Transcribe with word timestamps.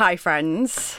Hi, 0.00 0.16
friends. 0.16 0.98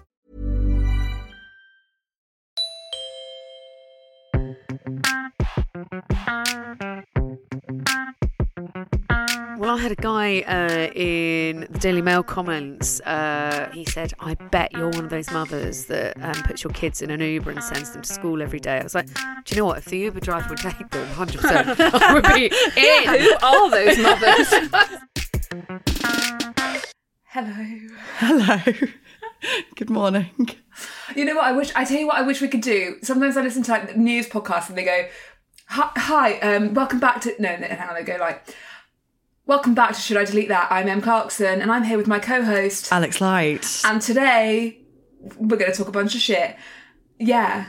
Well, 9.61 9.77
I 9.77 9.79
had 9.79 9.91
a 9.91 9.95
guy 9.95 10.39
uh, 10.39 10.91
in 10.95 11.67
the 11.69 11.77
Daily 11.77 12.01
Mail 12.01 12.23
comments. 12.23 12.99
Uh, 13.01 13.69
he 13.71 13.85
said, 13.85 14.11
"I 14.19 14.33
bet 14.33 14.71
you're 14.71 14.89
one 14.89 15.03
of 15.03 15.11
those 15.11 15.29
mothers 15.29 15.85
that 15.85 16.19
um, 16.19 16.33
puts 16.45 16.63
your 16.63 16.73
kids 16.73 17.03
in 17.03 17.11
an 17.11 17.21
Uber 17.21 17.51
and 17.51 17.63
sends 17.63 17.91
them 17.91 18.01
to 18.01 18.11
school 18.11 18.41
every 18.41 18.59
day." 18.59 18.79
I 18.79 18.83
was 18.83 18.95
like, 18.95 19.05
"Do 19.05 19.21
you 19.49 19.57
know 19.57 19.67
what? 19.67 19.77
If 19.77 19.85
the 19.85 19.99
Uber 19.99 20.19
driver 20.19 20.49
would 20.49 20.57
take 20.57 20.89
them, 20.89 21.07
100, 21.09 21.41
percent 21.41 21.79
I 21.79 22.11
would 22.11 22.23
be 22.23 22.45
in." 22.75 23.19
Who 23.21 23.35
are 23.43 23.69
those 23.69 23.99
mothers? 23.99 24.47
Hello. 27.25 27.77
Hello. 28.17 28.57
Good 29.75 29.91
morning. 29.91 30.49
You 31.15 31.25
know 31.25 31.35
what? 31.35 31.45
I 31.45 31.51
wish. 31.51 31.71
I 31.75 31.85
tell 31.85 31.99
you 31.99 32.07
what. 32.07 32.15
I 32.15 32.23
wish 32.23 32.41
we 32.41 32.47
could 32.47 32.61
do. 32.61 32.97
Sometimes 33.03 33.37
I 33.37 33.43
listen 33.43 33.61
to 33.61 33.71
like 33.73 33.95
news 33.95 34.27
podcasts 34.27 34.69
and 34.69 34.77
they 34.79 34.85
go, 34.85 35.07
"Hi, 35.67 35.91
hi 35.97 36.39
um, 36.39 36.73
welcome 36.73 36.99
back 36.99 37.21
to." 37.21 37.35
No, 37.37 37.55
no, 37.57 37.67
hang 37.67 37.89
on. 37.89 37.93
They 37.93 38.01
go 38.01 38.17
like, 38.17 38.55
"Welcome 39.45 39.73
back 39.73 39.93
to 39.93 39.99
Should 39.99 40.17
I 40.17 40.25
Delete 40.25 40.49
That?" 40.49 40.71
I'm 40.71 40.87
Em 40.87 41.01
Clarkson, 41.01 41.61
and 41.61 41.71
I'm 41.71 41.83
here 41.83 41.97
with 41.97 42.07
my 42.07 42.19
co-host. 42.19 42.91
Alex 42.91 43.19
Light. 43.21 43.81
And 43.85 44.01
today 44.01 44.79
we're 45.37 45.57
going 45.57 45.71
to 45.71 45.77
talk 45.77 45.87
a 45.87 45.91
bunch 45.91 46.15
of 46.15 46.21
shit. 46.21 46.55
Yeah. 47.19 47.67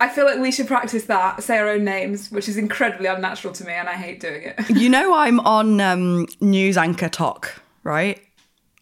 I 0.00 0.08
feel 0.08 0.24
like 0.24 0.38
we 0.38 0.50
should 0.50 0.66
practice 0.66 1.04
that, 1.04 1.42
say 1.42 1.58
our 1.58 1.68
own 1.68 1.84
names, 1.84 2.30
which 2.30 2.48
is 2.48 2.56
incredibly 2.56 3.06
unnatural 3.06 3.52
to 3.52 3.64
me, 3.64 3.72
and 3.72 3.86
I 3.86 3.92
hate 3.94 4.18
doing 4.18 4.44
it. 4.44 4.70
You 4.70 4.88
know 4.88 5.12
I'm 5.12 5.40
on 5.40 5.78
um, 5.80 6.26
News 6.40 6.78
Anchor 6.78 7.10
Talk, 7.10 7.60
right? 7.84 8.18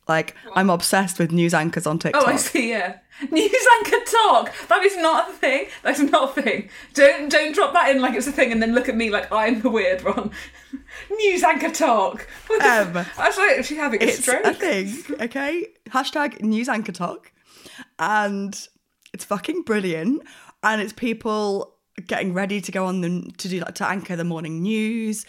Like 0.07 0.37
I'm 0.55 0.71
obsessed 0.71 1.19
with 1.19 1.33
news 1.33 1.55
anchors 1.55 1.87
on 1.87 1.99
TikTok. 1.99 2.23
Oh, 2.25 2.27
I 2.27 2.37
see. 2.37 2.71
Yeah, 2.71 2.99
news 3.31 3.67
anchor 3.79 4.05
talk. 4.05 4.53
That 4.69 4.83
is 4.85 4.97
not 4.97 5.31
a 5.31 5.33
thing. 5.33 5.67
That's 5.83 6.01
not 6.01 6.37
a 6.39 6.43
thing. 6.43 6.69
Don't 6.95 7.31
don't 7.31 7.55
drop 7.55 7.73
that 7.73 7.91
in 7.95 8.01
like 8.01 8.15
it's 8.15 8.27
a 8.27 8.33
thing, 8.33 8.53
and 8.53 8.63
then 8.63 8.75
look 8.75 8.89
at 8.89 8.97
me 8.97 9.11
like 9.11 9.31
I'm 9.33 9.61
the 9.61 9.71
weird 9.71 10.03
one. 10.05 10.31
news 11.11 11.43
anchor 11.43 11.71
talk. 11.71 12.29
What 12.47 12.63
Um, 12.63 12.97
I 13.19 13.29
was 13.29 13.37
like, 13.39 13.59
is 13.59 13.67
she 13.67 13.77
having 13.77 14.03
a 14.03 14.07
It's 14.07 14.19
stroke? 14.23 14.45
a 14.45 14.55
thing, 14.55 14.97
okay? 15.21 15.67
Hashtag 15.91 16.41
News 16.43 16.69
Anchor 16.69 16.93
Talk, 16.93 17.33
and 17.99 18.69
it's 19.13 19.25
fucking 19.25 19.63
brilliant. 19.63 20.23
And 20.63 20.81
it's 20.83 20.93
people 20.93 21.75
getting 22.07 22.33
ready 22.33 22.61
to 22.61 22.73
go 22.73 22.87
on 22.87 23.01
the 23.01 23.31
to 23.39 23.49
do 23.49 23.61
like 23.61 23.75
to 23.77 23.87
anchor 23.87 24.17
the 24.17 24.25
morning 24.25 24.63
news, 24.63 25.27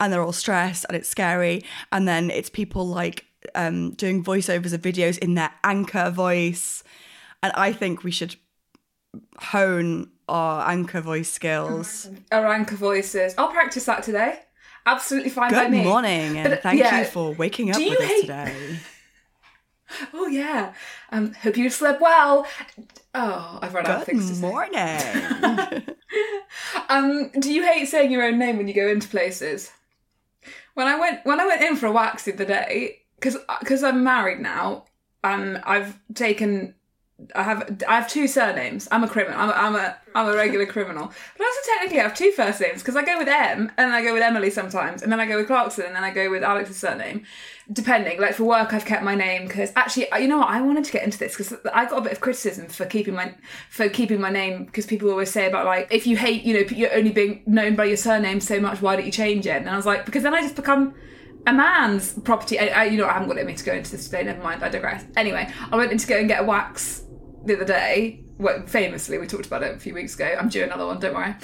and 0.00 0.12
they're 0.12 0.22
all 0.22 0.32
stressed 0.32 0.84
and 0.88 0.96
it's 0.96 1.08
scary. 1.08 1.62
And 1.92 2.06
then 2.06 2.30
it's 2.30 2.50
people 2.50 2.86
like 2.86 3.24
um, 3.54 3.92
doing 3.92 4.22
voiceovers 4.24 4.72
of 4.72 4.80
videos 4.82 5.18
in 5.18 5.34
their 5.34 5.50
anchor 5.64 6.10
voice. 6.10 6.83
And 7.44 7.52
I 7.56 7.74
think 7.74 8.02
we 8.02 8.10
should 8.10 8.36
hone 9.36 10.10
our 10.30 10.66
anchor 10.66 11.02
voice 11.02 11.30
skills. 11.30 12.08
Our 12.32 12.46
anchor 12.46 12.74
voices. 12.76 13.34
I'll 13.36 13.48
practice 13.48 13.84
that 13.84 14.02
today. 14.02 14.38
Absolutely 14.86 15.28
fine 15.28 15.52
by 15.52 15.68
me. 15.68 15.82
Good 15.82 15.88
morning, 15.88 16.38
and 16.38 16.48
But, 16.48 16.62
thank 16.62 16.80
yeah, 16.80 17.00
you 17.00 17.04
for 17.04 17.34
waking 17.34 17.70
up 17.70 17.76
with 17.76 17.86
you 17.86 17.98
us 17.98 18.20
today. 18.22 18.78
Oh 20.14 20.26
yeah. 20.26 20.72
Um, 21.12 21.34
hope 21.34 21.56
you 21.58 21.68
slept 21.68 22.00
well. 22.00 22.46
Oh, 23.14 23.58
I've 23.62 23.74
run 23.74 23.86
out 23.86 24.00
of 24.00 24.04
things 24.04 24.26
to 24.26 24.32
Good 24.32 24.40
morning. 24.40 25.82
Um, 26.88 27.30
do 27.38 27.52
you 27.52 27.62
hate 27.64 27.86
saying 27.86 28.10
your 28.10 28.24
own 28.24 28.38
name 28.38 28.56
when 28.56 28.66
you 28.66 28.74
go 28.74 28.88
into 28.88 29.06
places? 29.06 29.70
When 30.72 30.86
I 30.86 30.98
went 30.98 31.24
when 31.24 31.38
I 31.38 31.46
went 31.46 31.62
in 31.62 31.76
for 31.76 31.86
a 31.86 31.92
wax 31.92 32.24
the 32.24 32.32
other 32.32 32.46
day, 32.46 33.02
because 33.16 33.36
because 33.60 33.84
I'm 33.84 34.02
married 34.02 34.40
now, 34.40 34.86
and 35.22 35.58
I've 35.58 35.98
taken. 36.14 36.74
I 37.34 37.44
have 37.44 37.82
I 37.88 37.94
have 37.94 38.08
two 38.10 38.26
surnames. 38.26 38.88
I'm 38.90 39.04
a 39.04 39.08
criminal. 39.08 39.38
I'm 39.38 39.48
a, 39.48 39.52
I'm 39.52 39.76
a 39.76 39.96
I'm 40.16 40.28
a 40.28 40.36
regular 40.36 40.66
criminal. 40.66 41.06
But 41.06 41.44
I 41.44 41.46
also 41.46 41.70
technically 41.72 41.98
have 41.98 42.14
two 42.14 42.32
first 42.32 42.60
names 42.60 42.82
because 42.82 42.96
I 42.96 43.04
go 43.04 43.18
with 43.18 43.28
M 43.28 43.70
and 43.78 43.92
I 43.92 44.02
go 44.02 44.12
with 44.12 44.22
Emily 44.22 44.50
sometimes, 44.50 45.00
and 45.00 45.12
then 45.12 45.20
I 45.20 45.26
go 45.26 45.36
with 45.36 45.46
Clarkson 45.46 45.86
and 45.86 45.94
then 45.94 46.02
I 46.02 46.10
go 46.10 46.28
with 46.28 46.42
Alex's 46.42 46.76
surname, 46.76 47.24
depending. 47.72 48.20
Like 48.20 48.34
for 48.34 48.44
work, 48.44 48.74
I've 48.74 48.84
kept 48.84 49.04
my 49.04 49.14
name 49.14 49.46
because 49.46 49.72
actually, 49.76 50.08
you 50.18 50.26
know 50.26 50.38
what? 50.38 50.48
I 50.48 50.60
wanted 50.60 50.84
to 50.86 50.92
get 50.92 51.04
into 51.04 51.16
this 51.16 51.36
because 51.36 51.56
I 51.72 51.84
got 51.84 51.98
a 51.98 52.02
bit 52.02 52.12
of 52.12 52.20
criticism 52.20 52.66
for 52.66 52.84
keeping 52.84 53.14
my 53.14 53.32
for 53.70 53.88
keeping 53.88 54.20
my 54.20 54.30
name 54.30 54.64
because 54.64 54.84
people 54.84 55.08
always 55.08 55.30
say 55.30 55.46
about 55.46 55.66
like 55.66 55.86
if 55.92 56.08
you 56.08 56.16
hate, 56.16 56.42
you 56.42 56.54
know, 56.54 56.68
you're 56.68 56.94
only 56.94 57.12
being 57.12 57.44
known 57.46 57.76
by 57.76 57.84
your 57.84 57.96
surname 57.96 58.40
so 58.40 58.58
much, 58.58 58.82
why 58.82 58.96
don't 58.96 59.06
you 59.06 59.12
change 59.12 59.46
it? 59.46 59.50
And 59.50 59.70
I 59.70 59.76
was 59.76 59.86
like, 59.86 60.04
because 60.04 60.24
then 60.24 60.34
I 60.34 60.42
just 60.42 60.56
become 60.56 60.94
a 61.46 61.52
man's 61.52 62.14
property. 62.20 62.58
I, 62.58 62.66
I, 62.66 62.84
you 62.86 62.98
know, 62.98 63.06
I 63.06 63.12
haven't 63.12 63.28
got 63.28 63.38
it 63.38 63.46
me 63.46 63.54
to 63.54 63.64
go 63.64 63.72
into 63.72 63.92
this 63.92 64.06
today. 64.06 64.24
Never 64.24 64.42
mind. 64.42 64.64
I 64.64 64.68
digress. 64.68 65.04
Anyway, 65.16 65.48
I 65.70 65.76
went 65.76 65.92
in 65.92 65.98
to 65.98 66.06
go 66.06 66.18
and 66.18 66.26
get 66.26 66.40
a 66.40 66.44
wax 66.44 67.03
the 67.44 67.56
other 67.56 67.64
day. 67.64 68.20
Well, 68.38 68.62
famously, 68.66 69.18
we 69.18 69.26
talked 69.26 69.46
about 69.46 69.62
it 69.62 69.74
a 69.76 69.78
few 69.78 69.94
weeks 69.94 70.14
ago. 70.14 70.36
I'm 70.38 70.48
due 70.48 70.64
another 70.64 70.86
one. 70.86 70.98
Don't 70.98 71.14
worry. 71.14 71.34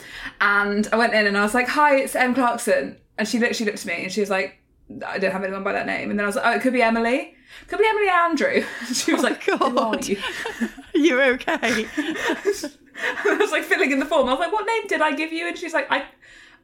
And 0.41 0.89
I 0.93 0.97
went 0.97 1.15
in 1.15 1.27
and 1.27 1.37
I 1.39 1.43
was 1.43 1.55
like, 1.55 1.69
"Hi, 1.69 1.97
it's 1.97 2.15
Em 2.17 2.35
Clarkson," 2.35 2.97
and 3.19 3.29
she 3.29 3.39
literally 3.39 3.71
looked 3.71 3.87
at 3.87 3.87
me 3.87 4.03
and 4.05 4.13
she 4.13 4.21
was 4.21 4.31
like, 4.31 4.61
"I 5.07 5.19
don't 5.19 5.31
have 5.33 5.45
anyone 5.45 5.63
by 5.63 5.73
that 5.73 5.87
name." 5.87 6.11
And 6.11 6.19
then 6.19 6.25
I 6.25 6.27
was 6.27 6.37
like, 6.37 6.47
"Oh, 6.47 6.53
it 6.53 6.63
could 6.63 6.73
be 6.73 6.83
Emily. 6.83 7.35
Could 7.69 7.79
be 7.79 7.87
Emily 7.89 8.09
Andrew." 8.09 8.65
she 8.93 9.13
was 9.13 9.21
oh 9.23 9.29
like, 9.29 9.43
"Who 9.45 9.53
are 9.53 9.71
God. 9.71 10.07
you?" 10.07 10.17
you 10.95 11.21
okay? 11.21 11.87
I 11.97 13.37
was 13.39 13.53
like 13.53 13.63
filling 13.65 13.93
in 13.93 13.99
the 14.01 14.07
form. 14.07 14.29
I 14.29 14.33
was 14.33 14.41
like, 14.41 14.53
"What 14.53 14.67
name 14.67 14.87
did 14.89 15.01
I 15.01 15.15
give 15.15 15.33
you?" 15.33 15.47
And 15.49 15.57
she's 15.57 15.73
like, 15.75 15.91
"I." 15.91 16.05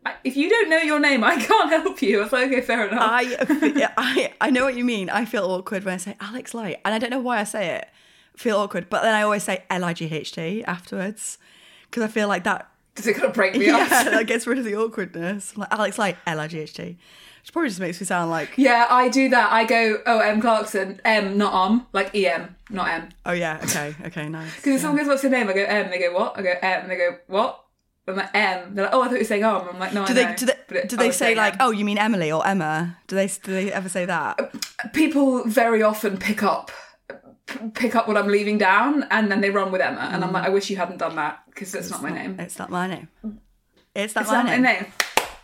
I- 0.04 0.14
If 0.22 0.36
you 0.36 0.48
don't 0.48 0.68
know 0.70 0.78
your 0.78 1.00
name, 1.00 1.24
I 1.24 1.34
can't 1.36 1.68
help 1.70 2.00
you. 2.00 2.20
I 2.20 2.22
was 2.24 2.32
like, 2.32 2.46
okay, 2.46 2.60
fair 2.60 2.86
enough. 2.86 3.00
I, 3.02 3.90
I 3.96 4.32
I 4.40 4.50
know 4.50 4.64
what 4.64 4.76
you 4.76 4.84
mean. 4.84 5.10
I 5.10 5.24
feel 5.24 5.44
awkward 5.44 5.84
when 5.84 5.94
I 5.94 5.96
say 5.96 6.14
Alex 6.20 6.54
Light, 6.54 6.80
and 6.84 6.94
I 6.94 6.98
don't 7.00 7.10
know 7.10 7.18
why 7.18 7.40
I 7.40 7.44
say 7.44 7.74
it. 7.74 7.88
Feel 8.36 8.58
awkward, 8.58 8.88
but 8.90 9.02
then 9.02 9.14
I 9.14 9.22
always 9.22 9.42
say 9.42 9.64
L 9.70 9.84
I 9.84 9.92
G 9.92 10.06
H 10.12 10.32
T 10.32 10.62
afterwards 10.64 11.38
because 11.90 12.02
I 12.02 12.08
feel 12.08 12.28
like 12.28 12.44
that. 12.44 12.70
Does 12.94 13.06
it 13.06 13.14
kind 13.14 13.26
of 13.26 13.34
break 13.34 13.54
me 13.56 13.66
Yeah, 13.68 13.76
off? 13.76 13.88
that 13.90 14.26
gets 14.26 14.46
rid 14.46 14.58
of 14.58 14.64
the 14.64 14.74
awkwardness. 14.76 15.52
I'm 15.54 15.60
like 15.60 15.72
Alex 15.72 15.98
like 15.98 16.16
L 16.26 16.40
I 16.40 16.46
G 16.48 16.60
H 16.60 16.74
T, 16.74 16.82
which 17.42 17.52
probably 17.52 17.68
just 17.70 17.80
makes 17.80 18.00
me 18.00 18.06
sound 18.06 18.30
like 18.30 18.50
Yeah, 18.56 18.86
I 18.90 19.08
do 19.08 19.28
that. 19.30 19.52
I 19.52 19.64
go, 19.64 19.98
oh, 20.06 20.18
M 20.20 20.40
Clarkson, 20.40 21.00
M, 21.04 21.36
not 21.38 21.52
Om, 21.52 21.86
like 21.92 22.14
E 22.14 22.26
M, 22.26 22.54
not 22.70 22.88
M. 22.88 23.08
oh 23.24 23.32
yeah, 23.32 23.58
okay, 23.64 23.94
okay, 24.06 24.28
nice. 24.28 24.54
Because 24.56 24.74
if 24.76 24.80
someone 24.82 24.98
goes, 24.98 25.08
what's 25.08 25.22
your 25.22 25.32
name? 25.32 25.48
I 25.48 25.52
go 25.54 25.64
M. 25.64 25.90
They 25.90 25.98
go, 25.98 26.12
what? 26.12 26.38
I 26.38 26.42
go 26.42 26.50
M. 26.62 26.82
And 26.82 26.90
they 26.90 26.96
go, 26.96 27.16
what? 27.28 27.62
I'm 28.08 28.16
like 28.16 28.30
M. 28.34 28.74
They're 28.74 28.84
like, 28.84 28.94
oh, 28.94 29.00
I 29.02 29.06
thought 29.06 29.12
you 29.14 29.18
were 29.20 29.24
saying 29.24 29.44
Om. 29.44 29.68
I'm 29.68 29.78
like, 29.78 29.92
no, 29.92 30.06
Do 30.06 30.12
I 30.12 30.14
they 30.14 30.24
know. 30.26 30.34
do 30.36 30.46
they 30.46 30.84
do 30.86 30.96
they 30.96 31.10
say 31.10 31.34
like 31.34 31.54
M. 31.54 31.58
oh 31.62 31.70
you 31.70 31.84
mean 31.84 31.98
Emily 31.98 32.30
or 32.30 32.46
Emma? 32.46 32.98
Do 33.08 33.16
they 33.16 33.26
do 33.28 33.52
they 33.52 33.72
ever 33.72 33.88
say 33.88 34.04
that? 34.04 34.38
People 34.92 35.42
very 35.44 35.82
often 35.82 36.16
pick 36.18 36.42
up 36.42 36.70
p- 37.46 37.70
pick 37.74 37.94
up 37.94 38.06
what 38.08 38.16
I'm 38.16 38.28
leaving 38.28 38.58
down, 38.58 39.04
and 39.10 39.30
then 39.30 39.40
they 39.40 39.50
run 39.50 39.72
with 39.72 39.80
Emma, 39.80 40.10
and 40.12 40.24
I'm 40.24 40.32
like, 40.32 40.44
mm. 40.44 40.46
I 40.46 40.50
wish 40.50 40.70
you 40.70 40.76
hadn't 40.76 40.98
done 40.98 41.16
that 41.16 41.42
because 41.46 41.72
that's 41.72 41.90
not 41.90 42.02
my 42.02 42.10
name. 42.10 42.38
It's 42.38 42.58
not 42.58 42.70
my 42.70 42.86
name. 42.86 43.08
It's 43.94 44.14
not 44.14 44.22
It's 44.22 44.30
my 44.30 44.36
not 44.38 44.44
my 44.46 44.56
name. 44.56 44.62
name. 44.62 44.86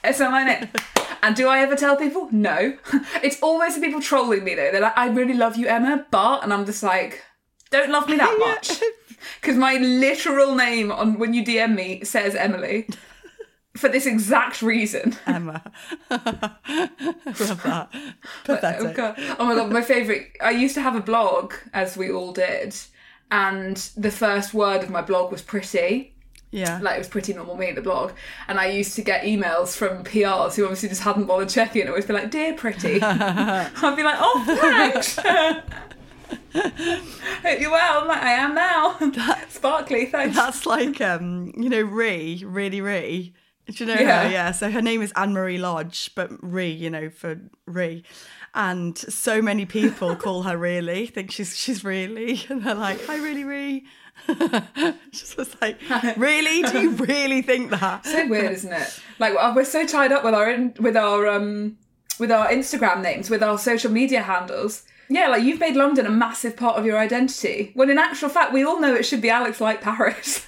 It's 0.05 0.19
not 0.19 0.31
my 0.31 0.45
name. 0.45 0.69
And 1.25 1.37
do 1.37 1.47
I 1.47 1.61
ever 1.61 1.77
tell 1.77 1.95
people? 1.97 2.29
No. 2.33 2.77
It's 3.23 3.41
always 3.41 3.77
the 3.77 3.81
people 3.81 4.01
trolling 4.01 4.43
me 4.43 4.57
though. 4.57 4.73
They're 4.73 4.81
like, 4.81 4.99
I 4.99 5.07
really 5.09 5.35
love 5.35 5.57
you, 5.57 5.69
Emma, 5.69 6.05
but, 6.11 6.43
and 6.43 6.53
I'm 6.53 6.67
just 6.67 6.83
like, 6.83 7.23
don't 7.71 7.91
love 7.93 8.09
me 8.09 8.17
that 8.17 8.37
much. 8.49 8.81
Because 9.41 9.57
my 9.57 9.77
literal 9.77 10.57
name 10.57 10.91
on 10.91 11.21
when 11.21 11.33
you 11.33 11.45
DM 11.45 11.77
me 11.77 12.03
says 12.05 12.35
Emily. 12.35 12.89
For 13.77 13.89
this 13.89 14.07
exact 14.07 14.63
reason. 14.63 15.17
Emma. 15.27 15.63
Love 16.11 17.63
that. 17.63 17.89
Oh 17.95 18.13
Pathetic. 18.45 18.97
god. 18.97 19.15
oh 19.39 19.47
my 19.47 19.55
god, 19.55 19.73
my 19.73 19.83
favourite. 19.83 20.37
I 20.41 20.51
used 20.51 20.75
to 20.75 20.81
have 20.83 20.95
a 20.97 21.01
blog, 21.01 21.55
as 21.73 21.97
we 21.97 22.11
all 22.11 22.33
did, 22.33 22.75
and 23.31 23.77
the 23.97 24.11
first 24.11 24.53
word 24.55 24.83
of 24.83 24.91
my 24.91 25.03
blog 25.03 25.33
was 25.33 25.43
pretty. 25.43 26.15
Yeah. 26.51 26.81
Like 26.83 26.97
it 26.97 26.99
was 26.99 27.09
pretty 27.09 27.33
normal 27.33 27.57
me, 27.57 27.69
at 27.69 27.77
the 27.77 27.81
blog. 27.81 28.13
And 28.47 28.61
I 28.61 28.67
used 28.67 28.95
to 28.97 29.03
get 29.03 29.25
emails 29.25 29.75
from 29.75 30.05
PRs 30.05 30.55
who 30.57 30.65
obviously 30.65 30.91
just 30.91 31.01
hadn't 31.03 31.25
bothered 31.25 31.49
checking 31.49 31.81
and 31.81 31.89
always 31.89 32.05
be 32.05 32.13
like, 32.13 32.31
Dear 32.31 32.53
pretty. 32.53 33.01
I'd 33.03 33.97
be 33.97 34.03
like, 34.03 34.19
Oh, 34.19 34.45
thanks. 34.47 35.17
Hope 36.55 37.61
you're 37.61 37.71
well. 37.71 38.03
I'm 38.03 38.09
like, 38.09 38.23
I 38.23 38.33
am 38.33 38.55
now. 38.55 38.99
Sparkly, 39.49 40.07
thanks. 40.07 40.37
That's 40.37 40.67
like 40.67 41.01
um, 41.01 41.53
you 41.57 41.71
know, 41.71 41.81
Ree, 41.81 42.45
really 42.47 42.83
Ree. 42.83 43.33
Do 43.71 43.85
you 43.85 43.95
know 43.95 44.01
Yeah. 44.01 44.25
her? 44.25 44.31
Yeah. 44.31 44.51
So 44.53 44.71
her 44.71 44.83
name 44.83 45.03
is 45.03 45.13
Anne 45.17 45.33
Marie 45.33 45.59
Lodge, 45.59 46.11
but 46.15 46.31
Ree, 46.43 46.71
you 46.71 46.91
know, 46.91 47.11
for 47.11 47.41
Ree. 47.67 48.03
And 48.55 48.99
so 48.99 49.41
many 49.41 49.65
people 49.67 50.15
call 50.25 50.43
her 50.43 50.57
really, 50.59 51.07
think 51.07 51.31
she's 51.31 51.57
she's 51.57 51.85
really, 51.85 52.43
and 52.49 52.63
they're 52.65 52.75
like, 52.75 53.05
"Hi, 53.07 53.17
really, 53.17 53.45
Ree." 53.45 53.85
Just 55.11 55.39
was 55.39 55.57
like, 55.63 55.79
really? 56.19 56.63
Do 56.71 56.81
you 56.81 56.91
really 56.91 57.41
think 57.41 57.71
that? 57.71 58.05
so 58.05 58.27
weird, 58.29 58.53
isn't 58.53 58.73
it? 58.73 59.01
Like 59.19 59.35
uh, 59.39 59.53
we're 59.57 59.65
so 59.65 59.87
tied 59.87 60.13
up 60.13 60.23
with 60.23 60.35
our 60.35 60.51
in, 60.51 60.75
with 60.79 60.97
our 60.99 61.27
um 61.29 61.79
with 62.19 62.31
our 62.31 62.49
Instagram 62.49 63.01
names, 63.01 63.31
with 63.31 63.43
our 63.43 63.57
social 63.59 63.91
media 63.91 64.23
handles. 64.23 64.83
Yeah, 65.09 65.29
like 65.29 65.43
you've 65.45 65.61
made 65.61 65.75
London 65.77 66.05
a 66.07 66.11
massive 66.11 66.57
part 66.57 66.77
of 66.77 66.85
your 66.85 66.99
identity. 66.99 67.71
When 67.75 67.89
in 67.91 67.99
actual 67.99 68.29
fact, 68.29 68.53
we 68.53 68.65
all 68.65 68.81
know 68.81 68.95
it 68.95 69.05
should 69.05 69.23
be 69.23 69.31
Alex 69.31 69.61
Light 69.63 69.81
Paris. 69.81 70.47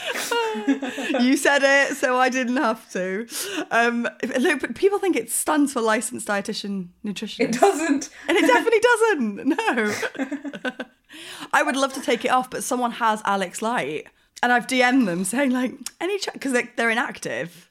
You 1.20 1.36
said 1.36 1.62
it, 1.62 1.96
so 1.96 2.18
I 2.18 2.28
didn't 2.28 2.56
have 2.56 2.90
to. 2.92 3.26
Um, 3.70 4.08
look, 4.38 4.60
but 4.60 4.74
people 4.74 4.98
think 4.98 5.16
it 5.16 5.30
stands 5.30 5.72
for 5.72 5.80
licensed 5.80 6.26
dietitian 6.28 6.88
nutritionist. 7.04 7.40
it 7.40 7.52
doesn't. 7.52 8.10
And 8.28 8.36
it 8.38 8.46
definitely 8.46 8.80
doesn't. 9.56 10.68
No. 10.70 10.74
I 11.52 11.62
would 11.62 11.76
love 11.76 11.92
to 11.94 12.00
take 12.00 12.24
it 12.24 12.28
off, 12.30 12.50
but 12.50 12.62
someone 12.64 12.92
has 12.92 13.22
Alex 13.24 13.62
Light, 13.62 14.06
and 14.42 14.52
I've 14.52 14.66
DM'd 14.66 15.06
them 15.08 15.24
saying 15.24 15.50
like 15.50 15.72
any 16.00 16.18
because 16.32 16.52
they, 16.52 16.68
they're 16.76 16.90
inactive. 16.90 17.69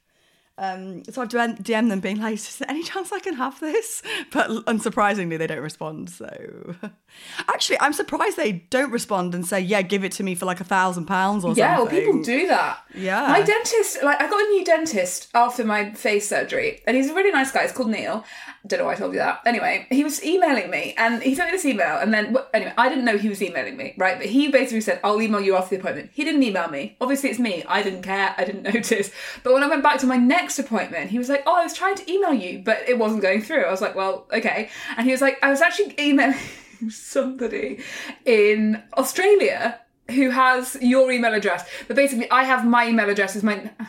Um, 0.59 1.05
so 1.05 1.21
I've 1.21 1.29
DM'd 1.29 1.89
them 1.89 2.01
being 2.01 2.19
like, 2.19 2.33
"Is 2.33 2.57
there 2.57 2.69
any 2.69 2.83
chance 2.83 3.11
I 3.11 3.19
can 3.19 3.35
have 3.35 3.59
this?" 3.59 4.01
But 4.31 4.49
unsurprisingly, 4.65 5.37
they 5.37 5.47
don't 5.47 5.61
respond. 5.61 6.09
So 6.09 6.75
actually, 7.47 7.79
I'm 7.79 7.93
surprised 7.93 8.37
they 8.37 8.51
don't 8.69 8.91
respond 8.91 9.33
and 9.33 9.45
say, 9.45 9.59
"Yeah, 9.61 9.81
give 9.81 10.03
it 10.03 10.11
to 10.13 10.23
me 10.23 10.35
for 10.35 10.45
like 10.45 10.59
a 10.59 10.65
thousand 10.65 11.05
pounds 11.05 11.43
or 11.43 11.49
something. 11.49 11.63
Yeah, 11.63 11.77
well, 11.77 11.87
people 11.87 12.21
do 12.21 12.47
that. 12.47 12.79
Yeah. 12.93 13.27
My 13.27 13.41
dentist, 13.41 14.03
like, 14.03 14.21
I 14.21 14.29
got 14.29 14.41
a 14.41 14.49
new 14.49 14.65
dentist 14.65 15.29
after 15.33 15.63
my 15.63 15.93
face 15.93 16.27
surgery, 16.27 16.81
and 16.85 16.97
he's 16.97 17.09
a 17.09 17.13
really 17.15 17.31
nice 17.31 17.51
guy. 17.51 17.63
He's 17.63 17.71
called 17.71 17.89
Neil. 17.89 18.25
Don't 18.67 18.79
know 18.79 18.85
why 18.85 18.93
I 18.93 18.95
told 18.95 19.13
you 19.13 19.19
that. 19.19 19.41
Anyway, 19.45 19.87
he 19.89 20.03
was 20.03 20.23
emailing 20.23 20.69
me, 20.69 20.93
and 20.97 21.23
he 21.23 21.35
sent 21.35 21.49
me 21.49 21.55
this 21.55 21.65
email, 21.65 21.97
and 21.97 22.13
then, 22.13 22.35
anyway, 22.53 22.73
I 22.77 22.89
didn't 22.89 23.05
know 23.05 23.17
he 23.17 23.29
was 23.29 23.41
emailing 23.41 23.77
me, 23.77 23.95
right? 23.97 24.17
But 24.17 24.27
he 24.27 24.49
basically 24.49 24.81
said, 24.81 24.99
I'll 25.03 25.21
email 25.21 25.39
you 25.39 25.55
after 25.55 25.75
the 25.75 25.81
appointment. 25.81 26.11
He 26.13 26.23
didn't 26.23 26.43
email 26.43 26.67
me. 26.67 26.97
Obviously, 26.99 27.29
it's 27.29 27.39
me. 27.39 27.63
I 27.67 27.81
didn't 27.81 28.01
care. 28.01 28.35
I 28.37 28.43
didn't 28.43 28.63
notice. 28.63 29.11
But 29.43 29.53
when 29.53 29.63
I 29.63 29.67
went 29.67 29.83
back 29.83 29.99
to 29.99 30.07
my 30.07 30.17
next 30.17 30.48
appointment, 30.57 31.11
he 31.11 31.19
was 31.19 31.29
like, 31.29 31.43
Oh, 31.45 31.55
I 31.55 31.63
was 31.63 31.75
trying 31.75 31.95
to 31.95 32.11
email 32.11 32.33
you, 32.33 32.63
but 32.63 32.87
it 32.87 32.97
wasn't 32.97 33.21
going 33.21 33.41
through. 33.41 33.63
I 33.65 33.71
was 33.71 33.81
like, 33.81 33.95
Well, 33.95 34.25
okay. 34.33 34.69
And 34.97 35.05
he 35.05 35.11
was 35.11 35.21
like, 35.21 35.37
I 35.43 35.49
was 35.49 35.61
actually 35.61 35.93
emailing 35.99 36.39
somebody 36.89 37.81
in 38.25 38.81
Australia 38.97 39.79
who 40.09 40.29
has 40.31 40.77
your 40.81 41.11
email 41.11 41.33
address. 41.33 41.67
But 41.87 41.95
basically, 41.95 42.29
I 42.31 42.43
have 42.43 42.65
my 42.65 42.87
email 42.87 43.09
address 43.09 43.35
as 43.35 43.43
my. 43.43 43.55
I 43.79 43.87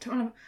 don't 0.00 0.18
want 0.18 0.34
to. 0.34 0.42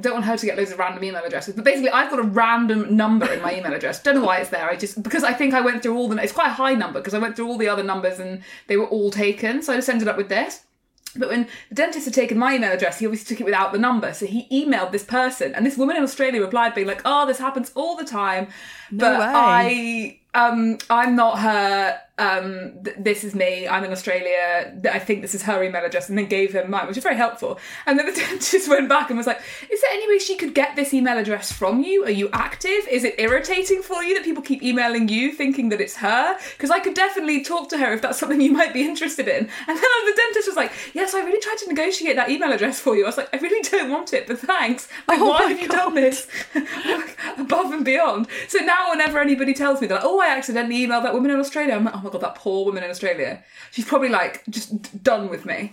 Don't 0.00 0.14
want 0.14 0.24
her 0.24 0.36
to 0.38 0.46
get 0.46 0.56
loads 0.56 0.72
of 0.72 0.78
random 0.78 1.04
email 1.04 1.22
addresses, 1.22 1.54
but 1.54 1.62
basically, 1.62 1.90
I've 1.90 2.08
got 2.08 2.20
a 2.20 2.22
random 2.22 2.96
number 2.96 3.30
in 3.30 3.42
my 3.42 3.54
email 3.54 3.74
address. 3.74 4.02
Don't 4.02 4.14
know 4.14 4.24
why 4.24 4.38
it's 4.38 4.48
there. 4.48 4.66
I 4.66 4.76
just 4.76 5.02
because 5.02 5.24
I 5.24 5.34
think 5.34 5.52
I 5.52 5.60
went 5.60 5.82
through 5.82 5.94
all 5.94 6.08
the. 6.08 6.16
It's 6.22 6.32
quite 6.32 6.46
a 6.46 6.54
high 6.54 6.72
number 6.72 7.00
because 7.00 7.12
I 7.12 7.18
went 7.18 7.36
through 7.36 7.48
all 7.48 7.58
the 7.58 7.68
other 7.68 7.82
numbers 7.82 8.18
and 8.18 8.42
they 8.66 8.78
were 8.78 8.86
all 8.86 9.10
taken. 9.10 9.62
So 9.62 9.74
I 9.74 9.76
just 9.76 9.90
ended 9.90 10.08
up 10.08 10.16
with 10.16 10.30
this. 10.30 10.64
But 11.16 11.28
when 11.28 11.48
the 11.68 11.74
dentist 11.74 12.06
had 12.06 12.14
taken 12.14 12.38
my 12.38 12.54
email 12.54 12.72
address, 12.72 12.98
he 12.98 13.06
obviously 13.06 13.34
took 13.34 13.40
it 13.40 13.44
without 13.44 13.72
the 13.72 13.78
number. 13.78 14.12
So 14.14 14.26
he 14.26 14.46
emailed 14.50 14.92
this 14.92 15.04
person, 15.04 15.54
and 15.54 15.66
this 15.66 15.76
woman 15.76 15.96
in 15.96 16.02
Australia 16.02 16.40
replied, 16.40 16.74
being 16.74 16.86
like, 16.86 17.02
"Oh, 17.04 17.26
this 17.26 17.38
happens 17.38 17.70
all 17.74 17.96
the 17.96 18.04
time, 18.04 18.48
but 18.90 19.18
way. 19.18 20.20
I, 20.34 20.48
um, 20.48 20.78
I'm 20.88 21.14
not 21.16 21.38
her. 21.40 22.00
Um, 22.18 22.74
th- 22.84 22.96
this 23.00 23.24
is 23.24 23.34
me. 23.34 23.66
I'm 23.66 23.84
in 23.84 23.90
Australia. 23.90 24.74
I 24.92 24.98
think 24.98 25.22
this 25.22 25.34
is 25.34 25.42
her 25.44 25.62
email 25.62 25.82
address," 25.84 26.08
and 26.10 26.18
then 26.18 26.26
gave 26.26 26.52
him 26.54 26.70
mine, 26.70 26.86
which 26.86 26.98
is 26.98 27.02
very 27.02 27.16
helpful. 27.16 27.58
And 27.86 27.98
then 27.98 28.04
the 28.06 28.12
dentist 28.20 28.68
went 28.68 28.88
back 28.88 29.08
and 29.08 29.16
was 29.16 29.26
like, 29.26 29.40
"Is 29.70 29.80
there 29.80 29.90
any 29.92 30.06
way 30.08 30.18
she 30.18 30.36
could 30.36 30.54
get 30.54 30.76
this 30.76 30.92
email 30.92 31.16
address 31.16 31.50
from 31.50 31.82
you? 31.82 32.04
Are 32.04 32.10
you 32.10 32.28
active? 32.34 32.86
Is 32.90 33.04
it 33.04 33.14
irritating 33.18 33.80
for 33.82 34.02
you 34.04 34.14
that 34.14 34.24
people 34.24 34.42
keep 34.42 34.62
emailing 34.62 35.08
you, 35.08 35.32
thinking 35.32 35.70
that 35.70 35.80
it's 35.80 35.96
her? 35.96 36.36
Because 36.52 36.70
I 36.70 36.80
could 36.80 36.94
definitely 36.94 37.42
talk 37.44 37.70
to 37.70 37.78
her 37.78 37.92
if 37.94 38.02
that's 38.02 38.18
something 38.18 38.40
you 38.42 38.52
might 38.52 38.74
be 38.74 38.82
interested 38.84 39.26
in." 39.26 39.48
And 39.66 39.76
then 39.76 39.76
the 40.06 40.14
dentist 40.14 40.48
was 40.48 40.56
like, 40.56 40.72
"Yes, 40.92 41.14
I 41.14 41.20
really 41.24 41.40
tried 41.40 41.58
to 41.58 41.68
negotiate 41.68 42.16
that 42.16 42.28
email 42.30 42.52
address 42.52 42.78
for 42.78 42.94
you." 42.94 43.04
I 43.04 43.06
was 43.08 43.16
like, 43.16 43.30
"I 43.34 43.38
really 43.38 43.62
don't 43.62 43.90
want 43.90 44.12
it, 44.12 44.26
but 44.26 44.38
thanks. 44.38 44.86
Like, 45.08 45.18
Oh 45.18 45.30
why 45.30 45.44
have 45.48 45.60
you 45.60 45.66
God. 45.68 45.76
done 45.76 45.94
this 45.94 46.28
above 47.38 47.72
and 47.72 47.84
beyond?" 47.84 48.26
So 48.48 48.58
now, 48.58 48.90
whenever 48.90 49.18
anybody 49.18 49.54
tells 49.54 49.80
me 49.80 49.86
that, 49.88 50.00
"Oh, 50.04 50.20
I 50.20 50.28
accidentally 50.28 50.86
emailed 50.86 51.04
that 51.04 51.14
woman 51.14 51.30
in 51.30 51.38
Australia," 51.40 51.74
I'm 51.74 51.84
like, 51.84 51.94
"Oh 51.96 52.01
my 52.02 52.10
god, 52.10 52.20
that 52.22 52.34
poor 52.34 52.64
woman 52.64 52.82
in 52.84 52.90
Australia. 52.90 53.44
She's 53.70 53.84
probably 53.84 54.08
like 54.08 54.42
just 54.50 55.02
done 55.02 55.28
with 55.28 55.44
me." 55.44 55.72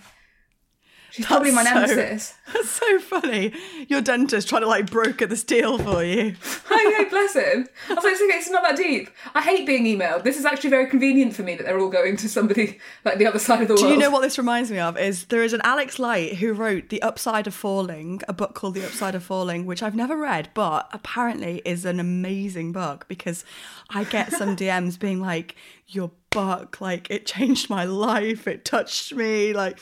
She's 1.20 1.26
probably 1.26 1.52
my 1.52 1.66
so- 1.66 1.74
nemesis. 1.74 2.34
That's 2.54 2.70
so 2.70 3.00
funny. 3.00 3.54
Your 3.90 4.00
dentist 4.00 4.48
trying 4.48 4.62
to 4.62 4.70
like 4.70 4.90
broker 4.90 5.26
this 5.26 5.44
deal 5.44 5.78
for 5.78 6.02
you. 6.02 6.34
I 6.70 6.98
know, 6.98 7.10
bless 7.10 7.34
him. 7.34 7.68
I 7.90 7.94
was 7.94 8.06
like, 8.06 8.14
it's, 8.14 8.22
okay, 8.22 8.38
it's 8.38 8.50
not 8.50 8.64
that 8.64 8.78
deep. 8.78 9.10
I 9.36 9.42
hate 9.42 9.68
being 9.68 9.84
emailed. 9.84 10.24
This 10.24 10.38
is 10.40 10.46
actually 10.46 10.70
very 10.70 10.88
convenient 10.88 11.36
for 11.36 11.44
me 11.44 11.56
that 11.56 11.66
they're 11.66 11.78
all 11.78 11.90
going 11.90 12.16
to 12.16 12.30
somebody 12.30 12.80
like 13.06 13.18
the 13.18 13.28
other 13.28 13.38
side 13.38 13.62
of 13.62 13.68
the 13.68 13.74
world. 13.74 13.86
Do 13.86 13.90
you 13.90 13.98
know 13.98 14.10
what 14.10 14.22
this 14.22 14.38
reminds 14.38 14.72
me 14.72 14.80
of? 14.80 14.98
Is 14.98 15.26
there 15.26 15.44
is 15.44 15.52
an 15.52 15.60
Alex 15.66 16.00
Light 16.00 16.38
who 16.38 16.54
wrote 16.54 16.88
The 16.88 17.02
Upside 17.02 17.48
of 17.48 17.54
Falling, 17.54 18.22
a 18.30 18.34
book 18.34 18.56
called 18.56 18.76
The 18.76 18.86
Upside 18.86 19.14
of 19.14 19.24
Falling, 19.24 19.66
which 19.66 19.84
I've 19.84 19.96
never 19.96 20.16
read, 20.16 20.50
but 20.54 20.88
apparently 20.94 21.62
is 21.66 21.84
an 21.84 22.00
amazing 22.00 22.72
book 22.72 23.08
because 23.10 23.44
I 23.90 24.06
get 24.06 24.32
some 24.32 24.56
DMs 24.56 24.98
being 24.98 25.20
like, 25.20 25.56
Your 25.90 26.12
book, 26.30 26.80
like 26.80 27.12
it 27.12 27.26
changed 27.26 27.70
my 27.70 27.84
life, 27.84 28.48
it 28.48 28.64
touched 28.64 29.14
me. 29.14 29.52
Like 29.54 29.78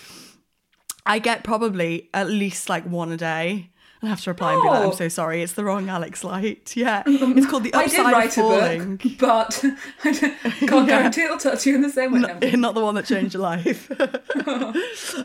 I 1.07 1.19
get 1.19 1.43
probably 1.43 2.09
at 2.13 2.27
least 2.29 2.69
like 2.69 2.83
one 2.85 3.11
a 3.11 3.17
day. 3.17 3.69
I 4.03 4.05
have 4.05 4.21
to 4.21 4.29
reply 4.29 4.53
and 4.53 4.61
be 4.61 4.67
like, 4.69 4.79
Oh. 4.83 4.91
I'm 4.91 4.95
so 4.95 5.07
sorry, 5.07 5.41
it's 5.41 5.53
the 5.53 5.63
wrong 5.65 5.89
Alex 5.89 6.23
Light. 6.23 6.73
Yeah. 6.77 7.01
It's 7.07 7.47
called 7.47 7.63
The 7.63 7.73
I 7.73 7.87
did 7.87 7.99
Upside 7.99 8.05
of 8.05 8.11
write 8.11 8.37
a 8.37 8.41
Falling. 8.41 8.95
book, 8.97 9.11
but 9.19 9.65
I 10.03 10.51
can't 10.67 10.87
guarantee 10.87 11.21
it'll 11.23 11.37
touch 11.39 11.65
you 11.65 11.73
in 11.73 11.81
the 11.81 11.89
same 11.89 12.11
way. 12.11 12.19
No. 12.19 12.37
not 12.59 12.75
the 12.75 12.81
one 12.81 12.93
that 12.93 13.05
changed 13.05 13.33
your 13.33 13.41
life. 13.41 13.89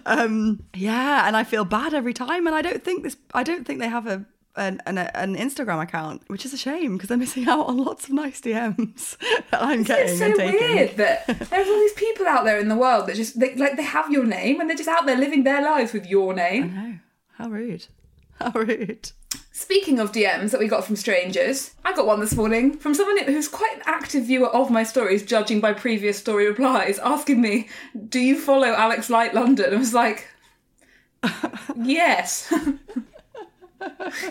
um, 0.06 0.62
yeah, 0.74 1.26
and 1.26 1.36
I 1.36 1.44
feel 1.44 1.64
bad 1.66 1.94
every 1.94 2.14
time, 2.14 2.46
and 2.46 2.56
I 2.56 2.62
don't 2.62 2.82
think 2.82 3.02
this. 3.02 3.16
I 3.34 3.42
don't 3.42 3.66
think 3.66 3.80
they 3.80 3.88
have 3.88 4.06
a 4.06 4.24
an 4.56 4.80
an, 4.86 4.98
an 4.98 5.36
Instagram 5.36 5.82
account, 5.82 6.22
which 6.28 6.44
is 6.44 6.52
a 6.52 6.58
shame 6.58 6.96
because 6.96 7.08
they're 7.08 7.18
missing 7.18 7.46
out 7.48 7.66
on 7.66 7.78
lots 7.78 8.04
of 8.04 8.12
nice 8.12 8.40
DMs 8.40 9.16
that 9.50 9.62
I'm 9.62 9.82
getting 9.82 10.08
It's 10.10 10.18
so 10.18 10.26
and 10.26 10.36
taking. 10.36 10.74
weird 10.76 10.96
that 10.96 11.26
there's 11.50 11.68
all 11.68 11.80
these 11.80 11.92
people 11.94 12.26
out 12.26 12.44
there 12.44 12.58
in 12.58 12.68
the 12.68 12.76
world 12.76 13.06
that 13.06 13.16
just 13.16 13.38
they, 13.40 13.54
like 13.54 13.76
they 13.76 13.82
have 13.82 14.10
your 14.10 14.24
name 14.24 14.60
and 14.60 14.68
they're 14.68 14.76
just 14.76 14.88
out 14.88 15.06
there 15.06 15.16
living 15.16 15.44
their 15.44 15.62
lives 15.62 15.92
with 15.92 16.06
your 16.06 16.34
name. 16.34 16.64
I 16.64 16.66
know. 16.88 16.98
how 17.38 17.48
rude! 17.48 17.86
How 18.40 18.50
rude! 18.50 19.12
Speaking 19.52 20.00
of 20.00 20.10
DMs 20.10 20.50
that 20.50 20.58
we 20.58 20.66
got 20.66 20.84
from 20.84 20.96
strangers, 20.96 21.72
I 21.84 21.92
got 21.92 22.06
one 22.06 22.18
this 22.20 22.34
morning 22.34 22.76
from 22.76 22.92
someone 22.94 23.22
who's 23.24 23.46
quite 23.46 23.76
an 23.76 23.82
active 23.86 24.24
viewer 24.24 24.48
of 24.48 24.68
my 24.70 24.82
stories, 24.82 25.22
judging 25.22 25.60
by 25.60 25.72
previous 25.74 26.18
story 26.18 26.48
replies, 26.48 26.98
asking 26.98 27.40
me, 27.40 27.68
"Do 28.08 28.18
you 28.18 28.36
follow 28.38 28.68
Alex 28.68 29.08
Light 29.10 29.32
London?" 29.34 29.72
I 29.72 29.76
was 29.76 29.94
like, 29.94 30.26
"Yes." 31.76 32.52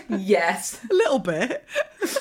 Yes. 0.08 0.80
A 0.90 0.94
little 0.94 1.18
bit. 1.18 1.64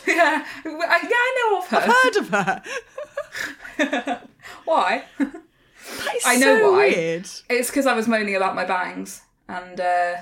Yeah. 0.08 0.46
I, 0.66 1.00
yeah, 1.04 1.10
I 1.12 1.50
know 1.50 1.58
of 1.60 1.68
her. 1.68 1.78
I've 1.78 1.94
heard 1.94 2.16
of 2.18 2.30
her. 2.30 4.22
Why? 4.66 5.04
That 5.18 6.16
is 6.16 6.24
I 6.26 6.36
know 6.38 6.58
so 6.58 6.72
why. 6.72 6.78
weird. 6.90 7.30
It's 7.50 7.70
because 7.70 7.86
I 7.88 7.94
was 7.94 8.08
moaning 8.08 8.36
about 8.36 8.56
my 8.56 8.66
bangs, 8.66 9.22
and 9.48 9.80
uh, 9.80 10.16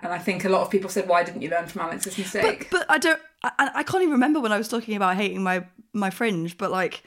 and 0.00 0.12
I 0.12 0.18
think 0.18 0.44
a 0.44 0.48
lot 0.48 0.62
of 0.62 0.70
people 0.70 0.88
said, 0.88 1.08
"Why 1.08 1.24
didn't 1.24 1.42
you 1.42 1.50
learn 1.50 1.66
from 1.66 1.82
Alex's 1.82 2.16
mistake?" 2.16 2.68
But 2.70 2.86
I 2.88 2.98
don't. 2.98 3.20
I, 3.42 3.70
I 3.74 3.82
can't 3.82 4.02
even 4.02 4.12
remember 4.12 4.40
when 4.40 4.52
I 4.52 4.58
was 4.58 4.68
talking 4.68 4.94
about 4.96 5.16
hating 5.16 5.42
my 5.42 5.66
my 5.92 6.10
fringe. 6.10 6.56
But 6.56 6.70
like, 6.70 7.02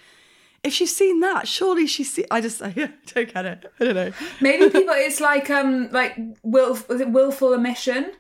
if 0.64 0.74
she's 0.74 0.96
seen 0.96 1.20
that, 1.22 1.48
surely 1.48 1.88
she's 1.88 2.14
seen. 2.14 2.26
I 2.30 2.42
just 2.42 2.62
I 2.64 2.72
don't 2.72 3.34
get 3.34 3.46
it. 3.46 3.72
I 3.80 3.84
don't 3.84 3.96
know. 3.96 4.12
Maybe 4.42 4.66
people, 4.70 4.94
it's 4.94 5.22
like 5.22 5.50
um 5.50 5.90
like 5.92 6.18
will 6.44 6.78
willful 6.90 7.54
omission, 7.54 8.12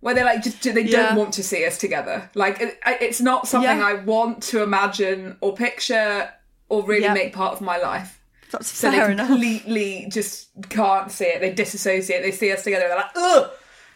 where 0.00 0.14
they 0.14 0.22
like 0.24 0.42
just 0.42 0.62
they 0.62 0.80
Yeah. 0.82 1.08
don't 1.08 1.16
want 1.16 1.34
to 1.34 1.42
see 1.42 1.64
us 1.66 1.78
together. 1.78 2.30
Like 2.34 2.60
it, 2.60 2.78
it's 2.86 3.20
not 3.20 3.48
something 3.48 3.78
Yeah. 3.78 3.86
I 3.86 3.94
want 3.94 4.42
to 4.44 4.62
imagine 4.62 5.36
or 5.40 5.54
picture 5.54 6.30
or 6.68 6.84
really 6.84 7.08
make 7.08 7.32
part 7.32 7.52
of 7.54 7.60
my 7.60 7.78
life. 7.78 8.20
That's 8.50 8.68
so 8.68 8.90
fair 8.90 9.06
they 9.08 9.12
enough. 9.12 9.26
completely 9.28 10.06
just 10.10 10.48
can't 10.70 11.10
see 11.10 11.26
it. 11.26 11.40
They 11.40 11.52
disassociate. 11.52 12.22
They 12.22 12.30
see 12.32 12.50
us 12.52 12.64
together. 12.64 12.88
They're 12.88 12.96
like, 12.96 13.10
ugh, 13.14 13.50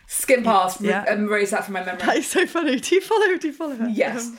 skim 0.06 0.42
past, 0.42 0.80
Yeah. 0.80 1.04
and 1.08 1.28
erase 1.28 1.52
that 1.52 1.64
from 1.64 1.74
my 1.74 1.84
memory. 1.84 2.02
That 2.04 2.16
is 2.18 2.26
so 2.28 2.46
funny. 2.46 2.78
Do 2.78 2.94
you 2.94 3.00
follow? 3.00 3.36
Do 3.38 3.46
you 3.46 3.52
follow 3.54 3.76
her? 3.76 3.88
Yes. 3.88 4.26
Um, 4.26 4.38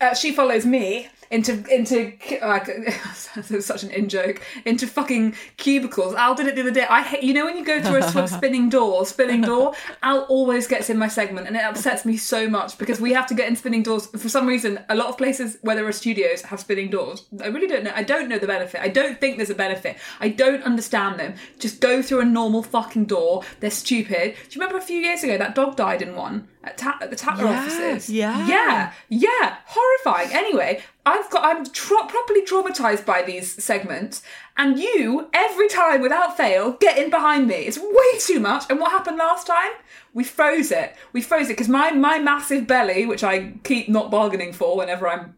Uh, 0.00 0.14
she 0.14 0.32
follows 0.32 0.64
me 0.64 1.08
into 1.30 1.64
into 1.72 2.12
like 2.42 2.66
such 3.60 3.84
an 3.84 3.90
in 3.90 4.08
joke 4.08 4.42
into 4.64 4.86
fucking 4.86 5.34
cubicles. 5.56 6.14
Al 6.14 6.34
did 6.34 6.48
it 6.48 6.56
the 6.56 6.62
other 6.62 6.72
day. 6.72 6.86
I 6.88 7.02
hate 7.02 7.22
you 7.22 7.32
know 7.32 7.44
when 7.44 7.56
you 7.56 7.64
go 7.64 7.80
through 7.80 7.98
a 7.98 8.02
sort 8.02 8.24
of 8.24 8.30
spinning 8.36 8.68
door, 8.68 9.06
spinning 9.06 9.42
door. 9.42 9.74
Al 10.02 10.22
always 10.22 10.66
gets 10.66 10.90
in 10.90 10.98
my 10.98 11.08
segment, 11.08 11.46
and 11.46 11.56
it 11.56 11.62
upsets 11.62 12.04
me 12.04 12.16
so 12.16 12.48
much 12.48 12.76
because 12.78 13.00
we 13.00 13.12
have 13.12 13.26
to 13.28 13.34
get 13.34 13.48
in 13.48 13.54
spinning 13.54 13.82
doors 13.82 14.06
for 14.06 14.28
some 14.28 14.46
reason. 14.46 14.80
A 14.88 14.96
lot 14.96 15.06
of 15.06 15.16
places 15.16 15.58
where 15.62 15.76
there 15.76 15.86
are 15.86 15.92
studios 15.92 16.42
have 16.42 16.60
spinning 16.60 16.90
doors. 16.90 17.26
I 17.42 17.46
really 17.46 17.68
don't 17.68 17.84
know. 17.84 17.92
I 17.94 18.02
don't 18.02 18.28
know 18.28 18.38
the 18.38 18.46
benefit. 18.46 18.80
I 18.80 18.88
don't 18.88 19.20
think 19.20 19.36
there's 19.36 19.50
a 19.50 19.54
benefit. 19.54 19.98
I 20.18 20.30
don't 20.30 20.64
understand 20.64 21.20
them. 21.20 21.34
Just 21.58 21.80
go 21.80 22.02
through 22.02 22.20
a 22.20 22.24
normal 22.24 22.62
fucking 22.62 23.04
door. 23.04 23.42
They're 23.60 23.70
stupid. 23.70 24.34
Do 24.34 24.58
you 24.58 24.60
remember 24.60 24.78
a 24.78 24.82
few 24.82 24.98
years 24.98 25.22
ago 25.22 25.38
that 25.38 25.54
dog 25.54 25.76
died 25.76 26.02
in 26.02 26.16
one 26.16 26.48
at, 26.62 26.76
Ta- 26.76 26.98
at 27.00 27.10
the 27.10 27.16
Tatler 27.16 27.44
Yeah, 27.46 27.60
offices? 27.60 28.10
yeah. 28.10 28.46
Yeah, 28.46 28.92
yeah, 29.08 29.56
horrifying. 29.66 30.30
Anyway, 30.32 30.82
I've 31.06 31.30
got 31.30 31.44
I'm 31.44 31.64
tra- 31.66 32.06
properly 32.06 32.44
traumatized 32.44 33.06
by 33.06 33.22
these 33.22 33.62
segments, 33.62 34.22
and 34.56 34.78
you 34.78 35.28
every 35.32 35.68
time 35.68 36.02
without 36.02 36.36
fail 36.36 36.72
get 36.72 36.98
in 36.98 37.08
behind 37.10 37.46
me. 37.48 37.54
It's 37.56 37.78
way 37.78 38.18
too 38.18 38.40
much. 38.40 38.64
And 38.68 38.78
what 38.78 38.90
happened 38.92 39.16
last 39.16 39.46
time? 39.46 39.72
We 40.12 40.24
froze 40.24 40.70
it. 40.70 40.94
We 41.12 41.22
froze 41.22 41.46
it 41.48 41.52
because 41.54 41.68
my 41.68 41.92
my 41.92 42.18
massive 42.18 42.66
belly, 42.66 43.06
which 43.06 43.24
I 43.24 43.52
keep 43.64 43.88
not 43.88 44.10
bargaining 44.10 44.52
for 44.52 44.76
whenever 44.76 45.08
I'm 45.08 45.34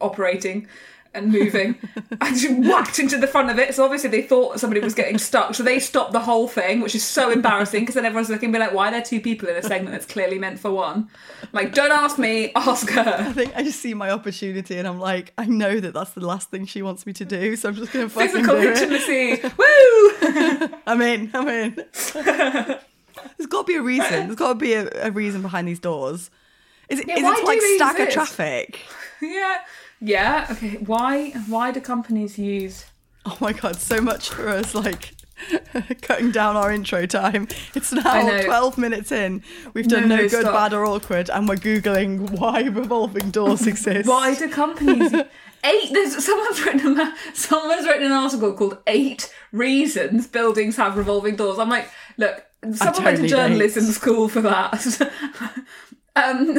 operating 0.00 0.66
and 1.14 1.30
moving. 1.32 1.76
I 2.20 2.30
just 2.30 2.50
whacked 2.68 2.98
into 2.98 3.18
the 3.18 3.26
front 3.26 3.50
of 3.50 3.58
it. 3.58 3.74
So 3.74 3.84
obviously 3.84 4.10
they 4.10 4.22
thought 4.22 4.60
somebody 4.60 4.80
was 4.80 4.94
getting 4.94 5.18
stuck. 5.18 5.54
So 5.54 5.62
they 5.62 5.78
stopped 5.78 6.12
the 6.12 6.20
whole 6.20 6.48
thing, 6.48 6.80
which 6.80 6.94
is 6.94 7.04
so 7.04 7.30
embarrassing 7.30 7.80
because 7.82 7.94
then 7.94 8.04
everyone's 8.04 8.28
looking 8.30 8.46
and 8.46 8.52
be 8.52 8.58
like, 8.58 8.72
why 8.74 8.88
are 8.88 8.90
there 8.90 9.02
two 9.02 9.20
people 9.20 9.48
in 9.48 9.56
a 9.56 9.62
segment 9.62 9.92
that's 9.92 10.06
clearly 10.06 10.38
meant 10.38 10.58
for 10.58 10.70
one? 10.70 11.08
Like, 11.52 11.74
don't 11.74 11.92
ask 11.92 12.18
me, 12.18 12.52
ask 12.56 12.88
her. 12.90 13.16
I 13.18 13.32
think 13.32 13.54
I 13.56 13.62
just 13.62 13.80
see 13.80 13.94
my 13.94 14.10
opportunity, 14.10 14.78
and 14.78 14.88
I'm 14.88 14.98
like, 14.98 15.32
I 15.38 15.46
know 15.46 15.78
that 15.80 15.94
that's 15.94 16.10
the 16.10 16.26
last 16.26 16.50
thing 16.50 16.66
she 16.66 16.82
wants 16.82 17.06
me 17.06 17.12
to 17.14 17.24
do, 17.24 17.54
so 17.56 17.68
I'm 17.68 17.74
just 17.74 17.92
gonna 17.92 18.08
fucking 18.08 18.30
Physical 18.30 18.60
do 18.60 18.70
it. 18.70 18.78
intimacy. 18.78 19.40
Woo! 20.68 20.78
I'm 20.86 21.00
in. 21.02 21.30
I'm 21.34 21.48
in. 21.48 21.84
There's 22.14 23.46
got 23.48 23.62
to 23.62 23.64
be 23.66 23.76
a 23.76 23.82
reason. 23.82 24.26
There's 24.26 24.36
got 24.36 24.48
to 24.48 24.54
be 24.54 24.74
a, 24.74 24.88
a 25.06 25.10
reason 25.10 25.42
behind 25.42 25.68
these 25.68 25.78
doors. 25.78 26.30
Is 26.88 27.00
it? 27.00 27.08
Yeah, 27.08 27.16
is 27.16 27.22
it 27.24 27.40
to 27.40 27.46
like 27.46 27.60
stagger 27.60 28.04
exist? 28.04 28.14
traffic? 28.14 28.80
yeah. 29.22 29.58
Yeah. 30.06 30.46
Okay. 30.50 30.76
Why 30.76 31.30
why 31.48 31.70
do 31.72 31.80
companies 31.80 32.38
use 32.38 32.84
Oh 33.26 33.36
my 33.40 33.52
god, 33.54 33.76
so 33.76 34.00
much 34.00 34.28
for 34.28 34.48
us 34.48 34.74
like 34.74 35.14
cutting 36.02 36.30
down 36.30 36.56
our 36.56 36.70
intro 36.70 37.06
time. 37.06 37.48
It's 37.74 37.90
now 37.92 38.40
12 38.42 38.76
minutes 38.78 39.10
in. 39.10 39.42
We've 39.72 39.88
done 39.88 40.02
No, 40.08 40.16
no, 40.16 40.22
no, 40.22 40.28
good, 40.28 40.42
stop. 40.42 40.52
bad, 40.54 40.74
or 40.74 40.84
awkward, 40.84 41.30
and 41.30 41.48
we're 41.48 41.56
googling 41.56 42.30
why 42.38 42.62
revolving 42.64 43.30
doors 43.30 43.66
exist. 43.72 44.06
why 44.08 44.34
do 44.34 44.48
companies 44.48 45.12
eight 45.64 45.92
there's 45.92 46.22
someone's 46.24 46.62
written 46.64 47.00
a 47.00 47.14
someone's 47.32 47.86
written 47.86 48.04
an 48.04 48.12
article 48.12 48.52
called 48.52 48.76
eight 48.86 49.32
reasons 49.52 50.26
buildings 50.26 50.76
have 50.76 50.94
revolving 50.98 51.36
doors 51.36 51.58
i'm 51.58 51.70
like 51.70 51.88
look 52.18 52.44
someone 52.74 53.04
went 53.04 53.16
totally 53.16 53.28
to 53.30 53.34
journalism 53.34 53.84
don't. 53.84 53.92
school 53.92 54.28
for 54.28 54.42
that 54.42 55.10
um 56.16 56.58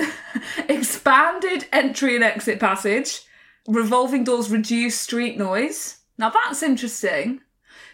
expanded 0.68 1.66
entry 1.72 2.16
and 2.16 2.24
exit 2.24 2.60
passage 2.60 3.22
revolving 3.68 4.24
doors 4.24 4.50
reduce 4.50 5.00
street 5.00 5.38
noise 5.38 5.98
now 6.18 6.30
that's 6.30 6.62
interesting 6.64 7.42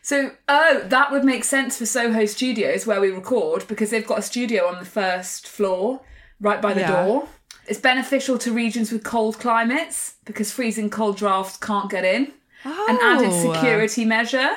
so, 0.03 0.31
oh, 0.47 0.81
that 0.87 1.11
would 1.11 1.23
make 1.23 1.43
sense 1.43 1.77
for 1.77 1.85
Soho 1.85 2.25
Studios 2.25 2.87
where 2.87 2.99
we 2.99 3.11
record 3.11 3.67
because 3.67 3.91
they've 3.91 4.05
got 4.05 4.17
a 4.17 4.23
studio 4.23 4.65
on 4.65 4.79
the 4.79 4.85
first 4.85 5.47
floor, 5.47 6.01
right 6.39 6.59
by 6.59 6.73
the 6.73 6.79
Yeah. 6.79 7.05
door. 7.05 7.27
It's 7.67 7.79
beneficial 7.79 8.39
to 8.39 8.51
regions 8.51 8.91
with 8.91 9.03
cold 9.03 9.37
climates 9.39 10.15
because 10.25 10.51
freezing 10.51 10.89
cold 10.89 11.17
drafts 11.17 11.55
can't 11.57 11.87
get 11.87 12.03
in. 12.03 12.33
Oh. 12.65 12.87
An 12.89 12.97
added 12.99 13.29
Oh. 13.31 13.53
security 13.53 14.03
measure. 14.03 14.49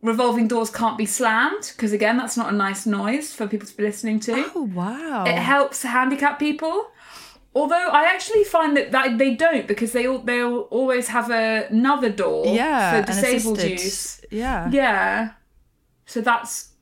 Revolving 0.00 0.48
doors 0.48 0.70
can't 0.70 0.96
be 0.96 1.06
slammed 1.06 1.72
because, 1.76 1.92
again, 1.92 2.16
that's 2.16 2.36
not 2.38 2.50
a 2.50 2.56
nice 2.56 2.86
noise 2.86 3.34
for 3.34 3.46
people 3.46 3.68
to 3.68 3.76
be 3.76 3.82
listening 3.82 4.18
to. 4.20 4.50
Oh 4.54 4.62
wow. 4.62 5.24
It 5.26 5.36
helps 5.36 5.82
handicapped 5.82 6.38
people. 6.40 6.86
Although 7.54 7.88
I 7.88 8.04
actually 8.04 8.44
find 8.44 8.76
that, 8.76 8.90
that 8.90 9.18
they 9.18 9.34
don't 9.34 9.68
because 9.68 9.92
they 9.92 10.06
all 10.06 10.18
they'll 10.18 10.62
always 10.70 11.08
have 11.08 11.30
a, 11.30 11.66
another 11.70 12.10
door 12.10 12.46
yeah, 12.46 13.00
for 13.00 13.06
disabled 13.06 13.62
use. 13.62 14.20
Yeah. 14.30 14.68
Yeah. 14.70 15.32
So 16.06 16.20
that's 16.20 16.74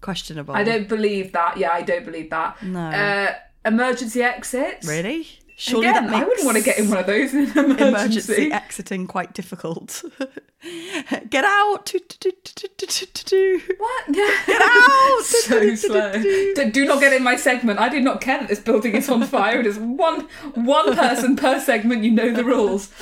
Questionable. 0.00 0.54
I 0.54 0.62
don't 0.62 0.88
believe 0.88 1.32
that. 1.32 1.56
Yeah, 1.56 1.70
I 1.72 1.82
don't 1.82 2.04
believe 2.04 2.30
that. 2.30 2.62
No. 2.62 2.80
Uh, 2.80 3.34
emergency 3.64 4.22
exits. 4.22 4.86
Really? 4.86 5.26
Surely 5.60 5.88
Again, 5.88 6.04
that 6.06 6.10
makes 6.12 6.22
I 6.22 6.24
wouldn't 6.28 6.46
want 6.46 6.56
to 6.56 6.62
get 6.62 6.78
in 6.78 6.88
one 6.88 6.98
of 6.98 7.06
those 7.06 7.34
in 7.34 7.50
an 7.50 7.58
emergency. 7.58 7.88
emergency 7.88 8.52
exiting 8.52 9.08
quite 9.08 9.34
difficult. 9.34 10.04
Get 11.30 11.44
out! 11.44 11.84
Do, 11.84 11.98
do, 11.98 12.16
do, 12.20 12.30
do, 12.44 12.68
do, 12.76 12.86
do, 12.86 13.06
do, 13.12 13.22
do. 13.24 13.60
What? 13.76 14.12
Get 14.12 14.48
out! 14.62 15.22
so 15.24 15.74
slow. 15.74 16.12
Do, 16.12 16.70
do 16.70 16.84
not 16.84 17.00
get 17.00 17.12
in 17.12 17.24
my 17.24 17.34
segment. 17.34 17.80
I 17.80 17.88
did 17.88 18.04
not 18.04 18.20
care 18.20 18.38
that 18.38 18.48
this 18.48 18.60
building 18.60 18.94
is 18.94 19.08
on 19.08 19.24
fire. 19.24 19.58
It 19.58 19.66
is 19.66 19.78
one 19.78 20.28
one 20.54 20.94
person 20.94 21.34
per 21.34 21.58
segment. 21.60 22.04
You 22.04 22.12
know 22.12 22.32
the 22.32 22.44
rules. 22.44 22.92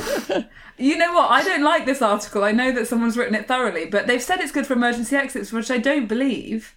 You 0.78 0.96
know 0.96 1.12
what? 1.12 1.30
I 1.30 1.42
don't 1.44 1.62
like 1.62 1.84
this 1.84 2.00
article. 2.00 2.42
I 2.42 2.52
know 2.52 2.72
that 2.72 2.86
someone's 2.88 3.18
written 3.18 3.34
it 3.34 3.48
thoroughly, 3.48 3.84
but 3.84 4.06
they've 4.06 4.22
said 4.22 4.40
it's 4.40 4.52
good 4.52 4.66
for 4.66 4.72
emergency 4.72 5.14
exits, 5.16 5.52
which 5.52 5.70
I 5.70 5.76
don't 5.78 6.06
believe. 6.06 6.74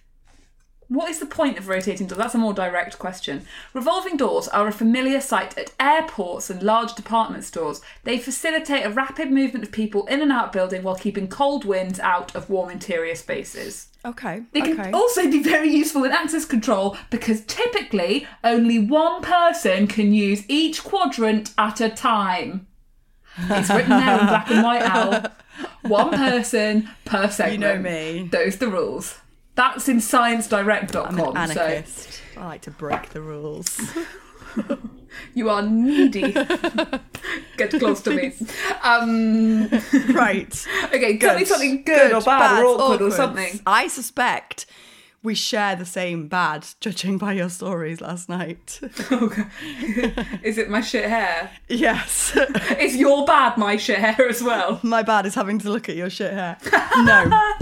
What 0.90 1.08
is 1.08 1.20
the 1.20 1.26
point 1.26 1.56
of 1.56 1.68
rotating 1.68 2.08
doors? 2.08 2.18
That's 2.18 2.34
a 2.34 2.38
more 2.38 2.52
direct 2.52 2.98
question. 2.98 3.46
Revolving 3.74 4.16
doors 4.16 4.48
are 4.48 4.66
a 4.66 4.72
familiar 4.72 5.20
sight 5.20 5.56
at 5.56 5.72
airports 5.78 6.50
and 6.50 6.64
large 6.64 6.96
department 6.96 7.44
stores. 7.44 7.80
They 8.02 8.18
facilitate 8.18 8.84
a 8.84 8.90
rapid 8.90 9.30
movement 9.30 9.64
of 9.64 9.70
people 9.70 10.04
in 10.08 10.20
and 10.20 10.32
out 10.32 10.52
building 10.52 10.82
while 10.82 10.96
keeping 10.96 11.28
cold 11.28 11.64
winds 11.64 12.00
out 12.00 12.34
of 12.34 12.50
warm 12.50 12.70
interior 12.70 13.14
spaces. 13.14 13.86
Okay. 14.04 14.42
They 14.50 14.62
can 14.62 14.80
okay. 14.80 14.90
also 14.90 15.30
be 15.30 15.40
very 15.40 15.70
useful 15.70 16.02
in 16.02 16.10
access 16.10 16.44
control 16.44 16.96
because 17.10 17.42
typically 17.42 18.26
only 18.42 18.80
one 18.80 19.22
person 19.22 19.86
can 19.86 20.12
use 20.12 20.42
each 20.48 20.82
quadrant 20.82 21.54
at 21.56 21.80
a 21.80 21.88
time. 21.88 22.66
It's 23.38 23.70
written 23.70 23.90
there 23.90 24.18
in 24.18 24.26
black 24.26 24.50
and 24.50 24.64
white 24.64 24.82
Al. 24.82 25.30
One 25.82 26.10
person 26.10 26.90
per 27.04 27.28
segment. 27.28 27.52
You 27.52 27.58
know 27.58 27.78
me. 27.78 28.28
Those 28.30 28.56
the 28.56 28.68
rules. 28.68 29.18
That's 29.60 29.90
in 29.90 29.98
sciencedirect.com. 29.98 31.20
I'm 31.36 31.50
an 31.50 31.54
so 31.54 31.60
anarchist. 31.60 32.22
I 32.34 32.46
like 32.46 32.62
to 32.62 32.70
break 32.70 33.10
the 33.10 33.20
rules. 33.20 33.78
you 35.34 35.50
are 35.50 35.60
needy. 35.60 36.32
Get 37.58 37.70
close 37.78 38.00
to 38.04 38.10
me. 38.10 38.32
Um, 38.82 39.68
right. 40.14 40.66
okay, 40.84 41.18
tell 41.18 41.36
me 41.36 41.44
something 41.44 41.82
good, 41.82 42.10
or 42.10 42.22
bad, 42.22 42.64
or 42.64 42.80
awkward, 42.80 43.02
or 43.02 43.10
something. 43.10 43.60
I 43.66 43.88
suspect 43.88 44.64
we 45.22 45.34
share 45.34 45.76
the 45.76 45.84
same 45.84 46.26
bad, 46.26 46.66
judging 46.80 47.18
by 47.18 47.34
your 47.34 47.50
stories 47.50 48.00
last 48.00 48.30
night. 48.30 48.80
Okay. 49.12 49.44
Is 50.42 50.56
it 50.56 50.70
my 50.70 50.80
shit 50.80 51.04
hair? 51.04 51.50
yes. 51.68 52.34
Is 52.78 52.96
your 52.96 53.26
bad 53.26 53.58
my 53.58 53.76
shit 53.76 53.98
hair 53.98 54.26
as 54.26 54.42
well? 54.42 54.80
My 54.82 55.02
bad 55.02 55.26
is 55.26 55.34
having 55.34 55.58
to 55.58 55.70
look 55.70 55.90
at 55.90 55.96
your 55.96 56.08
shit 56.08 56.32
hair. 56.32 56.56
No. 56.96 57.52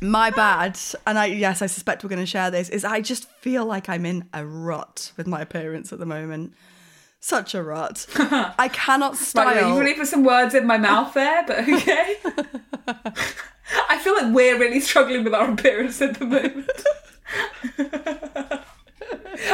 My 0.00 0.30
bad, 0.30 0.78
and 1.06 1.18
I 1.18 1.26
yes, 1.26 1.62
I 1.62 1.66
suspect 1.66 2.04
we're 2.04 2.10
going 2.10 2.20
to 2.20 2.26
share 2.26 2.50
this. 2.50 2.68
Is 2.68 2.84
I 2.84 3.00
just 3.00 3.28
feel 3.40 3.64
like 3.64 3.88
I'm 3.88 4.04
in 4.04 4.28
a 4.34 4.44
rut 4.44 5.12
with 5.16 5.26
my 5.26 5.40
appearance 5.40 5.92
at 5.92 5.98
the 5.98 6.06
moment. 6.06 6.52
Such 7.20 7.54
a 7.54 7.62
rut. 7.62 8.06
I 8.18 8.68
cannot 8.72 9.16
style. 9.16 9.46
Right, 9.46 9.66
you 9.66 9.78
really 9.78 9.94
put 9.94 10.06
some 10.06 10.22
words 10.22 10.54
in 10.54 10.66
my 10.66 10.76
mouth 10.76 11.14
there, 11.14 11.44
but 11.46 11.60
okay. 11.60 12.16
I 13.88 13.98
feel 13.98 14.14
like 14.14 14.34
we're 14.34 14.58
really 14.58 14.80
struggling 14.80 15.24
with 15.24 15.34
our 15.34 15.50
appearance 15.50 16.00
at 16.02 16.18
the 16.18 16.26
moment. 16.26 16.70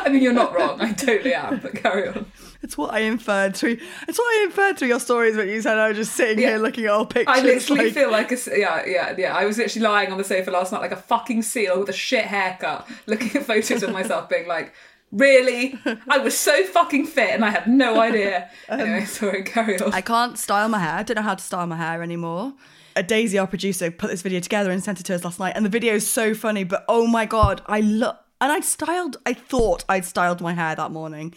I 0.04 0.08
mean, 0.08 0.22
you're 0.22 0.32
not 0.32 0.54
wrong. 0.54 0.80
I 0.80 0.92
totally 0.92 1.34
am, 1.34 1.60
but 1.60 1.74
carry 1.74 2.08
on. 2.08 2.26
It's 2.62 2.78
what 2.78 2.92
I 2.94 3.00
inferred 3.00 3.56
through. 3.56 3.78
It's 4.08 4.18
what 4.18 4.24
I 4.40 4.44
inferred 4.44 4.78
through 4.78 4.88
your 4.88 5.00
stories 5.00 5.36
when 5.36 5.48
you 5.48 5.60
said 5.60 5.78
I 5.78 5.88
was 5.88 5.96
just 5.96 6.14
sitting 6.14 6.38
Yeah. 6.38 6.50
here 6.50 6.58
looking 6.58 6.84
at 6.84 6.90
all 6.90 7.06
pictures. 7.06 7.36
I 7.36 7.42
literally 7.42 7.84
like- 7.86 7.94
feel 7.94 8.10
like 8.10 8.32
a 8.32 8.36
yeah, 8.58 8.84
yeah, 8.86 9.14
yeah. 9.18 9.36
I 9.36 9.44
was 9.44 9.58
literally 9.58 9.86
lying 9.86 10.12
on 10.12 10.18
the 10.18 10.24
sofa 10.24 10.50
last 10.50 10.72
night 10.72 10.80
like 10.80 10.92
a 10.92 10.96
fucking 10.96 11.42
seal 11.42 11.80
with 11.80 11.88
a 11.88 11.92
shit 11.92 12.24
haircut, 12.24 12.88
looking 13.06 13.34
at 13.36 13.44
photos 13.46 13.82
of 13.82 13.90
myself, 13.92 14.28
being 14.28 14.46
like, 14.46 14.72
"Really? 15.10 15.78
I 16.08 16.18
was 16.18 16.36
so 16.38 16.64
fucking 16.64 17.06
fit, 17.06 17.30
and 17.30 17.44
I 17.44 17.50
had 17.50 17.66
no 17.66 18.00
idea." 18.00 18.48
Um, 18.68 18.80
anyway, 18.80 19.04
sorry, 19.04 19.42
carry 19.42 19.78
on. 19.80 19.92
I 19.92 20.00
can't 20.00 20.38
style 20.38 20.68
my 20.68 20.78
hair. 20.78 20.94
I 20.94 21.02
don't 21.02 21.16
know 21.16 21.22
how 21.22 21.34
to 21.34 21.42
style 21.44 21.66
my 21.66 21.76
hair 21.76 22.02
anymore. 22.02 22.54
A 22.94 23.02
Daisy, 23.02 23.38
our 23.38 23.46
producer, 23.46 23.90
put 23.90 24.10
this 24.10 24.22
video 24.22 24.38
together 24.40 24.70
and 24.70 24.82
sent 24.84 25.00
it 25.00 25.04
to 25.04 25.14
us 25.14 25.24
last 25.24 25.38
night, 25.40 25.54
and 25.56 25.64
the 25.64 25.70
video 25.70 25.94
is 25.94 26.06
so 26.08 26.32
funny. 26.34 26.62
But 26.64 26.84
oh 26.88 27.06
my 27.06 27.26
god, 27.26 27.60
I 27.66 27.80
look 27.80 28.18
and 28.40 28.52
I 28.52 28.60
styled. 28.60 29.16
I 29.26 29.34
thought 29.34 29.84
I'd 29.88 30.04
styled 30.04 30.40
my 30.40 30.52
hair 30.54 30.74
that 30.76 30.90
morning. 30.90 31.34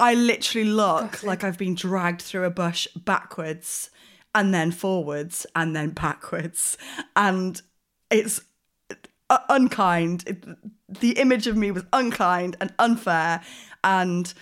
I 0.00 0.14
literally 0.14 0.68
look 0.68 1.22
like 1.22 1.44
I've 1.44 1.58
been 1.58 1.74
dragged 1.74 2.22
through 2.22 2.44
a 2.44 2.50
bush 2.50 2.86
backwards. 2.96 3.90
and 4.34 4.52
then 4.52 4.72
forwards 4.72 5.46
and 5.54 5.74
then 5.76 5.90
backwards. 5.90 6.76
And 7.14 7.60
it's 8.10 8.40
uh, 9.30 9.38
unkind. 9.48 10.24
It, 10.26 10.44
the 10.88 11.12
image 11.12 11.46
of 11.46 11.56
me 11.56 11.70
was 11.70 11.84
unkind 11.92 12.56
and 12.60 12.72
unfair. 12.78 13.42
And 13.82 14.32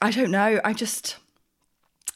I 0.00 0.10
don't 0.10 0.30
know. 0.30 0.60
I 0.64 0.72
just, 0.72 1.16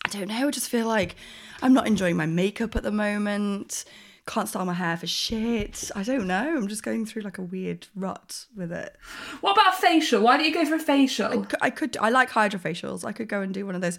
I 0.05 0.09
don't 0.09 0.29
know. 0.29 0.47
I 0.47 0.51
just 0.51 0.69
feel 0.69 0.87
like 0.87 1.17
I'm 1.61 1.73
not 1.73 1.87
enjoying 1.87 2.17
my 2.17 2.27
makeup 2.27 2.77
at 2.77 2.83
the 2.83 2.93
moment. 2.93 3.85
Can't 4.27 4.49
style 4.49 4.65
my 4.65 4.73
hair 4.73 4.97
for 4.97 5.07
shit. 5.07 5.91
I 5.95 6.03
don't 6.03 6.27
know. 6.27 6.57
I'm 6.57 6.67
just 6.67 6.83
going 6.83 7.05
through 7.05 7.23
like 7.23 7.37
a 7.37 7.43
weird 7.43 7.89
rut 7.95 8.47
with 8.57 8.73
it. 8.73 8.97
What 9.43 9.53
about 9.53 9.75
facial? 9.75 10.23
Why 10.23 10.39
don't 10.39 10.47
you 10.47 10.55
go 10.55 10.65
for 10.65 10.77
a 10.77 10.79
facial? 10.79 11.47
I 11.61 11.69
could. 11.69 11.99
I 11.99 12.09
like 12.09 12.31
hydrofacials. 12.31 13.05
I 13.05 13.13
could 13.13 13.29
go 13.29 13.43
and 13.43 13.53
do 13.53 13.67
one 13.67 13.75
of 13.75 13.83
those. 13.83 13.99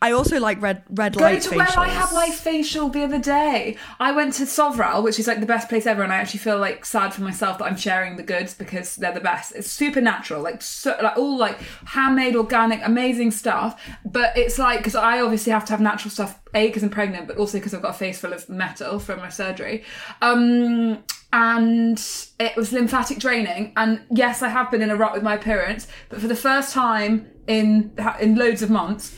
I 0.00 0.12
also 0.12 0.38
like 0.40 0.60
red 0.60 0.82
red 0.90 1.16
Go 1.16 1.24
light 1.24 1.42
to 1.42 1.50
facials. 1.50 1.56
where 1.56 1.78
I 1.78 1.88
had 1.88 2.12
my 2.12 2.30
facial 2.30 2.88
the 2.88 3.02
other 3.02 3.18
day. 3.18 3.76
I 4.00 4.12
went 4.12 4.34
to 4.34 4.44
Sovral, 4.44 5.02
which 5.02 5.18
is 5.18 5.26
like 5.26 5.40
the 5.40 5.46
best 5.46 5.68
place 5.68 5.86
ever, 5.86 6.02
and 6.02 6.12
I 6.12 6.16
actually 6.16 6.40
feel 6.40 6.58
like 6.58 6.84
sad 6.84 7.12
for 7.14 7.22
myself 7.22 7.58
that 7.58 7.64
I'm 7.64 7.76
sharing 7.76 8.16
the 8.16 8.22
goods 8.22 8.54
because 8.54 8.96
they're 8.96 9.12
the 9.12 9.20
best. 9.20 9.54
It's 9.54 9.70
super 9.70 10.00
natural, 10.00 10.42
like 10.42 10.62
so, 10.62 10.96
like 11.02 11.16
all 11.16 11.36
like 11.36 11.58
handmade, 11.86 12.36
organic, 12.36 12.80
amazing 12.84 13.30
stuff. 13.30 13.80
But 14.04 14.36
it's 14.36 14.58
like 14.58 14.78
because 14.80 14.94
I 14.94 15.20
obviously 15.20 15.52
have 15.52 15.64
to 15.66 15.72
have 15.72 15.80
natural 15.80 16.10
stuff, 16.10 16.40
a 16.54 16.66
because 16.66 16.82
I'm 16.82 16.90
pregnant, 16.90 17.26
but 17.28 17.36
also 17.36 17.58
because 17.58 17.74
I've 17.74 17.82
got 17.82 17.90
a 17.90 17.98
face 17.98 18.20
full 18.20 18.32
of 18.32 18.48
metal 18.48 18.98
from 18.98 19.18
my 19.20 19.28
surgery. 19.28 19.84
Um, 20.20 21.02
and 21.32 22.00
it 22.38 22.54
was 22.56 22.72
lymphatic 22.72 23.18
draining. 23.18 23.72
And 23.76 24.02
yes, 24.10 24.40
I 24.40 24.48
have 24.48 24.70
been 24.70 24.82
in 24.82 24.90
a 24.90 24.96
rut 24.96 25.12
with 25.12 25.24
my 25.24 25.34
appearance, 25.34 25.88
but 26.08 26.20
for 26.20 26.28
the 26.28 26.36
first 26.36 26.72
time 26.72 27.28
in 27.46 27.92
in 28.20 28.36
loads 28.36 28.62
of 28.62 28.70
months, 28.70 29.16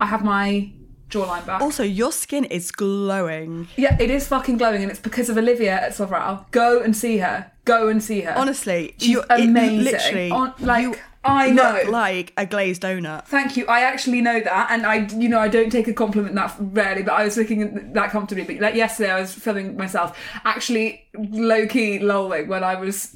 I 0.00 0.06
have 0.06 0.24
my 0.24 0.70
jawline 1.10 1.44
back. 1.46 1.60
Also, 1.62 1.82
your 1.82 2.12
skin 2.12 2.44
is 2.44 2.70
glowing. 2.70 3.68
Yeah, 3.76 3.96
it 3.98 4.10
is 4.10 4.28
fucking 4.28 4.58
glowing, 4.58 4.82
and 4.82 4.90
it's 4.90 5.00
because 5.00 5.28
of 5.30 5.36
Olivia 5.38 5.72
at 5.72 5.92
Sovral. 5.92 6.50
Go 6.50 6.80
and 6.80 6.96
see 6.96 7.18
her. 7.18 7.50
Go 7.64 7.88
and 7.88 8.02
see 8.02 8.20
her. 8.22 8.34
Honestly, 8.36 8.94
she's 8.98 9.08
you're 9.10 9.24
it- 9.30 9.40
amazing. 9.48 9.84
literally, 9.84 10.30
On- 10.30 10.54
like 10.60 10.82
you 10.82 10.94
I 11.24 11.50
know. 11.50 11.72
look 11.82 11.88
like 11.88 12.32
a 12.36 12.46
glazed 12.46 12.82
donut. 12.82 13.26
Thank 13.26 13.56
you. 13.56 13.66
I 13.66 13.80
actually 13.80 14.20
know 14.20 14.40
that, 14.40 14.70
and 14.70 14.86
I, 14.86 15.06
you 15.18 15.28
know, 15.28 15.38
I 15.40 15.48
don't 15.48 15.70
take 15.70 15.88
a 15.88 15.92
compliment 15.92 16.34
that 16.36 16.54
rarely, 16.58 17.02
but 17.02 17.12
I 17.14 17.24
was 17.24 17.36
looking 17.36 17.92
that 17.92 18.10
comfortably. 18.10 18.44
But 18.44 18.60
like 18.62 18.74
yesterday, 18.74 19.10
I 19.10 19.20
was 19.20 19.34
filming 19.34 19.76
myself, 19.76 20.16
actually 20.44 21.04
low 21.18 21.66
key 21.66 21.98
lolling 21.98 22.46
when 22.48 22.62
I 22.62 22.76
was 22.76 23.06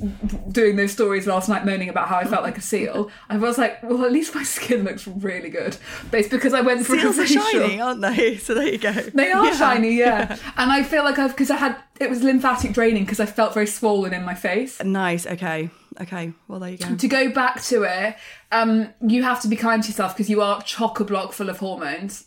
doing 0.50 0.76
those 0.76 0.92
stories 0.92 1.26
last 1.26 1.48
night, 1.48 1.64
moaning 1.64 1.88
about 1.88 2.08
how 2.08 2.16
I 2.16 2.24
felt 2.24 2.42
like 2.42 2.58
a 2.58 2.60
seal. 2.60 3.10
I 3.30 3.36
was 3.38 3.56
like, 3.58 3.82
well, 3.82 4.04
at 4.04 4.12
least 4.12 4.34
my 4.34 4.42
skin 4.42 4.84
looks 4.84 5.06
really 5.06 5.48
good. 5.50 5.76
But 6.10 6.20
it's 6.20 6.28
because 6.28 6.52
I 6.54 6.60
went 6.60 6.84
for 6.84 6.98
Seals 6.98 7.18
a 7.18 7.22
are 7.22 7.26
shiny, 7.26 7.80
aren't 7.80 8.00
they? 8.02 8.36
So 8.42 8.54
there 8.54 8.66
you 8.68 8.78
go. 8.78 8.92
They 8.92 9.30
are 9.30 9.46
Yeah. 9.46 9.56
shiny, 9.56 9.94
yeah. 9.94 10.36
And 10.56 10.72
I 10.72 10.82
feel 10.82 11.04
like 11.04 11.18
I've 11.18 11.30
because 11.30 11.50
I 11.50 11.56
had 11.56 11.76
it 12.00 12.10
was 12.10 12.22
lymphatic 12.22 12.72
draining 12.72 13.04
because 13.04 13.20
I 13.20 13.26
felt 13.26 13.54
very 13.54 13.66
swollen 13.68 14.12
in 14.12 14.24
my 14.24 14.34
face. 14.34 14.82
Nice. 14.82 15.26
Okay. 15.26 15.70
Okay. 16.00 16.32
Well, 16.48 16.58
there 16.60 16.70
you 16.70 16.78
go. 16.78 16.96
To 16.96 17.08
go 17.08 17.30
back 17.30 17.62
to 17.64 17.82
it, 17.84 18.16
um, 18.50 18.92
you 19.00 19.22
have 19.22 19.40
to 19.42 19.48
be 19.48 19.56
kind 19.56 19.82
to 19.82 19.88
yourself 19.88 20.14
because 20.16 20.30
you 20.30 20.40
are 20.42 20.62
chock 20.62 21.00
a 21.00 21.04
block 21.04 21.32
full 21.32 21.48
of 21.48 21.58
hormones 21.58 22.26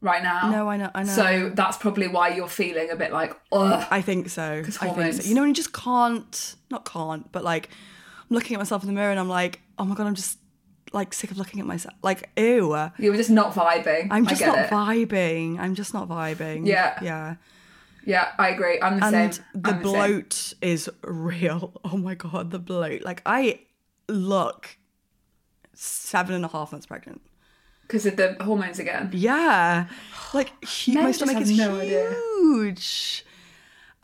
right 0.00 0.22
now. 0.22 0.50
No, 0.50 0.68
I 0.68 0.76
know. 0.76 0.90
I 0.94 1.02
know. 1.02 1.12
So 1.12 1.50
that's 1.54 1.76
probably 1.76 2.08
why 2.08 2.28
you're 2.28 2.48
feeling 2.48 2.90
a 2.90 2.96
bit 2.96 3.12
like, 3.12 3.34
ugh. 3.52 3.86
I 3.90 4.00
think 4.02 4.28
so. 4.28 4.42
I 4.58 4.62
think 4.62 4.76
hormones. 4.76 5.24
so. 5.24 5.28
You 5.28 5.34
know, 5.34 5.40
when 5.42 5.48
you 5.50 5.54
just 5.54 5.72
can't, 5.72 6.54
not 6.70 6.84
can't, 6.84 7.30
but 7.32 7.42
like, 7.42 7.70
I'm 8.30 8.34
looking 8.34 8.54
at 8.54 8.58
myself 8.58 8.82
in 8.82 8.86
the 8.86 8.92
mirror 8.92 9.10
and 9.10 9.18
I'm 9.18 9.28
like, 9.28 9.60
oh 9.78 9.84
my 9.84 9.94
god, 9.94 10.06
I'm 10.06 10.14
just 10.14 10.38
like 10.92 11.12
sick 11.12 11.30
of 11.30 11.38
looking 11.38 11.60
at 11.60 11.66
myself. 11.66 11.94
Like, 12.02 12.30
ew. 12.36 12.76
You 12.98 13.10
were 13.10 13.16
just 13.16 13.30
not 13.30 13.52
vibing. 13.54 14.08
I'm 14.10 14.26
just 14.26 14.40
not 14.40 14.58
it. 14.58 14.70
vibing. 14.70 15.58
I'm 15.58 15.74
just 15.74 15.92
not 15.92 16.08
vibing. 16.08 16.66
Yeah. 16.66 16.98
Yeah. 17.02 17.36
Yeah, 18.06 18.32
I 18.38 18.48
agree. 18.50 18.80
I'm 18.80 18.98
the 19.00 19.06
And 19.06 19.34
same. 19.34 19.44
the 19.54 19.70
same. 19.70 19.82
bloat 19.82 20.54
is 20.60 20.90
real. 21.02 21.72
Oh 21.84 21.96
my 21.96 22.14
god, 22.14 22.50
the 22.50 22.58
bloat. 22.58 23.02
Like 23.02 23.22
I 23.26 23.60
look 24.08 24.76
seven 25.74 26.34
and 26.34 26.44
a 26.44 26.48
half 26.48 26.72
months 26.72 26.86
pregnant. 26.86 27.20
because 27.82 28.06
of 28.06 28.16
the 28.16 28.36
hormones 28.40 28.78
again. 28.78 29.10
Yeah. 29.12 29.86
Like 30.32 30.52
Men 30.88 31.04
my 31.04 31.12
stomach 31.12 31.40
is 31.40 31.56
no 31.56 31.80
idea. 31.80 32.10
huge. 32.36 33.24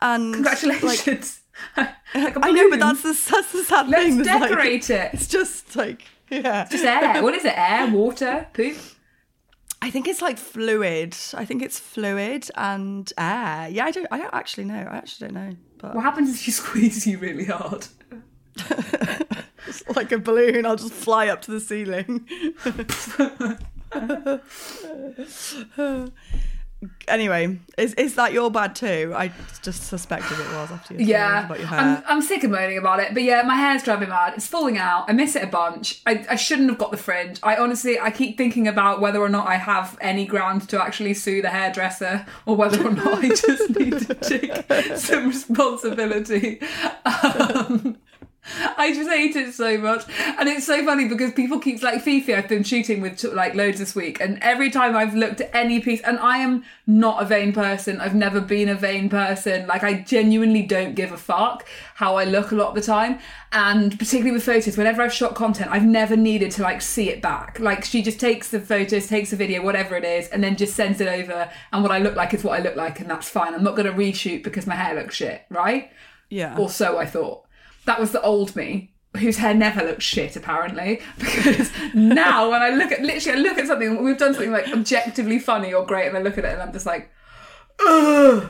And 0.00 0.32
Congratulations. 0.34 1.40
Like 1.76 1.88
a 2.14 2.38
I 2.42 2.50
know, 2.52 2.70
but 2.70 2.80
that's 2.80 3.02
the 3.02 3.08
that's 3.30 3.52
the 3.52 3.64
sad 3.64 3.88
Let's 3.88 4.04
thing. 4.16 4.24
Like- 4.24 4.48
decorate 4.50 4.90
it. 4.90 5.10
It's 5.14 5.26
just 5.28 5.76
like 5.76 6.04
yeah. 6.30 6.62
it's 6.62 6.70
Just 6.72 6.84
air. 6.84 7.22
What 7.22 7.34
is 7.34 7.44
it? 7.44 7.54
Air, 7.56 7.88
water, 7.88 8.46
poop. 8.52 8.76
I 9.82 9.90
think 9.90 10.06
it's 10.06 10.20
like 10.20 10.38
fluid. 10.38 11.16
I 11.34 11.44
think 11.44 11.62
it's 11.62 11.78
fluid 11.78 12.48
and 12.54 13.10
air. 13.16 13.68
Yeah, 13.70 13.86
I 13.86 13.90
don't. 13.90 14.06
I 14.10 14.18
don't 14.18 14.34
actually 14.34 14.64
know. 14.64 14.74
I 14.74 14.96
actually 14.96 15.28
don't 15.28 15.34
know. 15.34 15.56
But 15.78 15.94
What 15.94 16.02
happens 16.02 16.34
if 16.34 16.46
you 16.46 16.52
squeeze 16.52 17.06
you 17.06 17.18
really 17.18 17.46
hard? 17.46 17.86
like 19.96 20.12
a 20.12 20.18
balloon. 20.18 20.66
I'll 20.66 20.76
just 20.76 20.92
fly 20.92 21.28
up 21.28 21.40
to 21.42 21.50
the 21.50 21.60
ceiling. 21.60 22.28
anyway, 27.08 27.58
is 27.76 27.94
is 27.94 28.14
that 28.14 28.32
your 28.32 28.50
bad 28.50 28.74
too? 28.74 29.12
I 29.14 29.32
just 29.62 29.84
suspected 29.84 30.38
it 30.38 30.46
was 30.46 30.70
after 30.70 30.94
you 30.94 31.06
Yeah, 31.06 31.44
about 31.44 31.58
your 31.58 31.68
hair. 31.68 31.78
I'm, 31.78 32.02
I'm 32.06 32.22
sick 32.22 32.44
of 32.44 32.50
moaning 32.50 32.78
about 32.78 33.00
it. 33.00 33.12
But 33.12 33.22
yeah, 33.22 33.42
my 33.42 33.54
hair's 33.54 33.82
driving 33.82 34.08
me 34.08 34.14
mad. 34.14 34.34
It's 34.36 34.46
falling 34.46 34.78
out. 34.78 35.04
I 35.08 35.12
miss 35.12 35.36
it 35.36 35.42
a 35.42 35.46
bunch. 35.46 36.00
I, 36.06 36.24
I 36.30 36.36
shouldn't 36.36 36.68
have 36.70 36.78
got 36.78 36.90
the 36.90 36.96
fringe. 36.96 37.38
I 37.42 37.56
honestly, 37.56 37.98
I 37.98 38.10
keep 38.10 38.36
thinking 38.36 38.66
about 38.66 39.00
whether 39.00 39.20
or 39.20 39.28
not 39.28 39.46
I 39.46 39.56
have 39.56 39.98
any 40.00 40.24
ground 40.24 40.68
to 40.70 40.82
actually 40.82 41.14
sue 41.14 41.42
the 41.42 41.50
hairdresser 41.50 42.26
or 42.46 42.56
whether 42.56 42.86
or 42.86 42.92
not 42.92 43.24
I 43.24 43.28
just 43.28 43.70
need 43.70 43.98
to 43.98 44.14
take 44.14 44.96
some 44.96 45.28
responsibility. 45.28 46.60
Um, 47.04 47.96
I 48.76 48.92
just 48.94 49.10
hate 49.10 49.36
it 49.36 49.54
so 49.54 49.78
much, 49.78 50.04
and 50.38 50.48
it's 50.48 50.66
so 50.66 50.84
funny 50.84 51.08
because 51.08 51.32
people 51.32 51.58
keep 51.58 51.82
like 51.82 52.02
Fifi. 52.02 52.34
I've 52.34 52.48
been 52.48 52.62
shooting 52.62 53.00
with 53.00 53.22
like 53.24 53.54
loads 53.54 53.78
this 53.78 53.94
week, 53.94 54.20
and 54.20 54.38
every 54.42 54.70
time 54.70 54.96
I've 54.96 55.14
looked 55.14 55.40
at 55.40 55.54
any 55.54 55.80
piece, 55.80 56.00
and 56.02 56.18
I 56.18 56.38
am 56.38 56.64
not 56.86 57.22
a 57.22 57.26
vain 57.26 57.52
person. 57.52 58.00
I've 58.00 58.14
never 58.14 58.40
been 58.40 58.68
a 58.68 58.74
vain 58.74 59.08
person. 59.08 59.66
Like 59.66 59.84
I 59.84 60.00
genuinely 60.00 60.62
don't 60.62 60.94
give 60.94 61.12
a 61.12 61.16
fuck 61.16 61.66
how 61.94 62.16
I 62.16 62.24
look 62.24 62.50
a 62.50 62.54
lot 62.54 62.68
of 62.68 62.74
the 62.74 62.82
time, 62.82 63.18
and 63.52 63.98
particularly 63.98 64.32
with 64.32 64.44
photos. 64.44 64.76
Whenever 64.76 65.02
I've 65.02 65.12
shot 65.12 65.34
content, 65.34 65.70
I've 65.70 65.84
never 65.84 66.16
needed 66.16 66.50
to 66.52 66.62
like 66.62 66.82
see 66.82 67.10
it 67.10 67.22
back. 67.22 67.58
Like 67.60 67.84
she 67.84 68.02
just 68.02 68.20
takes 68.20 68.50
the 68.50 68.60
photos, 68.60 69.06
takes 69.06 69.30
the 69.30 69.36
video, 69.36 69.62
whatever 69.62 69.96
it 69.96 70.04
is, 70.04 70.28
and 70.28 70.42
then 70.42 70.56
just 70.56 70.74
sends 70.74 71.00
it 71.00 71.08
over. 71.08 71.50
And 71.72 71.82
what 71.82 71.92
I 71.92 71.98
look 71.98 72.16
like 72.16 72.34
is 72.34 72.44
what 72.44 72.58
I 72.58 72.62
look 72.62 72.76
like, 72.76 73.00
and 73.00 73.10
that's 73.10 73.28
fine. 73.28 73.54
I'm 73.54 73.64
not 73.64 73.76
going 73.76 73.86
to 73.86 73.96
reshoot 73.96 74.42
because 74.42 74.66
my 74.66 74.74
hair 74.74 74.94
looks 74.94 75.14
shit, 75.14 75.42
right? 75.50 75.90
yeah. 76.30 76.56
or 76.56 76.70
so 76.70 76.96
I 76.98 77.04
thought. 77.04 77.44
That 77.90 77.98
was 77.98 78.12
the 78.12 78.22
old 78.22 78.54
me, 78.54 78.92
whose 79.16 79.38
hair 79.38 79.52
never 79.52 79.82
looked 79.82 80.02
shit 80.02 80.36
apparently. 80.36 81.00
Because 81.18 81.72
now 81.92 82.48
when 82.52 82.62
I 82.62 82.70
look 82.70 82.92
at 82.92 83.02
literally 83.02 83.36
I 83.36 83.42
look 83.42 83.58
at 83.58 83.66
something 83.66 84.04
we've 84.04 84.16
done 84.16 84.32
something 84.32 84.52
like 84.52 84.68
objectively 84.68 85.40
funny 85.40 85.74
or 85.74 85.84
great 85.84 86.06
and 86.06 86.16
I 86.16 86.22
look 86.22 86.38
at 86.38 86.44
it 86.44 86.52
and 86.52 86.62
I'm 86.62 86.72
just 86.72 86.86
like 86.86 87.10
Ugh, 87.84 88.48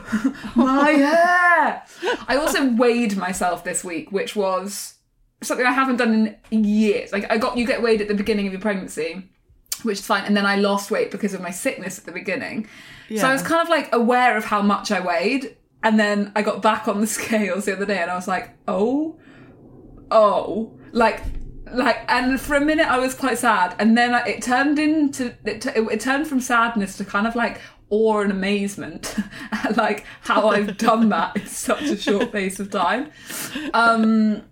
my 0.55 0.91
hair. 0.91 1.83
I 2.27 2.35
also 2.35 2.71
weighed 2.73 3.17
myself 3.17 3.63
this 3.63 3.83
week, 3.83 4.11
which 4.11 4.35
was 4.35 4.95
something 5.41 5.65
I 5.65 5.71
haven't 5.71 5.97
done 5.97 6.35
in 6.51 6.63
years. 6.63 7.11
Like 7.11 7.31
I 7.31 7.39
got 7.39 7.57
you 7.57 7.65
get 7.65 7.81
weighed 7.81 8.01
at 8.01 8.07
the 8.09 8.13
beginning 8.13 8.45
of 8.45 8.53
your 8.53 8.61
pregnancy, 8.61 9.27
which 9.81 9.97
is 9.99 10.05
fine, 10.05 10.25
and 10.25 10.37
then 10.37 10.45
I 10.45 10.57
lost 10.57 10.91
weight 10.91 11.09
because 11.09 11.33
of 11.33 11.41
my 11.41 11.49
sickness 11.51 11.97
at 11.97 12.05
the 12.05 12.11
beginning. 12.11 12.67
So 13.21 13.27
I 13.27 13.33
was 13.33 13.41
kind 13.41 13.61
of 13.61 13.69
like 13.69 13.89
aware 13.91 14.37
of 14.37 14.45
how 14.45 14.61
much 14.61 14.91
I 14.91 14.99
weighed, 14.99 15.55
and 15.81 15.99
then 15.99 16.31
I 16.35 16.41
got 16.43 16.61
back 16.61 16.87
on 16.87 17.01
the 17.01 17.07
scales 17.17 17.65
the 17.65 17.73
other 17.75 17.85
day, 17.85 17.97
and 17.99 18.11
I 18.11 18.15
was 18.15 18.27
like, 18.27 18.51
oh, 18.67 19.17
oh, 20.11 20.77
like. 20.91 21.21
Like 21.73 22.03
and 22.09 22.37
for 22.37 22.55
a 22.55 22.59
minute 22.59 22.87
I 22.87 22.99
was 22.99 23.15
quite 23.15 23.37
sad, 23.37 23.77
and 23.79 23.97
then 23.97 24.13
it 24.27 24.41
turned 24.41 24.77
into 24.77 25.33
it, 25.45 25.61
t- 25.61 25.69
it 25.69 26.01
turned 26.01 26.27
from 26.27 26.41
sadness 26.41 26.97
to 26.97 27.05
kind 27.05 27.25
of 27.25 27.33
like 27.33 27.61
awe 27.89 28.19
and 28.19 28.31
amazement 28.31 29.15
at 29.51 29.77
like 29.85 30.05
how 30.21 30.49
I've 30.49 30.77
done 30.77 31.07
that 31.09 31.37
in 31.37 31.45
such 31.45 31.83
a 31.83 31.95
short 31.95 32.29
space 32.29 32.59
of 32.59 32.71
time. 32.71 33.11
Um, 33.73 34.43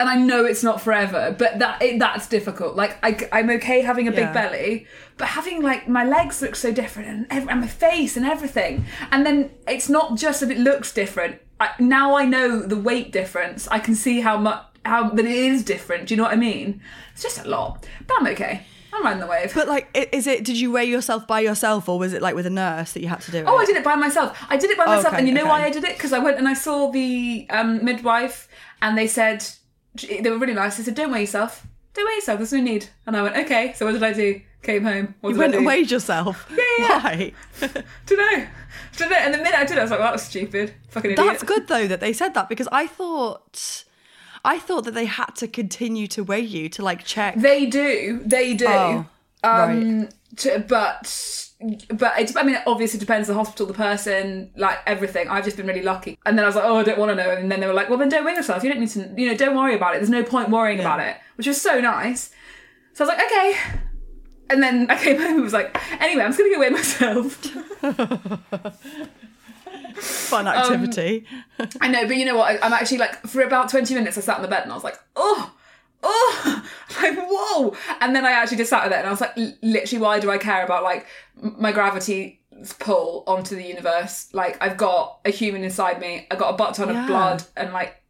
and 0.00 0.08
I 0.08 0.16
know 0.16 0.44
it's 0.44 0.62
not 0.62 0.80
forever, 0.80 1.34
but 1.36 1.58
that 1.58 1.82
it, 1.82 1.98
that's 1.98 2.28
difficult. 2.28 2.76
Like 2.76 2.98
I, 3.02 3.28
I'm 3.32 3.50
okay 3.50 3.80
having 3.80 4.06
a 4.06 4.12
big 4.12 4.32
belly, 4.32 4.86
but 5.16 5.28
having 5.28 5.62
like 5.62 5.88
my 5.88 6.04
legs 6.04 6.40
look 6.40 6.54
so 6.54 6.72
different 6.72 7.08
and, 7.08 7.26
ev- 7.30 7.48
and 7.48 7.60
my 7.60 7.66
face 7.66 8.16
and 8.16 8.24
everything, 8.24 8.84
and 9.10 9.26
then 9.26 9.50
it's 9.66 9.88
not 9.88 10.16
just 10.16 10.40
that 10.40 10.50
it 10.50 10.58
looks 10.58 10.92
different. 10.92 11.40
I, 11.60 11.70
now 11.80 12.14
I 12.14 12.24
know 12.24 12.62
the 12.62 12.78
weight 12.78 13.10
difference. 13.10 13.66
I 13.68 13.80
can 13.80 13.96
see 13.96 14.20
how 14.20 14.38
much 14.38 14.64
how 14.84 15.10
that 15.10 15.24
it 15.24 15.30
is 15.30 15.64
different. 15.64 16.08
Do 16.08 16.14
you 16.14 16.16
know 16.18 16.24
what 16.24 16.32
I 16.32 16.36
mean? 16.36 16.80
It's 17.12 17.22
just 17.22 17.44
a 17.44 17.48
lot, 17.48 17.86
but 18.06 18.16
I'm 18.20 18.26
okay. 18.28 18.62
I'm 18.92 19.04
riding 19.04 19.20
the 19.20 19.26
wave. 19.26 19.52
But 19.54 19.68
like, 19.68 19.88
i- 19.94 20.08
is 20.12 20.26
it? 20.26 20.44
Did 20.44 20.58
you 20.58 20.72
weigh 20.72 20.86
yourself 20.86 21.26
by 21.26 21.40
yourself, 21.40 21.88
or 21.88 21.98
was 21.98 22.12
it 22.12 22.22
like 22.22 22.34
with 22.34 22.46
a 22.46 22.50
nurse 22.50 22.92
that 22.92 23.00
you 23.02 23.08
had 23.08 23.20
to 23.22 23.30
do 23.30 23.38
it? 23.38 23.44
Oh, 23.46 23.56
I 23.58 23.64
did 23.66 23.76
it 23.76 23.84
by 23.84 23.94
myself. 23.96 24.36
I 24.48 24.56
did 24.56 24.70
it 24.70 24.78
by 24.78 24.86
myself, 24.86 25.08
okay, 25.08 25.18
and 25.18 25.28
you 25.28 25.34
know 25.34 25.42
okay. 25.42 25.50
why 25.50 25.64
I 25.64 25.70
did 25.70 25.84
it? 25.84 25.96
Because 25.96 26.12
I 26.12 26.18
went 26.18 26.38
and 26.38 26.48
I 26.48 26.54
saw 26.54 26.90
the 26.90 27.46
um, 27.50 27.84
midwife, 27.84 28.48
and 28.82 28.96
they 28.96 29.06
said 29.06 29.44
they 29.94 30.30
were 30.30 30.38
really 30.38 30.54
nice. 30.54 30.76
They 30.78 30.84
said, 30.84 30.94
"Don't 30.94 31.12
weigh 31.12 31.20
yourself. 31.22 31.66
Don't 31.94 32.06
weigh 32.06 32.14
yourself. 32.14 32.38
There's 32.38 32.52
no 32.52 32.60
need." 32.60 32.88
And 33.06 33.16
I 33.16 33.22
went, 33.22 33.36
"Okay." 33.36 33.72
So 33.76 33.84
what 33.86 33.92
did 33.92 34.02
I 34.02 34.12
do? 34.12 34.40
came 34.60 34.82
home. 34.84 35.14
What 35.20 35.30
You 35.30 35.34
did 35.36 35.38
I 35.40 35.42
went 35.44 35.52
do? 35.52 35.58
and 35.58 35.66
weighed 35.66 35.90
yourself. 35.90 36.46
yeah. 36.50 37.00
Why? 37.00 37.32
Don't 37.60 38.18
know. 38.18 38.46
Don't 38.96 39.10
know. 39.10 39.16
And 39.16 39.32
the 39.32 39.38
minute 39.38 39.54
I 39.54 39.64
did, 39.64 39.76
it, 39.76 39.78
I 39.78 39.82
was 39.82 39.90
like, 39.92 40.00
well, 40.00 40.08
"That 40.08 40.12
was 40.14 40.22
stupid. 40.22 40.74
Fucking 40.88 41.12
idiot." 41.12 41.26
That's 41.26 41.42
good 41.44 41.68
though 41.68 41.86
that 41.86 42.00
they 42.00 42.12
said 42.12 42.34
that 42.34 42.48
because 42.48 42.68
I 42.72 42.86
thought, 42.88 43.84
I 44.44 44.58
thought 44.58 44.84
that 44.84 44.94
they 44.94 45.06
had 45.06 45.34
to 45.36 45.48
continue 45.48 46.06
to 46.08 46.24
weigh 46.24 46.40
you 46.40 46.68
to 46.70 46.82
like 46.82 47.04
check. 47.04 47.36
They 47.36 47.66
do. 47.66 48.20
They 48.24 48.54
do. 48.54 48.66
Oh, 48.68 49.06
um, 49.44 50.08
to, 50.36 50.64
but 50.66 51.48
but 51.90 52.18
it, 52.18 52.36
I 52.36 52.44
mean, 52.44 52.54
it 52.56 52.62
obviously 52.66 53.00
depends 53.00 53.26
the 53.26 53.34
hospital, 53.34 53.66
the 53.66 53.74
person, 53.74 54.50
like 54.56 54.78
everything. 54.86 55.28
I've 55.28 55.44
just 55.44 55.56
been 55.56 55.66
really 55.66 55.82
lucky. 55.82 56.18
And 56.24 56.38
then 56.38 56.44
I 56.44 56.48
was 56.48 56.54
like, 56.54 56.64
oh, 56.64 56.76
I 56.76 56.84
don't 56.84 56.98
want 56.98 57.10
to 57.10 57.16
know. 57.16 57.30
And 57.30 57.50
then 57.50 57.60
they 57.60 57.66
were 57.66 57.72
like, 57.72 57.88
well, 57.88 57.98
then 57.98 58.08
don't 58.08 58.24
weigh 58.24 58.34
yourself. 58.34 58.62
You 58.62 58.70
don't 58.70 58.80
need 58.80 58.90
to, 58.90 59.12
you 59.16 59.28
know, 59.28 59.36
don't 59.36 59.56
worry 59.56 59.74
about 59.74 59.94
it. 59.94 59.98
There's 59.98 60.10
no 60.10 60.22
point 60.22 60.50
worrying 60.50 60.78
about 60.78 61.00
it, 61.00 61.16
which 61.36 61.46
was 61.46 61.60
so 61.60 61.80
nice. 61.80 62.30
So 62.92 63.04
I 63.04 63.08
was 63.08 63.16
like, 63.16 63.26
okay. 63.26 63.56
And 64.50 64.62
then 64.62 64.86
I 64.90 64.96
came 64.96 65.20
home 65.20 65.34
and 65.34 65.42
was 65.42 65.52
like, 65.52 65.76
anyway, 66.00 66.22
I'm 66.22 66.32
just 66.32 66.38
gonna 66.38 66.54
go 66.54 66.60
weigh 66.60 66.70
myself. 66.70 67.42
fun 70.00 70.46
um, 70.46 70.54
activity. 70.56 71.26
I 71.80 71.88
know, 71.88 72.06
but 72.06 72.16
you 72.16 72.24
know 72.24 72.36
what? 72.36 72.50
I, 72.62 72.66
I'm 72.66 72.72
actually 72.72 72.98
like 72.98 73.22
for 73.26 73.42
about 73.42 73.68
20 73.70 73.94
minutes. 73.94 74.16
I 74.18 74.20
sat 74.20 74.36
on 74.36 74.42
the 74.42 74.48
bed 74.48 74.62
and 74.62 74.72
I 74.72 74.74
was 74.74 74.84
like, 74.84 74.98
oh, 75.16 75.52
oh, 76.02 76.64
like 77.02 77.18
whoa. 77.18 77.74
And 78.00 78.14
then 78.14 78.24
I 78.24 78.32
actually 78.32 78.58
just 78.58 78.70
sat 78.70 78.84
with 78.84 78.92
it 78.92 78.98
and 78.98 79.06
I 79.06 79.10
was 79.10 79.20
like, 79.20 79.36
literally, 79.62 80.02
why 80.02 80.20
do 80.20 80.30
I 80.30 80.38
care 80.38 80.64
about 80.64 80.82
like 80.84 81.06
my 81.34 81.72
gravity 81.72 82.40
pull 82.78 83.24
onto 83.26 83.54
the 83.56 83.62
universe? 83.64 84.28
Like 84.32 84.56
I've 84.62 84.76
got 84.76 85.20
a 85.24 85.30
human 85.30 85.64
inside 85.64 86.00
me. 86.00 86.26
I 86.30 86.36
got 86.36 86.54
a 86.54 86.56
butt 86.56 86.74
ton 86.74 86.88
Yeah. 86.88 87.02
of 87.02 87.06
blood 87.08 87.42
and 87.56 87.72
like 87.72 88.02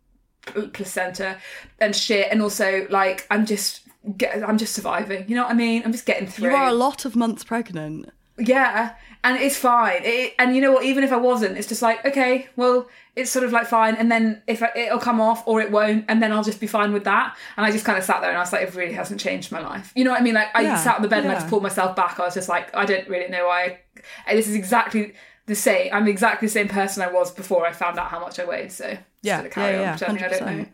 placenta 0.72 1.38
and 1.78 1.94
shit, 1.94 2.28
and 2.30 2.42
also 2.42 2.86
like 2.90 3.26
I'm 3.30 3.46
just. 3.46 3.82
Get, 4.16 4.42
I'm 4.48 4.56
just 4.56 4.74
surviving. 4.74 5.28
You 5.28 5.34
know 5.34 5.42
what 5.42 5.50
I 5.50 5.54
mean? 5.54 5.82
I'm 5.84 5.92
just 5.92 6.06
getting 6.06 6.26
through. 6.28 6.48
you 6.50 6.56
are 6.56 6.68
a 6.68 6.72
lot 6.72 7.04
of 7.04 7.14
months 7.14 7.44
pregnant. 7.44 8.08
Yeah, 8.38 8.94
and 9.24 9.36
it's 9.38 9.56
fine. 9.56 10.00
It, 10.04 10.34
and 10.38 10.54
you 10.54 10.60
know 10.60 10.72
what? 10.72 10.84
Even 10.84 11.04
if 11.04 11.12
I 11.12 11.16
wasn't, 11.16 11.56
it's 11.58 11.68
just 11.68 11.82
like 11.82 12.04
okay, 12.04 12.48
well, 12.56 12.88
it's 13.16 13.30
sort 13.30 13.44
of 13.44 13.52
like 13.52 13.66
fine. 13.66 13.96
And 13.96 14.10
then 14.10 14.42
if 14.46 14.62
I, 14.62 14.70
it'll 14.76 14.98
come 14.98 15.20
off 15.20 15.46
or 15.46 15.60
it 15.60 15.70
won't, 15.70 16.04
and 16.08 16.22
then 16.22 16.32
I'll 16.32 16.44
just 16.44 16.60
be 16.60 16.66
fine 16.66 16.92
with 16.92 17.04
that. 17.04 17.36
And 17.56 17.66
I 17.66 17.70
just 17.72 17.84
kind 17.84 17.98
of 17.98 18.04
sat 18.04 18.20
there 18.20 18.30
and 18.30 18.38
I 18.38 18.40
was 18.42 18.52
like, 18.52 18.62
it 18.66 18.74
really 18.74 18.92
hasn't 18.94 19.20
changed 19.20 19.50
my 19.52 19.60
life. 19.60 19.92
You 19.96 20.04
know 20.04 20.10
what 20.12 20.20
I 20.20 20.24
mean? 20.24 20.34
Like 20.34 20.48
I 20.54 20.62
Yeah, 20.62 20.76
sat 20.76 20.96
on 20.96 21.02
the 21.02 21.08
bed 21.08 21.24
and 21.24 21.30
I 21.32 21.34
yeah. 21.34 21.40
just 21.40 21.48
pulled 21.48 21.62
myself 21.62 21.96
back. 21.96 22.18
I 22.20 22.24
was 22.24 22.34
just 22.34 22.48
like, 22.48 22.74
I 22.76 22.84
don't 22.84 23.08
really 23.08 23.28
know 23.28 23.46
why. 23.46 23.80
This 24.30 24.48
is 24.48 24.54
exactly 24.54 25.14
the 25.46 25.54
same. 25.54 25.92
I'm 25.92 26.06
exactly 26.08 26.46
the 26.46 26.52
same 26.52 26.68
person 26.68 27.02
I 27.02 27.10
was 27.10 27.30
before 27.32 27.66
I 27.66 27.72
found 27.72 27.98
out 27.98 28.08
how 28.10 28.20
much 28.20 28.38
I 28.38 28.44
weighed. 28.44 28.72
So 28.72 28.96
Yeah, 29.22 29.42
yeah, 29.56 29.98
on 30.08 30.16
yeah, 30.16 30.24
I 30.24 30.28
don't 30.28 30.46
know. 30.46 30.66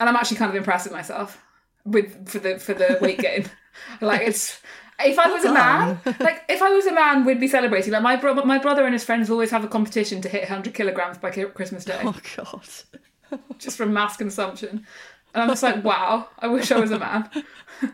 And 0.00 0.08
I'm 0.08 0.16
actually 0.16 0.38
kind 0.38 0.50
of 0.50 0.56
impressed 0.56 0.86
with 0.86 0.92
myself 0.92 1.40
with 1.84 2.28
for 2.28 2.38
the 2.38 2.58
for 2.58 2.74
the 2.74 2.98
weight 3.00 3.20
gain. 3.20 3.46
like 4.00 4.22
it's 4.22 4.60
if 5.00 5.18
I 5.18 5.28
was 5.28 5.44
a 5.44 5.52
man, 5.52 5.98
like 6.20 6.42
if 6.48 6.62
I 6.62 6.70
was 6.70 6.86
a 6.86 6.92
man, 6.92 7.24
we'd 7.24 7.40
be 7.40 7.48
celebrating. 7.48 7.92
Like 7.92 8.02
my 8.02 8.16
bro- 8.16 8.44
my 8.44 8.58
brother 8.58 8.84
and 8.84 8.92
his 8.92 9.04
friends 9.04 9.30
always 9.30 9.50
have 9.50 9.64
a 9.64 9.68
competition 9.68 10.20
to 10.22 10.28
hit 10.28 10.42
100 10.42 10.74
kilograms 10.74 11.18
by 11.18 11.30
Christmas 11.30 11.84
Day, 11.84 12.00
Oh 12.02 12.16
god. 12.36 13.40
just 13.58 13.76
from 13.76 13.92
mass 13.92 14.16
consumption. 14.16 14.86
And 15.34 15.42
I'm 15.42 15.48
just 15.48 15.64
like, 15.64 15.82
wow, 15.82 16.28
I 16.38 16.46
wish 16.46 16.70
I 16.70 16.78
was 16.78 16.92
a 16.92 16.98
man. 16.98 17.28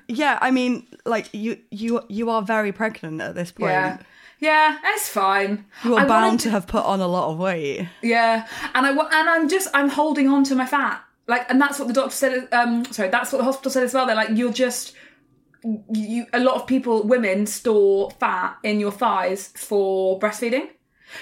Yeah, 0.08 0.38
I 0.42 0.50
mean, 0.50 0.86
like 1.06 1.32
you, 1.32 1.56
you, 1.70 2.02
you 2.08 2.28
are 2.28 2.42
very 2.42 2.70
pregnant 2.70 3.22
at 3.22 3.34
this 3.34 3.50
point. 3.50 3.70
Yeah, 3.70 3.98
yeah, 4.40 4.78
it's 4.84 5.08
fine. 5.08 5.64
You 5.82 5.96
are 5.96 6.00
I 6.00 6.04
bound 6.06 6.40
to 6.40 6.50
have 6.50 6.66
put 6.66 6.84
on 6.84 7.00
a 7.00 7.06
lot 7.06 7.30
of 7.30 7.38
weight. 7.38 7.88
Yeah, 8.02 8.46
and 8.74 8.86
I 8.86 8.90
and 8.90 9.30
I'm 9.30 9.48
just 9.48 9.68
I'm 9.72 9.88
holding 9.88 10.28
on 10.28 10.44
to 10.44 10.54
my 10.54 10.66
fat. 10.66 11.02
Like, 11.26 11.48
and 11.50 11.60
that's 11.60 11.78
what 11.78 11.88
the 11.88 11.94
doctor 11.94 12.14
said. 12.14 12.48
Um, 12.52 12.84
sorry, 12.86 13.08
that's 13.08 13.32
what 13.32 13.38
the 13.38 13.44
hospital 13.44 13.70
said 13.70 13.84
as 13.84 13.94
well. 13.94 14.04
They're 14.04 14.16
like, 14.16 14.36
you're 14.36 14.52
just 14.52 14.94
you. 15.92 16.26
A 16.32 16.40
lot 16.40 16.54
of 16.56 16.66
people, 16.66 17.02
women, 17.02 17.46
store 17.46 18.10
fat 18.12 18.56
in 18.62 18.80
your 18.80 18.92
thighs 18.92 19.48
for 19.56 20.18
breastfeeding. 20.18 20.68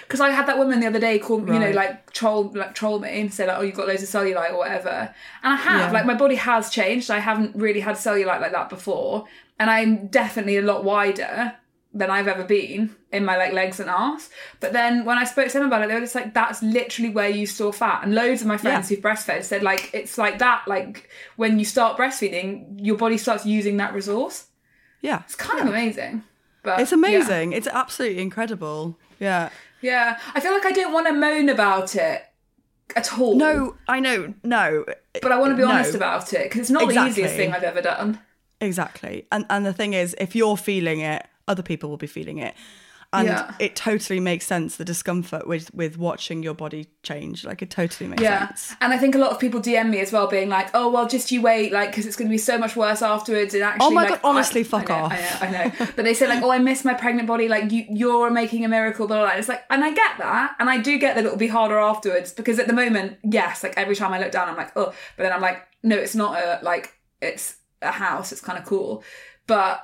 Because 0.02 0.20
I 0.20 0.30
had 0.30 0.46
that 0.48 0.58
woman 0.58 0.80
the 0.80 0.86
other 0.86 1.00
day 1.00 1.18
call, 1.18 1.38
you 1.40 1.58
know, 1.58 1.70
like 1.70 2.12
troll, 2.12 2.52
like 2.54 2.74
troll 2.74 2.98
me 2.98 3.20
and 3.22 3.32
say 3.32 3.46
like, 3.46 3.56
oh, 3.56 3.62
you've 3.62 3.74
got 3.74 3.88
loads 3.88 4.02
of 4.02 4.08
cellulite 4.10 4.52
or 4.52 4.58
whatever. 4.58 5.14
And 5.42 5.52
I 5.54 5.56
have, 5.56 5.80
Yeah. 5.80 5.92
like, 5.92 6.04
my 6.04 6.14
body 6.14 6.34
has 6.34 6.68
changed. 6.68 7.10
I 7.10 7.20
haven't 7.20 7.56
really 7.56 7.80
had 7.80 7.96
cellulite 7.96 8.40
like 8.42 8.52
that 8.52 8.68
before, 8.68 9.24
and 9.58 9.70
I'm 9.70 10.08
definitely 10.08 10.58
a 10.58 10.62
lot 10.62 10.84
wider 10.84 11.54
than 11.94 12.10
I've 12.10 12.28
ever 12.28 12.44
been 12.44 12.94
in 13.12 13.24
my 13.24 13.36
like 13.36 13.52
legs 13.52 13.80
and 13.80 13.88
arse. 13.88 14.28
But 14.60 14.72
then 14.72 15.04
when 15.04 15.16
I 15.18 15.24
spoke 15.24 15.48
to 15.48 15.58
them 15.58 15.66
about 15.66 15.82
it, 15.82 15.88
they 15.88 15.94
were 15.94 16.00
just 16.00 16.14
like, 16.14 16.34
"That's 16.34 16.62
literally 16.62 17.10
where 17.10 17.28
you 17.28 17.46
store 17.46 17.72
fat." 17.72 18.04
And 18.04 18.14
loads 18.14 18.42
of 18.42 18.46
my 18.46 18.56
friends 18.58 18.90
Yeah. 18.90 18.96
who've 18.96 19.04
breastfed 19.04 19.44
said 19.44 19.62
like 19.62 19.90
it's 19.94 20.18
like 20.18 20.38
that. 20.38 20.68
Like 20.68 21.08
when 21.36 21.58
you 21.58 21.64
start 21.64 21.96
breastfeeding, 21.98 22.76
your 22.84 22.96
body 22.96 23.16
starts 23.18 23.46
using 23.46 23.78
that 23.78 23.94
resource. 23.94 24.46
Yeah, 25.00 25.22
It's 25.24 25.34
kind 25.36 25.60
of 25.60 25.66
amazing. 25.68 26.24
But 26.62 26.80
it's 26.80 26.90
yeah. 26.90 26.98
amazing. 26.98 27.52
It's 27.52 27.68
absolutely 27.68 28.20
incredible. 28.20 28.98
Yeah. 29.20 29.48
Yeah. 29.80 30.18
I 30.34 30.40
feel 30.40 30.52
like 30.52 30.66
I 30.66 30.72
don't 30.72 30.92
want 30.92 31.06
to 31.06 31.12
moan 31.12 31.48
about 31.48 31.94
it 31.94 32.22
at 32.96 33.18
all. 33.18 33.36
No, 33.36 33.76
I 33.86 34.00
know. 34.00 34.34
No, 34.42 34.84
but 35.22 35.30
I 35.32 35.38
want 35.38 35.52
to 35.52 35.56
be 35.56 35.62
no. 35.62 35.70
honest 35.70 35.94
about 35.94 36.32
it 36.32 36.44
because 36.44 36.62
it's 36.62 36.70
not 36.70 36.88
the 36.88 37.06
easiest 37.06 37.34
thing 37.36 37.52
I've 37.54 37.62
ever 37.62 37.80
done. 37.80 38.20
Exactly. 38.60 39.26
And 39.30 39.46
and 39.48 39.64
the 39.64 39.72
thing 39.72 39.94
is, 39.94 40.14
if 40.18 40.34
you're 40.34 40.56
feeling 40.56 41.00
it, 41.00 41.24
other 41.48 41.62
people 41.62 41.90
will 41.90 41.96
be 41.96 42.06
feeling 42.06 42.38
it. 42.38 42.54
And 43.10 43.26
Yeah. 43.26 43.54
it 43.58 43.74
totally 43.74 44.20
makes 44.20 44.44
sense 44.46 44.76
the 44.76 44.84
discomfort 44.84 45.46
with 45.48 45.72
with 45.72 45.96
watching 45.96 46.42
your 46.42 46.52
body 46.52 46.88
change. 47.02 47.42
Like 47.42 47.62
it 47.62 47.70
totally 47.70 48.06
makes 48.06 48.22
Yeah, 48.22 48.48
sense. 48.48 48.76
and 48.82 48.92
I 48.92 48.98
think 48.98 49.14
a 49.14 49.18
lot 49.18 49.30
of 49.30 49.38
people 49.38 49.60
DM 49.62 49.88
me 49.88 50.00
as 50.00 50.12
well, 50.12 50.26
being 50.26 50.50
like, 50.50 50.68
"Oh, 50.74 50.90
well, 50.90 51.08
just 51.08 51.32
you 51.32 51.40
wait, 51.40 51.72
like, 51.72 51.88
because 51.90 52.04
it's 52.04 52.16
going 52.16 52.28
to 52.28 52.30
be 52.30 52.36
so 52.36 52.58
much 52.58 52.76
worse 52.76 53.00
afterwards." 53.00 53.54
And 53.54 53.62
actually, 53.62 53.86
Oh 53.86 53.90
my 53.92 54.02
like, 54.02 54.20
God, 54.20 54.28
honestly, 54.28 54.60
I- 54.60 54.64
fuck 54.64 54.90
I 54.90 54.98
know, 54.98 55.04
off. 55.06 55.12
I 55.42 55.50
know, 55.50 55.58
I 55.58 55.64
know. 55.64 55.72
but 55.96 56.04
they 56.04 56.12
say 56.12 56.28
like, 56.28 56.42
"Oh, 56.42 56.50
I 56.50 56.58
miss 56.58 56.84
my 56.84 56.92
pregnant 56.92 57.26
body." 57.26 57.48
Like, 57.48 57.72
you, 57.72 57.86
you're 57.88 58.28
making 58.30 58.66
a 58.66 58.68
miracle, 58.68 59.06
blah, 59.06 59.16
blah, 59.20 59.26
blah. 59.30 59.38
It's 59.38 59.48
like, 59.48 59.62
and 59.70 59.82
I 59.82 59.90
get 59.90 60.18
that, 60.18 60.56
and 60.58 60.68
I 60.68 60.76
do 60.76 60.98
get 60.98 61.14
that 61.14 61.24
it'll 61.24 61.38
be 61.38 61.48
harder 61.48 61.78
afterwards 61.78 62.34
because 62.34 62.58
at 62.58 62.66
the 62.66 62.74
moment, 62.74 63.16
yes, 63.24 63.62
like 63.62 63.72
every 63.78 63.96
time 63.96 64.12
I 64.12 64.18
look 64.18 64.32
down, 64.32 64.50
I'm 64.50 64.56
like, 64.58 64.72
oh, 64.76 64.92
but 65.16 65.22
then 65.22 65.32
I'm 65.32 65.40
like, 65.40 65.62
no, 65.82 65.96
it's 65.96 66.14
not 66.14 66.38
a 66.38 66.60
like, 66.62 66.92
it's 67.22 67.56
a 67.80 67.90
house. 67.90 68.32
It's 68.32 68.42
kind 68.42 68.58
of 68.58 68.66
cool, 68.66 69.02
but 69.46 69.82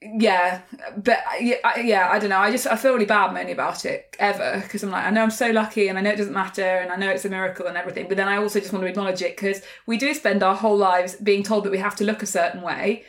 yeah, 0.00 0.60
but 0.96 1.18
yeah, 1.40 1.56
I, 1.64 1.80
yeah, 1.80 2.08
I 2.10 2.18
don't 2.18 2.30
know. 2.30 2.38
I 2.38 2.50
just 2.52 2.66
I 2.66 2.76
feel 2.76 2.92
really 2.92 3.04
bad 3.04 3.32
moaning 3.32 3.52
about 3.52 3.84
it 3.84 4.14
ever 4.20 4.60
because 4.62 4.82
I'm 4.84 4.90
like 4.90 5.04
I 5.04 5.10
know 5.10 5.22
I'm 5.24 5.30
so 5.30 5.50
lucky 5.50 5.88
and 5.88 5.98
I 5.98 6.02
know 6.02 6.10
it 6.10 6.16
doesn't 6.16 6.32
matter 6.32 6.62
and 6.64 6.92
I 6.92 6.96
know 6.96 7.10
it's 7.10 7.24
a 7.24 7.28
miracle 7.28 7.66
and 7.66 7.76
everything. 7.76 8.06
But 8.06 8.16
then 8.16 8.28
I 8.28 8.36
also 8.36 8.60
just 8.60 8.72
want 8.72 8.84
to 8.84 8.88
acknowledge 8.88 9.22
it 9.22 9.36
because 9.36 9.60
we 9.86 9.96
do 9.96 10.14
spend 10.14 10.42
our 10.42 10.54
whole 10.54 10.76
lives 10.76 11.16
being 11.16 11.42
told 11.42 11.64
that 11.64 11.70
we 11.72 11.78
have 11.78 11.96
to 11.96 12.04
look 12.04 12.22
a 12.22 12.26
certain 12.26 12.62
way, 12.62 13.04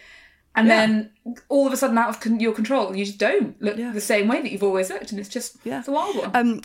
and 0.56 0.68
Yeah. 0.68 0.78
then 0.88 1.12
all 1.48 1.68
of 1.68 1.74
a 1.74 1.78
sudden 1.78 1.98
out 1.98 2.10
of 2.10 2.20
con- 2.22 2.40
your 2.40 2.54
control, 2.54 2.96
you 2.96 3.06
just 3.06 3.20
don't 3.20 3.62
look 3.62 3.78
Yeah. 3.78 3.92
the 3.92 4.02
same 4.02 4.28
way 4.28 4.42
that 4.42 4.52
you've 4.52 4.64
always 4.64 4.90
looked, 4.90 5.12
and 5.12 5.20
it's 5.20 5.30
just 5.30 5.58
Yeah. 5.64 5.80
it's 5.80 5.88
a 5.88 5.92
wild 5.92 6.16
one. 6.16 6.32
Um, 6.34 6.62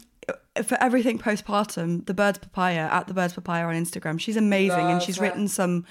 for 0.64 0.78
everything 0.82 1.18
postpartum, 1.18 2.06
the 2.06 2.14
Birds 2.14 2.38
Papaya 2.38 2.88
at 2.90 3.08
the 3.08 3.12
Birds 3.14 3.34
Papaya 3.34 3.64
on 3.66 3.74
Instagram, 3.74 4.18
she's 4.18 4.38
amazing 4.38 4.86
and 4.90 5.02
she's 5.02 5.18
her. 5.18 5.22
written 5.24 5.48
some 5.48 5.84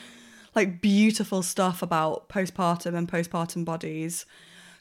like 0.55 0.81
beautiful 0.81 1.41
stuff 1.41 1.81
about 1.81 2.29
postpartum 2.29 2.95
and 2.95 3.09
postpartum 3.09 3.65
bodies. 3.65 4.25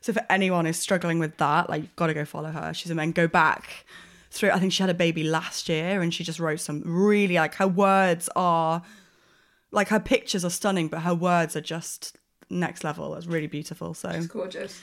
So 0.00 0.12
for 0.12 0.24
anyone 0.28 0.66
who's 0.66 0.78
struggling 0.78 1.18
with 1.18 1.37
that, 1.38 1.70
like 1.70 1.82
you've 1.82 1.96
got 1.96 2.08
to 2.08 2.14
go 2.14 2.24
follow 2.24 2.50
her. 2.50 2.74
She's 2.74 2.90
amazing. 2.90 3.12
Go 3.12 3.28
back 3.28 3.87
through. 4.30 4.50
I 4.50 4.58
think 4.58 4.72
she 4.72 4.82
had 4.82 4.90
a 4.90 4.94
baby 4.94 5.24
last 5.24 5.68
year 5.68 6.00
and 6.00 6.12
she 6.12 6.24
just 6.24 6.40
wrote 6.40 6.61
some 6.61 6.82
really 6.85 7.37
like 7.37 7.54
her 7.54 7.68
words 7.68 8.28
are 8.35 8.82
like 9.70 9.88
her 9.88 10.00
pictures 10.00 10.44
are 10.44 10.50
stunning, 10.50 10.88
but 10.88 11.00
her 11.00 11.14
words 11.14 11.56
are 11.56 11.61
just 11.61 12.16
next 12.50 12.85
level. 12.85 13.14
It's 13.14 13.26
really 13.26 13.46
beautiful. 13.46 13.94
So 13.94 14.11
it's 14.11 14.26
gorgeous, 14.26 14.80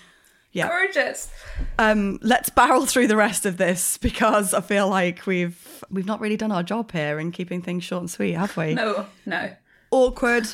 yeah. 0.52 0.68
gorgeous. 0.68 1.32
Um, 1.78 2.20
let's 2.22 2.50
barrel 2.50 2.86
through 2.86 3.08
the 3.08 3.16
rest 3.16 3.46
of 3.46 3.58
this 3.58 3.98
because 4.02 4.54
I 4.54 4.62
feel 4.62 4.90
like 4.90 5.26
we've 5.26 5.84
we've 5.90 6.06
not 6.06 6.20
really 6.20 6.38
done 6.38 6.52
our 6.52 6.64
job 6.64 6.92
here 6.92 7.20
in 7.20 7.32
keeping 7.32 7.62
things 7.62 7.84
short 7.84 8.02
and 8.02 8.12
sweet, 8.12 8.34
have 8.34 8.56
we? 8.58 8.74
No, 8.74 9.06
no. 9.26 9.52
Awkward. 9.92 10.48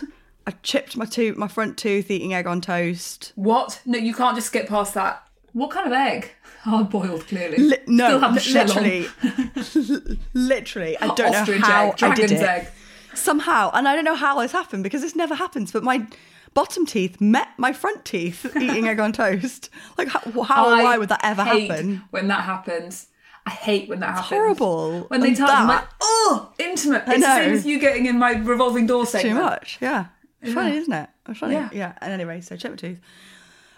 I 0.47 0.51
chipped 0.63 0.95
my 0.95 1.05
tooth, 1.05 1.37
my 1.37 1.47
front 1.47 1.77
tooth, 1.77 2.09
eating 2.11 2.33
egg 2.33 2.45
on 2.47 2.61
toast. 2.61 3.31
What? 3.35 3.81
No, 3.85 3.97
you 3.97 4.13
can't 4.13 4.35
just 4.35 4.47
skip 4.47 4.67
past 4.67 4.93
that. 4.93 5.23
What 5.53 5.71
kind 5.71 5.87
of 5.87 5.93
egg? 5.93 6.31
Hard 6.61 6.89
boiled, 6.89 7.27
clearly. 7.27 7.57
Li- 7.57 7.77
no, 7.87 8.07
Still 8.07 8.19
have 8.19 8.33
the 8.33 8.39
shell 8.39 8.71
on. 8.71 8.83
literally, 8.83 10.17
literally. 10.33 10.97
I 10.99 11.13
don't 11.15 11.35
Ostrich 11.35 11.59
know 11.61 11.65
how 11.65 11.87
egg, 11.91 12.03
I 12.03 12.15
did 12.15 12.31
it. 12.31 12.41
egg. 12.41 12.67
Somehow, 13.13 13.71
and 13.73 13.87
I 13.87 13.95
don't 13.95 14.03
know 14.03 14.15
how 14.15 14.39
this 14.41 14.51
happened 14.51 14.83
because 14.83 15.01
this 15.01 15.15
never 15.15 15.35
happens. 15.35 15.71
But 15.71 15.83
my 15.83 16.05
bottom 16.53 16.85
teeth 16.85 17.21
met 17.21 17.47
my 17.57 17.71
front 17.73 18.03
teeth 18.05 18.45
eating 18.59 18.87
egg 18.87 18.99
on 18.99 19.13
toast. 19.13 19.69
Like 19.97 20.09
how, 20.09 20.19
how 20.43 20.67
I 20.69 20.83
why 20.83 20.97
would 20.97 21.09
that 21.09 21.21
ever 21.23 21.43
hate 21.43 21.69
happen? 21.71 22.03
When 22.11 22.27
that 22.27 22.41
happens, 22.41 23.07
I 23.45 23.51
hate 23.51 23.87
when 23.87 24.01
that 24.01 24.09
happens. 24.15 24.27
horrible. 24.29 25.01
When 25.03 25.21
they 25.21 25.29
And 25.29 25.37
touch, 25.37 25.49
I'm 25.49 25.67
like, 25.67 25.85
oh, 26.01 26.51
intimate. 26.59 27.03
It's 27.07 27.21
the 27.21 27.35
same 27.35 27.53
as 27.53 27.65
you 27.65 27.79
getting 27.79 28.05
in 28.07 28.19
my 28.19 28.31
revolving 28.33 28.85
door 28.87 29.05
too 29.05 29.33
much. 29.33 29.77
Yeah, 29.79 30.07
it's 30.45 30.53
funny, 30.53 30.77
isn't 30.77 30.93
it? 30.93 31.09
It's 31.29 31.39
funny. 31.39 31.53
Yeah. 31.55 31.69
Yeah. 31.73 31.93
And 32.01 32.11
anyway, 32.13 32.41
so 32.41 32.55
chip 32.55 32.71
my 32.71 32.77
tooth. 32.77 32.99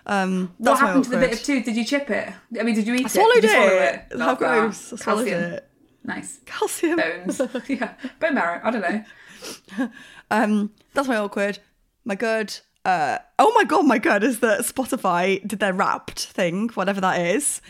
Um, 0.06 0.53
What 0.58 0.80
my 0.80 0.88
happened 0.88 1.03
to 1.06 1.10
the 1.10 1.17
bit 1.17 1.34
of 1.34 1.43
tooth? 1.43 1.65
Did 1.65 1.75
you 1.75 1.84
chip 1.84 2.10
it? 2.10 2.32
I 2.60 2.63
mean, 2.63 2.75
did 2.75 2.88
you 2.88 2.95
eat 2.95 3.06
I 3.06 3.10
swallowed 3.10 3.43
it? 3.43 3.49
Swallow 3.49 3.67
it. 3.67 4.06
it? 4.12 4.19
How 4.19 4.25
Love 4.27 4.39
that. 4.39 4.60
gross! 4.62 4.93
I 4.93 4.95
swallowed 4.95 5.27
Calcium. 5.27 5.53
it. 5.53 5.69
Nice. 6.06 6.39
Calcium. 6.45 6.95
Bones. 6.97 7.41
yeah. 7.67 7.93
Bone 8.19 8.36
marrow. 8.36 8.62
I 8.63 8.71
don't 8.71 8.82
know. 8.82 9.89
Um, 10.30 10.71
that's 10.93 11.08
my 11.08 11.15
awkward. 11.17 11.60
My 12.03 12.15
good. 12.15 12.58
uh, 12.84 13.17
oh 13.39 13.51
my 13.56 13.63
god, 13.63 13.86
my 13.86 13.97
god, 13.97 14.23
is 14.23 14.39
that 14.39 14.62
Spotify 14.62 15.45
did 15.47 15.60
their 15.60 15.71
Wrapped 15.73 16.19
thing, 16.19 16.67
whatever 16.73 16.99
that 16.99 17.21
is. 17.21 17.62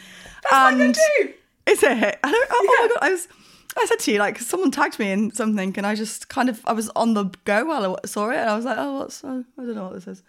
That's 0.50 0.76
what 0.76 0.82
I 0.82 0.92
do. 0.92 1.34
Is 1.68 1.84
it? 1.84 2.20
I 2.24 2.32
don't. 2.32 2.48
Oh, 2.50 2.50
oh 2.52 2.64
my 2.82 2.88
god! 2.88 2.98
I 3.08 3.12
was. 3.12 3.28
I 3.76 3.86
said 3.86 4.00
to 4.00 4.12
you 4.12 4.20
like 4.20 4.40
someone 4.40 4.72
tagged 4.72 5.00
me 5.00 5.12
in 5.12 5.32
something, 5.32 5.74
and 5.78 5.86
I 5.86 5.96
just 5.96 6.30
kind 6.30 6.50
of 6.50 6.62
I 6.66 6.74
was 6.74 6.90
on 6.90 7.14
the 7.14 7.26
go 7.46 7.66
while 7.66 8.00
I 8.04 8.08
saw 8.08 8.30
it, 8.30 8.38
and 8.38 8.50
I 8.50 8.56
was 8.56 8.66
like, 8.66 8.78
oh, 8.78 9.00
what's 9.00 9.24
uh, 9.24 9.44
I 9.58 9.62
don't 9.62 9.76
know 9.76 9.86
what 9.86 9.94
this 9.94 10.08
is. 10.08 10.24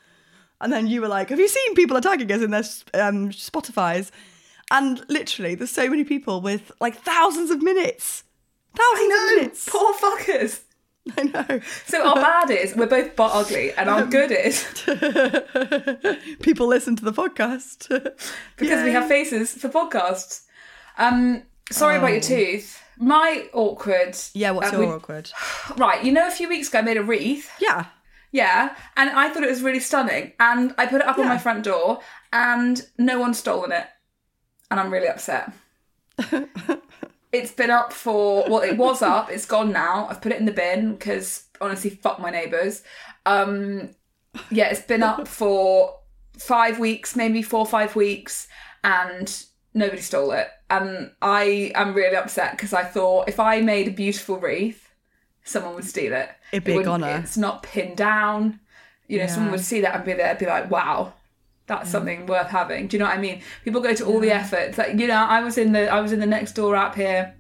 And 0.61 0.73
then 0.73 0.87
you 0.87 1.01
were 1.01 1.09
like, 1.09 1.31
have 1.31 1.39
you 1.39 1.49
seen 1.49 1.75
people 1.75 1.97
are 1.97 2.01
tagging 2.01 2.31
us 2.33 2.43
in 2.43 2.51
their 2.51 2.65
um, 3.07 3.31
Spotify's? 3.31 4.11
And 4.71 5.03
literally, 5.09 5.55
there's 5.55 5.71
so 5.71 5.89
many 5.89 6.05
people 6.05 6.41
with 6.41 6.73
like 6.81 6.97
thousands 6.97 7.51
of 7.51 7.63
minutes, 7.63 8.25
thousands 8.75 9.13
I 9.13 9.25
of 9.25 9.37
minutes. 9.37 9.69
Poor 9.71 9.95
fuckers. 9.95 10.63
I 11.17 11.23
know. 11.23 11.61
So 11.87 12.07
our 12.07 12.17
bad 12.17 12.51
is 12.51 12.75
we're 12.77 12.87
both 12.87 13.17
butt 13.17 13.31
ugly, 13.35 13.73
and 13.73 13.89
our 13.89 14.05
good 14.05 14.31
is 14.31 14.65
people 16.43 16.67
listen 16.67 16.97
to 16.97 17.05
the 17.05 17.13
podcast 17.13 17.89
because 18.57 18.85
we 18.85 18.93
have 18.93 19.09
faces 19.09 19.53
for 19.55 19.69
podcasts. 19.69 20.43
Um, 20.99 21.45
sorry 21.71 21.97
about 21.97 22.13
your 22.13 22.21
tooth. 22.21 22.83
My 22.99 23.49
awkward. 23.53 24.17
Yeah, 24.35 24.51
what's 24.51 24.73
uh, 24.73 24.79
your 24.79 24.87
we- 24.87 24.93
awkward? 24.95 25.31
Right, 25.77 26.03
you 26.03 26.13
know, 26.13 26.27
a 26.27 26.31
few 26.31 26.49
weeks 26.49 26.69
ago 26.69 26.79
I 26.79 26.83
made 26.83 26.97
a 26.97 27.03
wreath. 27.03 27.51
Yeah. 27.61 27.87
Yeah, 28.31 28.77
and 28.97 29.11
I 29.11 29.31
thought 29.31 29.43
it 29.43 29.49
was 29.49 29.63
really 29.63 29.81
stunning, 29.81 30.33
and 30.39 30.75
I 30.77 30.85
put 30.85 31.01
it 31.01 31.07
up 31.07 31.19
on 31.19 31.27
my 31.27 31.39
front 31.39 31.65
door, 31.65 32.01
and 32.31 32.87
no 32.99 33.19
one's 33.19 33.39
stolen 33.39 33.73
it, 33.73 33.87
and 34.71 34.79
I'm 34.79 34.93
really 34.93 35.09
upset. 35.09 35.51
it's 37.33 37.53
been 37.53 37.71
up 37.71 37.93
for 37.93 38.45
well, 38.49 38.61
it 38.61 38.77
was 38.77 39.01
up. 39.01 39.31
It's 39.31 39.47
gone 39.47 39.73
now. 39.73 40.09
I've 40.11 40.21
put 40.21 40.33
it 40.33 40.39
in 40.39 40.45
the 40.45 40.53
bin 40.53 40.93
because 40.93 41.45
honestly, 41.61 41.89
fuck 41.89 42.21
my 42.21 42.31
neighbours. 42.31 42.83
Um, 43.25 43.95
yeah, 44.51 44.69
it's 44.69 44.83
been 44.83 45.03
up 45.03 45.27
for 45.27 45.97
five 46.39 46.79
weeks, 46.79 47.17
maybe 47.17 47.41
four 47.41 47.61
or 47.61 47.67
five 47.67 47.97
weeks, 47.97 48.47
and 48.85 49.45
nobody 49.75 50.03
stole 50.03 50.33
it. 50.33 50.49
And 50.71 51.13
I 51.23 51.73
am 51.75 51.95
really 51.95 52.17
upset 52.17 52.53
because 52.53 52.73
I 52.73 52.85
thought 52.85 53.29
if 53.29 53.41
I 53.41 53.61
made 53.61 53.89
a 53.89 53.91
beautiful 53.91 54.39
wreath, 54.39 54.91
someone 55.45 55.75
would 55.75 55.85
steal 55.85 56.13
it. 56.13 56.29
It'd 56.53 56.65
be 56.65 56.75
It 56.75 56.81
a 56.81 56.85
goner. 56.85 57.21
It's 57.23 57.37
not 57.37 57.63
pinned 57.63 57.97
down. 57.97 58.61
You 59.07 59.19
know, 59.19 59.27
someone 59.27 59.53
would 59.53 59.61
see 59.61 59.81
that 59.81 59.95
and 59.95 60.05
be 60.05 60.13
there, 60.13 60.35
be 60.35 60.45
like, 60.45 60.71
"Wow, 60.71 61.15
that's 61.67 61.91
something 61.91 62.27
worth 62.27 62.49
having." 62.49 62.87
Do 62.87 62.97
you 62.97 62.99
know 62.99 63.07
what 63.07 63.17
I 63.17 63.21
mean? 63.21 63.41
People 63.65 63.81
go 63.81 63.95
to 63.95 64.05
all 64.05 64.21
the 64.21 64.31
effort. 64.31 64.61
It's 64.61 64.79
like 64.79 64.99
you 64.99 65.07
know, 65.07 65.15
I 65.17 65.41
was 65.41 65.57
in 65.57 65.73
the 65.73 65.89
I 65.89 66.01
was 66.01 66.13
in 66.13 66.21
the 66.21 66.27
next 66.27 66.53
door 66.53 66.77
app 66.77 66.95
here. 66.95 67.35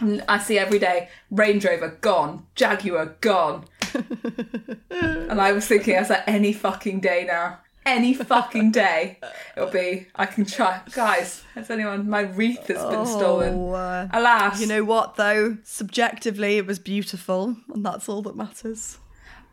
And 0.00 0.22
I 0.28 0.38
see 0.38 0.58
every 0.58 0.78
day 0.78 1.08
Range 1.32 1.64
Rover 1.64 1.88
gone, 2.00 2.46
Jaguar 2.54 3.16
gone, 3.20 3.64
and 4.90 5.40
I 5.40 5.50
was 5.50 5.66
thinking, 5.66 5.96
I 5.96 6.00
was 6.00 6.10
like, 6.10 6.22
any 6.28 6.52
fucking 6.52 7.00
day 7.00 7.24
now, 7.26 7.58
any 7.88 8.14
fucking 8.14 8.70
day, 8.72 9.18
it'll 9.56 9.70
be. 9.70 10.06
I 10.14 10.26
can 10.26 10.44
try, 10.44 10.80
guys. 10.92 11.42
Has 11.54 11.70
anyone? 11.70 12.08
My 12.08 12.20
wreath 12.20 12.66
has 12.68 12.84
been 12.84 13.06
stolen. 13.06 13.54
Oh, 13.54 13.72
uh, 13.72 14.08
Alas, 14.12 14.60
you 14.60 14.66
know 14.66 14.84
what 14.84 15.16
though? 15.16 15.56
Subjectively, 15.64 16.58
it 16.58 16.66
was 16.66 16.78
beautiful, 16.78 17.56
and 17.72 17.84
that's 17.84 18.08
all 18.08 18.22
that 18.22 18.36
matters. 18.36 18.98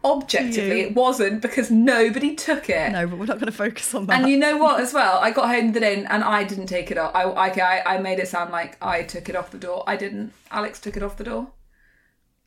objectively, 0.03 0.81
it 0.81 0.93
wasn't 0.93 1.41
because 1.41 1.71
nobody 1.71 2.35
took 2.35 2.69
it. 2.69 2.91
No, 2.91 3.07
but 3.07 3.17
we're 3.17 3.25
not 3.25 3.39
going 3.39 3.47
to 3.47 3.51
focus 3.51 3.93
on 3.95 4.05
that. 4.05 4.21
And 4.21 4.29
you 4.29 4.37
know 4.37 4.57
what, 4.57 4.79
as 4.79 4.93
well, 4.93 5.17
I 5.19 5.31
got 5.31 5.47
home 5.49 5.73
today 5.73 5.95
and, 5.95 6.07
and 6.11 6.23
I 6.23 6.43
didn't 6.43 6.67
take 6.67 6.91
it 6.91 6.97
off. 6.99 7.11
I, 7.15 7.23
I, 7.23 7.95
I 7.95 7.97
made 7.97 8.19
it 8.19 8.27
sound 8.27 8.51
like 8.51 8.77
I 8.83 9.01
took 9.03 9.29
it 9.29 9.35
off 9.35 9.49
the 9.49 9.57
door. 9.57 9.83
I 9.87 9.95
didn't. 9.95 10.31
Alex 10.51 10.79
took 10.79 10.95
it 10.95 11.01
off 11.01 11.17
the 11.17 11.23
door. 11.23 11.47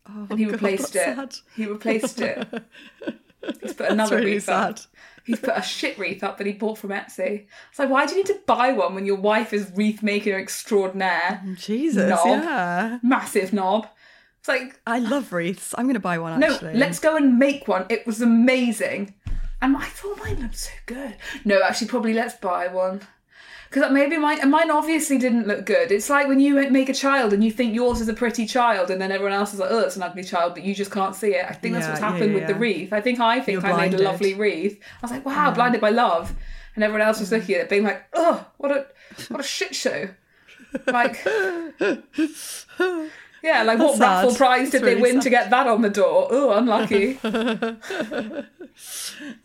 Oh, 0.09 0.27
and 0.31 0.39
he 0.39 0.45
God, 0.45 0.53
replaced 0.53 0.95
it. 0.95 1.17
sad. 1.17 1.35
He 1.57 1.67
replaced 1.67 2.21
it. 2.21 2.47
He's 3.61 3.73
put 3.73 3.79
That's 3.79 3.93
another 3.93 4.17
really 4.17 4.33
wreath 4.35 4.45
sad. 4.45 4.81
He's 5.29 5.41
put 5.41 5.57
a 5.57 5.63
shit 5.63 5.99
wreath 5.99 6.25
up 6.25 6.39
that 6.39 6.47
he 6.47 6.55
bought 6.55 6.79
from 6.79 6.91
Etsy. 6.91 7.47
It's 7.71 7.79
like, 7.79 7.91
why 7.91 8.07
do 8.07 8.13
you 8.13 8.19
need 8.19 8.27
to 8.27 8.41
buy 8.47 8.73
one 8.73 8.95
when 8.95 9.05
your 9.05 9.17
wife 9.17 9.53
is 9.53 9.71
wreath 9.75 10.03
maker 10.03 10.37
extraordinaire? 10.37 11.43
Mm, 11.45 11.59
Jesus, 11.59 12.09
Knob. 12.09 12.27
yeah. 12.27 12.99
Massive 13.03 13.53
knob. 13.53 13.87
It's 14.41 14.49
like, 14.49 14.81
I 14.87 14.99
love 15.01 15.33
wreaths. 15.33 15.75
I'm 15.77 15.85
going 15.85 15.95
to 15.95 16.01
buy 16.01 16.19
one 16.19 16.41
no, 16.41 16.55
actually. 16.55 16.75
let's 16.75 16.99
go 16.99 17.15
and 17.17 17.39
make 17.39 17.69
one. 17.69 17.85
It 17.91 18.07
was 18.07 18.23
amazing. 18.23 19.15
And 19.61 19.77
I 19.77 19.85
thought 19.85 20.19
mine 20.19 20.41
looked 20.41 20.57
so 20.57 20.71
good. 20.87 21.17
No, 21.45 21.61
actually, 21.63 21.89
probably 21.89 22.15
let's 22.15 22.35
buy 22.37 22.69
one. 22.69 23.03
Because 23.71 23.93
maybe 23.93 24.17
mine, 24.17 24.39
and 24.41 24.51
mine 24.51 24.71
obviously 24.71 25.19
didn't 25.19 25.47
look 25.47 25.67
good. 25.67 25.93
It's 25.93 26.09
like 26.09 26.27
when 26.27 26.41
you 26.41 26.55
make 26.71 26.89
a 26.89 26.95
child 26.95 27.33
and 27.35 27.45
you 27.45 27.51
think 27.51 27.75
yours 27.75 28.01
is 28.01 28.09
a 28.09 28.15
pretty 28.15 28.47
child, 28.47 28.91
and 28.91 29.01
then 29.01 29.13
everyone 29.13 29.35
else 29.35 29.53
is 29.53 29.61
like, 29.61 29.71
oh, 29.71 29.81
it's 29.81 29.97
an 29.97 30.03
ugly 30.03 30.25
child, 30.25 30.55
but 30.55 30.63
you 30.65 30.75
just 30.75 30.91
can't 30.91 31.15
see 31.15 31.35
it. 31.35 31.45
I 31.47 31.53
think 31.53 31.75
that's 31.75 31.85
Yeah, 31.85 31.91
what's 31.91 32.01
happened 32.01 32.33
yeah, 32.33 32.39
with 32.39 32.47
the 32.49 32.55
wreath. 32.55 32.93
I 32.95 33.01
think 33.03 33.21
I 33.21 33.41
think 33.41 33.63
You're 33.63 33.73
I 33.73 33.89
made 33.89 33.95
a 33.99 34.03
lovely 34.03 34.33
wreath. 34.35 34.81
I 34.83 34.99
was 35.03 35.11
like, 35.11 35.27
wow, 35.27 35.51
blinded 35.53 35.81
by 35.83 35.91
love. 35.91 36.35
And 36.75 36.83
everyone 36.85 37.07
else 37.07 37.21
was 37.21 37.31
looking 37.31 37.57
at 37.57 37.61
it, 37.63 37.69
being 37.69 37.83
like, 37.85 38.03
oh, 38.15 38.47
what 38.57 38.71
a 38.71 38.87
what 39.29 39.41
a 39.41 39.43
shit 39.43 39.75
show. 39.75 40.09
Like, 40.87 41.23
yeah, 43.43 43.63
like 43.63 43.79
what 43.79 43.99
That's 43.99 44.01
raffle 44.01 44.31
sad. 44.31 44.39
prize 44.39 44.71
did 44.71 44.83
That's 44.83 44.85
they 44.85 44.95
really 44.95 45.03
win 45.03 45.15
sad. 45.15 45.23
to 45.23 45.31
get 45.31 45.51
that 45.51 45.67
on 45.67 45.83
the 45.83 45.91
door? 45.91 46.29
Oh, 46.31 46.51
unlucky. 46.53 47.19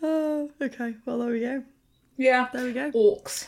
Oh, 0.02 0.50
okay, 0.62 0.96
well 1.06 1.20
there 1.20 1.30
we 1.32 1.40
go. 1.40 1.64
Yeah. 2.18 2.48
There 2.54 2.66
we 2.66 2.74
go. 2.74 2.92
Orcs. 2.92 3.48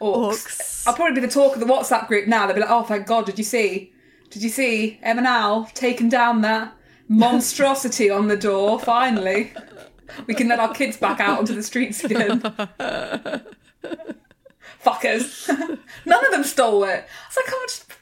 Orcs. 0.00 0.86
I'll 0.86 0.94
probably 0.94 1.20
be 1.20 1.26
the 1.26 1.32
talk 1.32 1.54
of 1.54 1.60
the 1.60 1.66
WhatsApp 1.66 2.08
group 2.08 2.28
now. 2.28 2.46
They'll 2.46 2.54
be 2.54 2.60
like, 2.60 2.70
oh, 2.70 2.82
thank 2.82 3.06
God, 3.06 3.26
did 3.26 3.38
you 3.38 3.44
see? 3.44 3.92
Did 4.30 4.42
you 4.42 4.48
see 4.48 4.98
Em 5.02 5.18
and 5.18 5.26
Al 5.26 5.66
taking 5.74 6.08
down 6.08 6.40
that 6.42 6.72
monstrosity 7.08 8.10
on 8.10 8.28
the 8.28 8.36
door? 8.36 8.78
Finally. 8.78 9.52
We 10.26 10.34
can 10.34 10.48
let 10.48 10.60
our 10.60 10.72
kids 10.72 10.96
back 10.96 11.20
out 11.20 11.38
onto 11.38 11.54
the 11.54 11.62
streets 11.62 12.02
again. 12.04 12.40
Fuckers. 14.84 15.48
None 16.06 16.26
of 16.26 16.32
them 16.32 16.44
stole 16.44 16.84
it. 16.84 17.04
I 17.04 17.28
was 17.28 17.36
like, 17.36 17.46
oh, 17.48 17.66
just 17.68 17.92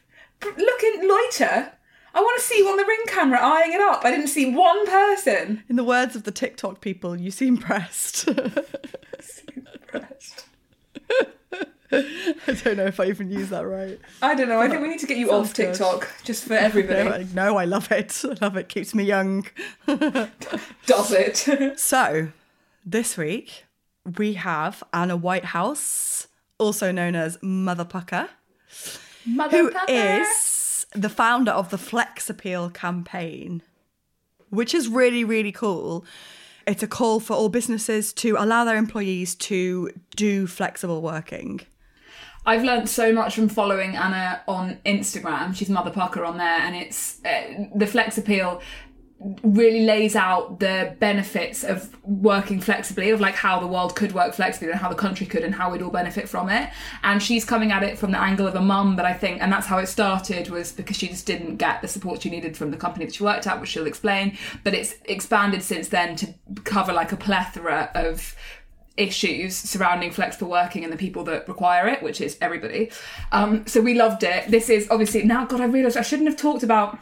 look 0.59 0.83
in, 0.83 1.09
loiter. 1.09 1.73
I 2.15 2.21
want 2.21 2.39
to 2.41 2.47
see 2.47 2.59
you 2.59 2.69
on 2.69 2.77
the 2.77 2.85
ring 2.85 3.01
camera 3.07 3.41
eyeing 3.43 3.73
it 3.73 3.81
up. 3.81 4.05
I 4.05 4.11
didn't 4.11 4.29
see 4.29 4.55
one 4.55 4.87
person. 4.87 5.65
In 5.69 5.77
the 5.77 5.83
words 5.83 6.15
of 6.15 6.23
the 6.23 6.31
TikTok 6.31 6.81
people, 6.81 7.19
you 7.19 7.33
seem 7.33 7.57
pressed. 7.57 8.29
Impressed. 9.93 10.45
I 12.47 12.53
don't 12.53 12.77
know 12.77 12.87
if 12.87 12.99
I 13.01 13.07
even 13.07 13.31
use 13.31 13.51
that 13.51 13.67
right. 13.67 13.99
I 14.23 14.35
don't 14.35 14.49
know. 14.49 14.61
I 14.61 14.69
think 14.69 14.83
we 14.83 14.89
need 14.89 15.01
to 15.01 15.07
get 15.07 15.17
you 15.19 15.29
Sounds 15.29 15.51
off 15.51 15.55
good. 15.57 15.67
TikTok 15.75 16.09
just 16.25 16.45
for 16.45 16.55
everybody. 16.55 17.05
No, 17.05 17.11
I- 17.13 17.27
no, 17.53 17.57
I 17.59 17.65
love 17.65 17.91
it. 17.93 18.23
I 18.25 18.37
love 18.45 18.57
it. 18.57 18.69
Keeps 18.69 18.95
me 18.95 19.05
young. 19.05 19.47
Does 20.87 21.13
it? 21.13 21.79
So, 21.79 22.29
this 22.85 23.17
week 23.17 23.65
we 24.19 24.35
have 24.35 24.83
Anna 24.93 25.17
Whitehouse, 25.17 26.29
also 26.59 26.93
known 26.93 27.15
as 27.15 27.39
Mother 27.43 27.85
Pukka, 27.85 28.29
who 29.51 29.73
is 29.89 30.87
the 30.95 31.09
founder 31.09 31.51
of 31.51 31.71
the 31.71 31.79
Flex 31.79 32.29
Appeal 32.29 32.71
campaign, 32.71 33.63
which 34.51 34.75
is 34.75 34.89
really, 34.89 35.25
really 35.25 35.53
cool. 35.53 36.05
It's 36.67 36.83
a 36.83 36.87
call 36.87 37.21
for 37.21 37.35
all 37.35 37.49
businesses 37.51 38.13
to 38.15 38.37
allow 38.39 38.65
their 38.65 38.77
employees 38.77 39.35
to 39.37 39.91
do 40.17 40.47
flexible 40.47 41.03
working. 41.03 41.61
I've 42.47 42.63
learned 42.63 42.89
so 42.89 43.13
much 43.13 43.35
from 43.35 43.49
following 43.49 43.97
Anna 43.97 44.43
on 44.47 44.79
Instagram. 44.85 45.55
She's 45.55 45.71
Mother 45.71 45.91
Pukka 45.91 46.27
on 46.27 46.37
there, 46.37 46.59
and 46.61 46.77
it's 46.77 47.25
uh, 47.25 47.67
the 47.75 47.87
Flex 47.87 48.19
Appeal 48.19 48.61
really 49.43 49.87
lays 49.87 50.17
out 50.17 50.61
the 50.61 50.95
benefits 50.99 51.65
of 51.65 51.97
working 52.05 52.61
flexibly 52.61 53.11
of 53.11 53.21
like 53.21 53.35
how 53.35 53.59
the 53.59 53.67
world 53.67 53.97
could 53.97 54.13
work 54.13 54.35
flexibly 54.35 54.71
and 54.71 54.79
how 54.79 54.89
the 54.89 54.95
country 54.95 55.25
could 55.25 55.43
and 55.43 55.55
how 55.55 55.71
we'd 55.71 55.81
all 55.81 55.91
benefit 55.91 56.29
from 56.29 56.51
it 56.51 56.69
and 57.05 57.23
she's 57.23 57.45
coming 57.45 57.73
at 57.73 57.83
it 57.83 57.97
from 57.97 58.11
the 58.11 58.21
angle 58.21 58.47
of 58.47 58.55
a 58.55 58.61
mum 58.61 58.97
but 58.97 59.07
i 59.07 59.15
think 59.15 59.41
and 59.41 59.51
that's 59.51 59.67
how 59.67 59.79
it 59.79 59.87
started 59.87 60.51
was 60.51 60.73
because 60.73 60.97
she 60.97 61.09
just 61.09 61.25
didn't 61.25 61.57
get 61.57 61.81
the 61.81 61.89
support 61.89 62.21
she 62.21 62.29
needed 62.29 62.55
from 62.57 62.71
the 62.71 62.77
company 62.77 63.07
that 63.07 63.15
she 63.15 63.23
worked 63.23 63.47
at 63.47 63.59
which 63.61 63.71
she'll 63.71 63.87
explain 63.87 64.37
but 64.63 64.75
it's 64.75 64.97
expanded 65.07 65.63
since 65.63 65.89
then 65.89 66.17
to 66.17 66.35
cover 66.65 66.93
like 66.93 67.13
a 67.13 67.17
plethora 67.17 67.91
of 67.95 68.35
issues 68.97 69.57
surrounding 69.57 70.11
flexible 70.11 70.51
working 70.51 70.85
and 70.85 70.93
the 70.93 70.97
people 70.97 71.25
that 71.25 71.49
require 71.49 71.89
it, 71.89 72.03
which 72.03 72.21
is 72.21 72.37
everybody. 72.41 72.91
Um, 73.33 73.67
so 73.67 73.81
we 73.81 73.95
loved 73.95 74.23
it. 74.23 74.49
This 74.49 74.71
is 74.71 74.89
obviously 74.91 75.25
now. 75.25 75.45
God, 75.47 75.61
I 75.61 75.67
realised 75.67 75.97
I 75.97 76.03
shouldn't 76.03 76.29
have 76.29 76.39
talked 76.39 76.63
about 76.63 76.99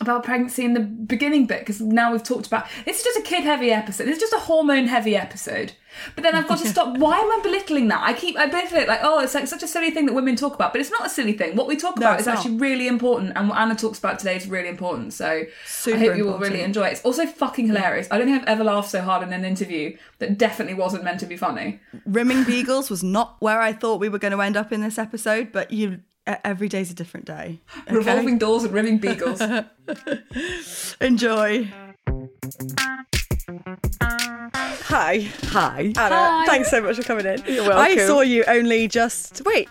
about 0.00 0.24
pregnancy 0.24 0.64
in 0.64 0.72
the 0.72 0.80
beginning 0.80 1.46
bit 1.46 1.60
because 1.60 1.80
now 1.80 2.10
we've 2.10 2.22
talked 2.22 2.46
about 2.46 2.66
this. 2.84 2.96
it's 2.96 3.04
just 3.04 3.18
a 3.18 3.22
kid 3.22 3.44
heavy 3.44 3.70
episode. 3.70 4.08
It's 4.08 4.18
just 4.18 4.32
a 4.32 4.38
hormone 4.38 4.86
heavy 4.86 5.14
episode. 5.16 5.72
But 6.14 6.24
then 6.24 6.34
I've 6.34 6.48
got 6.48 6.58
to 6.58 6.66
stop. 6.66 6.98
Why 6.98 7.18
am 7.18 7.30
I 7.30 7.40
belittling 7.42 7.88
that? 7.88 8.02
I 8.02 8.12
keep 8.12 8.36
I 8.36 8.46
belittle 8.46 8.78
it 8.78 8.88
like 8.88 9.00
oh 9.02 9.20
it's 9.20 9.34
like 9.34 9.46
such 9.46 9.62
a 9.62 9.66
silly 9.66 9.90
thing 9.90 10.06
that 10.06 10.12
women 10.14 10.36
talk 10.36 10.54
about, 10.54 10.72
but 10.72 10.80
it's 10.80 10.90
not 10.90 11.06
a 11.06 11.08
silly 11.08 11.32
thing. 11.32 11.56
What 11.56 11.66
we 11.66 11.76
talk 11.76 11.96
about 11.96 12.20
is 12.20 12.26
not. 12.26 12.36
actually 12.36 12.56
really 12.56 12.86
important, 12.86 13.32
and 13.34 13.48
what 13.48 13.58
Anna 13.58 13.74
talks 13.74 13.98
about 13.98 14.18
today 14.18 14.36
is 14.36 14.46
really 14.46 14.68
important. 14.68 15.12
So 15.12 15.44
Super 15.66 15.96
I 15.96 16.00
hope 16.00 16.16
you 16.16 16.24
will 16.24 16.34
important. 16.34 16.52
really 16.52 16.64
enjoy 16.64 16.86
it. 16.88 16.92
It's 16.92 17.04
also 17.04 17.26
fucking 17.26 17.66
hilarious. 17.66 18.08
I 18.10 18.18
don't 18.18 18.26
think 18.26 18.42
I've 18.42 18.48
ever 18.48 18.64
laughed 18.64 18.90
so 18.90 19.00
hard 19.00 19.22
in 19.22 19.32
an 19.32 19.44
interview 19.44 19.96
that 20.18 20.36
definitely 20.38 20.74
wasn't 20.74 21.04
meant 21.04 21.20
to 21.20 21.26
be 21.26 21.36
funny. 21.36 21.80
Rimming 22.04 22.44
Beagles 22.44 22.90
was 22.90 23.02
not 23.02 23.36
where 23.40 23.60
I 23.60 23.72
thought 23.72 24.00
we 24.00 24.08
were 24.08 24.18
going 24.18 24.32
to 24.32 24.40
end 24.40 24.56
up 24.56 24.72
in 24.72 24.82
this 24.82 24.98
episode, 24.98 25.50
but 25.52 25.70
you 25.70 26.00
every 26.26 26.68
day's 26.68 26.90
a 26.90 26.94
different 26.94 27.26
day. 27.26 27.60
okay? 27.82 27.94
Revolving 27.94 28.38
doors 28.38 28.64
and 28.64 28.72
rimming 28.72 28.98
beagles. 28.98 29.40
Enjoy. 31.00 31.70
Hi. 34.02 35.28
Hi. 35.44 35.80
Anna, 35.80 35.94
Hi. 35.96 36.46
thanks 36.46 36.70
so 36.70 36.80
much 36.80 36.96
for 36.96 37.02
coming 37.02 37.26
in. 37.26 37.42
You're 37.46 37.68
welcome. 37.68 37.78
I 37.78 37.96
saw 38.06 38.20
you 38.20 38.44
only 38.46 38.88
just 38.88 39.42
wait 39.44 39.68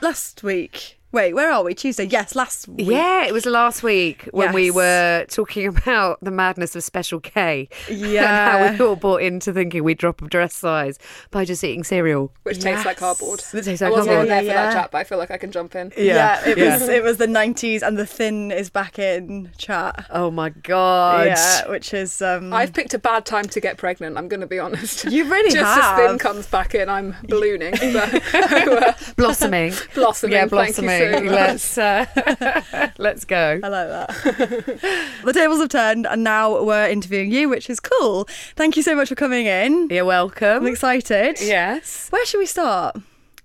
last 0.00 0.42
week. 0.42 0.97
Wait, 1.10 1.32
where 1.32 1.50
are 1.50 1.64
we? 1.64 1.74
Tuesday. 1.74 2.04
Yes, 2.04 2.34
last 2.36 2.68
week. 2.68 2.86
Yeah, 2.86 3.24
it 3.24 3.32
was 3.32 3.46
last 3.46 3.82
week 3.82 4.28
when 4.32 4.52
we 4.52 4.70
were 4.70 5.24
talking 5.30 5.66
about 5.78 6.18
the 6.20 6.30
madness 6.30 6.76
of 6.76 6.84
Special 6.84 7.18
K. 7.18 7.70
Yeah. 7.90 8.60
and 8.68 8.78
how 8.78 8.84
we 8.84 8.90
all 8.90 8.94
bought 8.96 9.22
into 9.22 9.50
thinking 9.54 9.84
we'd 9.84 9.96
drop 9.96 10.20
a 10.20 10.28
dress 10.28 10.52
size 10.54 10.98
by 11.30 11.46
just 11.46 11.64
eating 11.64 11.82
cereal. 11.82 12.30
Which 12.42 12.58
tastes 12.60 12.84
like 12.84 12.98
cardboard. 12.98 13.42
It 13.54 13.62
tastes 13.64 13.80
I 13.80 13.86
like 13.88 13.96
wasn't 13.96 14.12
even 14.16 14.26
cardboard. 14.26 14.28
there 14.28 14.40
for 14.40 14.46
Yeah. 14.46 14.62
that 14.66 14.72
chat, 14.74 14.90
but 14.90 14.98
I 14.98 15.04
feel 15.04 15.16
like 15.16 15.30
I 15.30 15.38
can 15.38 15.50
jump 15.50 15.74
in. 15.74 15.92
Yeah, 15.96 16.46
it 16.46 16.58
Yeah. 16.58 16.74
was 16.78 16.88
it 16.90 17.02
was 17.02 17.16
the 17.16 17.26
nineties 17.26 17.82
and 17.82 17.96
the 17.96 18.04
thin 18.06 18.50
is 18.50 18.68
back 18.68 18.98
in 18.98 19.50
chat. 19.56 20.04
Oh 20.10 20.30
my 20.30 20.50
god. 20.50 21.28
Yeah, 21.28 21.68
which 21.70 21.94
is 21.94 22.20
um 22.20 22.52
I've 22.52 22.74
picked 22.74 22.92
a 22.92 22.98
bad 22.98 23.24
time 23.24 23.46
to 23.46 23.60
get 23.60 23.78
pregnant. 23.78 24.18
I'm 24.18 24.28
going 24.28 24.40
to 24.40 24.46
be 24.46 24.58
honest. 24.58 25.06
You 25.06 25.24
really 25.30 25.50
Just 25.54 25.64
have. 25.80 25.98
as 26.00 26.06
thin 26.10 26.18
comes 26.18 26.46
back 26.46 26.74
in, 26.74 26.90
I'm 26.90 27.16
ballooning. 27.24 27.72
But, 27.94 28.34
uh, 28.34 28.92
Blossoming. 29.16 29.72
blossoming. 29.94 30.32
yeah, 30.34 30.40
Thank 30.40 30.50
you 30.52 30.56
blossoming. 30.58 30.97
let's 31.22 31.78
uh, 31.78 32.90
let's 32.98 33.24
go. 33.24 33.60
I 33.62 33.68
like 33.68 33.88
that. 33.88 34.08
the 35.24 35.32
tables 35.32 35.60
have 35.60 35.68
turned 35.68 36.06
and 36.06 36.24
now 36.24 36.62
we're 36.62 36.88
interviewing 36.88 37.30
you, 37.30 37.48
which 37.48 37.70
is 37.70 37.80
cool. 37.80 38.24
Thank 38.56 38.76
you 38.76 38.82
so 38.82 38.94
much 38.94 39.08
for 39.08 39.14
coming 39.14 39.46
in. 39.46 39.88
You're 39.90 40.04
welcome. 40.04 40.64
I'm 40.64 40.66
excited. 40.66 41.40
Yes. 41.40 42.08
Where 42.10 42.24
should 42.26 42.38
we 42.38 42.46
start? 42.46 42.96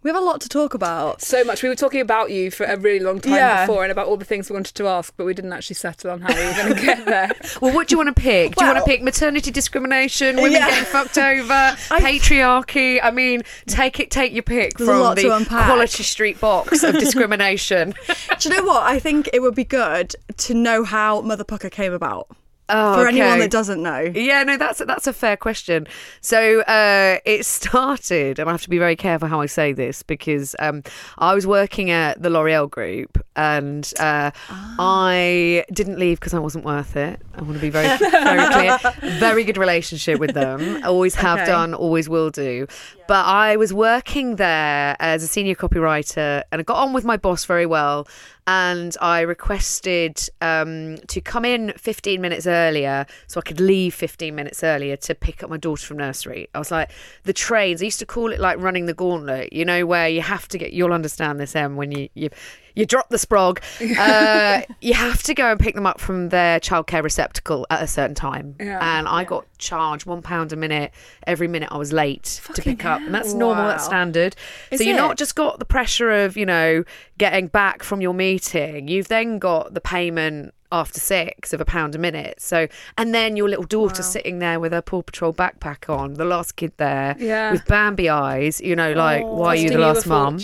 We 0.03 0.09
have 0.09 0.17
a 0.21 0.25
lot 0.25 0.41
to 0.41 0.49
talk 0.49 0.73
about. 0.73 1.21
So 1.21 1.43
much. 1.45 1.63
We 1.63 1.69
were 1.69 1.75
talking 1.75 2.01
about 2.01 2.29
you 2.29 2.51
for 2.51 2.65
a 2.65 2.75
really 2.75 2.99
long 2.99 3.21
time 3.21 3.33
Yeah. 3.35 3.65
before 3.65 3.83
and 3.83 3.91
about 3.91 4.07
all 4.07 4.17
the 4.17 4.25
things 4.25 4.49
we 4.49 4.53
wanted 4.53 4.75
to 4.75 4.87
ask, 4.87 5.13
but 5.15 5.25
we 5.25 5.33
didn't 5.33 5.53
actually 5.53 5.75
settle 5.75 6.11
on 6.11 6.19
how 6.21 6.33
we 6.35 6.45
were 6.45 6.53
going 6.53 6.75
to 6.75 6.81
get 6.81 7.05
there. 7.05 7.31
Well, 7.61 7.73
what 7.73 7.87
do 7.87 7.93
you 7.93 7.97
want 7.97 8.13
to 8.13 8.21
pick? 8.21 8.55
Do 8.55 8.65
you 8.65 8.71
want 8.71 8.83
to 8.83 8.89
pick 8.89 9.01
maternity 9.01 9.49
discrimination, 9.51 10.35
women 10.35 10.51
Yeah. 10.53 10.69
getting 10.69 10.83
fucked 10.85 11.17
over, 11.17 11.47
patriarchy? 12.03 12.99
I 13.01 13.11
mean, 13.11 13.43
take 13.67 13.99
it, 14.01 14.11
take 14.11 14.33
your 14.33 14.43
pick 14.43 14.77
from 14.77 14.99
lot 14.99 15.15
the. 15.15 15.45
Quality 15.47 16.03
Street 16.03 16.39
box 16.41 16.83
of 16.83 16.95
discrimination. 16.99 17.93
Do 18.39 18.49
you 18.49 18.55
know 18.57 18.63
what? 18.65 18.83
I 18.83 18.99
think 18.99 19.29
it 19.31 19.41
would 19.41 19.55
be 19.55 19.63
good 19.63 20.15
to 20.37 20.53
know 20.53 20.83
how 20.83 21.21
Mother 21.21 21.43
Pukka 21.45 21.71
came 21.71 21.93
about. 21.93 22.27
Oh, 22.69 22.95
For 22.95 23.07
anyone 23.07 23.39
that 23.39 23.51
doesn't 23.51 23.81
know. 23.81 23.99
Yeah, 23.99 24.43
no, 24.43 24.57
that's 24.57 24.79
that's 24.79 25.05
a 25.05 25.13
fair 25.13 25.35
question. 25.35 25.85
So 26.21 26.61
uh, 26.61 27.17
it 27.25 27.45
started, 27.45 28.39
and 28.39 28.49
I 28.49 28.53
have 28.53 28.61
to 28.61 28.69
be 28.69 28.77
very 28.77 28.95
careful 28.95 29.27
how 29.27 29.41
I 29.41 29.47
say 29.47 29.73
this 29.73 30.01
because 30.01 30.55
um, 30.59 30.81
I 31.17 31.33
was 31.35 31.45
working 31.45 31.91
at 31.91 32.21
the 32.21 32.29
L'Oreal 32.29 32.69
Group, 32.69 33.23
and 33.35 33.91
uh, 33.99 34.31
Ah. 34.49 34.75
I 34.79 35.65
didn't 35.71 35.99
leave 35.99 36.19
because 36.19 36.33
I 36.33 36.39
wasn't 36.39 36.65
worth 36.65 36.95
it. 36.95 37.19
I 37.35 37.41
want 37.41 37.55
to 37.55 37.59
be 37.59 37.69
very 37.69 37.97
very 37.97 38.51
clear. 38.53 38.77
Very 39.19 39.43
good 39.43 39.57
relationship 39.57 40.19
with 40.19 40.33
them. 40.33 40.83
Always 40.83 41.15
have 41.15 41.39
Okay. 41.39 41.45
done, 41.51 41.73
always 41.73 42.07
will 42.09 42.29
do. 42.29 42.67
But 43.07 43.25
I 43.25 43.57
was 43.57 43.73
working 43.73 44.35
there 44.37 44.95
as 44.99 45.23
a 45.23 45.27
senior 45.27 45.55
copywriter, 45.55 46.43
and 46.51 46.59
I 46.59 46.63
got 46.63 46.77
on 46.77 46.93
with 46.93 47.05
my 47.05 47.17
boss 47.17 47.45
very 47.45 47.65
well. 47.65 48.07
And 48.45 48.95
I 49.01 49.21
requested 49.21 50.19
um, 50.41 50.97
to 51.07 51.21
come 51.21 51.45
in 51.45 51.71
15 51.77 52.19
minutes 52.19 52.45
earlier 52.45 53.05
so 53.27 53.39
I 53.39 53.41
could 53.41 53.61
leave 53.61 53.93
15 53.93 54.35
minutes 54.35 54.63
earlier 54.65 54.97
to 54.97 55.15
pick 55.15 55.43
up 55.43 55.49
my 55.49 55.55
daughter 55.57 55.85
from 55.85 55.97
nursery. 55.97 56.49
I 56.53 56.59
was 56.59 56.69
like, 56.69 56.91
the 57.23 57.31
trains, 57.33 57.81
I 57.81 57.85
used 57.85 57.99
to 57.99 58.05
call 58.05 58.33
it 58.33 58.39
like 58.41 58.57
running 58.59 58.85
the 58.85 58.93
gauntlet, 58.93 59.53
you 59.53 59.63
know, 59.63 59.85
where 59.85 60.09
you 60.09 60.21
have 60.21 60.47
to 60.49 60.57
get, 60.57 60.73
you'll 60.73 60.91
understand 60.93 61.39
this, 61.39 61.55
Em, 61.55 61.77
when 61.77 61.91
you, 61.93 62.09
you, 62.15 62.29
you 62.75 62.85
drop 62.85 63.09
the 63.09 63.17
sprog. 63.17 63.59
Uh, 63.97 64.63
you 64.81 64.93
have 64.93 65.23
to 65.23 65.33
go 65.33 65.51
and 65.51 65.59
pick 65.59 65.75
them 65.75 65.85
up 65.85 65.99
from 65.99 66.29
their 66.29 66.59
childcare 66.59 67.03
receptacle 67.03 67.67
at 67.69 67.81
a 67.81 67.87
certain 67.87 68.15
time. 68.15 68.55
Yeah. 68.59 68.79
And 68.97 69.07
I 69.07 69.23
got 69.23 69.45
charged 69.57 70.05
one 70.05 70.21
pound 70.21 70.51
a 70.51 70.55
minute 70.55 70.91
every 71.27 71.47
minute 71.47 71.69
I 71.71 71.77
was 71.77 71.93
late 71.93 72.41
to 72.53 72.61
pick 72.61 72.85
up. 72.85 73.01
And 73.01 73.13
that's 73.13 73.33
normal, 73.33 73.65
that's 73.67 73.85
standard. 73.85 74.35
Is 74.71 74.79
so 74.79 74.85
you're 74.85 74.95
it? 74.95 74.97
not 74.97 75.17
just 75.17 75.35
got 75.35 75.59
the 75.59 75.65
pressure 75.65 76.11
of, 76.11 76.37
you 76.37 76.45
know, 76.45 76.83
getting 77.17 77.47
back 77.47 77.83
from 77.83 78.01
your 78.01 78.13
meeting. 78.13 78.87
You've 78.87 79.07
then 79.07 79.39
got 79.39 79.73
the 79.73 79.81
payment 79.81 80.53
after 80.73 80.99
six 80.99 81.53
of 81.53 81.61
a 81.61 81.65
pound 81.65 81.93
a 81.95 81.97
minute. 81.99 82.41
So, 82.41 82.67
and 82.97 83.13
then 83.13 83.37
your 83.37 83.47
little 83.47 83.63
daughter 83.65 84.01
sitting 84.03 84.39
there 84.39 84.59
with 84.59 84.71
her 84.73 84.81
Paw 84.81 85.03
Patrol 85.03 85.31
backpack 85.33 85.87
on, 85.87 86.15
the 86.15 86.25
last 86.25 86.55
kid 86.55 86.73
there 86.77 87.15
Yeah. 87.19 87.51
with 87.51 87.65
Bambi 87.65 88.09
eyes, 88.09 88.59
you 88.59 88.75
know, 88.75 88.91
like, 88.93 89.23
why 89.23 89.49
are 89.49 89.55
you 89.55 89.69
the 89.69 89.77
last 89.77 90.05
a 90.07 90.09
mum? 90.09 90.37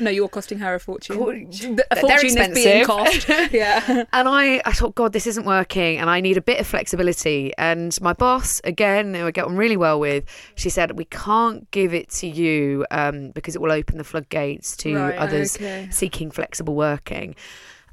No, 0.00 0.10
you're 0.10 0.28
costing 0.28 0.58
her 0.58 0.74
a 0.74 0.80
fortune. 0.80 1.16
The- 1.16 1.86
A 1.90 1.94
They're 1.94 2.00
fortune 2.02 2.26
is 2.26 2.34
being 2.34 2.80
expensive. 2.80 2.86
cost. 2.86 3.28
yeah. 3.52 4.04
And 4.12 4.28
I, 4.28 4.60
I 4.64 4.72
thought, 4.72 4.94
God, 4.96 5.12
this 5.12 5.26
isn't 5.26 5.46
working, 5.46 5.98
and 5.98 6.10
I 6.10 6.20
need 6.20 6.36
a 6.36 6.42
bit 6.42 6.58
of 6.60 6.66
flexibility. 6.66 7.52
And 7.56 7.98
my 8.02 8.12
boss, 8.12 8.60
again, 8.64 9.14
who 9.14 9.24
I 9.26 9.30
get 9.30 9.44
on 9.44 9.56
really 9.56 9.76
well 9.76 10.00
with, 10.00 10.24
she 10.56 10.68
said, 10.68 10.98
we 10.98 11.04
can't 11.04 11.70
give 11.70 11.94
it 11.94 12.10
to 12.10 12.26
you 12.26 12.84
um, 12.90 13.30
because 13.30 13.54
it 13.54 13.62
will 13.62 13.70
open 13.72 13.98
the 13.98 14.04
floodgates 14.04 14.76
to 14.78 14.96
Right, 14.96 15.14
others 15.16 15.54
okay. 15.56 15.86
seeking 15.92 16.32
flexible 16.32 16.74
working. 16.74 17.36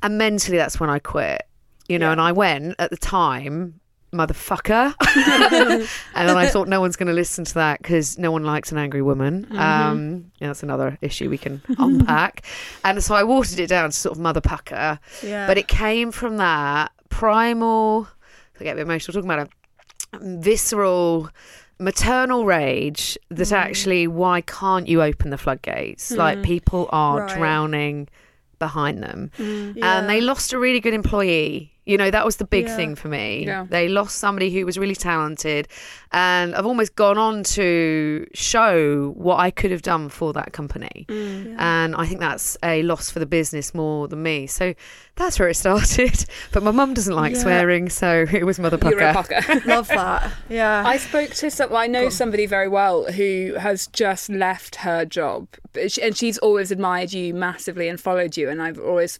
And 0.01 0.17
mentally, 0.17 0.57
that's 0.57 0.79
when 0.79 0.89
I 0.89 0.97
quit. 0.99 1.43
You 1.89 1.99
know, 1.99 2.11
and 2.11 2.21
I 2.21 2.31
went 2.31 2.75
at 2.79 2.89
the 2.89 2.97
time. 2.97 3.79
Motherfucker. 4.13 4.93
and 6.13 6.29
then 6.29 6.37
I 6.37 6.45
thought 6.47 6.67
no 6.67 6.79
one's 6.79 6.95
going 6.95 7.07
to 7.07 7.13
listen 7.13 7.45
to 7.45 7.53
that 7.55 7.81
because 7.81 8.19
no 8.19 8.29
one 8.31 8.43
likes 8.43 8.71
an 8.71 8.77
angry 8.77 9.01
woman. 9.01 9.47
Um, 9.57 10.31
yeah, 10.39 10.47
that's 10.47 10.61
another 10.61 10.99
issue 11.01 11.31
we 11.31 11.39
can 11.39 11.63
unpack. 11.79 12.45
And 12.85 13.03
so 13.03 13.15
I 13.15 13.23
watered 13.23 13.59
it 13.59 13.67
down 13.67 13.89
to 13.89 13.95
sort 13.95 14.15
of 14.15 14.21
motherfucker. 14.23 14.99
Yeah. 15.23 15.47
But 15.47 15.57
it 15.57 15.67
came 15.67 16.11
from 16.11 16.37
that 16.37 16.91
primal, 17.09 18.07
I 18.59 18.63
get 18.63 18.73
a 18.73 18.75
bit 18.75 18.81
emotional 18.83 19.13
talking 19.15 19.31
about 19.31 19.47
it, 19.47 20.21
visceral, 20.21 21.29
maternal 21.79 22.45
rage 22.45 23.17
that 23.29 23.47
Mm. 23.47 23.51
actually, 23.57 24.07
why 24.07 24.41
can't 24.41 24.87
you 24.87 25.01
open 25.01 25.31
the 25.31 25.37
floodgates? 25.37 26.11
Like 26.11 26.43
people 26.43 26.87
are 26.91 27.21
Right. 27.21 27.35
drowning 27.37 28.07
behind 28.59 29.01
them. 29.01 29.31
Yeah. 29.39 29.97
And 29.99 30.09
they 30.09 30.21
lost 30.21 30.53
a 30.53 30.59
really 30.59 30.79
good 30.79 30.93
employee. 30.93 31.72
You 31.85 31.97
know, 31.97 32.09
that 32.11 32.25
was 32.25 32.37
the 32.37 32.45
big 32.45 32.67
Yeah. 32.67 32.75
thing 32.75 32.95
for 32.95 33.09
me. 33.09 33.45
Yeah. 33.45 33.65
They 33.69 33.89
lost 33.89 34.17
somebody 34.17 34.49
who 34.51 34.65
was 34.65 34.77
really 34.77 34.95
talented. 34.95 35.67
And 36.11 36.55
I've 36.55 36.65
almost 36.65 36.95
gone 36.95 37.17
on 37.17 37.43
to 37.43 38.25
show 38.33 39.13
what 39.17 39.39
I 39.39 39.51
could 39.51 39.71
have 39.71 39.81
done 39.81 40.09
for 40.09 40.31
that 40.33 40.53
company. 40.53 41.05
Mm. 41.09 41.55
And 41.59 41.95
I 41.95 42.05
think 42.05 42.19
that's 42.19 42.57
a 42.63 42.83
loss 42.83 43.09
for 43.09 43.19
the 43.19 43.25
business 43.25 43.73
more 43.73 44.07
than 44.07 44.23
me. 44.23 44.47
So 44.47 44.73
that's 45.15 45.39
where 45.39 45.49
it 45.49 45.55
started. 45.55 46.25
But 46.51 46.61
my 46.63 46.71
mum 46.71 46.93
doesn't 46.93 47.15
like 47.15 47.33
Yeah. 47.33 47.41
swearing, 47.41 47.89
so 47.89 48.25
it 48.31 48.45
was 48.45 48.59
Mother 48.59 48.77
You're 48.81 48.99
a 48.99 49.13
Pukka. 49.13 49.41
pucker. 49.43 49.61
Love 49.67 49.87
that. 49.87 50.31
Yeah. 50.49 50.83
I 50.85 50.97
spoke 50.97 51.31
to 51.31 51.49
some. 51.49 51.75
I 51.75 51.87
know 51.87 52.09
somebody 52.09 52.45
very 52.45 52.67
well 52.67 53.05
who 53.11 53.55
has 53.57 53.87
just 53.87 54.29
left 54.29 54.75
her 54.77 55.03
job, 55.05 55.47
and 56.01 56.15
she's 56.15 56.37
always 56.39 56.71
admired 56.71 57.11
you 57.13 57.33
massively 57.33 57.87
and 57.87 57.99
followed 57.99 58.37
you. 58.37 58.49
And 58.49 58.61
I've 58.61 58.79
always, 58.79 59.19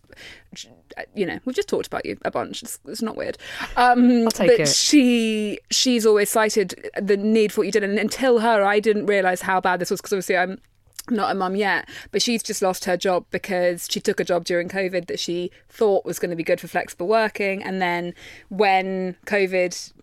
you 1.16 1.26
know, 1.26 1.40
we've 1.46 1.56
just 1.56 1.70
talked 1.70 1.88
about 1.88 2.06
you 2.06 2.18
a 2.24 2.30
bunch. 2.32 2.62
It's, 2.62 2.80
it's 2.88 3.02
not 3.02 3.16
weird. 3.16 3.38
Um, 3.76 4.24
I'll 4.26 4.32
take 4.32 4.50
but 4.52 4.60
it. 4.62 4.68
she 4.70 5.60
she's 5.72 6.06
always 6.06 6.30
cited 6.30 6.90
the 7.02 7.18
need 7.18 7.52
for 7.52 7.62
what 7.62 7.66
you 7.66 7.72
did, 7.72 7.84
and 7.84 7.98
until 7.98 8.40
her, 8.40 8.64
I 8.64 8.80
didn't 8.80 9.08
realize 9.08 9.42
how 9.42 9.60
bad 9.60 9.80
this 9.80 9.90
was 9.90 10.02
because 10.02 10.14
obviously 10.14 10.38
I'm 10.38 10.60
not 11.10 11.32
a 11.32 11.36
mum 11.36 11.56
yet, 11.56 11.90
but 12.12 12.22
she's 12.22 12.44
just 12.44 12.62
lost 12.62 12.86
her 12.86 12.96
job 12.98 13.26
because 13.32 13.88
she 13.90 14.00
took 14.00 14.20
a 14.20 14.24
job 14.24 14.46
during 14.46 14.70
COVID 14.70 15.08
that 15.08 15.20
she 15.20 15.52
thought 15.70 16.06
was 16.06 16.20
going 16.20 16.30
to 16.30 16.36
be 16.36 16.44
good 16.44 16.62
for 16.62 16.68
flexible 16.68 17.08
working. 17.08 17.62
And 17.64 17.82
then 17.82 18.14
when 18.50 19.16
COVID, 19.26 19.94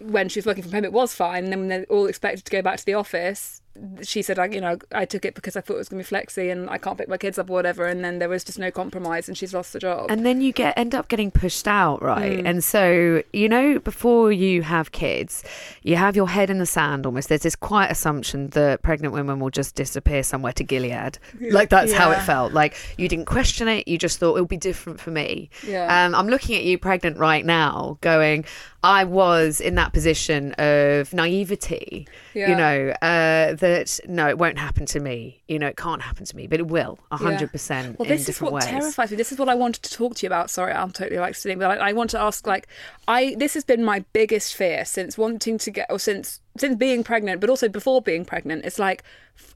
when 0.00 0.28
she 0.28 0.38
was 0.38 0.46
working 0.46 0.62
from 0.62 0.72
home, 0.72 0.84
it 0.84 0.92
was 0.92 1.14
fine. 1.14 1.44
And 1.44 1.52
then 1.52 1.60
when 1.60 1.68
they're 1.68 1.84
all 1.84 2.06
expected 2.06 2.44
to 2.44 2.50
go 2.50 2.62
back 2.62 2.78
to 2.78 2.86
the 2.86 2.94
office, 2.94 3.59
she 4.02 4.22
said, 4.22 4.38
I, 4.38 4.46
you 4.46 4.60
know, 4.60 4.78
I 4.92 5.04
took 5.04 5.24
it 5.24 5.34
because 5.34 5.56
I 5.56 5.60
thought 5.60 5.74
it 5.74 5.78
was 5.78 5.88
going 5.88 6.02
to 6.02 6.10
be 6.10 6.16
flexi 6.16 6.50
and 6.50 6.68
I 6.68 6.78
can't 6.78 6.98
pick 6.98 7.08
my 7.08 7.16
kids 7.16 7.38
up 7.38 7.48
or 7.48 7.54
whatever. 7.54 7.86
And 7.86 8.04
then 8.04 8.18
there 8.18 8.28
was 8.28 8.44
just 8.44 8.58
no 8.58 8.70
compromise 8.70 9.28
and 9.28 9.38
she's 9.38 9.54
lost 9.54 9.72
the 9.72 9.78
job. 9.78 10.10
And 10.10 10.26
then 10.26 10.40
you 10.40 10.52
get 10.52 10.76
end 10.76 10.94
up 10.94 11.08
getting 11.08 11.30
pushed 11.30 11.68
out, 11.68 12.02
right? 12.02 12.38
Mm. 12.38 12.48
And 12.48 12.64
so, 12.64 13.22
you 13.32 13.48
know, 13.48 13.78
before 13.78 14.32
you 14.32 14.62
have 14.62 14.92
kids, 14.92 15.44
you 15.82 15.96
have 15.96 16.16
your 16.16 16.28
head 16.28 16.50
in 16.50 16.58
the 16.58 16.66
sand 16.66 17.06
almost. 17.06 17.28
There's 17.28 17.42
this 17.42 17.56
quiet 17.56 17.90
assumption 17.90 18.48
that 18.48 18.82
pregnant 18.82 19.14
women 19.14 19.40
will 19.40 19.50
just 19.50 19.74
disappear 19.76 20.22
somewhere 20.22 20.52
to 20.54 20.64
Gilead. 20.64 21.18
Like 21.40 21.70
that's 21.70 21.92
how 21.92 22.10
it 22.10 22.20
felt. 22.22 22.52
Like 22.52 22.76
you 22.98 23.08
didn't 23.08 23.26
question 23.26 23.68
it, 23.68 23.86
you 23.86 23.98
just 23.98 24.18
thought 24.18 24.34
it'll 24.34 24.46
be 24.46 24.56
different 24.56 25.00
for 25.00 25.10
me. 25.10 25.48
Yeah. 25.66 26.04
Um, 26.04 26.14
I'm 26.14 26.28
looking 26.28 26.56
at 26.56 26.64
you 26.64 26.76
pregnant 26.78 27.18
right 27.18 27.44
now, 27.44 27.98
going, 28.00 28.44
I 28.82 29.04
was 29.04 29.60
in 29.60 29.74
that 29.74 29.92
position 29.92 30.52
of 30.54 31.12
naivety, 31.12 32.08
you 32.34 32.54
know, 32.56 32.90
uh, 33.02 33.52
that 33.54 34.00
no, 34.08 34.28
it 34.28 34.38
won't 34.38 34.58
happen 34.58 34.86
to 34.86 35.00
me. 35.00 35.42
You 35.48 35.58
know, 35.58 35.66
it 35.66 35.76
can't 35.76 36.00
happen 36.00 36.24
to 36.24 36.36
me, 36.36 36.46
but 36.46 36.60
it 36.60 36.66
will, 36.68 36.98
a 37.10 37.18
100% 37.18 37.98
Well, 37.98 38.08
in 38.08 38.16
this 38.16 38.28
is 38.28 38.40
what 38.40 38.52
ways. 38.54 38.64
terrifies 38.64 39.10
me. 39.10 39.16
This 39.18 39.32
is 39.32 39.38
what 39.38 39.48
I 39.50 39.54
wanted 39.54 39.82
to 39.82 39.92
talk 39.92 40.14
to 40.16 40.26
you 40.26 40.28
about. 40.28 40.48
Sorry, 40.48 40.72
I'm 40.72 40.92
totally 40.92 41.18
like 41.20 41.34
sitting, 41.34 41.58
but 41.58 41.70
I, 41.78 41.90
I 41.90 41.92
want 41.92 42.10
to 42.10 42.20
ask. 42.20 42.46
Like, 42.46 42.68
I 43.06 43.34
this 43.38 43.52
has 43.54 43.64
been 43.64 43.84
my 43.84 44.04
biggest 44.14 44.54
fear 44.54 44.84
since 44.86 45.18
wanting 45.18 45.58
to 45.58 45.70
get, 45.70 45.86
or 45.90 45.98
since 45.98 46.40
since 46.56 46.76
being 46.76 47.04
pregnant, 47.04 47.40
but 47.40 47.50
also 47.50 47.68
before 47.68 48.00
being 48.00 48.24
pregnant. 48.24 48.64
It's 48.64 48.78
like, 48.78 49.02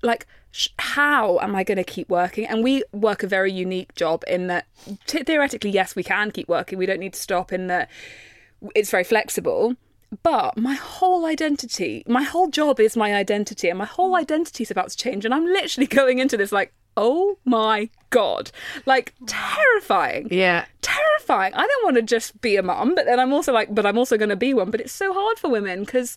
like, 0.03 0.27
sh- 0.53 0.69
how 0.79 1.39
am 1.39 1.57
I 1.57 1.65
going 1.65 1.79
to 1.79 1.85
keep 1.85 2.09
working? 2.11 2.47
And 2.47 2.63
we 2.63 2.85
work 2.93 3.23
a 3.23 3.27
very 3.27 3.53
unique 3.53 3.95
job 3.95 4.23
in 4.29 4.49
that 4.49 4.67
t- 5.07 5.23
theoretically, 5.23 5.71
yes, 5.71 5.97
we 5.97 6.03
can 6.03 6.31
keep 6.31 6.49
working. 6.49 6.79
We 6.79 6.85
don't 6.87 7.01
need 7.01 7.15
to 7.15 7.21
stop. 7.21 7.53
In 7.53 7.69
that, 7.69 7.89
it's 8.75 8.91
very 8.91 9.05
flexible. 9.05 9.77
but 10.23 10.57
my 10.57 10.75
whole 10.75 11.27
identity, 11.27 12.05
my 12.07 12.23
whole 12.23 12.49
job 12.49 12.79
is 12.79 12.97
my 12.97 13.15
identity, 13.15 13.69
and 13.69 13.79
my 13.79 13.85
whole 13.85 14.13
mm. 14.13 14.21
identity 14.21 14.63
is 14.63 14.71
about 14.71 14.91
to 14.91 14.97
change. 14.97 15.25
And 15.25 15.35
I'm 15.35 15.45
literally 15.45 15.87
going 16.01 16.19
into 16.19 16.37
this 16.37 16.53
like, 16.53 16.73
oh 16.97 17.39
my 17.45 17.91
god, 18.11 18.51
like 18.87 19.15
terrifying. 19.27 20.29
Yeah. 20.31 20.67
terrifying. 20.83 21.55
I 21.55 21.67
don't 21.67 21.85
want 21.85 21.97
to 21.97 22.03
just 22.03 22.41
be 22.41 22.57
a 22.57 22.63
mum, 22.63 22.95
but 22.95 23.07
then 23.07 23.19
I'm 23.19 23.33
also 23.33 23.53
like, 23.53 23.75
but 23.75 23.87
I'm 23.87 23.99
also 23.99 24.17
going 24.17 24.29
to 24.29 24.37
be 24.37 24.55
one. 24.55 24.71
But 24.71 24.81
it's 24.81 24.93
so 24.93 25.13
hard 25.13 25.39
for 25.39 25.51
women 25.51 25.81
because 25.85 26.17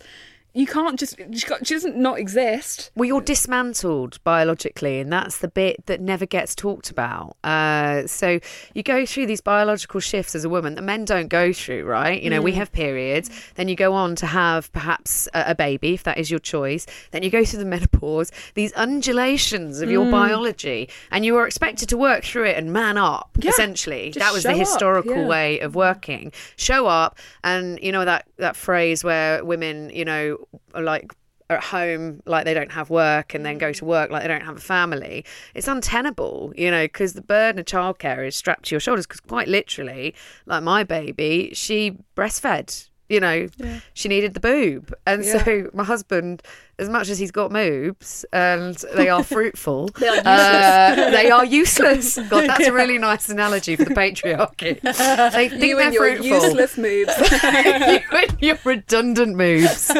you 0.54 0.66
can't 0.66 0.98
just 0.98 1.18
she, 1.18 1.40
she 1.64 1.74
doesn't 1.76 1.96
not 1.96 2.18
exist. 2.18 2.90
Well, 2.96 3.06
you're 3.06 3.22
dismantled 3.22 4.18
biologically, 4.24 5.00
and 5.00 5.14
that's 5.14 5.38
the 5.38 5.48
bit 5.48 5.86
that 5.86 6.02
never 6.02 6.26
gets 6.26 6.56
talked 6.56 6.90
about. 6.90 7.38
Uh, 7.44 8.08
so 8.08 8.40
you 8.74 8.82
go 8.82 9.06
through 9.06 9.28
these 9.28 9.40
biological 9.40 10.00
shifts 10.00 10.34
as 10.34 10.44
a 10.44 10.50
woman 10.50 10.74
that 10.76 10.82
men 10.82 11.06
don't 11.06 11.28
go 11.28 11.54
through, 11.54 11.86
right? 11.86 12.22
You 12.22 12.32
know, 12.32 12.42
we 12.42 12.54
have 12.54 12.72
periods, 12.72 13.30
then 13.54 13.68
you 13.68 13.76
go 13.76 13.94
on 13.94 14.16
to 14.16 14.26
have 14.26 14.72
perhaps 14.72 15.28
a, 15.36 15.52
a 15.52 15.56
baby, 15.56 15.94
if 15.94 16.04
that 16.04 16.18
is 16.18 16.32
your 16.32 16.40
choice. 16.40 16.88
Then 17.12 17.22
you 17.22 17.30
go 17.30 17.46
through 17.46 17.60
the 17.60 17.66
menopause, 17.78 18.32
these 18.56 18.74
undulations 18.74 19.82
of 19.82 19.92
your 19.92 20.10
biology, 20.10 20.90
and 21.12 21.24
you 21.24 21.36
are 21.38 21.46
expected 21.46 21.88
to 21.90 21.98
work 21.98 22.24
through 22.24 22.46
it 22.46 22.58
and 22.58 22.74
man 22.74 22.98
up, 22.98 23.30
essentially. 23.44 24.12
Just 24.12 24.26
That 24.26 24.34
was 24.34 24.42
the 24.42 24.54
up, 24.54 24.58
historical 24.58 25.18
yeah. 25.18 25.28
way 25.28 25.60
of 25.60 25.76
working. 25.76 26.32
Show 26.56 26.88
up, 26.88 27.20
and 27.44 27.78
you 27.82 27.92
know 27.92 28.06
that, 28.06 28.28
that 28.38 28.56
phrase 28.56 29.04
where 29.04 29.46
women, 29.46 29.92
you 29.92 30.04
know, 30.04 30.47
like 30.80 31.14
at 31.50 31.64
home 31.64 32.22
like 32.26 32.46
they 32.46 32.54
don't 32.54 32.72
have 32.72 32.90
work 32.90 33.34
and 33.34 33.46
then 33.46 33.58
go 33.58 33.72
to 33.72 33.86
mm. 33.86 33.88
work 33.88 34.12
like 34.12 34.22
they 34.22 34.28
don't 34.28 34.44
have 34.44 34.58
a 34.58 34.62
family 34.62 35.24
it's 35.56 35.68
untenable 35.68 36.52
you 36.58 36.70
know 36.70 36.86
because 36.86 37.14
the 37.14 37.22
burden 37.22 37.60
of 37.60 37.66
childcare 37.66 38.28
is 38.28 38.36
strapped 38.36 38.66
to 38.66 38.76
your 38.76 38.80
shoulders 38.80 39.08
because 39.08 39.22
quite 39.22 39.48
literally 39.48 40.14
like 40.46 40.62
my 40.62 40.84
baby 40.84 41.50
she 41.54 41.98
breastfed 42.16 42.87
you 43.10 43.20
know 43.20 43.48
she 43.94 44.10
needed 44.10 44.34
the 44.34 44.40
boob. 44.40 44.94
And 45.06 45.24
so 45.26 45.70
my 45.74 45.84
husband 45.84 46.42
as 46.80 46.90
much 46.90 47.10
as 47.10 47.18
he's 47.18 47.32
got 47.32 47.50
moobs 47.52 48.24
and 48.32 48.76
they 48.96 49.10
are 49.10 49.24
fruitful 49.36 49.88
they 50.00 50.08
are 50.08 50.16
useless. 50.26 51.12
they 51.12 51.32
are 51.32 51.46
useless. 51.46 52.18
God 52.30 52.48
that's 52.50 52.68
a 52.68 52.74
really 52.82 52.98
nice 52.98 53.30
analogy 53.30 53.76
for 53.76 53.86
the 53.86 53.96
patriarchy. 53.96 54.80
They 55.34 55.50
think 55.50 55.64
you 55.64 55.76
they're 55.78 55.92
fruitful. 55.94 56.26
useless 56.28 56.76
moobs. 56.76 57.94
you 57.94 58.18
and 58.18 58.42
your 58.42 58.58
redundant 58.64 59.36
moobs. 59.36 59.92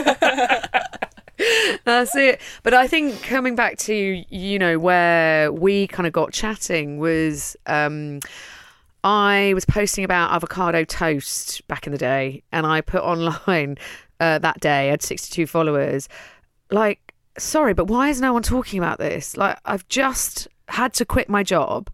That's 1.86 2.16
it. 2.16 2.42
But 2.64 2.74
I 2.74 2.88
think 2.88 3.22
coming 3.24 3.56
back 3.56 3.78
to 3.80 3.94
you 4.30 4.60
know 4.60 4.80
where 4.80 5.52
we 5.52 5.88
kind 5.88 6.08
of 6.08 6.14
got 6.14 6.34
chatting 6.34 6.98
was 6.98 7.56
um 7.68 8.20
I 9.08 9.54
was 9.54 9.64
posting 9.64 10.04
about 10.04 10.34
avocado 10.34 10.84
toast 10.84 11.66
back 11.70 11.88
in 11.88 11.94
the 11.94 11.98
day 11.98 12.44
and 12.52 12.66
I 12.66 12.82
put 12.82 13.02
online 13.04 13.78
uh, 14.20 14.40
that 14.40 14.60
day 14.60 14.88
I 14.88 14.92
had 14.92 15.02
62 15.02 15.48
followers 15.48 16.10
like 16.72 17.14
sorry 17.38 17.74
but 17.74 17.86
why 17.86 18.10
is 18.10 18.20
no 18.20 18.34
one 18.34 18.44
talking 18.44 18.80
about 18.80 18.98
this 18.98 19.38
like 19.38 19.58
I've 19.64 19.88
just 19.88 20.50
had 20.68 20.94
to 20.96 21.06
quit 21.06 21.30
my 21.30 21.42
job 21.42 21.90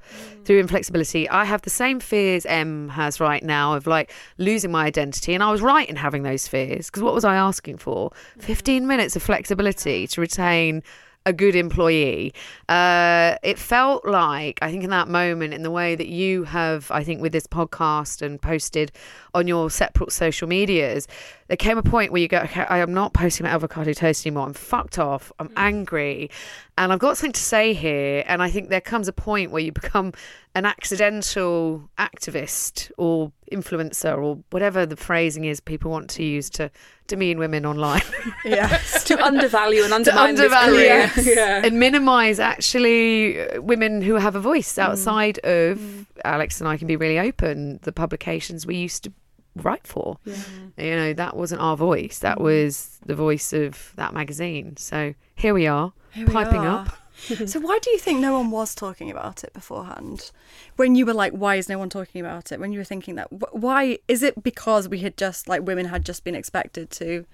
through 0.46 0.60
inflexibility. 0.60 1.30
I 1.30 1.46
have 1.46 1.62
the 1.62 1.70
same 1.70 2.00
fears 2.00 2.44
M 2.48 2.90
has 2.90 3.20
right 3.20 3.44
now 3.44 3.76
of 3.76 3.86
like 3.86 4.12
losing 4.40 4.72
my 4.72 4.86
identity. 4.86 5.36
And 5.36 5.44
I 5.44 5.52
was 5.52 5.62
right 5.62 5.88
in 5.88 5.96
having 5.96 6.24
those 6.24 6.48
fears 6.48 6.88
because 6.88 7.04
what 7.04 7.14
was 7.14 7.24
I 7.24 7.36
asking 7.36 7.78
for? 7.78 8.12
15 8.40 8.88
minutes 8.88 9.16
of 9.16 9.22
flexibility 9.22 10.08
to 10.08 10.20
retain 10.20 10.82
a 11.26 11.34
good 11.34 11.56
employee. 11.56 12.34
Uh, 12.68 13.36
it 13.44 13.58
felt 13.58 14.06
like, 14.06 14.60
I 14.62 14.72
think, 14.72 14.84
in 14.84 14.90
that 14.90 15.08
moment, 15.08 15.54
in 15.54 15.64
the 15.64 15.72
way 15.72 15.96
that 15.96 16.08
you 16.08 16.44
have, 16.44 16.92
I 16.92 17.04
think, 17.04 17.22
with 17.22 17.32
this 17.32 17.48
podcast 17.48 18.22
and 18.22 18.42
posted 18.42 18.92
on 19.34 19.48
your 19.48 19.70
separate 19.70 20.12
social 20.12 20.48
medias, 20.48 21.08
there 21.48 21.58
came 21.58 21.78
a 21.78 21.84
point 21.84 22.12
where 22.12 22.22
you 22.22 22.28
go, 22.28 22.40
okay, 22.40 22.66
I 22.70 22.80
am 22.80 22.94
not 22.94 23.14
posting 23.14 23.46
my 23.46 23.52
avocado 23.52 23.94
toast 23.94 24.26
anymore. 24.26 24.48
I'm 24.48 24.54
fucked 24.54 24.98
off. 24.98 25.32
I'm 25.40 25.48
hmm. 25.48 25.54
angry. 25.58 26.32
And 26.78 26.92
I've 26.92 27.00
got 27.00 27.18
something 27.18 27.34
to 27.34 27.40
say 27.40 27.74
here. 27.74 28.24
And 28.28 28.42
I 28.42 28.50
think 28.50 28.70
there 28.70 28.82
comes 28.82 29.08
a 29.08 29.14
point 29.14 29.52
where 29.52 29.62
you 29.62 29.72
become 29.72 30.14
an 30.56 30.66
accidental 30.66 31.90
activist 31.98 32.92
or 32.98 33.32
influencer 33.52 34.18
or 34.18 34.40
whatever 34.52 34.86
the 34.86 34.96
phrasing 34.96 35.46
is 35.46 35.60
people 35.60 35.92
want 35.92 36.10
to 36.12 36.24
use 36.24 36.50
to 36.52 36.72
demean 37.08 37.38
women 37.38 37.66
online. 37.66 38.02
Yes. 38.46 39.04
to 39.06 39.24
undervalue 39.24 39.84
and 39.84 39.94
undermine 39.94 40.36
this 40.36 40.52
undervalue 40.52 41.08
career. 41.08 41.12
yeah. 41.36 41.62
and 41.64 41.80
minimize 41.80 42.40
actually 42.40 43.40
uh, 43.40 43.62
women 43.62 44.02
who 44.02 44.16
have 44.16 44.36
a 44.36 44.40
voice 44.40 44.76
hmm. 44.76 44.82
outside 44.82 45.40
of 45.40 45.80
hmm. 45.80 46.02
Alex 46.24 46.60
and 46.60 46.68
I 46.68 46.78
can 46.78 46.88
be 46.88 46.96
really 46.96 47.20
open 47.20 47.80
the 47.84 47.92
publications 47.92 48.66
we 48.66 48.78
used 48.78 49.04
to 49.04 49.14
write 49.56 49.86
for 49.86 50.18
you 50.26 50.96
know 50.96 51.14
that 51.14 51.36
wasn't 51.36 51.62
our 51.62 51.78
voice 51.78 52.20
that 52.20 52.36
mm-hmm. 52.36 52.46
was 52.46 52.98
the 53.06 53.16
voice 53.16 53.54
of 53.54 53.92
that 53.96 54.14
magazine 54.14 54.76
so 54.78 55.14
here 55.36 55.54
we 55.54 55.68
are 55.68 55.94
Here 56.12 56.26
we 56.26 56.34
piping 56.34 56.62
are. 56.62 56.80
up 56.80 56.98
So 57.46 57.60
why 57.60 57.80
do 57.82 57.92
you 57.92 58.00
think 58.00 58.20
no 58.20 58.34
one 58.34 58.52
was 58.52 58.76
talking 58.76 59.10
about 59.10 59.44
it 59.44 59.54
beforehand? 59.54 60.32
When 60.76 60.96
you 60.96 61.06
were 61.06 61.14
like, 61.14 61.32
why 61.32 61.56
is 61.56 61.70
no 61.70 61.78
one 61.78 61.90
talking 61.90 62.20
about 62.20 62.52
it? 62.52 62.60
When 62.60 62.74
you 62.74 62.80
were 62.80 62.84
thinking 62.84 63.16
that, 63.16 63.28
why 63.54 64.00
is 64.08 64.24
it 64.24 64.44
because 64.44 64.90
we 64.90 65.00
had 65.00 65.16
just 65.16 65.48
like 65.48 65.62
women 65.62 65.86
had 65.86 66.06
just 66.06 66.24
been 66.24 66.36
expected 66.36 66.90
to 66.92 67.26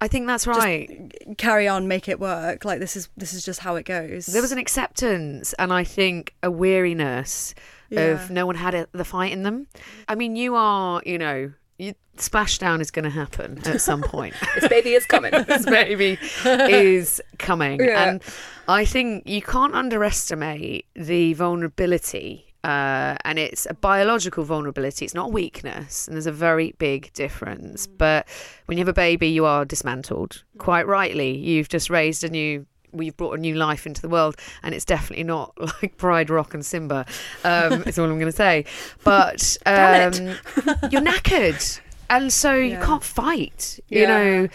I 0.00 0.08
think 0.08 0.26
that's 0.26 0.48
right 0.48 1.12
carry 1.38 1.68
on, 1.68 1.86
make 1.86 2.08
it 2.08 2.18
work? 2.18 2.64
Like 2.64 2.80
this 2.80 2.96
is 2.96 3.08
this 3.16 3.32
is 3.32 3.44
just 3.44 3.60
how 3.60 3.76
it 3.76 3.84
goes. 3.84 4.26
there 4.26 4.42
was 4.42 4.50
an 4.50 4.58
acceptance 4.58 5.52
and 5.60 5.72
I 5.72 5.84
think 5.84 6.34
a 6.42 6.50
weariness 6.50 7.54
Yeah. 7.92 8.22
of 8.22 8.30
no 8.30 8.46
one 8.46 8.56
had 8.56 8.74
a, 8.74 8.88
the 8.92 9.04
fight 9.04 9.32
in 9.32 9.42
them. 9.42 9.66
I 10.08 10.14
mean, 10.14 10.36
you 10.36 10.54
are, 10.54 11.02
you 11.04 11.18
know, 11.18 11.52
you, 11.78 11.94
splashdown 12.16 12.80
is 12.80 12.90
going 12.90 13.04
to 13.04 13.10
happen 13.10 13.60
at 13.66 13.80
some 13.80 14.02
point. 14.16 14.34
This 14.54 14.68
baby 14.68 14.92
is 14.92 15.04
coming. 15.06 15.30
this 15.46 15.66
baby 15.66 16.18
is 16.44 17.20
coming. 17.38 17.80
Yeah. 17.80 18.08
And 18.08 18.22
I 18.68 18.84
think 18.84 19.28
you 19.28 19.42
can't 19.42 19.74
underestimate 19.74 20.86
the 20.94 21.34
vulnerability. 21.34 22.46
Uh, 22.64 23.16
and 23.24 23.40
it's 23.40 23.66
a 23.68 23.74
biological 23.74 24.44
vulnerability. 24.44 25.04
It's 25.04 25.14
not 25.14 25.32
weakness, 25.32 26.06
and 26.06 26.14
there's 26.14 26.28
a 26.28 26.32
very 26.32 26.76
big 26.78 27.12
difference. 27.12 27.88
But 27.88 28.28
when 28.66 28.78
you 28.78 28.82
have 28.82 28.88
a 28.88 28.92
baby, 28.92 29.28
you 29.28 29.44
are 29.46 29.64
dismantled. 29.64 30.44
Quite 30.58 30.86
rightly, 30.86 31.36
you've 31.36 31.68
just 31.68 31.90
raised 31.90 32.22
a 32.22 32.28
new 32.28 32.64
we've 32.92 33.16
brought 33.16 33.32
a 33.32 33.38
new 33.38 33.54
life 33.54 33.86
into 33.86 34.00
the 34.02 34.08
world 34.08 34.36
and 34.62 34.74
it's 34.74 34.84
definitely 34.84 35.24
not 35.24 35.52
like 35.82 35.96
pride 35.96 36.30
rock 36.30 36.54
and 36.54 36.64
simba 36.64 37.06
um 37.44 37.82
is 37.84 37.98
all 37.98 38.04
i'm 38.06 38.18
going 38.18 38.30
to 38.30 38.36
say. 38.36 38.64
But 39.04 39.56
um 39.66 40.12
you're 40.90 41.00
knackered 41.02 41.80
and 42.10 42.32
so 42.32 42.54
you 42.54 42.76
can't 42.78 43.02
fight 43.04 43.80
you 43.88 44.02
Yeah. 44.02 44.06
know. 44.06 44.48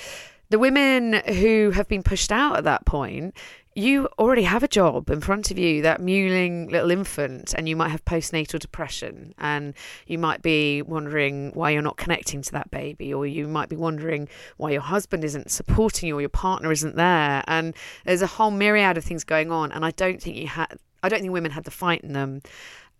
The 0.49 0.59
women 0.59 1.13
who 1.27 1.71
have 1.71 1.89
been 1.89 2.03
pushed 2.03 2.31
out 2.31 2.55
at 2.57 2.63
that 2.63 2.85
point 2.85 3.35
you 3.77 4.07
already 4.17 4.41
have 4.41 4.63
a 4.63 4.67
job 4.67 5.07
in 5.11 5.21
front 5.21 5.51
of 5.51 5.59
you 5.59 5.83
that 5.83 6.01
mewling 6.01 6.71
little 6.71 6.89
infant 6.89 7.53
and 7.55 7.69
you 7.69 7.75
might 7.75 7.89
have 7.89 8.03
postnatal 8.05 8.57
depression 8.57 9.35
and 9.37 9.75
you 10.07 10.17
might 10.17 10.41
be 10.41 10.81
wondering 10.81 11.51
why 11.53 11.69
you're 11.69 11.83
not 11.83 11.95
connecting 11.95 12.41
to 12.41 12.51
that 12.51 12.71
baby 12.71 13.13
or 13.13 13.27
you 13.27 13.47
might 13.47 13.69
be 13.69 13.75
wondering 13.75 14.27
why 14.57 14.71
your 14.71 14.81
husband 14.81 15.23
isn't 15.23 15.51
supporting 15.51 16.09
you 16.09 16.17
or 16.17 16.21
your 16.21 16.27
partner 16.29 16.71
isn't 16.71 16.95
there 16.95 17.43
and 17.47 17.75
there's 18.03 18.23
a 18.23 18.27
whole 18.27 18.49
myriad 18.49 18.97
of 18.97 19.03
things 19.03 19.23
going 19.23 19.51
on 19.51 19.71
and 19.71 19.85
i 19.85 19.91
don't 19.91 20.23
think 20.23 20.35
you 20.35 20.47
had 20.47 20.79
i 21.03 21.07
don't 21.07 21.21
think 21.21 21.31
women 21.31 21.51
had 21.51 21.63
the 21.63 21.69
fight 21.71 22.01
in 22.01 22.13
them 22.13 22.41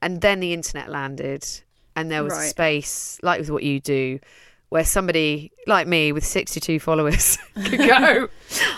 and 0.03 0.21
then 0.21 0.39
the 0.39 0.53
internet 0.53 0.89
landed 0.89 1.43
and 1.95 2.11
there 2.11 2.23
was 2.23 2.33
Right. 2.33 2.49
space 2.51 3.17
like 3.23 3.39
with 3.39 3.49
what 3.49 3.63
you 3.63 3.79
do 3.79 4.19
where 4.69 4.83
somebody 4.83 5.51
like 5.65 5.87
me 5.87 6.11
with 6.11 6.25
62 6.25 6.79
followers 6.79 7.37
could 7.65 7.79
go 7.79 8.27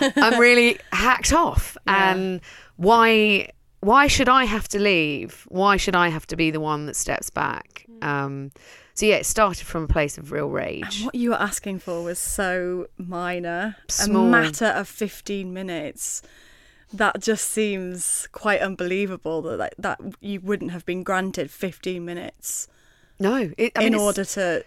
i'm 0.16 0.38
really 0.40 0.78
hacked 0.92 1.32
off 1.32 1.76
Yeah. 1.86 2.12
and 2.12 2.40
why 2.76 3.50
why 3.80 4.06
should 4.06 4.28
i 4.28 4.44
have 4.44 4.68
to 4.68 4.78
leave 4.78 5.44
why 5.48 5.76
should 5.76 5.96
i 5.96 6.08
have 6.08 6.26
to 6.28 6.36
be 6.36 6.50
the 6.50 6.60
one 6.60 6.86
that 6.86 6.96
steps 6.96 7.30
back 7.30 7.86
um 8.02 8.50
so 8.94 9.06
yeah 9.06 9.16
it 9.16 9.26
started 9.26 9.66
from 9.66 9.84
a 9.84 9.88
place 9.88 10.18
of 10.18 10.30
real 10.32 10.44
And 10.46 10.54
rage 10.54 11.02
what 11.04 11.14
you 11.14 11.30
were 11.30 11.40
asking 11.40 11.78
for 11.78 12.02
was 12.02 12.18
so 12.18 12.86
minor, 12.98 13.76
Small. 13.88 14.26
a 14.26 14.30
matter 14.30 14.66
of 14.66 14.88
fifteen 14.88 15.54
minutes. 15.54 16.22
That 16.92 17.20
just 17.22 17.50
seems 17.50 18.28
quite 18.32 18.60
unbelievable 18.60 19.40
that 19.42 19.74
that 19.78 20.00
you 20.20 20.40
wouldn't 20.40 20.72
have 20.72 20.84
been 20.84 21.02
granted 21.02 21.50
fifteen 21.50 22.04
minutes 22.04 22.68
no 23.18 23.52
it, 23.56 23.72
I 23.76 23.80
mean, 23.84 23.94
in 23.94 24.00
order 24.00 24.24
to, 24.24 24.64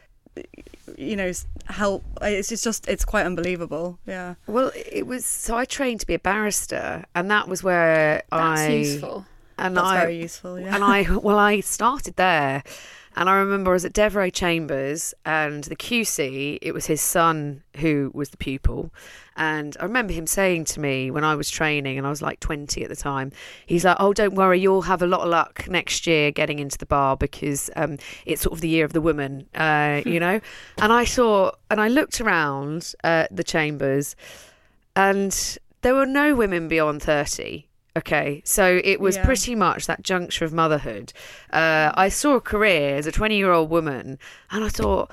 you 0.98 1.16
know, 1.16 1.32
help. 1.66 2.04
It's 2.22 2.50
just, 2.50 2.64
just 2.64 2.88
it's 2.88 3.06
quite 3.06 3.26
unbelievable. 3.26 4.00
Yeah. 4.06 4.36
well 4.48 4.72
it 4.76 5.08
was 5.08 5.26
so 5.26 5.56
i 5.58 5.66
trained 5.66 6.00
to 6.02 6.08
be 6.08 6.14
a 6.14 6.20
barrister 6.20 7.06
and 7.16 7.30
that 7.32 7.48
was 7.48 7.64
where 7.64 8.24
I. 8.32 8.38
That's 8.56 8.62
i 8.62 8.68
useful. 8.70 9.26
and 9.58 9.78
That's 9.78 9.88
I, 9.88 10.00
very 10.02 10.18
useful. 10.22 10.60
Yeah. 10.60 10.76
and 10.76 10.84
I 10.84 11.18
well 11.18 11.40
I 11.40 11.60
started 11.62 12.16
there 12.16 12.64
And 13.16 13.30
I 13.30 13.36
remember 13.36 13.72
I 13.72 13.74
was 13.74 13.86
at 13.86 13.93
Devereux 13.93 14.32
Chambers 14.32 15.14
and 15.26 15.64
the 15.66 15.76
QC, 15.76 16.57
it 16.61 16.74
was 16.74 16.88
his 16.88 17.01
son 17.01 17.64
who 17.78 18.11
was 18.14 18.30
the 18.30 18.38
pupil. 18.38 18.91
And 19.36 19.78
I 19.80 19.84
remember 19.84 20.14
him 20.14 20.28
saying 20.28 20.66
to 20.66 20.80
me 20.80 21.11
when 21.11 21.24
I 21.24 21.36
was 21.36 21.49
training, 21.49 21.97
and 21.97 22.07
I 22.07 22.09
was 22.09 22.22
like 22.22 22.39
20 22.39 22.84
at 22.84 22.89
the 22.89 22.95
time, 22.95 23.32
he's 23.66 23.86
like, 23.86 23.97
Oh, 23.99 24.14
don't 24.14 24.36
worry, 24.36 24.59
you'll 24.59 24.84
have 24.84 25.01
a 25.01 25.07
lot 25.07 25.22
of 25.22 25.30
luck 25.30 25.66
next 25.68 26.07
year 26.07 26.32
getting 26.32 26.59
into 26.59 26.78
the 26.78 26.86
bar 26.86 27.16
because 27.16 27.70
um, 27.76 27.97
it's 28.26 28.41
sort 28.41 28.53
of 28.53 28.61
the 28.61 28.70
year 28.70 28.86
of 28.86 28.93
the 28.93 29.01
woman, 29.01 29.47
uh, 29.55 30.01
you 30.05 30.20
know? 30.20 30.39
And 30.82 30.91
I 30.91 31.05
saw, 31.05 31.51
and 31.70 31.80
I 31.80 31.88
looked 31.88 32.20
around 32.20 32.93
uh, 33.03 33.28
the 33.32 33.43
chambers, 33.43 34.16
and 34.95 35.57
there 35.82 35.95
were 35.95 36.05
no 36.05 36.36
women 36.36 36.68
beyond 36.68 37.01
30. 37.01 37.68
Okay, 37.96 38.41
so 38.44 38.82
it 38.84 39.00
was 39.00 39.18
Yeah. 39.18 39.26
pretty 39.26 39.54
much 39.56 39.86
that 39.86 40.02
juncture 40.02 40.46
of 40.46 40.54
motherhood. 40.54 41.14
Uh, 41.52 41.91
I 41.94 42.10
saw 42.10 42.36
a 42.36 42.41
career 42.41 42.96
as 42.96 43.06
a 43.06 43.12
20 43.12 43.36
year 43.38 43.52
old 43.52 43.70
woman, 43.70 44.18
and 44.50 44.64
I 44.64 44.70
thought, 44.70 45.12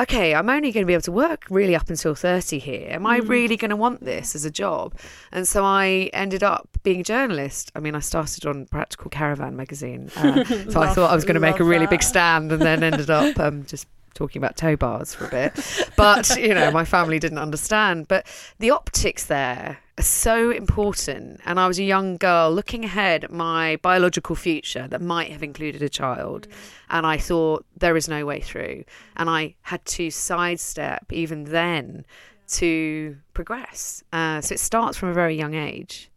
okay, 0.00 0.34
I'm 0.34 0.48
only 0.48 0.72
going 0.72 0.82
to 0.84 0.86
be 0.86 0.92
able 0.94 1.02
to 1.02 1.12
work 1.12 1.44
really 1.50 1.74
up 1.76 1.88
until 1.90 2.14
30 2.14 2.58
here. 2.58 2.88
Am 2.90 3.06
I 3.06 3.18
really 3.18 3.56
going 3.56 3.70
to 3.70 3.76
want 3.76 4.04
this 4.04 4.34
as 4.34 4.44
a 4.44 4.50
job? 4.50 4.94
And 5.32 5.46
so 5.46 5.64
I 5.64 6.10
ended 6.12 6.42
up 6.42 6.68
being 6.82 7.00
a 7.00 7.04
journalist. 7.04 7.70
I 7.74 7.80
mean, 7.80 7.94
I 7.94 8.00
started 8.00 8.46
on 8.46 8.66
Practical 8.66 9.10
Caravan 9.10 9.56
magazine. 9.56 10.10
Uh, 10.16 10.44
so 10.70 10.80
I 10.80 10.92
thought 10.94 11.10
I 11.10 11.14
was 11.14 11.24
going 11.24 11.34
to 11.34 11.40
make 11.40 11.60
a 11.60 11.64
really 11.64 11.86
big 11.86 12.02
stand 12.02 12.50
and 12.52 12.62
then 12.62 12.82
ended 12.82 13.10
up 13.10 13.38
um, 13.38 13.64
just 13.66 13.86
talking 14.14 14.40
about 14.40 14.56
tow 14.56 14.76
bars 14.76 15.14
for 15.14 15.26
a 15.26 15.28
bit. 15.28 15.88
But, 15.96 16.36
you 16.40 16.54
know, 16.54 16.70
my 16.70 16.84
family 16.84 17.18
didn't 17.18 17.38
understand. 17.38 18.08
But 18.08 18.26
the 18.58 18.70
optics 18.70 19.24
there 19.26 19.78
are 19.98 20.02
so 20.02 20.50
important. 20.50 21.40
And 21.44 21.58
I 21.58 21.66
was 21.66 21.78
a 21.78 21.84
young 21.84 22.16
girl 22.16 22.52
looking 22.52 22.84
ahead 22.84 23.24
at 23.24 23.32
my 23.32 23.76
biological 23.76 24.36
future 24.36 24.86
that 24.88 25.00
might 25.00 25.30
have 25.30 25.42
included 25.42 25.82
a 25.82 25.88
child. 25.88 26.48
And 26.90 27.06
I 27.06 27.16
thought, 27.16 27.64
there 27.76 27.96
is 27.96 28.08
no 28.08 28.24
way 28.26 28.40
through. 28.40 28.84
And 29.16 29.28
I 29.28 29.54
had 29.62 29.84
to 29.86 30.10
sidestep 30.10 31.12
even 31.12 31.44
then 31.44 32.04
to 32.48 33.16
progress. 33.34 34.02
Uh, 34.12 34.40
so 34.40 34.54
it 34.54 34.60
starts 34.60 34.98
from 34.98 35.08
a 35.08 35.14
very 35.14 35.36
young 35.36 35.54
age. 35.54 36.10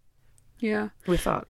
Yeah. 0.60 0.90
We're 1.08 1.18
fucked. 1.18 1.50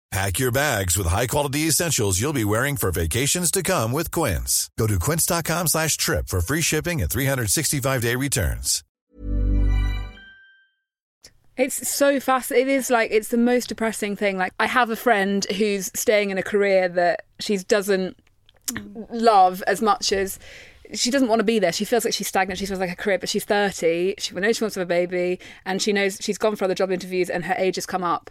Pack 0.11 0.39
your 0.39 0.51
bags 0.51 0.97
with 0.97 1.07
high-quality 1.07 1.61
essentials 1.61 2.19
you'll 2.19 2.33
be 2.33 2.43
wearing 2.43 2.75
for 2.75 2.91
vacations 2.91 3.49
to 3.49 3.63
come 3.63 3.93
with 3.93 4.11
Quince. 4.11 4.69
Go 4.77 4.85
to 4.85 4.99
quince.com 4.99 5.67
slash 5.67 5.95
trip 5.95 6.27
for 6.27 6.41
free 6.41 6.59
shipping 6.59 7.01
and 7.01 7.09
365-day 7.09 8.17
returns. 8.17 8.83
It's 11.55 11.87
so 11.87 12.19
fast. 12.19 12.51
It 12.51 12.67
is 12.67 12.89
like 12.89 13.09
it's 13.11 13.29
the 13.29 13.37
most 13.37 13.69
depressing 13.69 14.17
thing. 14.17 14.37
Like 14.37 14.51
I 14.59 14.67
have 14.67 14.89
a 14.89 14.97
friend 14.97 15.45
who's 15.45 15.89
staying 15.95 16.29
in 16.29 16.37
a 16.37 16.43
career 16.43 16.89
that 16.89 17.23
she 17.39 17.57
doesn't 17.57 18.17
love 19.11 19.63
as 19.65 19.81
much 19.81 20.11
as 20.11 20.39
she 20.93 21.09
doesn't 21.09 21.29
want 21.29 21.39
to 21.39 21.45
be 21.45 21.59
there. 21.59 21.71
She 21.71 21.85
feels 21.85 22.03
like 22.03 22.13
she's 22.13 22.27
stagnant. 22.27 22.59
She 22.59 22.65
feels 22.65 22.81
like 22.81 22.91
a 22.91 22.95
career, 22.97 23.17
but 23.17 23.29
she's 23.29 23.45
30. 23.45 24.15
She 24.17 24.35
knows 24.35 24.57
she 24.57 24.63
wants 24.63 24.73
to 24.73 24.81
have 24.81 24.87
a 24.87 24.89
baby, 24.89 25.39
and 25.65 25.81
she 25.81 25.93
knows 25.93 26.17
she's 26.19 26.37
gone 26.37 26.57
for 26.57 26.65
other 26.65 26.75
job 26.75 26.91
interviews, 26.91 27.29
and 27.29 27.45
her 27.45 27.55
age 27.57 27.75
has 27.75 27.85
come 27.85 28.03
up 28.03 28.29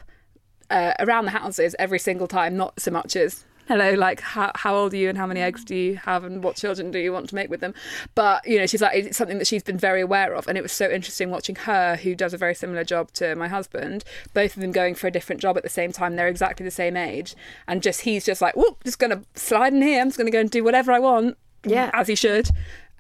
uh, 0.70 0.94
around 1.00 1.24
the 1.24 1.32
houses 1.32 1.74
every 1.78 1.98
single 1.98 2.28
time. 2.28 2.56
Not 2.56 2.80
so 2.80 2.90
much 2.90 3.16
as 3.16 3.44
hello, 3.70 3.94
like 3.94 4.20
how, 4.20 4.50
how 4.56 4.74
old 4.74 4.92
are 4.92 4.96
you 4.96 5.08
and 5.08 5.16
how 5.16 5.28
many 5.28 5.40
eggs 5.40 5.64
do 5.64 5.76
you 5.76 5.94
have 5.94 6.24
and 6.24 6.42
what 6.42 6.56
children 6.56 6.90
do 6.90 6.98
you 6.98 7.12
want 7.12 7.28
to 7.28 7.36
make 7.36 7.48
with 7.48 7.60
them? 7.60 7.72
But 8.16 8.44
you 8.44 8.58
know, 8.58 8.66
she's 8.66 8.82
like 8.82 8.96
it's 8.96 9.16
something 9.16 9.38
that 9.38 9.46
she's 9.46 9.62
been 9.62 9.78
very 9.78 10.00
aware 10.00 10.34
of, 10.34 10.48
and 10.48 10.58
it 10.58 10.62
was 10.62 10.72
so 10.72 10.90
interesting 10.90 11.30
watching 11.30 11.54
her, 11.54 11.94
who 11.96 12.16
does 12.16 12.34
a 12.34 12.38
very 12.38 12.54
similar 12.54 12.82
job 12.82 13.12
to 13.12 13.36
my 13.36 13.46
husband, 13.46 14.02
both 14.34 14.56
of 14.56 14.62
them 14.62 14.72
going 14.72 14.96
for 14.96 15.06
a 15.06 15.10
different 15.10 15.40
job 15.40 15.56
at 15.56 15.62
the 15.62 15.68
same 15.68 15.92
time. 15.92 16.16
They're 16.16 16.26
exactly 16.26 16.64
the 16.64 16.70
same 16.70 16.96
age, 16.96 17.36
and 17.68 17.80
just 17.80 18.00
he's 18.00 18.24
just 18.24 18.42
like, 18.42 18.56
whoop, 18.56 18.82
just 18.82 18.98
gonna 18.98 19.22
slide 19.34 19.72
in 19.72 19.82
here. 19.82 20.00
I'm 20.00 20.08
just 20.08 20.18
gonna 20.18 20.32
go 20.32 20.40
and 20.40 20.50
do 20.50 20.64
whatever 20.64 20.90
I 20.90 20.98
want. 20.98 21.36
Yeah. 21.64 21.90
as 21.92 22.08
he 22.08 22.14
should. 22.14 22.48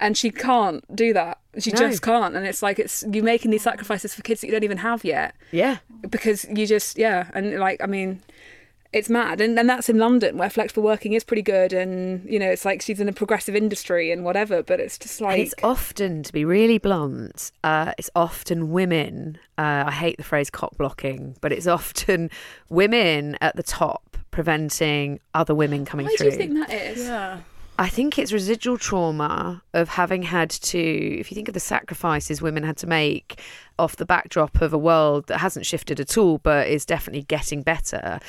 And 0.00 0.16
she 0.16 0.30
can't 0.30 0.82
do 0.96 1.12
that. 1.12 1.38
She 1.58 1.70
No. 1.72 1.78
just 1.78 2.02
can't. 2.02 2.34
And 2.34 2.46
it's 2.46 2.62
like 2.62 2.78
it's 2.78 3.04
you 3.12 3.22
making 3.22 3.50
these 3.50 3.62
sacrifices 3.62 4.14
for 4.14 4.22
kids 4.22 4.40
that 4.40 4.46
you 4.46 4.52
don't 4.52 4.64
even 4.64 4.78
have 4.78 5.04
yet 5.04 5.34
Yeah. 5.52 5.76
because 6.08 6.46
you 6.48 6.66
just 6.66 6.96
yeah 6.98 7.30
and 7.34 7.58
like 7.60 7.80
i 7.82 7.86
mean 7.86 8.22
it's 8.92 9.08
mad 9.08 9.40
and, 9.40 9.56
and 9.58 9.68
that's 9.70 9.88
in 9.88 9.98
london 9.98 10.36
where 10.38 10.48
flexible 10.50 10.82
working 10.82 11.12
is 11.12 11.22
pretty 11.22 11.42
good 11.42 11.72
and 11.72 12.24
you 12.28 12.38
know 12.40 12.50
it's 12.50 12.64
like 12.64 12.80
she's 12.82 12.98
in 12.98 13.08
a 13.08 13.12
progressive 13.12 13.54
industry 13.54 14.10
and 14.10 14.24
whatever 14.24 14.62
but 14.62 14.80
it's 14.80 14.96
just 14.98 15.20
And 15.20 15.28
like 15.30 15.38
it's 15.40 15.54
often, 15.62 16.22
to 16.24 16.32
be 16.32 16.44
really 16.44 16.78
blunt, 16.78 17.52
uh, 17.62 17.92
it's 17.98 18.10
often 18.16 18.70
women. 18.72 19.38
Uh, 19.58 19.84
I 19.86 19.92
hate 19.92 20.16
the 20.16 20.24
phrase 20.24 20.50
cock 20.50 20.76
blocking, 20.76 21.36
but 21.40 21.52
it's 21.52 21.66
often 21.68 22.30
women 22.68 23.36
at 23.40 23.54
the 23.56 23.62
top 23.62 24.16
preventing 24.32 25.20
other 25.34 25.54
women 25.54 25.84
coming 25.84 26.06
why 26.06 26.10
do 26.12 26.16
through. 26.16 26.26
you 26.32 26.36
think 26.36 26.54
that 26.54 26.72
is 26.72 27.04
Yeah. 27.06 27.40
I 27.80 27.88
think 27.88 28.18
it's 28.18 28.30
residual 28.30 28.76
trauma 28.76 29.62
of 29.72 29.88
having 29.88 30.22
had 30.24 30.50
to, 30.50 30.78
if 30.78 31.30
you 31.30 31.34
think 31.34 31.48
of 31.48 31.54
the 31.54 31.60
sacrifices 31.60 32.42
women 32.42 32.62
had 32.62 32.76
to 32.76 32.86
make 32.86 33.40
off 33.78 33.96
the 33.96 34.04
backdrop 34.04 34.60
of 34.60 34.74
a 34.74 34.78
world 34.78 35.28
that 35.28 35.38
hasn't 35.38 35.64
shifted 35.64 35.98
at 35.98 36.18
all, 36.18 36.36
but 36.36 36.66
is 36.66 36.84
definitely 36.84 37.22
getting 37.22 37.62
better, 37.62 38.20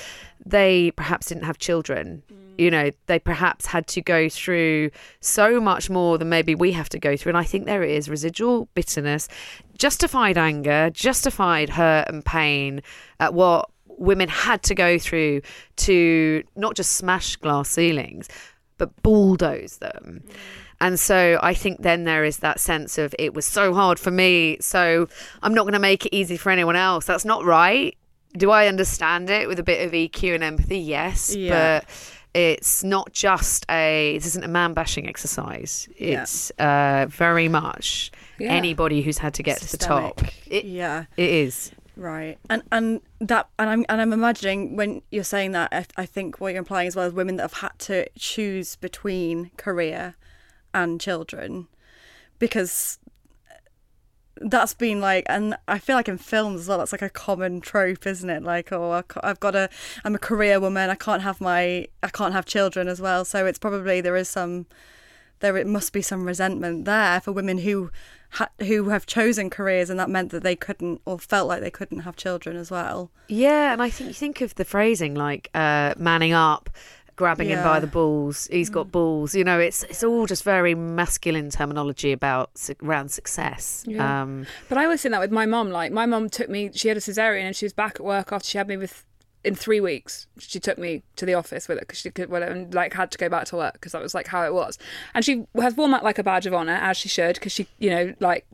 they 0.45 0.91
perhaps 0.91 1.27
didn't 1.27 1.43
have 1.43 1.57
children. 1.57 2.23
Mm. 2.31 2.59
You 2.59 2.71
know, 2.71 2.91
they 3.07 3.19
perhaps 3.19 3.65
had 3.65 3.87
to 3.87 4.01
go 4.01 4.29
through 4.29 4.89
so 5.19 5.59
much 5.59 5.89
more 5.89 6.17
than 6.17 6.29
maybe 6.29 6.55
we 6.55 6.71
have 6.71 6.87
to 6.87 6.97
go 6.97 7.17
through. 7.17 7.31
And 7.31 7.37
I 7.37 7.43
think 7.43 7.65
there 7.65 7.83
is 7.83 8.07
residual 8.07 8.69
bitterness, 8.73 9.27
justified 9.77 10.37
anger, 10.37 10.89
justified 10.91 11.71
hurt 11.71 12.07
and 12.07 12.23
pain 12.23 12.81
at 13.19 13.33
what 13.33 13.69
women 14.01 14.29
had 14.29 14.63
to 14.63 14.75
go 14.75 14.97
through 14.97 15.41
to 15.75 16.43
not 16.55 16.75
just 16.75 16.93
smash 16.93 17.35
glass 17.35 17.69
ceilings, 17.69 18.27
but 18.81 19.03
bulldoze 19.03 19.77
them. 19.77 20.23
And 20.79 20.99
so 20.99 21.39
I 21.43 21.53
think 21.53 21.83
then 21.83 22.05
there 22.05 22.25
is 22.25 22.37
that 22.39 22.59
sense 22.59 22.97
of 22.97 23.13
it 23.19 23.35
was 23.35 23.45
so 23.45 23.75
hard 23.75 23.99
for 23.99 24.09
me, 24.09 24.57
so 24.59 25.07
I'm 25.43 25.53
not 25.53 25.63
going 25.63 25.73
to 25.73 25.79
make 25.79 26.07
it 26.07 26.15
easy 26.15 26.35
for 26.35 26.49
anyone 26.49 26.75
else. 26.75 27.05
That's 27.05 27.23
not 27.25 27.45
right. 27.45 27.95
Do 28.35 28.49
I 28.49 28.65
understand 28.67 29.29
it 29.29 29.47
with 29.47 29.59
a 29.59 29.63
bit 29.63 29.85
of 29.85 29.91
EQ 29.91 30.33
and 30.33 30.43
empathy? 30.43 30.79
Yes, 30.79 31.35
Yeah. 31.35 31.81
but 31.81 31.89
it's 32.33 32.83
not 32.83 33.11
just 33.13 33.65
a. 33.69 34.15
This 34.17 34.25
isn't 34.25 34.43
a 34.43 34.47
man 34.47 34.73
bashing 34.73 35.07
exercise. 35.07 35.87
Yeah. 35.99 36.23
It's 36.23 36.49
uh, 36.57 37.05
very 37.09 37.47
much 37.49 38.11
Yeah. 38.39 38.51
anybody 38.51 39.03
who's 39.03 39.19
had 39.19 39.35
to 39.35 39.43
get 39.43 39.59
to 39.61 39.69
the 39.71 39.77
top. 39.77 40.21
It, 40.47 40.65
Yeah. 40.65 41.05
it 41.17 41.29
is. 41.29 41.71
Right, 41.97 42.37
and 42.49 42.63
and 42.71 43.01
that 43.19 43.49
and 43.59 43.69
I'm 43.69 43.85
and 43.89 44.01
I'm 44.01 44.13
imagining 44.13 44.75
when 44.75 45.01
you're 45.11 45.23
saying 45.23 45.51
that, 45.51 45.69
I, 45.73 45.85
I 45.97 46.05
think 46.05 46.39
what 46.39 46.49
you're 46.49 46.59
implying 46.59 46.87
as 46.87 46.95
well 46.95 47.05
is 47.05 47.13
women 47.13 47.35
that 47.35 47.43
have 47.43 47.61
had 47.61 47.77
to 47.79 48.07
choose 48.17 48.77
between 48.77 49.51
career 49.57 50.15
and 50.73 51.01
children, 51.01 51.67
because 52.39 52.97
that's 54.43 54.73
been 54.73 54.99
like, 55.01 55.25
and 55.27 55.55
I 55.67 55.77
feel 55.77 55.95
like 55.95 56.07
in 56.07 56.17
films 56.17 56.61
as 56.61 56.67
well, 56.67 56.79
that's 56.79 56.93
like 56.93 57.01
a 57.01 57.09
common 57.09 57.61
trope, 57.61 58.07
isn't 58.07 58.29
it? 58.29 58.41
Like, 58.41 58.71
oh, 58.71 59.03
I've 59.21 59.39
got 59.39 59.55
a, 59.55 59.69
I'm 60.03 60.15
a 60.15 60.19
career 60.19 60.59
woman, 60.59 60.89
I 60.89 60.95
can't 60.95 61.21
have 61.21 61.39
my, 61.39 61.87
I 62.01 62.07
can't 62.11 62.33
have 62.33 62.45
children 62.45 62.87
as 62.87 62.99
well. 62.99 63.23
So 63.23 63.45
it's 63.45 63.59
probably 63.59 64.01
there 64.01 64.15
is 64.15 64.29
some, 64.29 64.65
there 65.41 65.57
it 65.57 65.67
must 65.67 65.93
be 65.93 66.01
some 66.01 66.25
resentment 66.25 66.85
there 66.85 67.21
for 67.21 67.31
women 67.31 67.59
who 67.59 67.91
ha- 68.31 68.49
who 68.59 68.89
have 68.89 69.05
chosen 69.05 69.49
careers 69.49 69.89
and 69.89 69.99
that 69.99 70.09
meant 70.09 70.31
that 70.31 70.43
they 70.43 70.55
couldn't 70.55 71.01
or 71.05 71.19
felt 71.19 71.47
like 71.47 71.61
they 71.61 71.71
couldn't 71.71 71.99
have 72.01 72.15
children 72.15 72.55
as 72.57 72.69
well 72.71 73.11
Yeah, 73.27 73.71
and 73.73 73.81
I 73.81 73.89
think 73.89 74.07
you 74.09 74.13
think 74.13 74.41
of 74.41 74.55
the 74.55 74.65
phrasing 74.65 75.15
like 75.15 75.49
uh, 75.53 75.93
manning 75.97 76.33
up, 76.33 76.69
grabbing 77.15 77.49
him 77.49 77.63
by 77.63 77.79
the 77.79 77.87
balls. 77.87 78.47
He's 78.51 78.69
got 78.69 78.91
balls. 78.91 79.35
You 79.35 79.43
know, 79.43 79.59
it's 79.59 79.83
it's 79.83 80.03
all 80.03 80.25
just 80.25 80.43
very 80.43 80.73
masculine 80.75 81.49
terminology 81.51 82.11
about 82.11 82.49
around 82.83 83.11
success. 83.11 83.83
Yeah. 83.87 84.21
Um, 84.23 84.47
But 84.69 84.77
I 84.79 84.85
always 84.85 85.01
think 85.01 85.11
that 85.13 85.21
with 85.21 85.31
my 85.31 85.45
mum. 85.45 85.69
Like 85.69 85.91
my 85.91 86.05
mum 86.05 86.29
took 86.29 86.49
me. 86.49 86.71
She 86.73 86.87
had 86.87 86.97
a 86.97 86.99
cesarean 86.99 87.43
and 87.43 87.55
she 87.55 87.65
was 87.65 87.73
back 87.73 87.95
at 87.95 88.03
work 88.03 88.31
after 88.31 88.47
she 88.47 88.57
had 88.57 88.67
me 88.67 88.77
with. 88.77 89.05
In 89.43 89.55
three 89.55 89.79
weeks, 89.79 90.27
she 90.37 90.59
took 90.59 90.77
me 90.77 91.03
to 91.15 91.25
the 91.25 91.33
office 91.33 91.67
with 91.67 91.77
it 91.77 91.81
because 91.81 91.99
she 91.99 92.11
could, 92.11 92.29
well, 92.29 92.43
and 92.43 92.73
like 92.73 92.93
had 92.93 93.11
to 93.11 93.17
go 93.17 93.27
back 93.27 93.45
to 93.45 93.55
work 93.55 93.73
because 93.73 93.91
that 93.93 94.01
was 94.01 94.13
like 94.13 94.27
how 94.27 94.45
it 94.45 94.53
was. 94.53 94.77
And 95.13 95.25
she 95.25 95.45
has 95.55 95.75
worn 95.75 95.91
that 95.91 96.03
like 96.03 96.19
a 96.19 96.23
badge 96.23 96.45
of 96.45 96.53
honor, 96.53 96.73
as 96.73 96.97
she 96.97 97.09
should, 97.09 97.35
because 97.35 97.51
she, 97.51 97.67
you 97.79 97.89
know, 97.89 98.13
like 98.19 98.45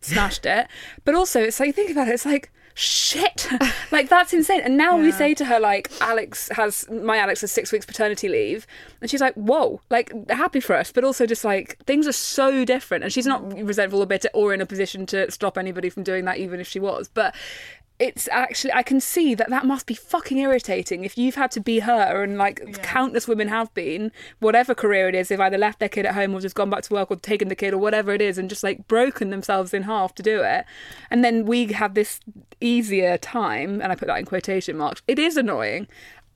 smashed 0.00 0.46
it. 0.46 0.68
But 1.04 1.14
also, 1.14 1.42
it's 1.42 1.58
like 1.58 1.74
think 1.74 1.90
about 1.90 2.08
it. 2.08 2.12
It's 2.12 2.26
like 2.26 2.50
shit, 2.74 3.46
like 3.90 4.08
that's 4.08 4.32
insane. 4.32 4.60
And 4.62 4.76
now 4.76 4.96
we 4.96 5.12
say 5.12 5.34
to 5.34 5.44
her 5.44 5.60
like, 5.60 5.90
Alex 6.00 6.48
has 6.52 6.88
my 6.90 7.18
Alex 7.18 7.42
has 7.42 7.52
six 7.52 7.72
weeks 7.72 7.84
paternity 7.84 8.28
leave, 8.28 8.66
and 9.00 9.10
she's 9.10 9.20
like, 9.20 9.34
whoa, 9.34 9.80
like 9.90 10.12
happy 10.30 10.60
for 10.60 10.74
us, 10.74 10.92
but 10.92 11.04
also 11.04 11.26
just 11.26 11.44
like 11.44 11.78
things 11.84 12.06
are 12.06 12.12
so 12.12 12.64
different. 12.64 13.04
And 13.04 13.12
she's 13.12 13.26
not 13.26 13.52
resentful 13.62 14.00
or 14.00 14.06
bitter 14.06 14.30
or 14.34 14.54
in 14.54 14.60
a 14.60 14.66
position 14.66 15.06
to 15.06 15.30
stop 15.30 15.58
anybody 15.58 15.90
from 15.90 16.02
doing 16.02 16.24
that, 16.24 16.38
even 16.38 16.60
if 16.60 16.68
she 16.68 16.80
was. 16.80 17.08
But 17.12 17.34
it's 18.00 18.28
actually 18.32 18.72
I 18.72 18.82
can 18.82 18.98
see 18.98 19.34
that 19.34 19.50
that 19.50 19.66
must 19.66 19.86
be 19.86 19.94
fucking 19.94 20.38
irritating 20.38 21.04
if 21.04 21.18
you've 21.18 21.34
had 21.34 21.50
to 21.52 21.60
be 21.60 21.80
her 21.80 22.22
and 22.22 22.38
like 22.38 22.82
countless 22.82 23.28
women 23.28 23.48
have 23.48 23.72
been 23.74 24.10
whatever 24.38 24.74
career 24.74 25.08
it 25.10 25.14
is 25.14 25.28
they've 25.28 25.38
either 25.38 25.58
left 25.58 25.80
their 25.80 25.88
kid 25.88 26.06
at 26.06 26.14
home 26.14 26.34
or 26.34 26.40
just 26.40 26.56
gone 26.56 26.70
back 26.70 26.82
to 26.84 26.94
work 26.94 27.10
or 27.10 27.16
taken 27.16 27.48
the 27.48 27.54
kid 27.54 27.74
or 27.74 27.78
whatever 27.78 28.12
it 28.12 28.22
is 28.22 28.38
and 28.38 28.48
just 28.48 28.64
like 28.64 28.88
broken 28.88 29.28
themselves 29.28 29.74
in 29.74 29.82
half 29.82 30.14
to 30.14 30.22
do 30.22 30.42
it. 30.42 30.64
And 31.10 31.22
then 31.22 31.44
we 31.44 31.66
have 31.72 31.92
this 31.92 32.20
easier 32.60 33.18
time 33.18 33.82
and 33.82 33.92
I 33.92 33.94
put 33.94 34.08
that 34.08 34.18
in 34.18 34.24
quotation 34.24 34.78
marks 34.78 35.02
it 35.06 35.18
is 35.18 35.36
annoying. 35.36 35.86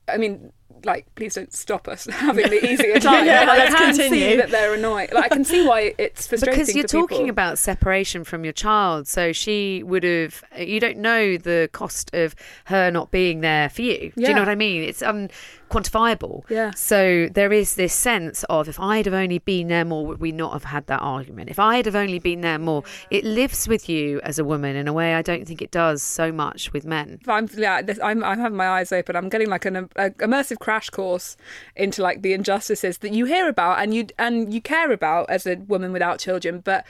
I 0.06 0.18
mean 0.18 0.52
like 0.84 1.12
please 1.14 1.34
don't 1.34 1.52
stop 1.52 1.88
us 1.88 2.06
having 2.10 2.48
the 2.50 2.64
easier 2.70 2.98
time. 2.98 3.26
Yeah, 3.26 3.46
I 3.48 3.66
can 3.66 3.94
see 3.94 4.36
that 4.36 4.50
they're 4.50 4.74
annoying 4.74 5.08
like 5.12 5.24
I 5.24 5.28
can 5.28 5.44
see 5.44 5.66
why 5.66 5.94
it's 5.98 6.26
frustrating 6.26 6.60
because 6.60 6.74
you're 6.74 6.82
for 6.84 6.88
people. 6.88 7.08
talking 7.08 7.28
about 7.28 7.58
separation 7.58 8.24
from 8.24 8.44
your 8.44 8.52
child 8.52 9.08
so 9.08 9.32
she 9.32 9.82
would 9.82 10.04
have 10.04 10.42
you 10.58 10.80
don't 10.80 10.98
know 10.98 11.36
the 11.36 11.68
cost 11.72 12.14
of 12.14 12.34
her 12.66 12.90
not 12.90 13.10
being 13.10 13.40
there 13.40 13.68
for 13.68 13.82
you. 13.82 14.12
Do 14.16 14.22
you 14.22 14.34
know 14.34 14.40
what 14.40 14.48
i 14.48 14.54
mean? 14.54 14.82
It's 14.82 15.02
um, 15.02 15.28
unquantifiable 15.74 16.42
Yeah. 16.48 16.72
so 16.72 17.28
there 17.32 17.52
is 17.52 17.74
this 17.74 17.92
sense 17.92 18.44
of 18.44 18.68
if 18.68 18.78
i'd 18.80 19.06
have 19.06 19.14
only 19.14 19.38
been 19.38 19.68
there 19.68 19.84
more 19.84 20.06
would 20.06 20.20
we 20.20 20.32
not 20.32 20.52
have 20.52 20.64
had 20.64 20.86
that 20.86 21.00
argument 21.00 21.50
if 21.50 21.58
i'd 21.58 21.86
have 21.86 21.96
only 21.96 22.18
been 22.18 22.40
there 22.40 22.58
more 22.58 22.82
it 23.10 23.24
lives 23.24 23.66
with 23.68 23.88
you 23.88 24.20
as 24.22 24.38
a 24.38 24.44
woman 24.44 24.76
in 24.76 24.88
a 24.88 24.92
way 24.92 25.14
i 25.14 25.22
don't 25.22 25.46
think 25.46 25.60
it 25.60 25.70
does 25.70 26.02
so 26.02 26.30
much 26.32 26.72
with 26.72 26.84
men 26.84 27.18
I'm 27.26 27.48
yeah, 27.56 27.80
I'm 28.02 28.22
I'm 28.22 28.38
having 28.38 28.56
my 28.56 28.68
eyes 28.68 28.92
open. 28.92 29.16
I'm 29.16 29.28
getting 29.28 29.48
like 29.48 29.64
an 29.64 29.76
a, 29.96 30.10
immersive 30.10 30.58
crash 30.58 30.90
course 30.90 31.36
into 31.76 32.02
like 32.02 32.22
the 32.22 32.32
injustices 32.32 32.98
that 32.98 33.12
you 33.12 33.24
hear 33.24 33.48
about 33.48 33.80
and 33.80 33.94
you 33.94 34.06
and 34.18 34.52
you 34.52 34.60
care 34.60 34.92
about 34.92 35.28
as 35.30 35.46
a 35.46 35.56
woman 35.56 35.92
without 35.92 36.18
children. 36.18 36.60
But 36.60 36.84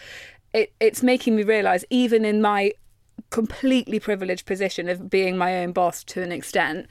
it 0.52 0.72
it's 0.80 1.02
making 1.02 1.36
me 1.36 1.42
realise 1.42 1.84
even 1.90 2.24
in 2.24 2.42
my 2.42 2.72
completely 3.30 4.00
privileged 4.00 4.46
position 4.46 4.88
of 4.88 5.08
being 5.10 5.36
my 5.36 5.58
own 5.58 5.72
boss 5.72 6.04
to 6.04 6.22
an 6.22 6.32
extent. 6.32 6.86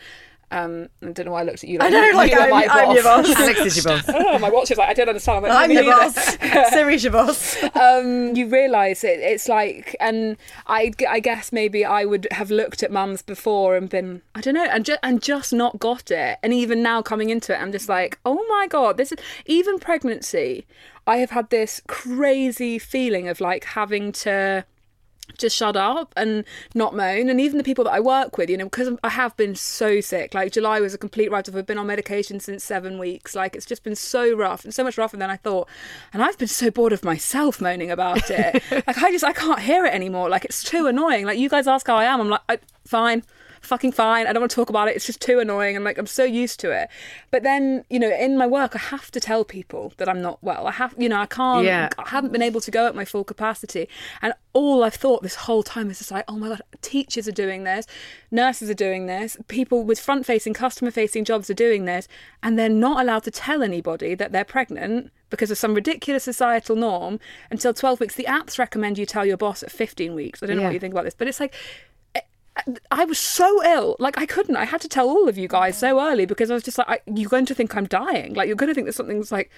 Um, 0.54 0.88
I 1.02 1.12
don't 1.12 1.26
know 1.26 1.32
why 1.32 1.42
I 1.42 1.44
looked 1.44 1.64
at 1.64 1.70
you. 1.70 1.80
Like, 1.80 1.88
I 1.88 1.90
know, 1.92 2.04
you 2.04 2.16
like, 2.16 2.34
are 2.34 2.40
I'm- 2.42 2.50
my 2.52 2.68
I'm 2.70 2.92
your 2.96 3.04
boss. 3.04 3.30
alex 3.36 3.60
is 3.62 3.76
your 3.84 3.96
boss 3.96 4.06
oh, 4.10 4.38
my 4.40 4.50
watch 4.50 4.70
is 4.70 4.78
like 4.78 4.90
I 4.90 4.94
don't 4.94 5.10
understand. 5.10 5.46
I'm 5.48 5.68
Me 5.70 5.76
your 5.76 5.86
boss. 5.86 6.38
Siri's 6.72 7.04
your 7.04 7.14
boss. 7.14 7.58
um, 7.76 8.36
you 8.36 8.48
realise 8.48 9.04
it. 9.04 9.20
It's 9.20 9.48
like, 9.50 9.96
and 10.00 10.38
I, 10.68 10.92
I 11.10 11.20
guess 11.20 11.52
maybe 11.52 11.84
I 11.84 12.06
would 12.06 12.28
have 12.32 12.52
looked 12.52 12.84
at 12.84 12.92
mums 12.92 13.22
before 13.24 13.76
and 13.76 13.90
been, 13.90 14.22
I 14.36 14.42
don't 14.42 14.54
know, 14.54 14.66
and 14.66 14.86
ju- 14.86 14.98
and 15.02 15.22
just 15.22 15.54
not 15.54 15.80
got 15.80 16.12
it. 16.12 16.38
And 16.44 16.54
even 16.54 16.84
now 16.84 17.02
coming 17.02 17.30
into 17.32 17.54
it, 17.54 17.58
I'm 17.58 17.72
just 17.72 17.90
like, 17.90 18.20
oh 18.26 18.46
my 18.50 18.68
god, 18.68 18.98
this 18.98 19.12
is 19.12 19.18
even 19.48 19.80
pregnancy. 19.80 20.66
I 21.08 21.18
have 21.18 21.32
had 21.32 21.50
this 21.50 21.82
crazy 21.88 22.78
feeling 22.80 23.28
of 23.28 23.42
like 23.42 23.64
having 23.66 24.12
to 24.14 24.66
just 25.38 25.56
shut 25.56 25.76
up 25.76 26.14
and 26.16 26.44
not 26.74 26.96
moan. 26.96 27.30
And 27.30 27.40
even 27.40 27.58
the 27.58 27.64
people 27.64 27.84
that 27.86 27.94
I 27.94 28.00
work 28.00 28.38
with, 28.38 28.50
you 28.50 28.58
know, 28.58 28.66
because 28.66 28.90
I 29.04 29.10
have 29.10 29.36
been 29.38 29.56
so 29.56 30.02
sick. 30.02 30.34
Like 30.34 30.52
July 30.52 30.80
was 30.80 30.94
a 30.94 30.98
complete 30.98 31.32
write 31.32 31.50
off. 31.50 31.56
I've 31.56 31.66
been 31.66 31.78
on 31.78 31.88
medication 31.88 32.40
since 32.40 32.64
seven 32.64 33.00
weeks. 33.00 33.36
Like 33.36 33.56
it's 33.56 33.66
just 33.66 33.84
been 33.84 33.96
so 33.96 34.36
rough 34.36 34.64
and 34.64 34.74
so 34.74 34.84
much 34.84 34.98
rougher 34.98 35.18
than 35.18 35.30
I 35.30 35.38
thought. 35.38 35.68
And 36.12 36.24
I've 36.24 36.38
been 36.38 36.48
so 36.48 36.72
bored 36.72 36.94
of 36.94 37.04
myself 37.04 37.62
moaning 37.62 37.92
about 37.92 38.30
it. 38.30 38.64
like 38.72 38.98
I 39.02 39.12
just 39.12 39.24
I 39.24 39.34
can't 39.34 39.60
hear 39.60 39.86
it 39.86 39.94
anymore. 39.94 40.30
Like 40.30 40.46
it's 40.46 40.64
too 40.64 40.88
annoying. 40.88 41.26
Like 41.26 41.38
you 41.38 41.50
guys 41.50 41.68
ask 41.68 41.88
how 41.88 41.96
I 41.96 42.06
am. 42.06 42.22
I'm 42.22 42.30
like 42.30 42.42
I, 42.50 42.60
fine. 42.86 43.24
Fucking 43.64 43.94
fine. 43.94 44.28
I 44.28 44.34
don't 44.34 44.42
want 44.42 44.52
to 44.52 44.56
talk 44.56 44.70
about 44.70 44.90
it. 44.90 44.96
It's 44.96 45.06
just 45.06 45.22
too 45.22 45.40
annoying. 45.40 45.76
And 45.78 45.86
like 45.86 45.98
I'm 45.98 46.06
so 46.06 46.24
used 46.26 46.60
to 46.60 46.72
it. 46.72 46.90
But 47.32 47.44
then, 47.44 47.86
you 47.90 47.98
know, 47.98 48.14
in 48.14 48.38
my 48.38 48.46
work, 48.46 48.76
I 48.76 48.80
have 48.80 49.10
to 49.12 49.20
tell 49.20 49.46
people 49.46 49.94
that 49.98 50.10
I'm 50.10 50.22
not 50.22 50.44
well. 50.44 50.68
I 50.68 50.72
have, 50.72 50.94
you 50.98 51.08
know, 51.08 51.20
I 51.22 51.26
can't. 51.26 51.66
Yeah. 51.66 51.90
I 51.98 52.10
haven't 52.10 52.34
been 52.34 52.42
able 52.42 52.60
to 52.62 52.72
go 52.72 52.88
at 52.88 52.94
my 52.96 53.06
full 53.06 53.24
capacity. 53.24 53.88
And 54.22 54.34
all 54.52 54.84
I've 54.84 54.96
thought 54.96 55.24
this 55.24 55.36
whole 55.36 55.64
time 55.64 55.90
is 55.90 56.00
just 56.00 56.12
like, 56.12 56.26
oh 56.28 56.38
my 56.38 56.50
God, 56.50 56.62
teachers 56.82 57.28
are 57.28 57.32
doing 57.32 57.64
this, 57.64 57.88
nurses 58.32 58.70
are 58.70 58.74
doing 58.76 59.06
this, 59.08 59.38
people 59.48 59.84
with 59.84 60.00
front 60.00 60.26
facing, 60.26 60.54
customer 60.54 60.92
facing 60.92 61.24
jobs 61.26 61.50
are 61.50 61.56
doing 61.56 61.86
this, 61.86 62.08
and 62.44 62.60
they're 62.60 62.70
not 62.70 63.02
allowed 63.02 63.24
to 63.24 63.32
tell 63.32 63.64
anybody 63.64 64.14
that 64.14 64.32
they're 64.32 64.46
pregnant 64.46 65.12
because 65.30 65.50
of 65.50 65.58
some 65.58 65.74
ridiculous 65.74 66.26
societal 66.26 66.76
norm 66.76 67.20
until 67.50 67.74
12 67.74 68.00
weeks. 68.02 68.16
The 68.16 68.26
apps 68.26 68.60
recommend 68.60 69.00
you 69.00 69.06
tell 69.08 69.26
your 69.26 69.38
boss 69.38 69.64
at 69.64 69.72
15 69.72 70.14
weeks. 70.14 70.44
I 70.44 70.46
don't 70.46 70.58
know 70.58 70.62
Yeah. 70.64 70.68
what 70.68 70.74
you 70.76 70.80
think 70.80 70.94
about 70.94 71.06
this, 71.06 71.16
but 71.16 71.28
it's 71.28 71.40
like, 71.40 71.56
I 72.92 73.06
was 73.06 73.18
so 73.18 73.64
ill, 73.66 73.96
like 74.00 74.18
I 74.18 74.26
couldn't. 74.26 74.56
I 74.58 74.66
had 74.66 74.80
to 74.82 74.88
tell 74.88 75.10
all 75.10 75.28
of 75.28 75.38
you 75.38 75.48
guys 75.48 75.78
so 75.78 76.00
early 76.00 76.26
because 76.26 76.52
I 76.52 76.54
was 76.54 76.64
just 76.64 76.78
like, 76.78 76.88
I, 76.90 77.00
"You're 77.08 77.30
going 77.30 77.48
to 77.48 77.56
think 77.56 77.76
I'm 77.76 77.86
dying. 77.88 78.36
Like 78.36 78.48
you're 78.48 78.56
going 78.56 78.70
to 78.70 78.76
think 78.76 78.86
that 78.86 78.94
something's 78.94 79.32
like 79.32 79.50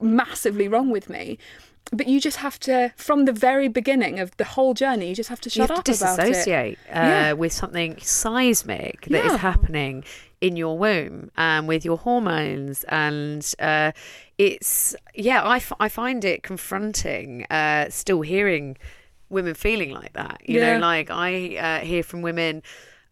massively 0.00 0.68
wrong 0.68 0.90
with 0.90 1.08
me." 1.08 1.38
But 1.92 2.08
you 2.08 2.20
just 2.20 2.38
have 2.38 2.58
to, 2.60 2.92
from 2.96 3.26
the 3.26 3.32
very 3.32 3.68
beginning 3.68 4.18
of 4.18 4.36
the 4.38 4.44
whole 4.44 4.74
journey, 4.74 5.08
you 5.08 5.14
just 5.14 5.28
have 5.28 5.40
to 5.42 5.48
you 5.48 5.52
shut 5.52 5.70
have 5.70 5.78
up 5.78 5.84
to 5.84 5.92
about 5.94 6.18
it. 6.18 6.22
disassociate 6.26 6.78
uh, 6.88 6.92
Yeah. 6.94 7.32
with 7.34 7.52
something 7.52 7.96
seismic 8.00 9.02
that 9.06 9.24
is 9.24 9.32
Yeah. 9.32 9.38
happening 9.38 10.04
in 10.40 10.56
your 10.56 10.76
womb 10.76 11.30
and 11.36 11.68
with 11.68 11.84
your 11.84 11.96
hormones 11.96 12.84
and 12.88 13.54
uh, 13.60 13.92
it's 14.36 14.94
yeah 15.14 15.42
I, 15.42 15.56
f- 15.56 15.72
I 15.80 15.88
find 15.88 16.24
it 16.26 16.42
confronting 16.42 17.46
uh, 17.50 17.88
still 17.88 18.20
hearing 18.20 18.76
women 19.28 19.54
feeling 19.54 19.90
like 19.90 20.12
that 20.12 20.40
you 20.44 20.58
Yeah. 20.60 20.74
know 20.74 20.80
like 20.80 21.10
i 21.10 21.56
uh, 21.56 21.80
hear 21.84 22.02
from 22.02 22.22
women 22.22 22.62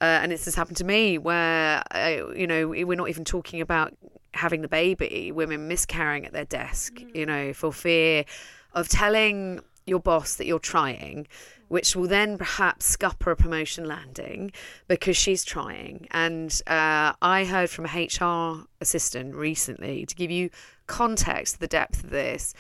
uh, 0.01 0.05
and 0.23 0.33
this 0.33 0.45
has 0.45 0.55
happened 0.55 0.77
to 0.77 0.85
me 0.85 1.19
where 1.19 1.83
uh, 1.93 2.33
you 2.35 2.47
know 2.47 2.69
we're 2.69 2.97
not 2.97 3.09
even 3.09 3.25
talking 3.25 3.61
about 3.61 3.95
having 4.35 4.63
the 4.63 4.69
baby 4.69 5.33
women 5.33 5.69
miscarrying 5.69 6.27
at 6.27 6.33
their 6.33 6.45
desk 6.45 7.05
you 7.15 7.25
know 7.27 7.53
for 7.53 7.73
fear 7.73 8.25
of 8.73 8.89
telling 8.89 9.61
your 9.87 10.01
boss 10.01 10.37
that 10.37 10.47
you're 10.47 10.59
trying 10.59 11.27
which 11.69 11.97
will 11.97 12.07
then 12.07 12.37
perhaps 12.39 12.85
scupper 12.85 13.31
a 13.31 13.37
promotion 13.37 13.85
landing 13.85 14.53
because 14.89 15.17
she's 15.17 15.45
trying 15.45 16.07
and 16.11 16.61
uh, 16.67 17.13
i 17.23 17.45
heard 17.45 17.71
from 17.71 17.87
a 17.87 18.05
hr 18.05 18.67
assistant 18.81 19.35
recently 19.35 20.05
to 20.05 20.15
give 20.15 20.31
you 20.31 20.51
context 20.87 21.61
the 21.61 21.67
depth 21.67 22.05
of 22.05 22.11
this 22.11 22.55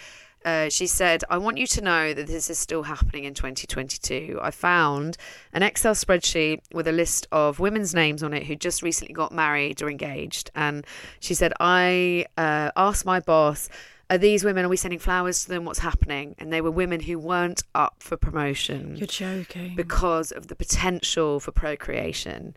uh, 0.44 0.68
she 0.68 0.86
said, 0.86 1.24
I 1.30 1.38
want 1.38 1.58
you 1.58 1.66
to 1.68 1.80
know 1.80 2.14
that 2.14 2.26
this 2.26 2.50
is 2.50 2.58
still 2.58 2.82
happening 2.82 3.24
in 3.24 3.34
2022. 3.34 4.38
I 4.42 4.50
found 4.50 5.16
an 5.52 5.62
Excel 5.62 5.94
spreadsheet 5.94 6.60
with 6.72 6.86
a 6.86 6.92
list 6.92 7.26
of 7.32 7.58
women's 7.60 7.94
names 7.94 8.22
on 8.22 8.34
it 8.34 8.44
who 8.44 8.54
just 8.54 8.82
recently 8.82 9.14
got 9.14 9.32
married 9.32 9.80
or 9.82 9.88
engaged. 9.88 10.50
And 10.54 10.86
she 11.20 11.34
said, 11.34 11.52
I 11.60 12.26
uh, 12.36 12.70
asked 12.76 13.06
my 13.06 13.20
boss, 13.20 13.68
are 14.10 14.18
these 14.18 14.44
women, 14.44 14.66
are 14.66 14.68
we 14.68 14.76
sending 14.76 14.98
flowers 14.98 15.44
to 15.44 15.48
them? 15.48 15.64
What's 15.64 15.78
happening? 15.78 16.34
And 16.38 16.52
they 16.52 16.60
were 16.60 16.70
women 16.70 17.00
who 17.00 17.18
weren't 17.18 17.62
up 17.74 18.02
for 18.02 18.18
promotion 18.18 18.96
You're 18.96 19.06
joking. 19.06 19.74
because 19.76 20.30
of 20.30 20.48
the 20.48 20.54
potential 20.54 21.40
for 21.40 21.52
procreation. 21.52 22.54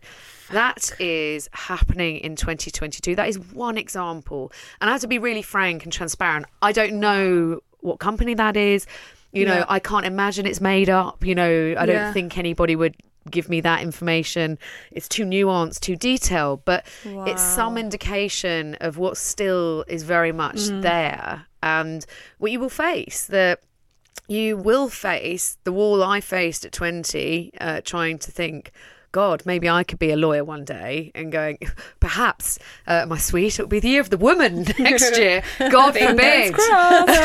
That 0.50 0.90
is 1.00 1.48
happening 1.52 2.18
in 2.18 2.36
2022. 2.36 3.16
That 3.16 3.28
is 3.28 3.38
one 3.38 3.78
example. 3.78 4.52
And 4.80 4.90
I 4.90 4.92
have 4.92 5.00
to 5.00 5.08
be 5.08 5.18
really 5.18 5.42
frank 5.42 5.84
and 5.84 5.92
transparent. 5.92 6.46
I 6.60 6.72
don't 6.72 7.00
know 7.00 7.60
what 7.80 7.98
company 7.98 8.34
that 8.34 8.56
is. 8.56 8.86
You 9.32 9.44
know, 9.44 9.64
I 9.68 9.78
can't 9.78 10.06
imagine 10.06 10.46
it's 10.46 10.60
made 10.60 10.88
up. 10.88 11.24
You 11.24 11.34
know, 11.34 11.74
I 11.78 11.86
don't 11.86 11.94
think 12.12 12.38
anybody 12.38 12.74
would 12.76 12.96
give 13.30 13.48
me 13.50 13.60
that 13.60 13.82
information. 13.82 14.58
It's 14.90 15.06
too 15.06 15.24
nuanced, 15.24 15.80
too 15.80 15.96
detailed, 15.96 16.64
but 16.64 16.86
it's 17.26 17.42
some 17.42 17.76
indication 17.76 18.74
of 18.80 18.96
what 18.96 19.18
still 19.18 19.84
is 19.86 20.02
very 20.02 20.32
much 20.32 20.68
there 20.80 21.46
and 21.62 22.06
what 22.38 22.52
you 22.52 22.58
will 22.60 22.70
face. 22.70 23.26
That 23.26 23.60
you 24.28 24.56
will 24.56 24.88
face 24.88 25.58
the 25.64 25.72
wall 25.72 26.02
I 26.02 26.20
faced 26.20 26.64
at 26.64 26.72
20, 26.72 27.52
uh, 27.60 27.80
trying 27.84 28.18
to 28.20 28.30
think, 28.30 28.72
God, 29.18 29.42
maybe 29.44 29.68
I 29.68 29.82
could 29.82 29.98
be 29.98 30.12
a 30.12 30.16
lawyer 30.16 30.44
one 30.44 30.64
day 30.64 31.10
and 31.12 31.32
going, 31.32 31.58
perhaps, 31.98 32.56
uh, 32.86 33.04
my 33.04 33.18
sweet, 33.18 33.58
it'll 33.58 33.66
be 33.66 33.80
the 33.80 33.88
year 33.88 34.00
of 34.00 34.10
the 34.10 34.16
woman 34.16 34.64
next 34.78 35.18
year. 35.18 35.42
God 35.58 35.98
forbid. 35.98 36.54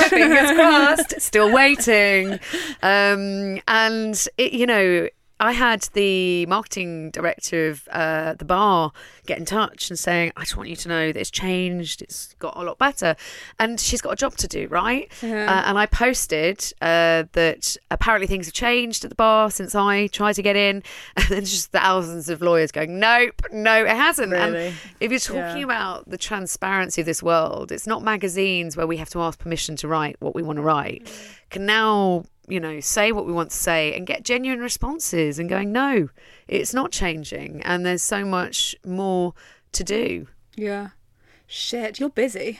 Fingers 0.09 0.51
crossed. 0.53 1.21
Still 1.21 1.53
waiting. 1.53 2.39
Um, 2.81 3.61
and, 3.67 4.27
it, 4.39 4.53
you 4.53 4.65
know, 4.65 5.07
I 5.43 5.51
had 5.51 5.81
the 5.93 6.45
marketing 6.45 7.11
director 7.11 7.67
of 7.69 7.87
uh, 7.91 8.33
the 8.35 8.45
bar 8.45 8.91
get 9.25 9.37
in 9.37 9.45
touch 9.45 9.89
and 9.89 9.99
saying, 9.99 10.31
I 10.37 10.41
just 10.41 10.55
want 10.55 10.69
you 10.69 10.75
to 10.77 10.87
know 10.87 11.11
that 11.11 11.19
it's 11.19 11.29
changed, 11.29 12.01
it's 12.01 12.33
got 12.39 12.55
a 12.55 12.63
lot 12.63 12.77
better. 12.77 13.15
And 13.59 13.77
she's 13.79 13.99
got 14.01 14.13
a 14.13 14.15
job 14.15 14.37
to 14.37 14.47
do, 14.47 14.67
right? 14.69 15.11
Uh, 15.47 15.63
and 15.65 15.77
I 15.77 15.85
posted 15.85 16.63
uh, 16.81 17.23
that 17.33 17.75
apparently 17.91 18.25
things 18.27 18.45
have 18.47 18.53
changed 18.53 19.03
at 19.03 19.09
the 19.09 19.15
bar 19.15 19.51
since 19.51 19.75
I 19.75 20.07
tried 20.07 20.33
to 20.33 20.41
get 20.41 20.55
in. 20.55 20.81
And 21.17 21.27
then 21.27 21.45
just 21.45 21.71
thousands 21.71 22.29
of 22.29 22.41
lawyers 22.41 22.71
going, 22.71 22.99
nope, 22.99 23.41
no, 23.51 23.83
it 23.83 23.89
hasn't. 23.95 24.31
Really? 24.31 24.67
And 24.67 24.75
if 24.99 25.11
you're 25.11 25.19
talking 25.19 25.59
Yeah. 25.59 25.65
about 25.65 26.09
the 26.09 26.17
transparency 26.17 27.01
of 27.01 27.05
this 27.05 27.21
world, 27.21 27.71
it's 27.71 27.85
not 27.87 28.01
magazines 28.01 28.75
where 28.77 28.87
we 28.87 28.97
have 28.97 29.09
to 29.11 29.21
ask 29.21 29.37
permission 29.39 29.75
to 29.77 29.87
write 29.87 30.15
what 30.19 30.35
we 30.35 30.41
want 30.41 30.57
to 30.57 30.63
write. 30.63 31.09
Can 31.49 31.65
now, 31.65 32.23
you 32.47 32.59
know, 32.59 32.79
say 32.79 33.11
what 33.11 33.25
we 33.25 33.33
want 33.33 33.51
to 33.51 33.55
say 33.55 33.95
and 33.95 34.05
get 34.05 34.23
genuine 34.23 34.59
responses 34.59 35.39
and 35.39 35.49
going, 35.49 35.71
no, 35.71 36.09
it's 36.47 36.73
not 36.73 36.91
changing. 36.91 37.61
And 37.63 37.85
there's 37.85 38.03
so 38.03 38.25
much 38.25 38.75
more 38.85 39.33
to 39.71 39.83
do. 39.83 40.27
Yeah. 40.55 40.89
Shit, 41.47 41.99
you're 41.99 42.09
busy. 42.09 42.59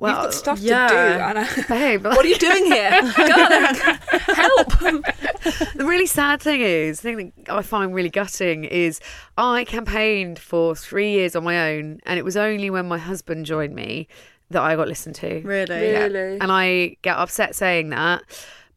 Well, 0.00 0.14
You've 0.14 0.24
got 0.24 0.34
stuff 0.34 0.60
yeah. 0.60 0.88
to 0.88 0.94
do, 0.94 1.00
Anna. 1.00 1.48
Babe, 1.68 2.04
what 2.06 2.24
are 2.24 2.28
you 2.28 2.38
doing 2.38 2.64
here? 2.64 2.90
Help! 2.90 4.78
the 4.78 5.84
really 5.84 6.06
sad 6.06 6.40
thing 6.40 6.62
is, 6.62 7.00
the 7.00 7.14
thing 7.14 7.32
that 7.44 7.54
I 7.54 7.60
find 7.60 7.94
really 7.94 8.08
gutting 8.08 8.64
is 8.64 8.98
I 9.36 9.64
campaigned 9.64 10.38
for 10.38 10.74
three 10.74 11.10
years 11.10 11.36
on 11.36 11.44
my 11.44 11.72
own, 11.72 12.00
and 12.06 12.18
it 12.18 12.24
was 12.24 12.34
only 12.34 12.70
when 12.70 12.88
my 12.88 12.96
husband 12.96 13.44
joined 13.44 13.74
me 13.74 14.08
that 14.48 14.62
I 14.62 14.74
got 14.74 14.88
listened 14.88 15.16
to. 15.16 15.42
Really? 15.42 15.92
Yeah. 15.92 16.04
Really? 16.04 16.38
And 16.40 16.50
I 16.50 16.96
get 17.02 17.18
upset 17.18 17.54
saying 17.54 17.90
that, 17.90 18.22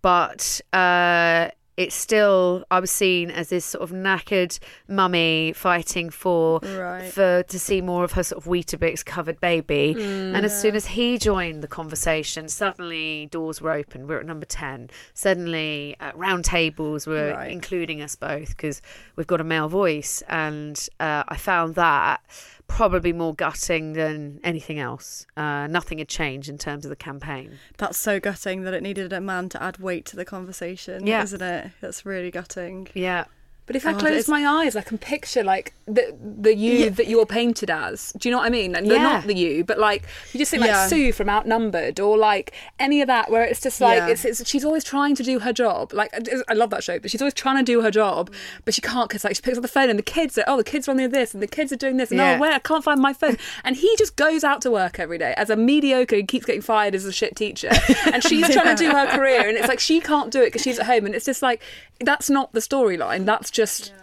but 0.04 0.62
uh, 0.74 1.50
it's 1.76 1.96
still 1.96 2.64
I 2.70 2.80
was 2.80 2.92
seen 2.92 3.32
as 3.32 3.50
this 3.50 3.66
sort 3.66 3.82
of 3.82 3.90
knackered 3.90 4.60
mummy 4.88 5.54
fighting 5.54 6.12
for 6.12 6.60
Right. 6.62 7.12
for 7.12 7.42
to 7.42 7.58
see 7.60 7.82
more 7.82 8.04
of 8.04 8.12
her 8.12 8.22
sort 8.22 8.46
of 8.46 8.48
Weetabix 8.48 9.04
covered 9.04 9.40
baby. 9.40 9.96
And 9.98 10.46
as 10.46 10.62
soon 10.62 10.76
as 10.76 10.86
he 10.86 11.18
joined 11.18 11.64
the 11.64 11.68
conversation, 11.68 12.48
suddenly 12.48 13.26
doors 13.32 13.60
were 13.60 13.72
open. 13.72 14.06
We 14.06 14.14
are 14.14 14.20
at 14.20 14.28
number 14.28 14.46
ten. 14.46 14.92
Suddenly, 15.16 15.96
uh, 16.00 16.12
round 16.14 16.46
tables 16.46 17.08
were 17.08 17.32
Right. 17.34 17.50
including 17.52 18.04
us 18.04 18.16
both 18.16 18.50
because 18.50 18.80
we've 19.16 19.26
got 19.26 19.42
a 19.42 19.44
male 19.44 19.68
voice, 19.70 20.22
and 20.30 20.78
uh, 21.00 21.24
I 21.28 21.38
found 21.38 21.74
that 21.74 22.22
probably 22.68 23.14
more 23.14 23.36
gutting 23.36 23.94
than 23.94 24.40
anything 24.44 24.80
else. 24.80 25.26
Uh, 25.38 25.68
nothing 25.68 26.00
had 26.00 26.08
changed 26.08 26.50
in 26.50 26.58
terms 26.58 26.86
of 26.86 26.90
the 26.90 26.96
campaign. 26.96 27.60
That's 27.78 27.98
so 27.98 28.20
gutting 28.20 28.64
that 28.64 28.74
it 28.74 28.82
needed 28.82 29.14
a 29.14 29.22
man 29.22 29.50
to 29.50 29.62
add 29.62 29.78
weight 29.78 30.06
to 30.08 30.16
the 30.16 30.26
conversation, 30.26 31.06
Yeah. 31.06 31.22
isn't 31.24 31.42
it? 31.42 31.72
That's 31.82 32.06
really 32.06 32.32
gutting. 32.32 32.88
Yeah. 32.94 33.26
But 33.66 33.78
if 33.78 33.86
I 33.86 33.92
God, 33.94 34.02
close 34.02 34.28
my 34.28 34.46
eyes, 34.46 34.76
I 34.76 34.82
can 34.82 34.98
picture 34.98 35.44
like 35.44 35.74
the 35.86 36.14
the 36.22 36.54
you 36.54 36.90
that 36.90 37.08
you're 37.08 37.26
painted 37.26 37.70
as. 37.70 38.12
Do 38.18 38.28
you 38.28 38.32
know 38.36 38.40
what 38.40 38.48
I 38.48 38.50
mean? 38.50 38.74
Yeah. 38.84 38.98
not 39.04 39.26
the 39.26 39.34
you, 39.36 39.64
but 39.64 39.80
like 39.80 40.04
you 40.34 40.38
just 40.38 40.52
think 40.52 40.66
Yeah. 40.66 40.82
like 40.82 40.90
Sue 40.90 41.14
from 41.14 41.30
Outnumbered, 41.30 42.00
or 42.00 42.18
like 42.18 42.54
any 42.80 43.02
of 43.02 43.08
that, 43.08 43.32
where 43.32 43.44
it's 43.44 43.62
just 43.62 43.80
like 43.80 43.98
Yeah. 44.00 44.08
it's, 44.10 44.26
it's 44.26 44.46
she's 44.48 44.66
always 44.66 44.84
trying 44.84 45.16
to 45.16 45.24
do 45.24 45.40
her 45.40 45.54
job. 45.54 45.94
Like 45.94 46.14
I- 46.14 46.42
I 46.50 46.54
love 46.54 46.72
that 46.72 46.84
show, 46.84 47.00
but 47.00 47.10
she's 47.10 47.22
always 47.22 47.34
trying 47.34 47.58
to 47.58 47.64
do 47.64 47.82
her 47.82 47.92
job, 47.92 48.34
but 48.66 48.74
she 48.74 48.82
can't 48.82 49.08
because 49.08 49.24
like 49.24 49.36
she 49.38 49.42
picks 49.42 49.58
up 49.58 49.62
the 49.62 49.68
phone 49.70 49.90
and 49.90 49.98
the 49.98 50.04
kids 50.04 50.38
are 50.38 50.44
oh 50.48 50.58
the 50.58 50.64
kids 50.64 50.88
are 50.88 50.92
on 50.92 50.98
the 50.98 51.08
this 51.08 51.34
and 51.34 51.42
the 51.42 51.48
kids 51.48 51.72
are 51.72 51.78
doing 51.78 51.98
this 51.98 52.12
and 52.12 52.20
Yeah. 52.20 52.36
oh 52.36 52.40
where 52.42 52.52
I 52.52 52.60
can't 52.60 52.84
find 52.84 53.00
my 53.02 53.14
phone 53.14 53.38
and 53.64 53.76
he 53.78 53.96
just 53.98 54.16
goes 54.18 54.44
out 54.44 54.62
to 54.64 54.72
work 54.72 55.00
every 55.00 55.18
day 55.18 55.34
as 55.38 55.50
a 55.50 55.56
mediocre 55.56 56.16
and 56.18 56.28
keeps 56.28 56.46
getting 56.46 56.62
fired 56.62 56.96
as 56.96 57.06
a 57.06 57.12
shit 57.14 57.36
teacher 57.36 57.70
and 58.12 58.22
she's 58.24 58.50
trying 58.50 58.76
to 58.76 58.84
do 58.84 58.90
her 58.92 59.08
career 59.18 59.48
and 59.48 59.58
it's 59.58 59.68
like 59.68 59.80
she 59.80 60.00
can't 60.02 60.32
do 60.32 60.42
it 60.42 60.46
because 60.48 60.62
she's 60.62 60.80
at 60.80 60.86
home 60.86 61.06
and 61.06 61.16
it's 61.16 61.26
just 61.26 61.42
like 61.42 61.62
that's 62.00 62.30
not 62.30 62.52
the 62.52 62.60
storyline. 62.60 63.24
That's 63.26 63.50
just 63.54 63.94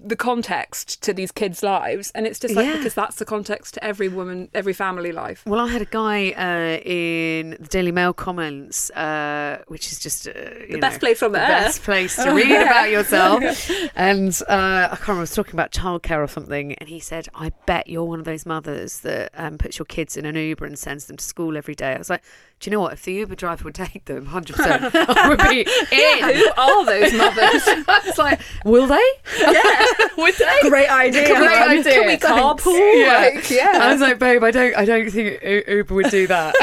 the 0.00 0.14
context 0.14 1.02
to 1.02 1.12
these 1.12 1.32
kids' 1.32 1.60
lives, 1.60 2.12
and 2.14 2.24
it's 2.24 2.38
just 2.38 2.54
like 2.54 2.66
Yeah. 2.66 2.76
because 2.76 2.94
that's 2.94 3.16
the 3.16 3.24
context 3.24 3.74
to 3.74 3.82
every 3.82 4.06
woman, 4.06 4.48
every 4.54 4.72
family 4.72 5.10
life. 5.10 5.42
Well, 5.44 5.58
I 5.58 5.66
had 5.66 5.82
a 5.82 5.86
guy 5.86 6.30
uh, 6.30 6.78
in 6.88 7.56
the 7.58 7.66
Daily 7.68 7.90
Mail 7.90 8.12
comments, 8.12 8.90
uh, 8.90 9.64
which 9.66 9.90
is 9.90 9.98
just 9.98 10.28
uh, 10.28 10.32
the 10.70 10.78
best 10.80 11.00
place 11.00 11.20
on 11.20 11.32
the 11.32 11.40
the 11.40 11.44
best 11.46 11.82
place 11.82 12.14
to 12.14 12.30
read 12.30 12.62
about 12.62 12.90
yourself. 12.90 13.42
And 13.96 14.30
uh, 14.48 14.86
I 14.92 14.96
can't 14.96 15.00
remember, 15.08 15.18
I 15.18 15.20
was 15.22 15.34
talking 15.34 15.54
about 15.54 15.72
childcare 15.72 16.22
or 16.22 16.28
something, 16.28 16.74
and 16.74 16.88
he 16.88 17.00
said, 17.00 17.26
"I 17.34 17.50
bet 17.66 17.88
you're 17.88 18.04
one 18.04 18.20
of 18.20 18.24
those 18.24 18.46
mothers 18.46 19.00
that 19.00 19.32
um, 19.34 19.58
puts 19.58 19.80
your 19.80 19.86
kids 19.86 20.16
in 20.16 20.24
an 20.26 20.36
Uber 20.36 20.64
and 20.64 20.78
sends 20.78 21.06
them 21.06 21.16
to 21.16 21.24
school 21.24 21.56
every 21.56 21.74
day." 21.74 21.94
I 21.94 21.98
was 21.98 22.08
like, 22.08 22.22
"Do 22.60 22.70
you 22.70 22.76
know 22.76 22.80
what? 22.80 22.92
If 22.94 23.02
the 23.04 23.12
Uber 23.14 23.34
driver 23.34 23.64
would 23.64 23.74
take 23.74 24.04
them, 24.06 24.26
hundred 24.26 24.56
percent, 24.56 24.94
I 24.94 25.28
would 25.28 25.38
be 25.38 25.60
in." 25.60 26.34
Who 26.36 26.50
are 26.56 26.84
those 26.84 27.12
mothers? 27.12 27.62
I 27.88 28.00
was 28.06 28.18
like, 28.18 28.40
"Will 28.64 28.86
they? 28.86 29.08
Yeah, 29.38 29.86
would 30.18 30.34
they?" 30.34 30.68
Great 30.68 30.88
idea. 30.90 31.26
Great 31.26 31.58
idea. 31.58 31.92
Can 31.92 32.06
we 32.06 32.16
carpool? 32.16 32.98
Yeah. 33.04 33.30
Like, 33.34 33.50
yeah. 33.50 33.78
I 33.82 33.92
was 33.92 34.00
like, 34.00 34.18
babe, 34.18 34.42
I 34.44 34.50
don't, 34.50 34.76
I 34.76 34.84
don't 34.84 35.10
think 35.10 35.42
Uber 35.68 35.94
would 35.94 36.10
do 36.10 36.26
that. 36.26 36.54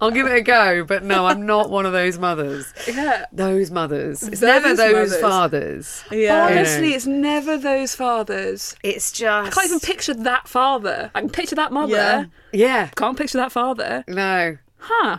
I'll 0.00 0.10
give 0.10 0.26
it 0.26 0.36
a 0.36 0.40
go, 0.42 0.84
but 0.84 1.02
no, 1.04 1.26
I'm 1.26 1.46
not 1.46 1.70
one 1.70 1.86
of 1.86 1.92
those 1.92 2.18
mothers. 2.18 2.72
Yeah. 2.86 3.26
Those 3.32 3.70
mothers. 3.70 4.22
It's 4.22 4.40
Those 4.40 4.46
never 4.62 4.74
those 4.74 5.10
mothers. 5.10 5.20
fathers. 5.20 6.04
Yeah. 6.10 6.46
Honestly, 6.46 6.94
it's 6.94 7.06
never 7.06 7.56
those 7.58 7.94
fathers. 7.94 8.76
It's 8.82 9.12
just. 9.12 9.48
I 9.48 9.50
can't 9.50 9.66
even 9.66 9.80
picture 9.80 10.14
that 10.14 10.48
father. 10.48 11.10
I 11.14 11.20
can 11.20 11.30
picture 11.30 11.56
that 11.56 11.72
mother. 11.72 11.92
Yeah. 11.92 12.24
Yeah. 12.52 12.86
Can't 12.96 13.16
picture 13.16 13.38
that 13.38 13.52
father. 13.52 14.04
No. 14.08 14.56
Huh. 14.80 15.18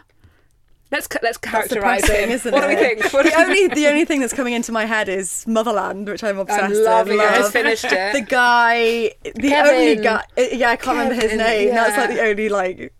Let's 0.91 1.07
let's 1.21 1.37
That's 1.37 1.37
characterize 1.37 2.05
him. 2.09 2.29
isn't 2.31 2.51
what 2.51 2.63
it? 2.65 2.67
do 2.67 2.75
we 2.75 2.75
think? 3.01 3.13
What 3.13 3.23
do 3.23 3.29
the 3.29 3.35
we 3.37 3.43
only 3.43 3.67
the 3.69 3.87
only 3.87 4.03
thing 4.03 4.19
that's 4.19 4.33
coming 4.33 4.53
into 4.53 4.73
my 4.73 4.83
head 4.85 5.07
is 5.07 5.45
Motherland, 5.47 6.09
which 6.09 6.21
I'm 6.21 6.37
obsessed 6.37 6.63
I'm 6.63 6.71
with. 6.71 6.85
loving. 6.85 7.19
I 7.21 7.27
just 7.29 7.41
Love. 7.43 7.51
finished 7.53 7.85
it. 7.85 8.13
The 8.13 8.21
guy, 8.21 9.11
the 9.23 9.31
Kevin. 9.49 9.73
only 9.73 9.95
guy. 9.97 10.25
uh, 10.37 10.41
Yeah, 10.51 10.69
I 10.71 10.75
can't 10.75 10.97
remember 10.97 11.13
his 11.13 11.31
Kevin, 11.31 11.37
name. 11.37 11.69
That's 11.75 11.97
like 11.97 12.09
the 12.09 12.21
only 12.21 12.49
like. 12.49 12.93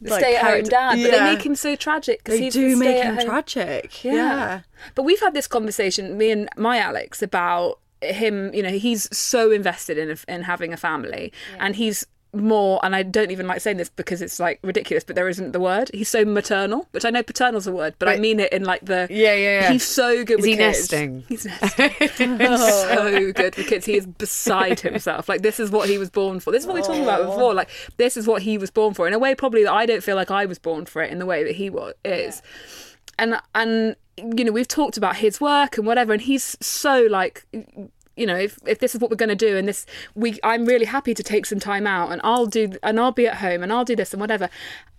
The 0.00 0.10
like, 0.10 0.20
stay-at-home 0.20 0.48
character- 0.50 0.70
dad, 0.70 1.02
but 1.02 1.10
they 1.10 1.20
make 1.34 1.44
him 1.44 1.56
so 1.56 1.74
tragic 1.74 2.22
They 2.22 2.38
he's 2.42 2.52
do 2.52 2.70
the 2.70 2.76
make 2.76 3.02
him 3.02 3.14
stay-at-home- 3.18 3.26
tragic. 3.44 4.04
Yeah. 4.04 4.60
But 4.94 5.02
we've 5.02 5.18
had 5.18 5.34
this 5.34 5.48
conversation, 5.48 6.16
me 6.16 6.30
and 6.30 6.48
my 6.56 6.78
Alex, 6.78 7.20
about 7.20 7.80
him. 8.00 8.54
You 8.54 8.62
know, 8.62 8.68
he's 8.70 9.08
so 9.16 9.50
invested 9.50 9.98
in 9.98 10.16
in 10.28 10.42
having 10.42 10.72
a 10.72 10.76
family, 10.76 11.32
and 11.58 11.74
he's 11.76 12.06
more. 12.40 12.80
And 12.82 12.94
I 12.94 13.02
don't 13.02 13.30
even 13.30 13.46
like 13.46 13.60
saying 13.60 13.76
this 13.76 13.88
because 13.88 14.22
it's 14.22 14.38
like 14.40 14.58
ridiculous, 14.62 15.04
but 15.04 15.16
there 15.16 15.28
isn't 15.28 15.52
the 15.52 15.60
word. 15.60 15.90
He's 15.92 16.08
so 16.08 16.24
maternal, 16.24 16.86
which 16.92 17.04
I 17.04 17.10
know 17.10 17.22
paternal's 17.22 17.66
a 17.66 17.72
word, 17.72 17.94
but 17.98 18.08
I 18.08 18.16
mean 18.18 18.40
it 18.40 18.52
in 18.52 18.64
like 18.64 18.84
the 18.84 19.06
Yeah, 19.10 19.34
yeah, 19.34 19.60
yeah. 19.62 19.72
He's 19.72 19.84
so 19.86 20.24
good 20.24 20.40
Is 20.40 20.42
with 20.42 20.50
he 20.50 20.56
kids. 20.56 20.78
nesting? 20.78 21.24
He's 21.28 21.44
nesting. 21.44 21.90
He's 22.38 22.58
so 22.60 23.32
good 23.32 23.56
with 23.56 23.66
kids. 23.66 23.86
He 23.86 23.96
is 23.96 24.06
beside 24.06 24.80
himself. 24.80 25.28
Like 25.28 25.42
this 25.42 25.60
is 25.60 25.70
what 25.70 25.88
he 25.88 25.98
was 25.98 26.10
born 26.10 26.40
for. 26.40 26.50
This 26.52 26.62
is 26.62 26.66
what 26.66 26.74
we 26.74 26.80
were 26.80 26.86
talking 26.86 27.02
about 27.02 27.24
before. 27.26 27.54
Like 27.54 27.68
this 27.96 28.16
is 28.16 28.26
what 28.26 28.42
he 28.42 28.58
was 28.58 28.70
born 28.70 28.94
for. 28.94 29.06
In 29.06 29.14
a 29.14 29.18
way, 29.18 29.34
probably 29.34 29.64
that 29.64 29.72
I 29.72 29.86
don't 29.86 30.02
feel 30.02 30.16
like 30.16 30.30
I 30.30 30.46
was 30.46 30.58
born 30.58 30.86
for 30.86 31.02
it 31.02 31.10
in 31.10 31.18
the 31.18 31.26
way 31.26 31.44
that 31.44 31.56
he 31.56 31.70
was 31.70 31.94
is. 32.04 32.42
And 33.18 33.40
and 33.54 33.96
you 34.16 34.44
know 34.44 34.52
we've 34.52 34.68
talked 34.68 34.96
about 34.96 35.16
his 35.16 35.40
work 35.40 35.76
and 35.78 35.86
whatever, 35.86 36.12
and 36.12 36.22
he's 36.22 36.56
so 36.60 37.06
like 37.10 37.46
you 38.18 38.26
know 38.26 38.36
if, 38.36 38.58
if 38.66 38.78
this 38.78 38.94
is 38.94 39.00
what 39.00 39.10
we're 39.10 39.16
going 39.16 39.28
to 39.28 39.34
do 39.34 39.56
and 39.56 39.68
this 39.68 39.86
we 40.14 40.38
i'm 40.42 40.64
really 40.64 40.84
happy 40.84 41.14
to 41.14 41.22
take 41.22 41.46
some 41.46 41.60
time 41.60 41.86
out 41.86 42.10
and 42.10 42.20
i'll 42.24 42.46
do 42.46 42.72
and 42.82 42.98
i'll 42.98 43.12
be 43.12 43.26
at 43.26 43.36
home 43.36 43.62
and 43.62 43.72
i'll 43.72 43.84
do 43.84 43.96
this 43.96 44.12
and 44.12 44.20
whatever 44.20 44.48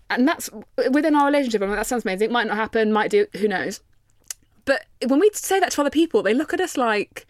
and 0.09 0.27
that's 0.27 0.49
within 0.91 1.15
our 1.15 1.25
relationship 1.25 1.61
i'm 1.61 1.69
like 1.69 1.79
that 1.79 1.87
sounds 1.87 2.05
amazing 2.05 2.29
it 2.29 2.31
might 2.31 2.47
not 2.47 2.55
happen 2.55 2.91
might 2.91 3.11
do 3.11 3.25
who 3.37 3.47
knows 3.47 3.81
but 4.65 4.85
when 5.07 5.19
we 5.19 5.29
say 5.33 5.59
that 5.59 5.71
to 5.71 5.81
other 5.81 5.89
people 5.89 6.23
they 6.23 6.33
look 6.33 6.53
at 6.53 6.61
us 6.61 6.77
like 6.77 7.27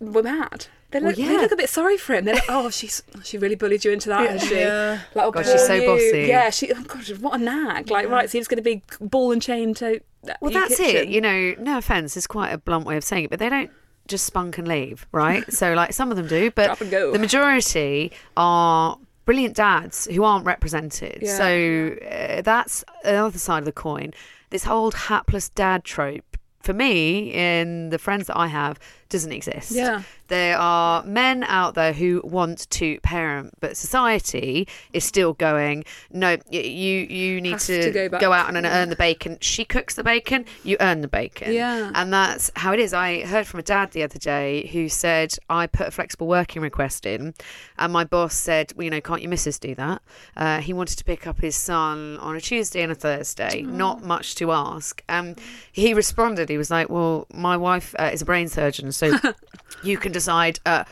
we're 0.00 0.22
mad 0.22 0.66
they 0.94 1.00
look, 1.00 1.16
they 1.16 1.22
yeah. 1.22 1.40
look 1.40 1.50
a 1.50 1.56
bit 1.56 1.68
sorry 1.68 1.96
for 1.96 2.14
him. 2.14 2.24
They're 2.24 2.36
like, 2.36 2.44
"Oh, 2.48 2.70
she's 2.70 3.02
she 3.24 3.36
really 3.36 3.56
bullied 3.56 3.84
you 3.84 3.90
into 3.90 4.10
that, 4.10 4.40
she? 4.40 4.60
Yeah. 4.60 5.00
Like, 5.12 5.26
oh, 5.26 5.32
God, 5.32 5.44
she's 5.44 5.66
so 5.66 5.74
you. 5.74 5.86
bossy. 5.88 6.26
Yeah, 6.28 6.50
she. 6.50 6.72
Oh 6.72 6.84
God, 6.84 7.08
what 7.18 7.40
a 7.40 7.42
nag! 7.42 7.90
Like, 7.90 8.08
right, 8.08 8.30
so 8.30 8.38
he's 8.38 8.46
going 8.46 8.58
to 8.58 8.62
be 8.62 8.80
ball 9.00 9.32
and 9.32 9.42
chain 9.42 9.74
to. 9.74 10.00
Well, 10.40 10.52
that's 10.52 10.76
kitchen. 10.76 11.08
it. 11.08 11.08
You 11.08 11.20
know, 11.20 11.56
no 11.58 11.78
offense, 11.78 12.16
it's 12.16 12.28
quite 12.28 12.50
a 12.50 12.58
blunt 12.58 12.86
way 12.86 12.96
of 12.96 13.02
saying 13.02 13.24
it, 13.24 13.30
but 13.30 13.40
they 13.40 13.48
don't 13.48 13.72
just 14.08 14.24
spunk 14.26 14.58
and 14.58 14.68
leave, 14.68 15.06
right? 15.12 15.50
so, 15.52 15.74
like, 15.74 15.92
some 15.92 16.10
of 16.10 16.16
them 16.16 16.26
do, 16.26 16.50
but 16.50 16.66
Grab 16.66 16.82
and 16.82 16.90
go. 16.90 17.12
the 17.12 17.18
majority 17.18 18.12
are 18.36 18.98
brilliant 19.24 19.56
dads 19.56 20.06
who 20.06 20.24
aren't 20.24 20.44
represented. 20.44 21.18
Yeah. 21.22 21.36
So, 21.36 21.96
uh, 22.10 22.42
that's 22.42 22.84
the 23.02 23.14
other 23.14 23.38
side 23.38 23.60
of 23.60 23.64
the 23.64 23.72
coin. 23.72 24.12
This 24.50 24.66
old 24.66 24.94
hapless 24.94 25.48
dad 25.48 25.84
trope, 25.84 26.36
for 26.60 26.72
me, 26.72 27.32
in 27.32 27.90
the 27.90 27.98
friends 27.98 28.26
that 28.28 28.36
I 28.36 28.46
have, 28.48 28.78
doesn't 29.14 29.32
exist. 29.32 29.70
Yeah. 29.70 30.02
There 30.28 30.56
are 30.58 31.04
men 31.04 31.44
out 31.44 31.74
there 31.74 31.92
who 31.92 32.20
want 32.24 32.68
to 32.70 32.98
parent, 33.00 33.54
but 33.60 33.76
society 33.76 34.66
is 34.92 35.04
still 35.04 35.34
going, 35.34 35.84
no, 36.10 36.38
you 36.50 36.60
you 36.62 37.40
need 37.40 37.52
Has 37.52 37.66
to, 37.66 37.92
to 37.92 38.08
go 38.08 38.18
go, 38.18 38.32
out 38.32 38.54
and 38.54 38.66
earn 38.66 38.88
the 38.88 38.96
bacon. 38.96 39.38
She 39.40 39.64
cooks 39.64 39.94
the 39.94 40.02
bacon, 40.02 40.46
you 40.64 40.76
earn 40.80 41.02
the 41.02 41.08
bacon. 41.08 41.52
Yeah. 41.52 41.90
And 41.94 42.12
that's 42.12 42.50
how 42.56 42.72
it 42.72 42.80
is. 42.80 42.94
I 42.94 43.24
heard 43.24 43.46
from 43.46 43.60
a 43.60 43.62
dad 43.62 43.92
the 43.92 44.02
other 44.02 44.18
day 44.18 44.66
who 44.68 44.88
said, 44.88 45.36
I 45.48 45.66
put 45.66 45.88
a 45.88 45.90
flexible 45.90 46.26
working 46.26 46.62
request 46.62 47.06
in, 47.06 47.34
and 47.78 47.92
my 47.92 48.04
boss 48.04 48.34
said, 48.34 48.72
well, 48.74 48.84
you 48.84 48.90
know, 48.90 49.00
can't 49.00 49.20
your 49.20 49.30
missus 49.30 49.58
do 49.58 49.74
that? 49.74 50.02
Uh, 50.36 50.60
he 50.60 50.72
wanted 50.72 50.96
to 50.98 51.04
pick 51.04 51.26
up 51.26 51.40
his 51.40 51.54
son 51.54 52.16
on 52.18 52.34
a 52.34 52.40
Tuesday 52.40 52.82
and 52.82 52.90
a 52.90 52.94
Thursday, 52.94 53.62
not 53.62 54.02
much 54.02 54.34
to 54.36 54.50
ask. 54.50 55.02
Um, 55.08 55.36
he 55.70 55.92
responded, 55.92 56.48
he 56.48 56.54
He 56.54 56.58
was 56.58 56.70
like, 56.70 56.88
"Well, 56.88 57.26
my 57.34 57.56
wife 57.56 57.94
uh, 57.98 58.10
is 58.12 58.22
a 58.22 58.24
brain 58.24 58.48
surgeon, 58.48 58.90
so 58.92 59.03
you 59.82 59.98
can 59.98 60.12
decide." 60.12 60.60
Uh, 60.64 60.84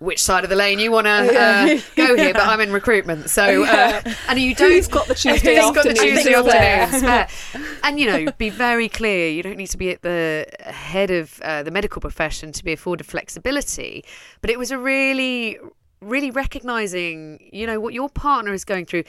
which 0.00 0.22
side 0.22 0.44
of 0.44 0.50
the 0.50 0.56
lane 0.56 0.78
you 0.78 0.90
want 0.90 1.06
to 1.06 1.10
uh, 1.10 1.80
go 1.94 2.16
here, 2.16 2.32
but 2.32 2.42
I'm 2.42 2.60
in 2.60 2.72
recruitment, 2.72 3.28
so 3.28 3.64
uh, 3.64 4.02
and 4.28 4.38
you 4.38 4.54
don't. 4.54 4.72
Who's 4.72 4.88
got 4.88 5.06
the 5.06 5.14
Tuesday 5.14 5.56
Who's 5.56 5.74
got 5.74 5.84
the 5.84 5.90
afternoon 5.90 6.14
Tuesday 6.16 6.34
afternoon 6.34 7.28
spare? 7.28 7.28
And 7.84 8.00
you 8.00 8.06
know, 8.06 8.32
be 8.38 8.48
very 8.48 8.88
clear. 8.88 9.28
You 9.28 9.42
don't 9.42 9.56
need 9.56 9.68
to 9.68 9.78
be 9.78 9.90
at 9.90 10.02
the 10.02 10.46
head 10.60 11.10
of 11.10 11.40
uh, 11.42 11.62
the 11.62 11.70
medical 11.70 12.00
profession 12.00 12.50
to 12.52 12.64
be 12.64 12.72
afforded 12.72 13.06
flexibility. 13.06 14.04
But 14.40 14.50
it 14.50 14.58
was 14.58 14.70
a 14.70 14.78
really, 14.78 15.58
really 16.00 16.30
recognizing, 16.30 17.50
you 17.52 17.66
know, 17.66 17.78
what 17.78 17.92
your 17.92 18.08
partner 18.08 18.54
is 18.54 18.64
going 18.64 18.86
through. 18.86 19.04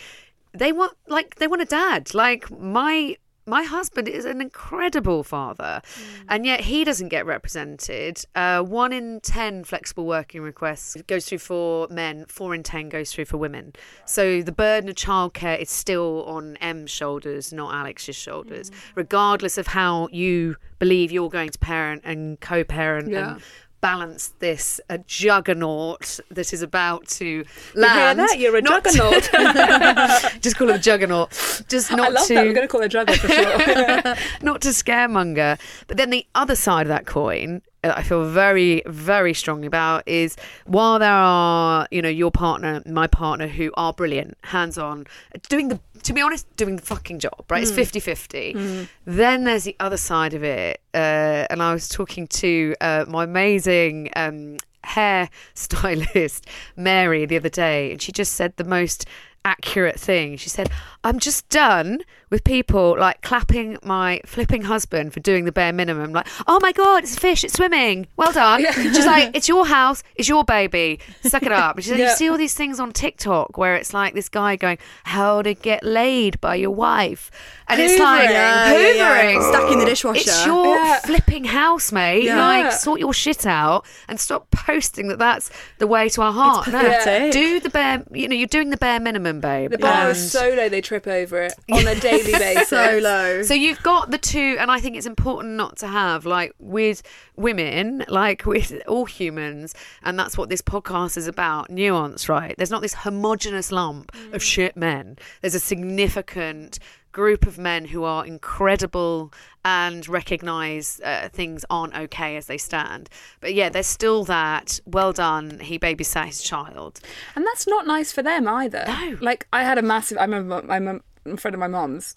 They 0.53 0.74
want 0.74 0.97
like 1.07 1.36
they 1.36 1.47
want 1.47 1.62
a 1.62 1.66
dad. 1.66 2.14
Like 2.14 2.51
my 2.51 3.16
my 3.46 3.64
husband 3.64 4.08
is 4.08 4.26
an 4.26 4.39
incredible 4.42 5.24
father, 5.24 5.82
and 6.30 6.46
yet 6.46 6.62
he 6.62 6.84
doesn't 6.84 7.10
get 7.10 7.26
represented. 7.26 8.24
Uh, 8.36 8.62
one 8.62 8.94
in 8.94 9.20
ten 9.22 9.64
flexible 9.64 10.06
working 10.06 10.42
requests 10.42 10.96
goes 11.08 11.26
through 11.26 11.39
for 11.39 11.88
men. 11.89 12.26
Four 12.28 12.54
in 12.56 12.64
ten 12.64 12.89
goes 12.89 13.12
through 13.12 13.26
for 13.26 13.38
women. 13.38 13.74
So 14.06 14.42
the 14.42 14.52
burden 14.52 14.89
of 14.89 14.96
childcare 14.96 15.60
is 15.60 15.70
still 15.70 16.24
on 16.26 16.58
M's 16.58 16.92
shoulders, 16.92 17.52
not 17.52 17.74
Alex's 17.74 18.16
shoulders, 18.16 18.72
regardless 18.96 19.58
of 19.58 19.68
how 19.68 20.08
you 20.12 20.56
believe 20.80 21.12
you're 21.12 21.30
going 21.30 21.50
to 21.50 21.60
parent 21.60 22.02
and 22.06 22.39
co-parent 22.39 23.10
Yeah. 23.10 23.34
and 23.34 23.42
balance 23.82 24.34
this 24.39 24.79
a 24.89 24.99
juggernaut 24.99 26.19
that 26.29 26.53
is 26.53 26.61
about 26.61 27.07
to 27.07 27.25
You 27.25 27.43
hear 27.73 27.82
land. 27.82 28.19
that? 28.19 28.38
You're 28.39 28.55
a 28.55 28.61
Not- 28.61 28.84
juggernaut. 28.86 29.23
just 30.41 30.55
call 30.55 30.69
it 30.69 30.75
a 30.75 30.79
juggernaut. 30.79 31.29
Just 31.67 31.91
not 31.91 32.07
I 32.07 32.09
love 32.09 32.27
to 32.27 32.34
that. 32.36 32.45
We're 32.45 32.53
going 32.53 32.67
to 32.67 32.71
call 32.71 32.82
it 32.82 32.86
a 32.86 32.89
juggernaut 32.89 33.19
for 33.19 33.27
sure. 33.27 34.15
not 34.41 34.61
to 34.61 34.69
scaremonger. 34.69 35.59
But 35.88 35.97
then 35.97 36.09
the 36.11 36.25
other 36.36 36.55
side 36.55 36.84
of 36.84 36.89
that 36.89 37.05
coin, 37.05 37.61
I 37.84 38.03
feel 38.03 38.25
very, 38.25 38.84
very 38.86 39.34
strongly 39.34 39.65
about 39.65 40.07
is 40.07 40.36
while 40.65 40.99
there 40.99 41.11
are, 41.11 41.88
you 41.89 42.01
know, 42.01 42.09
your 42.09 42.29
partner, 42.32 42.84
my 42.86 43.07
partner, 43.07 43.47
who 43.47 43.71
are 43.75 43.91
brilliant, 43.91 44.38
hands 44.43 44.77
on, 44.77 45.07
doing 45.49 45.69
the, 45.69 45.79
to 46.03 46.13
be 46.13 46.21
honest, 46.21 46.45
doing 46.57 46.75
the 46.75 46.82
fucking 46.84 47.19
job, 47.19 47.45
right? 47.49 47.63
It's 47.63 47.71
50 47.71 47.99
50. 47.99 48.88
Then 49.05 49.45
there's 49.45 49.63
the 49.63 49.75
other 49.79 49.97
side 49.97 50.34
of 50.36 50.43
it. 50.43 50.82
Uh, 50.93 51.47
and 51.49 51.63
I 51.63 51.73
was 51.73 51.89
talking 51.89 52.27
to 52.27 52.75
uh, 52.82 53.05
my 53.07 53.23
amazing 53.23 54.11
um, 54.15 54.57
hair 54.84 55.29
stylist, 55.55 56.45
Mary, 56.75 57.25
the 57.25 57.38
other 57.38 57.49
day, 57.49 57.91
and 57.91 58.01
she 58.01 58.11
just 58.11 58.34
said 58.34 58.55
the 58.57 58.63
most 58.63 59.05
accurate 59.43 59.99
thing. 59.99 60.38
She 60.38 60.49
said, 60.49 60.69
I'm 61.03 61.17
just 61.17 61.49
done 61.49 62.01
with 62.32 62.43
people 62.43 62.97
like 62.97 63.21
clapping 63.21 63.77
my 63.84 64.19
flipping 64.25 64.63
husband 64.63 65.13
for 65.13 65.19
doing 65.19 65.45
the 65.45 65.51
bare 65.51 65.71
minimum. 65.73 66.11
Like, 66.13 66.27
oh 66.47 66.59
my 66.61 66.71
God, 66.71 67.03
it's 67.03 67.15
a 67.15 67.19
fish, 67.19 67.43
it's 67.43 67.53
swimming. 67.53 68.07
Well 68.17 68.32
done. 68.32 68.65
She's 68.73 69.05
like, 69.05 69.36
it's 69.36 69.47
your 69.47 69.67
house, 69.67 70.01
it's 70.15 70.27
your 70.27 70.43
baby. 70.43 70.99
Suck 71.23 71.43
it 71.43 71.51
up. 71.51 71.75
And 71.75 71.84
she 71.84 71.89
said, 71.91 71.99
Yeah. 71.99 72.09
you 72.09 72.15
see 72.15 72.29
all 72.29 72.38
these 72.38 72.55
things 72.55 72.79
on 72.79 72.91
TikTok 72.93 73.57
where 73.57 73.75
it's 73.75 73.93
like 73.93 74.13
this 74.15 74.29
guy 74.29 74.55
going, 74.55 74.79
how 75.03 75.41
to 75.43 75.53
get 75.53 75.84
laid 75.84 76.41
by 76.41 76.55
your 76.55 76.71
wife. 76.71 77.29
And 77.67 77.79
it's 77.82 77.99
like, 77.99 78.29
Hoovering. 78.29 78.32
Yeah, 78.32 78.71
yeah, 78.77 78.93
yeah. 78.93 79.34
hoovering. 79.36 79.49
Stacking 79.49 79.79
the 79.79 79.86
dishwasher. 79.86 80.19
It's 80.21 80.45
your 80.45 80.75
Yeah. 80.75 80.99
flipping 80.99 81.43
house, 81.45 81.91
mate. 81.91 82.23
Yeah. 82.23 82.38
Like, 82.39 82.71
sort 82.71 82.99
your 82.99 83.13
shit 83.13 83.45
out 83.45 83.86
and 84.07 84.19
stop 84.19 84.49
posting 84.51 85.07
that 85.09 85.19
that's 85.19 85.51
the 85.79 85.88
way 85.88 86.09
to 86.09 86.21
our 86.21 86.32
heart. 86.34 86.67
No, 86.67 87.29
do 87.32 87.59
the 87.59 87.69
bare, 87.69 88.03
you 88.11 88.27
know, 88.27 88.36
you're 88.36 88.47
doing 88.47 88.69
the 88.69 88.77
bare 88.77 88.99
minimum, 88.99 89.41
babe. 89.41 89.71
The 89.71 89.77
bar 89.77 90.07
And- 90.07 90.11
is 90.11 90.32
so 90.32 90.49
low 90.49 90.69
they 90.69 90.82
trip 90.82 91.07
over 91.07 91.41
it 91.43 91.53
on 91.71 91.88
a 91.88 91.95
daily 92.24 92.39
basis. 92.39 92.69
so 92.69 92.99
low. 93.01 93.41
so 93.43 93.53
you've 93.53 93.82
got 93.84 94.11
the 94.11 94.17
two, 94.17 94.57
and 94.59 94.72
I 94.72 94.80
think 94.80 94.95
it's 94.95 95.05
important 95.05 95.55
not 95.55 95.78
to 95.78 95.88
have 95.88 96.26
like 96.26 96.53
with 96.59 97.01
women, 97.36 98.03
like 98.07 98.45
with 98.45 98.82
all 98.88 99.05
humans, 99.05 99.74
and 100.03 100.17
that's 100.17 100.38
what 100.38 100.49
this 100.49 100.61
podcast 100.61 101.17
is 101.17 101.28
about. 101.28 101.69
Nuance, 101.69 102.30
right? 102.30 102.55
There's 102.57 102.72
not 102.72 102.82
this 102.82 102.93
homogenous 102.95 103.72
lump 103.72 104.11
of 104.34 104.43
shit 104.43 104.76
men. 104.78 105.17
There's 105.41 105.55
a 105.55 105.59
significant 105.59 106.80
group 107.11 107.45
of 107.45 107.57
men 107.57 107.86
who 107.86 108.03
are 108.03 108.26
incredible 108.26 109.34
and 109.63 110.07
recognize 110.07 111.01
uh, 111.03 111.30
things 111.32 111.65
aren't 111.69 111.95
okay 111.95 112.38
as 112.38 112.45
they 112.47 112.57
stand. 112.57 113.09
But 113.41 113.53
yeah, 113.53 113.69
there's 113.69 113.88
still 113.88 114.24
that. 114.26 114.80
Well 114.86 115.13
done. 115.13 115.59
He 115.59 115.78
babysat 115.78 116.28
his 116.28 116.41
child. 116.41 116.99
And 117.36 117.45
that's 117.45 117.67
not 117.67 117.86
nice 117.86 118.11
for 118.11 118.24
them 118.24 118.47
either. 118.47 118.86
No. 118.88 119.17
Like 119.22 119.47
I 119.53 119.63
had 119.63 119.78
a 119.78 119.82
massive. 119.82 120.17
I 120.17 120.22
remember 120.22 120.61
my 120.63 120.80
mum, 120.80 121.01
a 121.26 121.38
front 121.38 121.53
of 121.53 121.59
my 121.59 121.67
mom's 121.67 122.15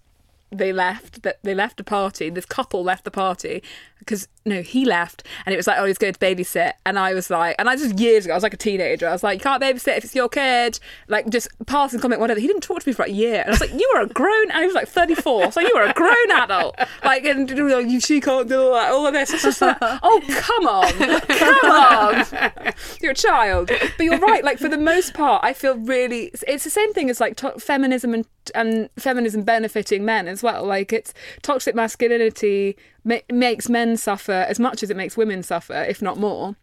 They 0.50 0.72
left. 0.72 1.22
That 1.22 1.38
they 1.42 1.54
left 1.54 1.76
the 1.76 1.84
party. 1.84 2.30
This 2.30 2.46
couple 2.46 2.82
left 2.84 3.04
the 3.04 3.10
party 3.10 3.62
because 4.04 4.28
no, 4.46 4.60
he 4.60 4.84
left, 4.84 5.26
and 5.46 5.54
it 5.54 5.56
was 5.56 5.66
like, 5.66 5.78
oh, 5.78 5.86
he's 5.86 5.96
going 5.96 6.12
to 6.12 6.18
babysit, 6.20 6.72
and 6.84 6.98
I 6.98 7.14
was 7.14 7.30
like, 7.30 7.56
and 7.58 7.68
I 7.68 7.76
just 7.76 7.98
years 7.98 8.26
ago, 8.26 8.34
I 8.34 8.36
was 8.36 8.42
like 8.42 8.52
a 8.52 8.58
teenager. 8.58 9.08
I 9.08 9.12
was 9.12 9.22
like, 9.22 9.38
you 9.38 9.42
can't 9.42 9.62
babysit 9.62 9.96
if 9.96 10.04
it's 10.04 10.14
your 10.14 10.28
kid. 10.28 10.78
Like 11.08 11.30
just 11.30 11.48
passing 11.66 12.00
comment, 12.00 12.20
whatever. 12.20 12.40
He 12.40 12.46
didn't 12.46 12.62
talk 12.62 12.80
to 12.82 12.88
me 12.88 12.92
for 12.92 13.04
a 13.04 13.10
year, 13.10 13.40
and 13.40 13.48
I 13.48 13.50
was 13.50 13.60
like, 13.60 13.72
you 13.72 13.90
were 13.94 14.02
a 14.02 14.06
grown. 14.06 14.50
And 14.50 14.60
he 14.60 14.66
was 14.66 14.74
like 14.74 14.88
34, 14.88 15.52
so 15.52 15.60
you 15.60 15.72
were 15.74 15.82
a 15.84 15.92
grown 15.94 16.30
adult. 16.32 16.78
Like 17.02 17.24
and 17.24 17.48
you 17.48 17.68
know, 17.68 17.98
she 17.98 18.20
can't 18.20 18.48
do 18.48 18.60
all 18.62 18.72
that. 18.74 18.92
All 18.92 19.06
of 19.06 19.14
this. 19.14 19.32
It's 19.32 19.42
just 19.42 19.60
like, 19.60 19.78
oh 19.80 20.20
come 20.28 20.66
on, 20.66 20.92
come 21.28 21.70
on. 21.70 22.74
You're 23.00 23.12
a 23.12 23.14
child, 23.14 23.68
but 23.68 24.04
you're 24.04 24.18
right. 24.18 24.44
Like 24.44 24.58
for 24.58 24.68
the 24.68 24.78
most 24.78 25.14
part, 25.14 25.42
I 25.44 25.52
feel 25.54 25.76
really. 25.76 26.24
It's, 26.26 26.44
it's 26.46 26.64
the 26.64 26.70
same 26.70 26.92
thing 26.92 27.08
as 27.10 27.20
like 27.20 27.36
to- 27.36 27.58
feminism 27.58 28.12
and 28.14 28.26
and 28.54 28.90
feminism 28.96 29.42
benefiting 29.42 30.04
men 30.04 30.28
as 30.28 30.42
well. 30.42 30.64
Like 30.64 30.92
it's 30.92 31.14
toxic 31.42 31.74
masculinity 31.74 32.76
ma- 33.04 33.18
makes 33.30 33.68
men 33.68 33.93
suffer 33.96 34.32
as 34.32 34.58
much 34.58 34.82
as 34.82 34.90
it 34.90 34.96
makes 34.96 35.16
women 35.16 35.42
suffer, 35.42 35.82
if 35.82 36.02
not 36.02 36.18
more. 36.18 36.56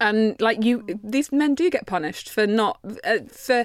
And 0.00 0.40
like 0.40 0.64
you, 0.64 0.86
these 1.02 1.32
men 1.32 1.54
do 1.54 1.68
get 1.70 1.86
punished 1.86 2.30
for 2.30 2.46
not 2.46 2.78
uh, 3.04 3.18
for 3.30 3.64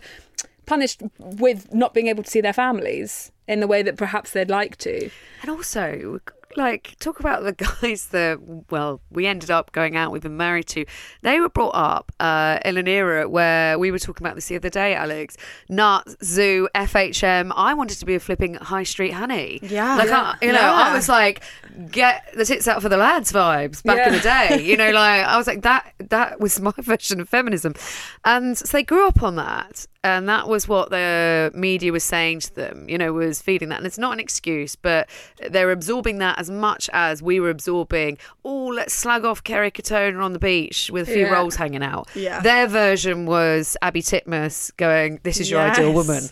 punished 0.66 1.02
with 1.20 1.74
not 1.74 1.94
being 1.94 2.08
able 2.08 2.24
to 2.24 2.30
see 2.30 2.42
their 2.42 2.54
families 2.54 3.32
in 3.48 3.60
the 3.60 3.68
way 3.68 3.82
that 3.82 3.98
perhaps 3.98 4.32
they'd 4.32 4.50
like 4.50 4.78
to. 4.78 5.10
And 5.42 5.50
also, 5.50 6.20
like, 6.56 6.96
talk 7.00 7.20
about 7.20 7.44
the 7.44 7.52
guys 7.82 8.08
that, 8.08 8.40
well, 8.70 9.02
we 9.12 9.26
ended 9.28 9.52
up 9.52 9.72
going 9.72 9.96
out 9.96 10.12
with 10.12 10.26
and 10.26 10.38
married 10.38 10.68
to. 10.68 10.86
They 11.22 11.40
were 11.40 11.50
brought 11.50 11.76
up 11.76 12.12
uh, 12.20 12.60
in 12.64 12.78
an 12.78 12.88
era 12.88 13.28
where 13.28 13.78
we 13.78 13.92
were 13.92 14.00
talking 14.00 14.26
about 14.26 14.36
this 14.36 14.48
the 14.48 14.56
other 14.56 14.70
day, 14.70 14.96
Alex. 14.96 15.38
Nuts, 15.70 16.16
Zoo, 16.24 16.68
FHM. 16.74 17.52
I 17.56 17.74
wanted 17.74 18.00
to 18.00 18.06
be 18.06 18.16
a 18.16 18.20
flipping 18.20 18.56
high 18.56 18.84
street 18.84 19.12
honey. 19.12 19.60
Yeah. 19.62 19.96
Like, 19.98 20.08
Yeah. 20.08 20.36
I, 20.42 20.46
you 20.46 20.52
know, 20.52 20.60
I 20.60 20.94
was 20.96 21.10
like, 21.10 21.44
get 21.92 22.24
the 22.36 22.46
tits 22.46 22.68
out 22.68 22.82
for 22.82 22.90
the 22.90 22.98
lads 22.98 23.32
vibes 23.32 23.84
back 23.84 24.08
in 24.08 24.14
the 24.14 24.20
day. 24.20 24.62
You 24.64 24.78
know, 24.78 24.92
like, 24.92 25.26
I 25.26 25.38
was 25.38 25.48
like, 25.48 25.62
that, 25.64 25.94
that 26.00 26.40
was 26.40 26.60
my 26.60 26.74
version 26.78 27.20
of 27.22 27.30
feminism. 27.30 27.74
And 28.26 28.58
so 28.58 28.66
they 28.78 28.84
grew 28.84 29.08
up 29.08 29.22
on 29.24 29.36
that. 29.36 29.86
And 30.04 30.30
that 30.30 30.48
was 30.48 30.70
what 30.70 30.90
the 30.90 31.52
media 31.54 31.92
was 31.92 32.04
saying 32.04 32.40
to 32.42 32.56
them, 32.56 32.88
you 32.88 32.98
know, 32.98 33.12
was 33.12 33.42
feeding 33.42 33.68
that. 33.70 33.80
And 33.80 33.86
it's 33.86 33.98
not 33.98 34.14
an 34.14 34.22
excuse, 34.22 34.76
but 34.76 35.10
they're 35.50 35.72
absorbing 35.72 36.20
that 36.20 36.40
as 36.40 36.47
much 36.50 36.90
as 36.94 37.22
we 37.22 37.40
were 37.40 37.50
absorbing, 37.50 38.18
oh, 38.46 38.66
let's 38.68 38.94
slag 38.94 39.26
off 39.26 39.44
Kerry 39.44 39.72
Katona 39.72 40.22
on 40.24 40.34
the 40.34 40.40
beach 40.40 40.90
with 40.92 41.08
a 41.10 41.12
few 41.12 41.26
Yeah. 41.26 41.34
rolls 41.34 41.56
hanging 41.56 41.84
out. 41.84 42.08
Yeah. 42.16 42.40
Their 42.42 42.68
version 42.68 43.26
was 43.26 43.76
Abi 43.82 44.02
Titmuss 44.02 44.76
going, 44.78 45.20
this 45.24 45.40
is 45.40 45.50
your 45.50 45.62
ideal 45.62 45.94
woman. 45.94 46.24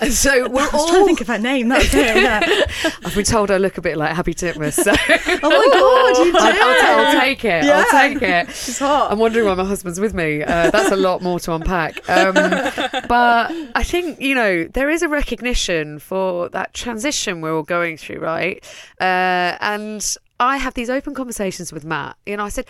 And 0.00 0.12
so 0.12 0.48
we're 0.48 0.62
I 0.62 0.64
was 0.66 0.74
all. 0.74 0.88
trying 0.88 1.00
to 1.00 1.06
think 1.06 1.20
of 1.22 1.26
her 1.28 1.38
name. 1.38 1.68
That 1.68 1.78
was 1.78 1.94
it. 1.94 2.16
Yeah. 2.22 2.90
I've 3.04 3.14
been 3.14 3.24
told 3.24 3.50
I 3.50 3.56
look 3.56 3.78
a 3.78 3.80
bit 3.82 3.96
like 3.96 4.16
Abi 4.18 4.34
Titmuss. 4.34 4.74
So 4.74 4.92
Oh 5.42 5.48
my 5.48 5.68
god, 5.72 6.26
you 6.26 6.32
did. 6.32 6.42
I'll, 6.62 6.98
I'll, 7.00 7.06
I'll 7.06 7.20
take 7.20 7.44
it. 7.44 7.64
Yeah. 7.64 7.84
I'll 7.86 7.90
take 8.10 8.22
it. 8.22 8.48
She's 8.54 8.78
hot. 8.78 9.10
I'm 9.10 9.18
wondering 9.18 9.46
why 9.46 9.54
my 9.54 9.64
husband's 9.64 9.98
with 10.00 10.14
me. 10.14 10.42
Uh, 10.42 10.70
that's 10.70 10.90
a 10.92 10.96
lot 10.96 11.22
more 11.22 11.40
to 11.40 11.54
unpack. 11.54 12.08
Um, 12.08 12.34
but 12.34 13.50
I 13.74 13.82
think, 13.82 14.20
you 14.20 14.34
know, 14.34 14.64
there 14.64 14.90
is 14.90 15.02
a 15.02 15.08
recognition 15.08 15.98
for 15.98 16.48
that 16.50 16.74
transition 16.74 17.40
we're 17.40 17.54
all 17.56 17.62
going 17.62 17.96
through, 17.96 18.18
right? 18.20 18.62
Uh, 19.00 19.45
and 19.60 20.16
I 20.40 20.56
have 20.58 20.74
these 20.74 20.90
open 20.90 21.14
conversations 21.14 21.72
with 21.72 21.84
Matt. 21.84 22.16
You 22.26 22.36
know, 22.36 22.44
I 22.44 22.48
said, 22.48 22.66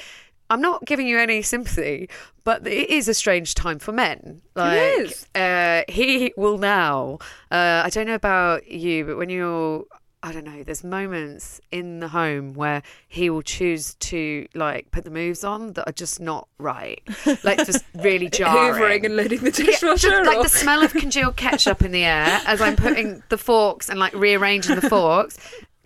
I'm 0.51 0.61
not 0.61 0.85
giving 0.85 1.07
you 1.09 1.19
any 1.19 1.43
sympathy, 1.43 2.09
but 2.45 2.67
it 2.67 2.91
is 2.91 3.09
a 3.09 3.15
strange 3.15 3.55
time 3.55 3.79
for 3.79 3.93
men. 3.93 4.43
Like, 4.55 4.81
is. 5.01 5.27
Uh, 5.35 5.83
he 5.89 6.33
will 6.37 6.59
now. 6.59 7.19
Uh, 7.51 7.83
I 7.85 7.91
don't 7.91 8.07
know 8.07 8.15
about 8.15 8.71
you, 8.71 9.05
but 9.05 9.17
when 9.17 9.29
you're 9.31 9.85
I 10.23 10.33
don't 10.33 10.45
know. 10.45 10.65
There's 10.65 10.83
moments 10.83 11.61
in 11.71 12.01
the 12.01 12.09
home 12.09 12.55
where 12.55 12.83
he 13.07 13.31
will 13.31 13.43
choose 13.43 13.95
to 13.97 14.49
like 14.55 14.91
put 14.91 15.05
the 15.05 15.11
moves 15.11 15.45
on 15.45 15.75
that 15.75 15.89
are 15.89 15.93
just 15.93 16.19
not 16.19 16.49
right, 16.59 17.01
like 17.45 17.65
just 17.65 17.85
really 17.95 18.29
jarring. 18.31 18.75
Hoovering 18.75 19.05
and 19.05 19.15
loading 19.17 19.39
the 19.41 19.51
Yeah, 19.51 19.67
dishwasher. 19.67 20.09
just 20.11 20.27
like 20.27 20.43
the 20.43 20.49
smell 20.59 20.83
of 20.83 20.93
congealed 20.93 21.37
ketchup 21.37 21.83
in 21.83 21.93
the 21.93 22.03
air 22.05 22.41
as 22.45 22.61
I'm 22.61 22.75
putting 22.75 23.23
the 23.29 23.39
forks 23.39 23.89
and 23.89 24.01
like 24.01 24.15
rearranging 24.15 24.75
the 24.75 24.89
forks. 24.89 25.39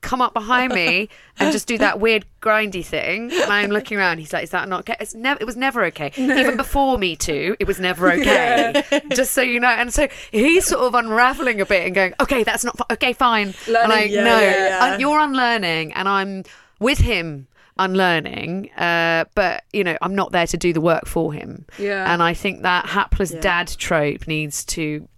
Come 0.03 0.23
up 0.23 0.33
behind 0.33 0.73
me 0.73 1.09
and 1.39 1.53
just 1.53 1.69
do 1.69 1.77
that 1.79 2.01
weird 2.05 2.25
grindy 2.41 2.85
thing, 2.85 3.31
and 3.33 3.53
I'm 3.53 3.71
looking 3.71 3.99
around. 3.99 4.19
He's 4.19 4.33
like, 4.33 4.45
"Is 4.45 4.51
that 4.51 4.69
not 4.69 4.81
okay?" 4.81 4.97
It's 4.99 5.15
never. 5.15 5.39
It 5.41 5.45
was 5.45 5.57
never 5.57 5.85
okay. 5.87 6.11
Even 6.17 6.57
before 6.57 6.97
me 6.99 7.17
too, 7.17 7.55
it 7.61 7.67
was 7.67 7.79
never 7.79 8.11
okay. 8.13 8.83
Just 9.15 9.33
so 9.33 9.43
you 9.43 9.61
know. 9.61 9.69
And 9.69 9.93
so 9.93 10.09
he's 10.33 10.65
sort 10.67 10.83
of 10.83 10.95
unraveling 10.95 11.61
a 11.61 11.67
bit 11.67 11.85
and 11.87 11.95
going, 11.95 12.15
"Okay, 12.19 12.45
that's 12.45 12.65
not 12.65 12.79
fi- 12.79 12.95
okay. 12.95 13.13
Fine." 13.13 13.49
and 13.49 13.69
Learning. 13.69 13.91
I 13.93 14.03
Yeah, 14.05 14.25
no, 14.25 14.41
yeah, 14.41 14.69
yeah. 14.69 14.79
I- 14.81 14.97
you're 14.97 15.19
unlearning, 15.21 15.93
and 15.93 16.09
I'm 16.09 16.45
with 16.79 16.99
him. 16.99 17.47
unlearning, 17.79 18.71
uh, 18.77 19.25
but 19.35 19.65
you 19.73 19.83
know, 19.85 19.97
I'm 20.03 20.15
not 20.15 20.33
there 20.33 20.47
to 20.47 20.57
do 20.57 20.73
the 20.73 20.81
work 20.81 21.07
for 21.07 21.33
him. 21.33 21.65
Yeah. 21.79 22.13
And 22.13 22.23
I 22.23 22.35
think 22.35 22.63
that 22.63 22.87
hapless 22.87 23.33
Yeah. 23.33 23.41
dad 23.41 23.69
trope 23.79 24.27
needs 24.27 24.65
to, 24.67 25.09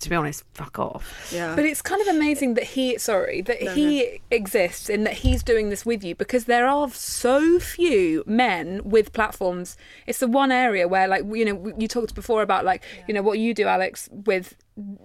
to 0.00 0.10
be 0.10 0.16
honest, 0.16 0.44
fuck 0.54 0.78
off. 0.78 1.30
Yeah. 1.32 1.54
But 1.54 1.64
it's 1.64 1.82
kind 1.82 2.00
of 2.02 2.08
amazing 2.08 2.54
that 2.54 2.64
he, 2.64 2.98
sorry, 2.98 3.42
that 3.42 3.60
he 3.60 4.20
exists 4.30 4.88
and 4.88 5.06
that 5.06 5.14
he's 5.14 5.42
doing 5.42 5.70
this 5.70 5.86
with 5.86 6.02
you 6.02 6.14
because 6.14 6.46
there 6.46 6.66
are 6.66 6.90
so 6.90 7.58
few 7.58 8.24
men 8.26 8.80
with 8.84 9.12
platforms. 9.12 9.76
It's 10.06 10.18
the 10.18 10.26
one 10.26 10.50
area 10.50 10.88
where, 10.88 11.06
like, 11.06 11.24
you 11.32 11.44
know, 11.44 11.72
you 11.78 11.86
talked 11.86 12.14
before 12.14 12.42
about, 12.42 12.64
like, 12.64 12.82
you 13.06 13.14
know, 13.14 13.22
what 13.22 13.38
you 13.38 13.54
do, 13.54 13.66
Alex, 13.66 14.08
with 14.10 14.56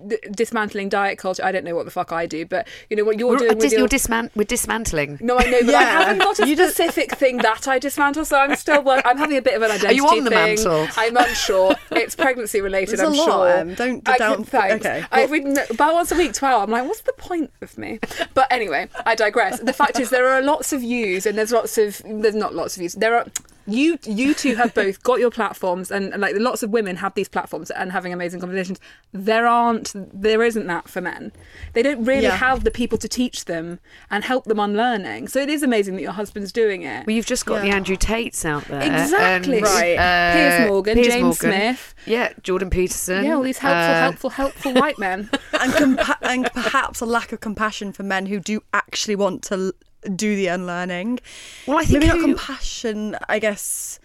d- 0.08 0.18
dismantling 0.32 0.90
diet 0.90 1.18
culture. 1.18 1.44
I 1.44 1.52
don't 1.52 1.64
know 1.64 1.76
what 1.76 1.86
the 1.86 1.92
fuck 1.92 2.12
I 2.12 2.26
do, 2.26 2.46
but, 2.46 2.68
you 2.90 2.96
know, 2.98 3.04
what 3.04 3.20
you're 3.20 3.30
We're, 3.30 3.38
doing 3.38 3.50
with 3.50 3.60
dis- 3.60 3.72
your... 3.72 3.80
you're 3.82 3.88
disman- 3.90 4.30
we're 4.36 4.44
dismantling. 4.44 5.18
no, 5.22 5.38
I 5.38 5.44
know, 5.50 5.62
but 5.66 5.76
I 5.76 5.84
haven't 5.84 6.18
got 6.20 6.40
a 6.40 6.48
You 6.48 6.56
just- 6.56 6.76
specific 6.76 7.16
thing 7.16 7.38
that 7.38 7.68
I 7.68 7.80
dismantle, 7.80 8.26
so 8.26 8.38
I'm 8.38 8.56
still 8.56 8.82
work- 8.84 9.04
I'm 9.06 9.18
having 9.18 9.38
a 9.38 9.42
bit 9.42 9.56
of 9.56 9.62
an 9.62 9.72
identity 9.72 9.88
Are 9.94 9.94
you 9.94 10.08
on 10.08 10.24
the 10.24 10.30
thing. 10.30 10.40
mantle? 10.56 10.88
I'm 10.98 11.16
unsure. 11.18 11.76
It's 11.92 12.16
pregnancy 12.16 12.62
related. 12.62 13.00
There's 13.00 13.08
I'm 13.10 13.14
a 13.14 13.18
lot, 13.18 13.26
sure. 13.26 13.48
Em. 13.50 13.74
Don't- 13.76 14.08
I 14.10 14.18
don't- 14.18 14.48
Thanks. 14.48 14.86
okay. 14.86 15.04
I 15.12 15.26
read 15.26 15.46
n- 15.46 15.58
about 15.70 15.94
once 15.94 16.12
a 16.12 16.16
week, 16.16 16.34
twelve. 16.34 16.64
I'm 16.64 16.72
like, 16.72 16.86
what's 16.86 17.02
the 17.02 17.14
point 17.14 17.52
of 17.62 17.78
me? 17.78 18.00
But 18.34 18.52
anyway, 18.52 18.90
I 19.06 19.16
digress. 19.16 19.60
The 19.60 19.74
fact 19.74 20.00
is, 20.00 20.10
there 20.10 20.28
are 20.30 20.42
lots 20.42 20.74
of 20.74 20.82
views, 20.82 21.26
and 21.26 21.38
there's 21.38 21.52
lots 21.52 21.78
of 21.78 22.02
there's 22.06 22.36
not 22.36 22.54
lots 22.56 22.76
of 22.76 22.80
views. 22.82 22.94
There 22.94 23.16
are. 23.18 23.26
You 23.68 23.98
you 24.06 24.34
two 24.36 24.56
have 24.56 24.74
both 24.74 25.02
got 25.02 25.20
your 25.20 25.32
platforms, 25.32 25.90
and, 25.92 26.12
and 26.14 26.22
like 26.22 26.36
lots 26.38 26.62
of 26.62 26.70
women 26.70 26.98
have 26.98 27.16
these 27.16 27.28
platforms 27.28 27.72
and 27.72 27.92
having 27.92 28.14
amazing 28.14 28.40
conversations. 28.40 28.80
There 29.12 29.48
aren't, 29.48 29.92
there 29.96 30.44
isn't 30.44 30.68
that 30.68 30.88
for 30.88 31.02
men. 31.02 31.32
They 31.74 31.82
don't 31.82 32.04
really 32.06 32.24
Yeah. 32.24 32.36
have 32.36 32.64
the 32.64 32.70
people 32.72 32.98
to 33.00 33.08
teach 33.08 33.46
them 33.46 33.80
and 34.12 34.24
help 34.24 34.46
them 34.46 34.60
on 34.60 34.76
learning. 34.76 35.30
So 35.30 35.40
it 35.40 35.50
is 35.50 35.64
amazing 35.64 35.96
that 35.96 36.02
your 36.04 36.12
husband's 36.12 36.52
doing 36.52 36.84
it. 36.84 37.08
Well, 37.08 37.16
you've 37.16 37.26
just 37.26 37.46
got 37.46 37.62
the 37.64 37.70
Andrew 37.70 37.96
Tates 37.96 38.46
out 38.46 38.66
there. 38.66 38.82
Exactly. 38.84 39.58
and, 39.58 39.64
Right. 39.66 39.96
uh, 39.98 40.34
Piers 40.34 40.68
Morgan, 40.70 41.04
James 41.04 41.40
Smith. 41.40 41.96
Yeah, 42.06 42.34
Jordan 42.44 42.70
Peterson. 42.70 43.26
yeah, 43.26 43.34
all 43.36 43.42
these 43.42 43.58
helpful, 43.58 43.82
uh, 43.96 44.00
helpful, 44.00 44.30
helpful 44.30 44.74
white 44.74 45.00
men. 45.00 45.30
and, 45.60 45.74
compa- 45.74 46.18
and 46.22 46.46
perhaps 46.54 47.02
a 47.02 47.06
lack 47.06 47.32
of 47.32 47.40
compassion 47.40 47.92
for 47.94 48.04
men 48.04 48.28
who 48.28 48.40
do 48.40 48.62
actually 48.74 49.16
want 49.16 49.42
to 49.44 49.54
l- 49.56 49.72
do 50.16 50.36
the 50.36 50.48
unlearning. 50.48 51.20
Well, 51.68 51.78
I 51.78 51.86
think 51.86 52.04
maybe 52.04 52.18
not 52.20 52.26
compassion. 52.26 53.16
I 53.28 53.40
guess. 53.40 54.00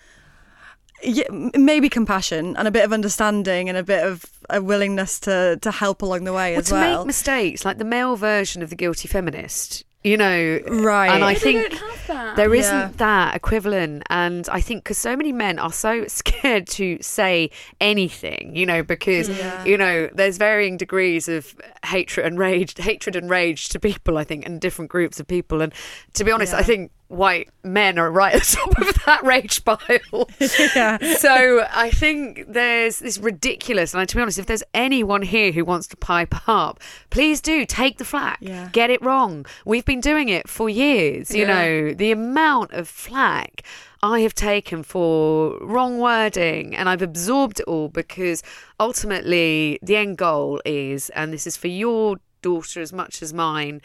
Yeah, 1.03 1.25
maybe 1.31 1.89
compassion 1.89 2.57
and 2.57 2.69
a 2.69 2.71
bit 2.71 2.85
of 2.85 2.93
understanding 2.93 3.71
and 3.71 3.79
a 3.79 3.83
bit 3.83 4.05
of 4.05 4.27
a 4.51 4.61
willingness 4.61 5.19
to 5.21 5.59
to 5.63 5.71
help 5.71 6.03
along 6.03 6.25
the 6.25 6.33
way 6.33 6.53
well, 6.53 6.61
as 6.61 6.67
to 6.69 6.75
well. 6.75 6.99
make 6.99 7.07
mistakes, 7.07 7.65
like 7.65 7.79
the 7.79 7.85
male 7.85 8.17
version 8.17 8.63
of 8.63 8.69
the 8.69 8.77
guilty 8.77 9.09
feminist. 9.09 9.85
You 10.03 10.17
know, 10.17 10.61
Right. 10.67 11.11
And 11.11 11.23
I 11.23 11.35
They 11.35 11.39
think 11.41 11.71
don't 11.71 11.79
have 11.81 12.07
that. 12.07 12.37
there 12.37 12.55
Yeah. 12.55 12.61
isn't 12.61 12.97
that 12.99 13.37
equivalent. 13.37 14.03
And 14.09 14.49
I 14.51 14.61
think 14.63 14.83
because 14.85 14.97
so 14.97 15.15
many 15.15 15.31
men 15.31 15.59
are 15.59 15.73
so 15.73 16.07
scared 16.09 16.67
to 16.69 16.97
say 17.03 17.51
anything, 17.83 18.57
you 18.57 18.65
know, 18.65 18.83
because 18.83 19.29
you 19.67 19.77
know 19.77 20.09
there's 20.15 20.39
varying 20.39 20.77
degrees 20.79 21.29
of 21.29 21.55
hatred 21.85 22.25
and 22.27 22.39
rage, 22.39 22.75
hatred 22.79 23.15
and 23.15 23.29
rage 23.29 23.69
to 23.71 23.79
people. 23.81 24.17
I 24.17 24.25
think, 24.25 24.47
and 24.47 24.59
different 24.61 24.91
groups 24.91 25.21
of 25.21 25.27
people. 25.27 25.61
And 25.61 25.73
to 26.15 26.25
be 26.25 26.31
honest, 26.33 26.55
I 26.55 26.63
think 26.63 26.91
white 27.11 27.49
men 27.65 27.99
are 27.99 28.11
right 28.11 28.35
at 28.35 28.43
the 28.43 28.57
top 28.57 28.79
of 28.81 29.05
that 29.05 29.23
rage 29.25 29.65
pile. 29.65 30.29
yeah. 30.77 30.97
so 31.17 31.67
I 31.73 31.91
think 31.91 32.45
there's 32.49 33.01
this 33.01 33.19
ridiculous, 33.19 33.95
and 33.95 34.09
to 34.09 34.17
be 34.17 34.23
honest, 34.23 34.39
if 34.39 34.47
there's 34.47 34.63
anyone 34.73 35.23
here 35.23 35.53
who 35.53 35.65
wants 35.65 35.87
to 35.89 35.97
pipe 35.97 36.49
up, 36.49 36.81
please 37.11 37.41
do 37.41 37.67
take 37.67 37.99
the 37.99 38.05
flack. 38.05 38.39
Yeah. 38.41 38.69
Get 38.73 38.91
it 38.91 39.03
wrong. 39.03 39.45
We've 39.65 39.85
been 39.85 40.01
doing 40.01 40.29
it 40.29 40.49
for 40.49 40.69
years. 40.71 41.35
You 41.35 41.47
Yeah. 41.47 41.55
know, 41.55 41.95
the 41.95 42.13
amount 42.13 42.73
of 42.73 42.89
flack 42.89 43.63
I 44.03 44.21
have 44.21 44.35
taken 44.35 44.83
for 44.83 45.59
wrong 45.61 45.99
wording, 45.99 46.75
and 46.75 46.89
I've 46.89 47.03
absorbed 47.03 47.61
it 47.61 47.65
all 47.67 47.89
because 47.89 48.43
ultimately 48.79 49.79
the 49.83 49.97
end 49.97 50.17
goal 50.17 50.61
is, 50.65 51.11
and 51.11 51.33
this 51.33 51.47
is 51.47 51.57
for 51.57 51.69
your 51.69 52.17
daughter 52.43 52.81
as 52.81 52.93
much 52.93 53.21
as 53.21 53.35
mine 53.35 53.83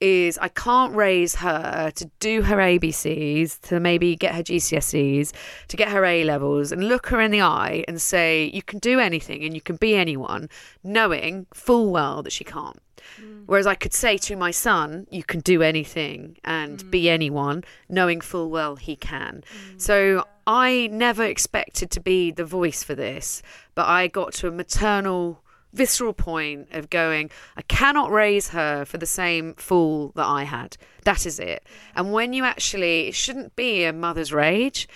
is 0.00 0.38
I 0.38 0.48
can't 0.48 0.94
raise 0.94 1.36
her 1.36 1.90
to 1.94 2.10
do 2.20 2.42
her 2.42 2.56
ABCs, 2.56 3.60
to 3.62 3.80
maybe 3.80 4.16
get 4.16 4.34
her 4.34 4.42
GCSEs, 4.42 5.32
to 5.68 5.76
get 5.76 5.88
her 5.88 6.04
A 6.04 6.24
levels, 6.24 6.72
and 6.72 6.88
look 6.88 7.06
her 7.08 7.20
in 7.20 7.30
the 7.30 7.40
eye 7.40 7.84
and 7.88 8.00
say, 8.00 8.50
you 8.52 8.62
can 8.62 8.78
do 8.78 9.00
anything 9.00 9.44
and 9.44 9.54
you 9.54 9.60
can 9.60 9.76
be 9.76 9.94
anyone, 9.94 10.48
knowing 10.82 11.46
full 11.52 11.90
well 11.90 12.22
that 12.22 12.32
she 12.32 12.44
can't. 12.44 12.80
Mm. 13.20 13.44
Whereas 13.46 13.66
I 13.66 13.74
could 13.74 13.92
say 13.92 14.16
to 14.18 14.36
my 14.36 14.50
son, 14.50 15.06
you 15.10 15.22
can 15.22 15.40
do 15.40 15.62
anything 15.62 16.36
and 16.44 16.88
be 16.90 17.04
mm. 17.04 17.10
anyone, 17.10 17.64
knowing 17.88 18.20
full 18.20 18.50
well 18.50 18.76
he 18.76 18.96
can. 18.96 19.44
Mm. 19.44 19.80
So 19.80 20.24
I 20.46 20.88
never 20.92 21.24
expected 21.24 21.90
to 21.92 22.00
be 22.00 22.30
the 22.30 22.44
voice 22.44 22.82
for 22.84 22.94
this, 22.94 23.42
but 23.74 23.86
I 23.86 24.08
got 24.08 24.32
to 24.34 24.48
a 24.48 24.52
maternal 24.52 25.42
visceral 25.76 26.14
point 26.14 26.68
of 26.72 26.90
going, 26.90 27.30
I 27.56 27.62
cannot 27.62 28.10
raise 28.10 28.48
her 28.48 28.84
for 28.84 28.98
the 28.98 29.06
same 29.06 29.54
fool 29.54 30.12
that 30.16 30.26
I 30.26 30.44
had. 30.44 30.76
That 31.04 31.26
is 31.26 31.38
it. 31.38 31.62
And 31.94 32.12
when 32.12 32.32
you 32.32 32.44
actually, 32.44 33.08
it 33.08 33.14
shouldn't 33.14 33.54
be 33.54 33.84
a 33.84 33.92
mother's 33.92 34.32
rage. 34.32 34.88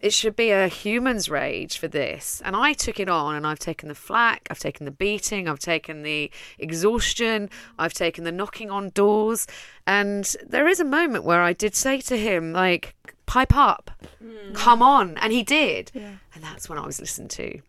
It 0.00 0.12
should 0.12 0.36
be 0.36 0.50
a 0.50 0.68
human's 0.68 1.30
rage 1.30 1.78
for 1.78 1.88
this. 1.88 2.42
And 2.44 2.54
I 2.54 2.74
took 2.74 3.00
it 3.00 3.08
on 3.08 3.34
and 3.34 3.46
I've 3.46 3.58
taken 3.58 3.88
the 3.88 3.94
flack, 3.94 4.46
I've 4.50 4.58
taken 4.58 4.84
the 4.84 4.92
beating, 4.92 5.48
I've 5.48 5.58
taken 5.58 6.02
the 6.02 6.30
exhaustion, 6.58 7.48
I've 7.78 7.94
taken 7.94 8.24
the 8.24 8.30
knocking 8.30 8.70
on 8.70 8.90
doors. 8.90 9.46
And 9.86 10.36
there 10.46 10.68
is 10.68 10.80
a 10.80 10.84
moment 10.84 11.24
where 11.24 11.40
I 11.40 11.54
did 11.54 11.74
say 11.74 12.02
to 12.02 12.16
him, 12.16 12.52
like, 12.52 12.94
pipe 13.24 13.56
up, 13.56 13.90
hmm. 14.22 14.52
come 14.52 14.82
on. 14.82 15.16
And 15.16 15.32
he 15.32 15.42
did. 15.42 15.90
And 15.94 16.44
that's 16.44 16.68
when 16.68 16.78
I 16.78 16.84
was 16.84 17.00
listened 17.00 17.30
to 17.30 17.62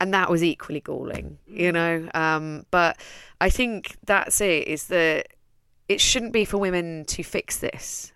and 0.00 0.14
that 0.14 0.30
was 0.30 0.42
equally 0.42 0.80
galling, 0.80 1.38
you 1.46 1.72
know. 1.72 2.08
Um, 2.14 2.66
but 2.70 2.96
I 3.40 3.50
think 3.50 3.96
that's 4.04 4.40
it. 4.40 4.68
Is 4.68 4.88
that 4.88 5.28
it 5.88 6.00
shouldn't 6.00 6.32
be 6.32 6.44
for 6.44 6.58
women 6.58 7.04
to 7.06 7.22
fix 7.22 7.58
this. 7.58 8.12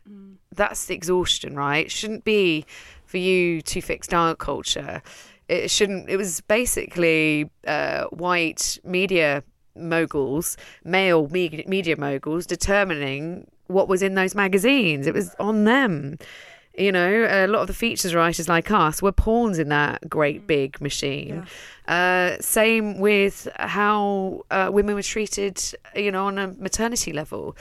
That's 0.55 0.85
the 0.87 0.95
exhaustion, 0.95 1.57
right? 1.57 1.87
It 1.87 1.91
shouldn't 1.91 2.25
be 2.25 2.67
for 3.07 3.17
you 3.17 3.63
to 3.63 3.81
fix 3.81 4.07
diet 4.07 4.39
culture. 4.39 5.03
It 5.49 5.71
shouldn't. 5.71 6.09
It 6.09 6.17
was 6.17 6.41
basically 6.43 7.51
uh, 7.67 8.05
white 8.07 8.79
media 8.85 9.43
moguls, 9.75 10.57
male 10.85 11.29
me- 11.29 11.65
media 11.67 11.97
moguls, 11.97 12.47
determining 12.47 13.51
what 13.67 13.89
was 13.89 14.03
in 14.03 14.15
those 14.15 14.35
magazines. 14.35 15.07
It 15.07 15.15
was 15.15 15.35
on 15.39 15.65
them. 15.65 16.19
You 16.77 16.91
know, 16.91 17.27
a 17.31 17.47
lot 17.47 17.61
of 17.61 17.67
the 17.67 17.75
features 17.75 18.15
writers 18.15 18.49
like 18.49 18.71
us 18.71 19.03
were 19.03 19.13
pawns 19.13 19.59
in 19.59 19.69
that 19.69 20.09
great 20.09 20.47
big 20.47 20.81
machine. 20.81 21.47
Uh, 21.93 22.41
same 22.41 22.99
with 22.99 23.47
how 23.57 24.47
uh, 24.51 24.71
women 24.73 24.95
were 24.95 25.03
treated, 25.03 25.63
you 25.95 26.11
know, 26.11 26.25
on 26.25 26.39
a 26.39 26.47
maternity 26.47 27.13
level. 27.13 27.55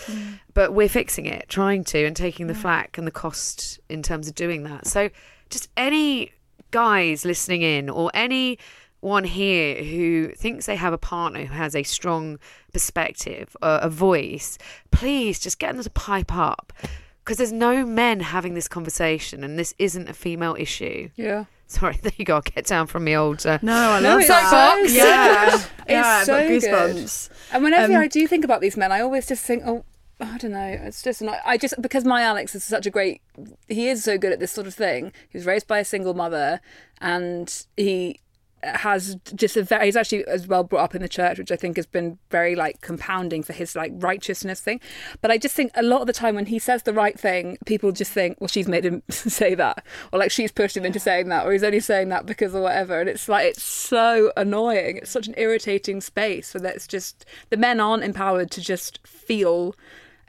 But 0.53 0.73
we're 0.73 0.88
fixing 0.88 1.25
it, 1.25 1.49
trying 1.49 1.84
to, 1.86 2.05
and 2.05 2.15
taking 2.15 2.47
the 2.47 2.55
flack 2.55 2.97
and 2.97 3.05
the 3.05 3.11
cost 3.11 3.82
in 3.89 4.01
terms 4.01 4.29
of 4.29 4.36
doing 4.36 4.63
that. 4.63 4.88
So, 4.88 5.09
just 5.49 5.67
any 5.75 6.32
guys 6.71 7.25
listening 7.25 7.61
in 7.61 7.89
or 7.89 8.09
anyone 8.13 9.25
here 9.25 9.84
who 9.84 10.29
thinks 10.29 10.65
they 10.65 10.77
have 10.77 10.93
a 10.93 10.97
partner 10.97 11.43
who 11.43 11.53
has 11.53 11.75
a 11.75 11.84
strong 11.84 12.39
perspective, 12.71 13.57
uh, 13.61 13.79
a 13.82 13.89
voice, 13.89 14.57
please 14.91 15.39
just 15.39 15.59
get 15.59 15.73
them 15.73 15.84
to 15.84 15.89
pipe 15.89 16.34
up 16.34 16.71
because 17.19 17.38
there's 17.38 17.51
no 17.51 17.86
men 17.86 18.21
having 18.21 18.53
this 18.53 18.69
conversation 18.69 19.43
and 19.43 19.59
this 19.59 19.75
isn't 19.77 20.07
a 20.07 20.13
female 20.13 20.55
issue. 20.57 21.09
Yeah. 21.17 21.45
Sorry, 21.80 21.97
there 22.01 22.11
you 22.17 22.26
go. 22.26 22.36
I'll 22.36 22.41
get 22.41 22.65
down 22.65 22.88
from 22.88 23.05
the 23.05 23.15
old. 23.15 23.45
Uh, 23.45 23.59
No, 23.61 23.74
I 23.91 23.99
No, 23.99 24.09
love 24.09 24.19
it's 24.19 24.28
that. 24.30 24.76
so 24.76 24.88
good. 24.88 24.95
Yeah, 24.95 25.55
It's 25.55 25.69
yeah, 25.89 26.05
I've 26.05 26.28
got 26.28 26.47
good. 26.47 26.63
goosebumps. 26.63 27.30
And 27.53 27.63
whenever 27.63 27.93
Um, 27.93 27.99
I 28.01 28.07
do 28.07 28.28
think 28.28 28.43
about 28.45 28.61
these 28.61 28.76
men, 28.78 28.91
I 28.91 29.01
always 29.01 29.28
just 29.28 29.43
think, 29.43 29.63
oh, 29.65 29.84
I 30.19 30.38
don't 30.38 30.51
know. 30.51 30.65
It's 30.84 31.01
just 31.01 31.22
not. 31.22 31.39
I 31.45 31.57
just 31.57 31.82
because 31.82 32.05
my 32.05 32.22
Alex 32.22 32.53
is 32.53 32.63
such 32.63 32.86
a 32.86 32.91
great. 32.91 33.22
He 33.67 33.88
is 33.88 34.03
so 34.03 34.17
good 34.19 34.32
at 34.32 34.39
this 34.39 34.51
sort 34.51 34.67
of 34.67 34.74
thing. 34.76 35.11
He 35.30 35.38
was 35.38 35.47
raised 35.47 35.65
by 35.67 35.80
a 35.80 35.86
single 35.86 36.13
mother, 36.13 36.61
and 36.99 37.65
he 37.76 38.19
has 38.64 39.18
just 39.36 39.57
a 39.57 39.64
very. 39.64 39.86
He's 39.86 39.95
actually 39.95 40.26
as 40.28 40.47
well 40.47 40.64
brought 40.64 40.84
up 40.84 40.95
in 40.95 41.01
the 41.01 41.09
church, 41.09 41.38
which 41.38 41.51
I 41.51 41.55
think 41.55 41.78
has 41.78 41.86
been 41.86 42.18
very 42.30 42.55
like 42.55 42.82
compounding 42.82 43.43
for 43.43 43.53
his 43.53 43.76
like 43.76 43.91
righteousness 43.95 44.59
thing. 44.59 44.80
But 45.22 45.32
I 45.32 45.38
just 45.38 45.55
think 45.55 45.72
a 45.76 45.84
lot 45.84 46.01
of 46.01 46.07
the 46.07 46.14
time 46.14 46.36
when 46.36 46.45
he 46.45 46.59
says 46.59 46.84
the 46.84 46.93
right 46.93 47.20
thing, 47.20 47.57
people 47.66 47.91
just 47.91 48.12
think, 48.12 48.39
well, 48.39 48.47
she's 48.47 48.68
made 48.68 48.86
him 48.86 49.03
say 49.09 49.55
that, 49.55 49.86
or 50.12 50.20
like 50.20 50.32
she's 50.32 50.51
pushed 50.51 50.78
him 50.78 50.86
into 50.86 50.99
saying 50.99 51.30
that, 51.30 51.45
or 51.45 51.51
he's 51.51 51.64
only 51.64 51.80
saying 51.80 52.09
that 52.09 52.26
because 52.26 52.53
of 52.53 52.64
whatever. 52.64 52.99
And 52.99 53.09
it's 53.09 53.28
like 53.28 53.47
it's 53.47 53.64
so 53.64 54.32
annoying. 54.38 54.97
It's 54.97 55.12
such 55.12 55.28
an 55.28 55.36
irritating 55.38 56.01
space 56.01 56.53
where 56.53 56.62
that's 56.62 56.88
just 56.88 57.26
the 57.49 57.57
men 57.57 57.80
aren't 57.80 58.03
empowered 58.03 58.51
to 58.51 58.62
just 58.62 59.05
feel 59.05 59.76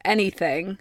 anything 0.05 0.79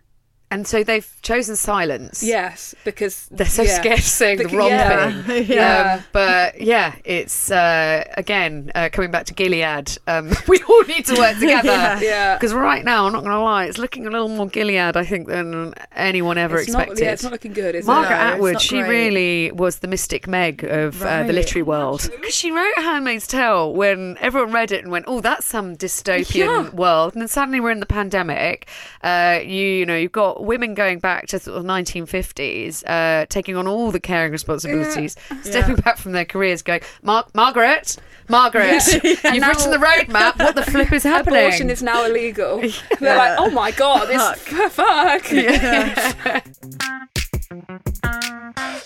and 0.52 0.68
so 0.68 0.84
they've 0.84 1.08
chosen 1.24 1.56
silence. 1.56 2.22
Yes, 2.22 2.76
because 2.84 3.28
They're 3.32 3.46
so 3.48 3.64
yeah. 3.64 3.80
scared 3.80 4.00
of 4.00 4.06
saying 4.06 4.38
the 4.38 4.44
Bec- 4.46 4.54
wrong 4.54 4.70
yeah. 4.70 5.24
thing. 5.24 5.46
Yeah. 5.52 5.96
Um, 5.98 6.04
but 6.12 6.62
yeah, 6.62 6.96
it's 7.04 7.50
uh, 7.50 8.04
again 8.18 8.72
uh, 8.76 8.90
coming 8.92 9.10
back 9.12 9.26
to 9.28 9.34
Gilead. 9.34 9.98
Um, 10.08 10.32
we 10.48 10.62
all 10.70 10.84
need 10.84 11.06
to 11.08 11.16
work 11.18 11.36
together. 11.40 11.98
Yeah. 12.02 12.36
Because 12.38 12.54
right 12.54 12.84
now, 12.86 13.06
I'm 13.08 13.14
not 13.14 13.22
going 13.24 13.32
to 13.32 13.40
lie, 13.40 13.66
it's 13.66 13.78
looking 13.78 14.06
a 14.06 14.10
little 14.12 14.28
more 14.30 14.48
Gilead, 14.48 14.98
I 14.98 15.04
think, 15.06 15.28
than 15.28 15.74
anyone 15.96 16.38
ever 16.38 16.58
It's 16.58 16.70
not, 16.72 16.82
expected. 16.84 17.04
yeah, 17.06 17.12
it's 17.14 17.24
not 17.24 17.32
looking 17.32 17.54
good, 17.54 17.76
is 17.76 17.86
Margaret 17.88 18.14
it? 18.16 18.18
No, 18.20 18.34
Atwood, 18.34 18.62
she 18.62 18.82
really 18.82 19.52
was 19.52 19.80
the 19.80 19.88
mystic 19.88 20.28
Meg 20.28 20.64
of 20.64 21.02
uh, 21.02 21.24
the 21.24 21.34
literary 21.34 21.64
world. 21.64 22.10
Because 22.12 22.36
she 22.36 22.52
wrote 22.52 22.74
Handmaid's 22.78 23.28
Tale 23.28 23.74
when 23.74 24.18
everyone 24.20 24.52
read 24.52 24.72
it 24.72 24.84
and 24.84 24.92
went, 24.92 25.06
"Oh, 25.08 25.22
that's 25.22 25.46
some 25.46 25.76
dystopian 25.78 26.36
Yeah. 26.36 26.70
world." 26.72 27.14
And 27.14 27.22
then 27.22 27.28
suddenly 27.28 27.60
we're 27.60 27.72
in 27.72 27.80
the 27.80 27.86
pandemic. 27.86 28.68
Uh, 29.04 29.40
you, 29.44 29.66
you 29.68 29.86
know, 29.86 29.96
you've 29.96 30.12
got 30.12 30.41
women 30.42 30.74
going 30.74 31.00
back 31.00 31.28
to 31.28 31.40
sort 31.40 31.58
of 31.58 31.64
1950s, 31.66 32.84
uh, 32.88 33.26
taking 33.30 33.56
on 33.56 33.68
all 33.68 33.92
the 33.92 34.00
caring 34.00 34.32
responsibilities, 34.32 35.16
stepping 35.44 35.76
back 35.76 35.98
from 35.98 36.12
their 36.12 36.26
careers, 36.26 36.62
going, 36.62 36.82
Mar- 37.04 37.26
"Margaret, 37.34 37.98
Margaret, 38.28 38.86
you've 39.04 39.24
now- 39.24 39.48
written 39.50 39.72
the 39.72 39.78
roadmap. 39.78 40.38
What 40.40 40.56
the 40.56 40.64
flip 40.72 40.92
is 40.92 41.04
happening?" 41.04 41.40
Abortion 41.46 41.70
is 41.70 41.82
now 41.84 42.06
illegal. 42.06 42.62
They're 43.00 43.18
like, 43.18 43.38
oh 43.40 43.50
my 43.52 43.72
god, 43.72 44.08
this 44.08 44.74
fuck. 44.74 45.26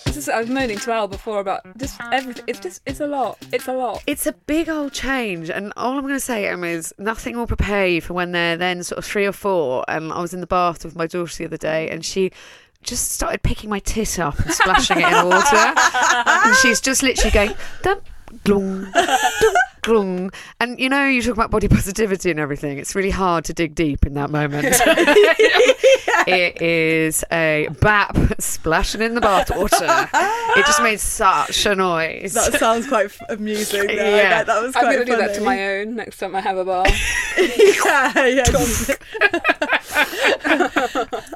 This 0.06 0.18
is- 0.18 0.30
I 0.30 0.40
was 0.40 0.50
moaning 0.50 0.78
to 0.80 0.92
Al 0.92 1.08
before 1.08 1.40
about 1.40 1.62
just 1.78 2.00
everything. 2.12 2.44
It's 2.48 2.60
just, 2.60 2.82
it's 2.86 3.00
a 3.00 3.08
lot. 3.08 3.38
It's 3.52 3.68
a 3.68 3.74
lot. 3.74 4.04
It's 4.08 4.26
a 4.26 4.32
big 4.34 4.70
old 4.70 4.94
change, 4.94 5.50
and 5.50 5.74
all 5.78 5.94
I'm 5.94 6.02
going 6.02 6.14
to 6.14 6.20
say, 6.20 6.48
Emma, 6.48 6.68
is 6.68 6.94
nothing 6.98 7.36
will 7.38 7.48
prepare 7.48 7.88
you 7.88 8.02
for 8.02 8.14
when 8.14 8.32
they're 8.32 8.58
then 8.58 8.84
sort 8.84 8.98
of 9.00 9.06
three 9.06 9.26
or 9.26 9.32
four. 9.34 9.84
And 9.88 10.12
I 10.12 10.22
was 10.22 10.34
in 10.34 10.42
the 10.42 10.48
bath 10.48 10.84
with 10.86 10.96
my 10.96 11.08
daughter 11.08 11.36
the 11.38 11.46
other 11.46 11.58
day, 11.58 11.90
and 11.90 12.04
she 12.06 12.32
just 12.84 13.12
started 13.14 13.42
picking 13.44 13.70
my 13.70 13.80
tit 13.80 14.20
up 14.20 14.38
and 14.40 14.52
splashing 14.54 15.00
it 15.00 15.08
in 15.08 15.26
water, 15.26 15.56
and 16.46 16.56
she's 16.58 16.80
just 16.80 17.02
literally 17.04 17.32
going 17.32 17.54
dum 17.82 18.00
glung 18.44 18.92
dum 18.94 19.56
glung. 19.86 20.34
And 20.60 20.80
you 20.80 20.90
know, 20.90 21.06
you 21.06 21.22
talk 21.22 21.36
about 21.36 21.52
body 21.52 21.68
positivity 21.80 22.32
and 22.32 22.40
everything. 22.40 22.78
It's 22.78 22.96
really 22.96 23.12
hard 23.12 23.46
to 23.46 23.54
dig 23.54 23.76
deep 23.76 24.06
in 24.06 24.16
that 24.16 24.30
moment. 24.30 24.76
It 26.28 26.60
is 26.60 27.24
a 27.32 27.68
bap 27.82 28.18
splashing 28.40 29.02
in 29.02 29.14
the 29.14 29.22
bathwater. 29.22 30.10
It 30.58 30.66
just 30.66 30.82
made 30.82 31.00
such 31.00 31.68
a 31.68 31.76
noise. 31.76 32.34
That 32.34 32.54
sounds 32.54 32.88
quite 32.88 33.16
amusing. 33.30 33.86
Though. 33.86 33.94
Yeah. 33.94 34.16
Yeah, 34.16 34.44
that 34.44 34.62
was 34.62 34.76
I'm 34.76 34.86
going 34.86 35.00
to 35.00 35.06
do 35.06 35.18
that 35.18 35.36
to 35.36 35.42
my 35.42 35.76
own 35.76 35.96
next 35.96 36.18
time 36.18 36.36
I 36.36 36.42
have 36.42 36.58
a 36.58 36.66
bar. 36.66 36.88
yeah, 37.38 38.26
yeah. 38.26 38.44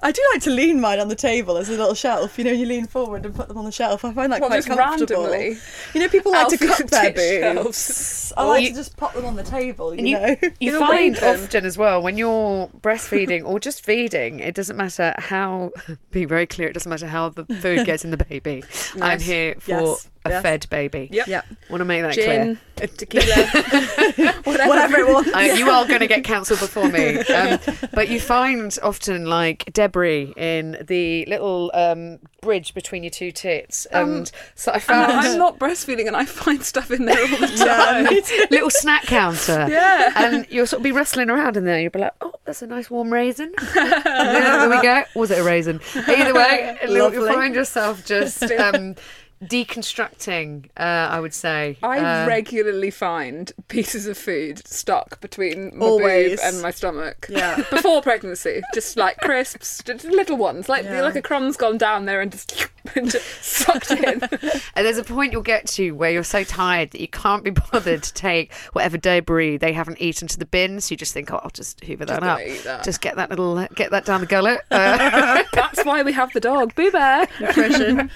I 0.01 0.11
do 0.11 0.21
like 0.33 0.41
to 0.43 0.49
lean 0.49 0.79
mine 0.79 0.99
on 0.99 1.07
the 1.09 1.15
table 1.15 1.57
as 1.57 1.67
a 1.69 1.73
little 1.73 1.93
shelf. 1.93 2.37
You 2.37 2.45
know, 2.45 2.51
you 2.51 2.65
lean 2.65 2.85
forward 2.87 3.25
and 3.25 3.35
put 3.35 3.47
them 3.47 3.57
on 3.57 3.65
the 3.65 3.71
shelf. 3.71 4.05
I 4.05 4.13
find 4.13 4.31
that 4.31 4.39
Well, 4.39 4.49
quite 4.49 4.57
just 4.63 4.67
comfortable. 4.69 5.23
randomly. 5.23 5.57
You 5.93 5.99
know, 6.01 6.09
people 6.09 6.31
like 6.31 6.47
to 6.49 6.53
Alfie's 6.55 6.77
cup 6.77 6.87
their 6.89 7.11
tit 7.13 7.55
boobs. 7.55 8.33
I 8.37 8.43
like 8.45 8.63
You- 8.63 8.69
to 8.69 8.75
just 8.75 8.95
pop 8.97 9.13
them 9.13 9.25
on 9.25 9.35
the 9.35 9.43
table. 9.43 9.93
You, 9.95 10.05
you, 10.07 10.17
know. 10.19 10.35
you 10.59 10.75
It'll 10.75 10.87
find 10.87 11.17
often 11.19 11.65
as 11.65 11.77
well 11.77 12.01
when 12.01 12.17
you're 12.17 12.67
breastfeeding 12.81 13.45
or 13.45 13.59
just 13.59 13.83
feeding, 13.83 14.39
it 14.39 14.55
doesn't 14.55 14.77
matter 14.77 15.13
how. 15.17 15.71
Be 16.11 16.25
very 16.25 16.45
clear. 16.47 16.69
It 16.69 16.73
doesn't 16.73 16.89
matter 16.89 17.07
how 17.07 17.29
the 17.29 17.45
food 17.45 17.85
gets 17.85 18.03
in 18.05 18.11
the 18.11 18.17
baby. 18.17 18.63
I'm 19.01 19.19
here 19.19 19.55
for 19.59 19.71
Yes, 19.71 20.09
a 20.25 20.29
yes. 20.29 20.41
fed 20.41 20.69
baby. 20.69 21.07
Yep. 21.11 21.27
Yep. 21.27 21.45
Want 21.69 21.81
to 21.81 21.85
make 21.85 22.01
that 22.01 22.13
Gin, 22.13 22.59
clear. 22.75 22.87
tequila, 22.87 23.25
whatever. 24.43 24.69
Whatever 24.69 24.97
it 24.97 25.07
was. 25.07 25.27
Uh, 25.33 25.39
you 25.39 25.69
are 25.69 25.87
going 25.87 26.01
to 26.01 26.07
get 26.07 26.25
cancelled 26.25 26.59
before 26.59 26.89
me. 26.89 27.19
Um, 27.19 27.59
but 27.93 28.09
you 28.09 28.19
find 28.19 28.77
often 28.83 29.27
like 29.27 29.71
debris 29.71 30.33
in 30.35 30.77
the 30.85 31.25
little 31.25 31.71
um, 31.73 32.19
bridge 32.41 32.73
between 32.73 33.03
your 33.03 33.11
two 33.11 33.31
tits. 33.31 33.85
And 33.87 34.29
so 34.55 34.73
I 34.73 34.79
found. 34.79 35.11
I'm 35.11 35.37
not 35.37 35.57
breastfeeding 35.57 36.07
and 36.07 36.17
I 36.17 36.25
find 36.25 36.63
stuff 36.63 36.91
in 36.91 37.05
there 37.05 37.19
all 37.19 37.27
the 37.27 37.47
time. 37.57 38.03
me 38.03 38.21
little 38.51 38.69
snack 38.69 39.03
counter. 39.03 39.67
Yeah. 39.69 40.11
And 40.15 40.45
you'll 40.49 40.67
sort 40.67 40.79
of 40.79 40.83
be 40.83 40.91
wrestling 40.91 41.29
around 41.29 41.55
in 41.55 41.63
there. 41.63 41.79
You'll 41.79 41.91
be 41.91 41.99
like, 41.99 42.13
oh, 42.19 42.33
that's 42.43 42.61
a 42.61 42.67
nice 42.67 42.89
warm 42.89 43.13
raisin. 43.13 43.53
there 43.73 44.69
we 44.69 44.81
go. 44.81 45.03
Was 45.15 45.31
it 45.31 45.39
a 45.39 45.43
raisin? 45.43 45.79
Either 45.95 46.33
way, 46.33 46.77
you'll 46.89 47.25
find 47.27 47.55
yourself 47.55 48.05
just 48.05 48.43
um, 48.43 48.95
deconstructing, 49.43 50.65
uh, 50.77 50.81
I 51.11 51.19
would 51.19 51.33
say. 51.33 51.77
I 51.83 51.99
Uh, 51.99 52.27
regularly 52.27 52.91
find 52.91 53.51
pieces 53.67 54.07
of 54.07 54.17
food 54.17 54.67
stuck 54.67 55.19
between 55.21 55.77
my 55.77 55.85
Always. 55.85 56.31
boob 56.31 56.39
and 56.43 56.61
my 56.61 56.71
stomach. 56.71 57.25
Yeah. 57.29 57.55
Before 57.69 58.01
pregnancy, 58.01 58.61
just 58.73 58.97
like 58.97 59.17
crisps, 59.19 59.81
just 59.83 60.05
little 60.05 60.37
ones, 60.37 60.67
like 60.69 60.83
Yeah. 60.85 61.01
like 61.01 61.15
a 61.15 61.21
crumb's 61.21 61.57
gone 61.57 61.77
down 61.77 62.05
there 62.05 62.21
and 62.21 62.31
just, 62.31 62.67
and 62.95 63.11
sucked 63.11 63.91
in. 63.91 64.21
And 64.75 64.85
there's 64.85 64.97
a 64.97 65.03
point 65.03 65.33
you'll 65.33 65.41
get 65.41 65.67
to 65.67 65.91
where 65.91 66.11
you're 66.11 66.23
so 66.23 66.43
tired 66.43 66.91
that 66.91 67.01
you 67.01 67.07
can't 67.07 67.43
be 67.43 67.49
bothered 67.71 68.03
to 68.03 68.13
take 68.13 68.53
whatever 68.73 68.97
debris 68.97 69.57
they 69.57 69.73
haven't 69.73 69.99
eaten 70.01 70.27
to 70.29 70.37
the 70.39 70.45
bin. 70.45 70.79
So 70.79 70.93
you 70.93 70.97
just 70.97 71.13
think, 71.13 71.31
oh, 71.31 71.39
I'll 71.43 71.49
just 71.49 71.83
hoover 71.83 72.05
that 72.05 72.23
up. 72.23 72.39
that. 72.63 72.83
Just 72.83 73.01
get 73.01 73.15
that 73.17 73.29
little, 73.29 73.67
get 73.75 73.91
that 73.91 74.05
down 74.05 74.21
the 74.21 74.27
gullet. 74.27 74.61
Uh, 74.79 75.43
That's 75.53 75.83
why 75.83 76.03
we 76.03 76.13
have 76.13 76.31
the 76.33 76.39
dog, 76.39 76.73
Boo 76.73 76.89
Bear. 76.91 77.27
Nutrition. 77.39 78.09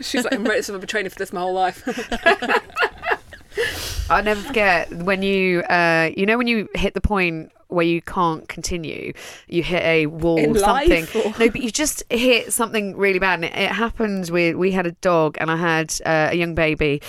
She's 0.00 0.24
like, 0.24 0.34
I'm 0.34 0.44
ready 0.44 0.62
to 0.62 0.78
be 0.78 0.86
training 0.86 1.10
for 1.10 1.18
this 1.18 1.32
my 1.32 1.40
whole 1.40 1.54
life. 1.54 1.86
I'll 4.10 4.22
never 4.22 4.40
forget 4.40 4.92
when 4.92 5.22
you, 5.22 5.60
uh, 5.62 6.10
you 6.16 6.26
know, 6.26 6.36
when 6.38 6.46
you 6.46 6.68
hit 6.74 6.94
the 6.94 7.00
point 7.00 7.52
where 7.68 7.84
you 7.86 8.00
can't 8.02 8.48
continue, 8.48 9.12
you 9.46 9.62
hit 9.62 9.82
a 9.82 10.06
wall, 10.06 10.38
In 10.38 10.54
something. 10.58 11.06
or- 11.14 11.34
No, 11.38 11.50
but 11.50 11.62
you 11.62 11.70
just 11.70 12.02
hit 12.10 12.52
something 12.52 12.96
really 12.96 13.18
bad. 13.18 13.34
And 13.34 13.44
it, 13.44 13.52
it 13.54 13.70
happened 13.70 14.30
with, 14.30 14.56
we 14.56 14.72
had 14.72 14.86
a 14.86 14.92
dog 14.92 15.36
and 15.40 15.50
I 15.50 15.56
had 15.56 15.94
uh, 16.04 16.28
a 16.32 16.34
young 16.34 16.54
baby. 16.54 17.00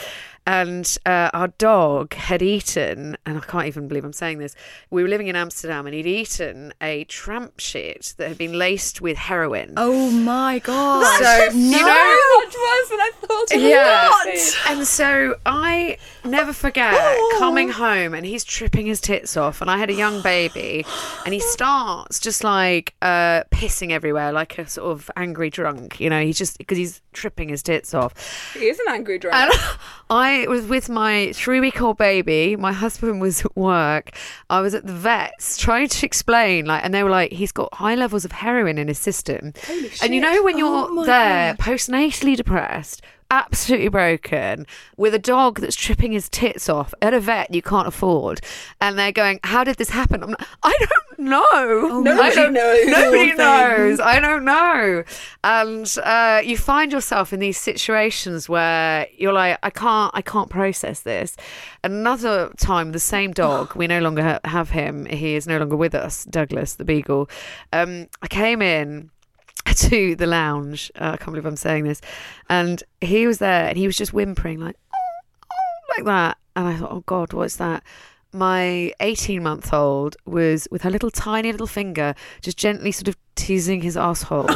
And 0.49 0.97
uh, 1.05 1.29
our 1.31 1.49
dog 1.59 2.15
had 2.15 2.41
eaten, 2.41 3.15
and 3.23 3.37
I 3.37 3.41
can't 3.41 3.67
even 3.67 3.87
believe 3.87 4.03
I'm 4.03 4.13
saying 4.13 4.39
this. 4.39 4.55
We 4.89 5.03
were 5.03 5.07
living 5.07 5.27
in 5.27 5.35
Amsterdam, 5.35 5.85
and 5.85 5.93
he'd 5.93 6.07
eaten 6.07 6.73
a 6.81 7.03
tramp 7.03 7.59
shit 7.59 8.15
that 8.17 8.29
had 8.29 8.39
been 8.39 8.53
laced 8.53 8.99
with 8.99 9.15
heroin. 9.15 9.75
Oh 9.77 10.09
my 10.09 10.57
god. 10.57 11.03
So, 11.19 11.55
you 11.55 11.69
know, 11.69 12.17
much 12.39 12.55
worse 12.55 12.89
than 12.89 12.99
I 12.99 13.11
thought 13.21 13.51
it 13.51 13.61
yeah. 13.61 14.09
was. 14.09 14.57
And 14.69 14.87
so 14.87 15.35
I 15.45 15.99
never 16.25 16.51
forget 16.51 16.95
coming 17.37 17.69
home 17.69 18.15
and 18.15 18.25
he's 18.25 18.43
tripping 18.43 18.87
his 18.87 18.99
tits 18.99 19.37
off, 19.37 19.61
and 19.61 19.69
I 19.69 19.77
had 19.77 19.91
a 19.91 19.93
young 19.93 20.23
baby, 20.23 20.83
and 21.25 21.33
he 21.35 21.41
starts 21.41 22.19
just 22.19 22.43
like 22.43 22.95
uh, 23.03 23.43
pissing 23.51 23.91
everywhere, 23.91 24.31
like 24.31 24.57
a 24.57 24.67
sort 24.67 24.93
of 24.93 25.11
angry 25.15 25.51
drunk. 25.51 25.99
You 25.99 26.09
know, 26.09 26.23
he's 26.23 26.39
just 26.39 26.57
because 26.57 26.79
he's 26.79 27.03
tripping 27.13 27.49
his 27.49 27.61
tits 27.61 27.93
off. 27.93 28.55
He 28.55 28.65
is 28.65 28.79
an 28.79 28.85
angry 28.89 29.19
drunk. 29.19 29.35
And 29.35 29.51
I 30.09 30.38
was 30.47 30.65
with 30.67 30.87
my 30.87 31.31
three 31.33 31.59
week 31.59 31.81
old 31.81 31.97
baby. 31.97 32.55
My 32.55 32.71
husband 32.71 33.19
was 33.19 33.43
at 33.43 33.57
work. 33.57 34.11
I 34.49 34.61
was 34.61 34.75
at 34.75 34.85
the 34.85 34.93
vets 34.93 35.57
trying 35.57 35.87
to 35.87 36.05
explain, 36.05 36.65
like, 36.65 36.85
and 36.85 36.93
they 36.93 37.03
were 37.03 37.09
like, 37.09 37.33
he's 37.33 37.51
got 37.51 37.73
high 37.73 37.95
levels 37.95 38.23
of 38.25 38.31
heroin 38.31 38.77
in 38.77 38.87
his 38.87 38.99
system. 38.99 39.53
Holy 39.65 39.91
And 40.01 40.13
you 40.13 40.21
know, 40.21 40.43
when 40.43 40.57
you're 40.57 41.05
there, 41.05 41.55
postnatally 41.55 42.37
depressed, 42.37 43.01
absolutely 43.31 43.89
broken, 43.89 44.67
with 44.97 45.13
a 45.13 45.19
dog 45.19 45.59
that's 45.59 45.75
tripping 45.75 46.11
his 46.11 46.29
tits 46.29 46.69
off 46.69 46.93
at 47.01 47.13
a 47.13 47.19
vet 47.19 47.53
you 47.53 47.61
can't 47.61 47.87
afford, 47.87 48.41
and 48.79 48.97
they're 48.97 49.11
going, 49.11 49.39
How 49.43 49.63
did 49.63 49.77
this 49.77 49.89
happen? 49.89 50.23
I'm 50.23 50.29
like, 50.29 50.47
I 50.63 50.75
don't 50.79 51.08
know. 51.19 52.01
Nobody 52.01 52.09
I 52.19 52.33
don't- 52.35 52.53
knows. 52.53 52.87
Nobody 52.87 53.33
knows. 53.35 53.99
I 53.99 54.19
don't 54.19 54.45
know. 54.45 55.03
And 55.43 55.97
uh, 56.03 56.41
you 56.43 56.57
find 56.57 56.91
yourself 56.91 57.31
in 57.33 57.39
these 57.39 57.57
situations 57.59 58.47
where 58.49 59.07
you're 59.17 59.33
like, 59.33 59.57
I 59.63 59.69
can't, 59.69 60.11
I 60.13 60.21
can't 60.21 60.49
process 60.49 61.01
this. 61.01 61.35
Another 61.83 62.51
time, 62.57 62.91
the 62.91 62.99
same 62.99 63.31
dog, 63.31 63.75
we 63.75 63.87
no 63.87 63.99
longer 63.99 64.23
ha- 64.23 64.39
have 64.45 64.69
him. 64.71 65.05
He 65.05 65.35
is 65.35 65.47
no 65.47 65.57
longer 65.57 65.75
with 65.75 65.95
us, 65.95 66.25
Douglas, 66.25 66.73
the 66.75 66.85
beagle. 66.85 67.29
Um, 67.73 68.07
I 68.21 68.27
came 68.27 68.61
in 68.61 69.09
to 69.75 70.15
the 70.15 70.27
lounge. 70.27 70.91
Uh, 70.99 71.11
I 71.13 71.17
can't 71.17 71.31
believe 71.31 71.45
I'm 71.45 71.55
saying 71.55 71.83
this. 71.85 72.01
And 72.49 72.83
he 73.01 73.27
was 73.27 73.37
there 73.37 73.67
and 73.67 73.77
he 73.77 73.85
was 73.87 73.97
just 73.97 74.13
whimpering 74.13 74.59
like, 74.59 74.75
"Oh, 74.93 74.97
oh," 75.51 75.93
like 75.97 76.05
that. 76.05 76.37
And 76.55 76.67
I 76.67 76.75
thought, 76.75 76.91
oh 76.91 77.03
God, 77.05 77.31
what's 77.33 77.55
that? 77.57 77.83
My 78.31 78.93
18 78.99 79.41
month 79.41 79.73
old 79.73 80.15
was 80.25 80.67
with 80.69 80.83
her 80.83 80.89
little 80.89 81.09
tiny 81.09 81.51
little 81.51 81.67
finger 81.67 82.13
just 82.41 82.57
gently 82.57 82.91
sort 82.91 83.07
of 83.07 83.17
teasing 83.35 83.81
his 83.81 83.97
asshole. 83.97 84.49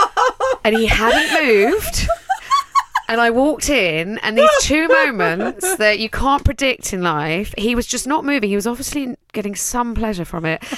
and 0.64 0.76
he 0.76 0.86
hadn't 0.86 1.44
moved. 1.44 2.06
And 3.08 3.20
I 3.20 3.30
walked 3.30 3.68
in, 3.68 4.18
and 4.18 4.38
these 4.38 4.48
two 4.60 4.86
moments 4.86 5.76
that 5.78 5.98
you 5.98 6.08
can't 6.08 6.44
predict 6.44 6.92
in 6.92 7.02
life, 7.02 7.52
he 7.58 7.74
was 7.74 7.88
just 7.88 8.06
not 8.06 8.24
moving. 8.24 8.48
He 8.48 8.54
was 8.54 8.68
obviously 8.68 9.16
getting 9.32 9.56
some 9.56 9.94
pleasure 9.94 10.24
from 10.24 10.44
it. 10.44 10.62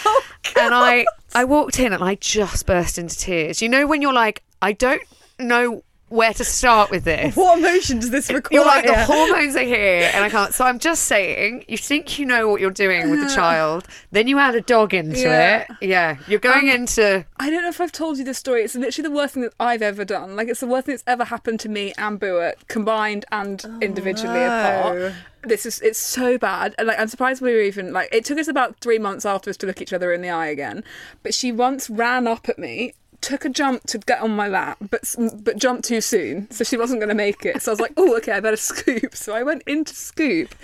Oh, 0.55 0.65
and 0.67 0.75
I, 0.75 1.07
I 1.35 1.45
walked 1.45 1.79
in, 1.79 1.93
and 1.93 2.05
I 2.05 2.17
just 2.17 2.67
burst 2.67 2.99
into 2.99 3.17
tears. 3.17 3.63
You 3.63 3.69
know 3.69 3.87
when 3.87 4.03
you're 4.03 4.13
like, 4.13 4.43
I 4.61 4.73
don't 4.73 5.01
know 5.39 5.83
where 6.13 6.33
to 6.35 6.45
start 6.45 6.91
with 6.91 7.05
this. 7.05 7.35
What 7.43 7.59
emotion 7.59 7.99
does 7.99 8.11
this 8.11 8.31
require? 8.31 8.59
You're 8.61 8.67
like, 8.67 8.87
the 8.87 9.05
hormones 9.05 9.57
are 9.57 9.63
here, 9.63 10.11
and 10.15 10.25
I 10.25 10.29
can't. 10.29 10.53
So 10.55 10.65
I'm 10.65 10.79
just 10.79 11.05
saying, 11.05 11.65
you 11.69 11.79
think 11.79 12.19
you 12.19 12.27
know 12.27 12.49
what 12.49 12.61
you're 12.61 12.71
doing 12.71 13.11
with 13.11 13.21
the 13.21 13.35
child, 13.35 13.87
then 14.13 14.27
you 14.29 14.39
add 14.39 14.55
a 14.55 14.61
dog 14.61 14.95
into 14.95 15.21
Yeah. 15.21 15.67
it. 15.81 15.87
Yeah, 15.89 16.17
you're 16.29 16.39
going 16.41 16.69
Um, 16.71 16.77
into. 16.77 17.25
I 17.39 17.51
don't 17.51 17.63
know 17.63 17.69
if 17.69 17.81
I've 17.81 17.93
told 17.93 18.19
you 18.19 18.25
this 18.25 18.39
story. 18.39 18.63
It's 18.63 18.75
literally 18.75 19.09
the 19.09 19.15
worst 19.15 19.35
thing 19.35 19.43
that 19.43 19.55
I've 19.59 19.83
ever 19.83 20.05
done. 20.05 20.37
Like 20.37 20.49
it's 20.49 20.61
the 20.61 20.67
worst 20.67 20.87
thing 20.87 20.93
that's 20.95 21.05
ever 21.07 21.25
happened 21.25 21.61
to 21.61 21.69
me 21.69 21.93
and 21.99 22.21
Buick 22.21 22.69
combined 22.69 23.25
and 23.33 23.65
individually 23.81 24.43
apart. 24.45 25.13
This 25.45 25.67
is 25.67 25.81
it's 25.81 25.99
so 25.99 26.39
bad. 26.39 26.75
And 26.79 26.87
like 26.87 27.01
I'm 27.01 27.09
surprised 27.09 27.43
we 27.43 27.53
were 27.53 27.61
even 27.63 27.93
like 27.93 28.09
it 28.13 28.25
took 28.25 28.39
us 28.39 28.47
about 28.49 28.79
three 28.81 28.99
months 28.99 29.25
afterwards 29.27 29.57
to 29.59 29.67
look 29.67 29.81
each 29.83 29.93
other 29.93 30.13
in 30.13 30.21
the 30.23 30.31
eye 30.31 30.47
again. 30.49 30.85
But 31.25 31.35
she 31.35 31.51
once 31.51 31.91
ran 31.91 32.27
up 32.29 32.49
at 32.49 32.59
me. 32.59 32.95
Took 33.23 33.45
a 33.45 33.49
jump 33.49 33.85
to 33.85 33.99
get 33.99 34.21
on 34.21 34.33
my 34.33 34.49
lap, 34.49 34.79
but 34.91 35.15
but 35.45 35.57
jumped 35.57 35.85
too 35.85 36.01
soon, 36.01 36.51
so 36.51 36.65
she 36.65 36.77
wasn't 36.77 36.99
going 37.01 37.09
to 37.09 37.15
make 37.15 37.47
it. 37.47 37.63
So 37.63 37.71
I 37.71 37.73
was 37.73 37.81
like, 37.81 37.93
"Oh, 37.97 38.17
okay, 38.17 38.33
I 38.33 38.41
better 38.41 38.57
scoop." 38.71 39.15
So 39.15 39.33
I 39.33 39.43
went 39.45 39.63
into 39.67 39.95
scoop, 39.95 40.55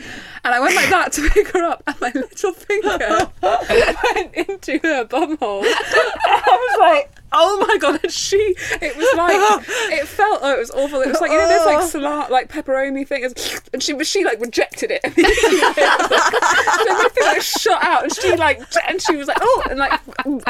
and 0.44 0.52
I 0.52 0.58
went 0.58 0.74
like 0.74 0.90
that 0.90 1.12
to 1.12 1.30
pick 1.30 1.48
her 1.52 1.62
up, 1.62 1.82
and 1.86 2.00
my 2.00 2.10
little 2.14 2.52
finger 2.52 3.30
went 3.42 4.34
into 4.34 4.78
her 4.82 5.04
bumhole. 5.04 5.62
I 5.64 6.42
was 6.46 6.80
like, 6.80 7.12
oh 7.32 7.66
my 7.66 7.76
god, 7.78 8.00
and 8.02 8.12
she, 8.12 8.36
it 8.36 8.96
was 8.96 9.16
like, 9.16 9.36
it 9.92 10.06
felt, 10.06 10.40
oh, 10.42 10.54
it 10.54 10.58
was 10.58 10.70
awful. 10.70 11.00
It 11.00 11.08
was 11.08 11.20
like, 11.20 11.30
you 11.30 11.38
know, 11.38 11.48
this 11.48 11.66
like 11.66 11.78
oh. 11.78 11.86
salad, 11.86 12.30
like 12.30 12.48
pepperoni 12.50 13.06
thing, 13.06 13.24
and 13.72 13.82
she, 13.82 13.92
but 13.92 14.06
she 14.06 14.24
like 14.24 14.40
rejected 14.40 14.90
it. 14.92 15.02
so 15.04 16.92
everything 16.92 17.24
like 17.24 17.42
shot 17.42 17.84
out, 17.84 18.04
and 18.04 18.14
she 18.14 18.36
like, 18.36 18.60
and 18.88 19.00
she 19.00 19.16
was 19.16 19.28
like, 19.28 19.38
oh, 19.40 19.62
and 19.70 19.78
like 19.78 20.00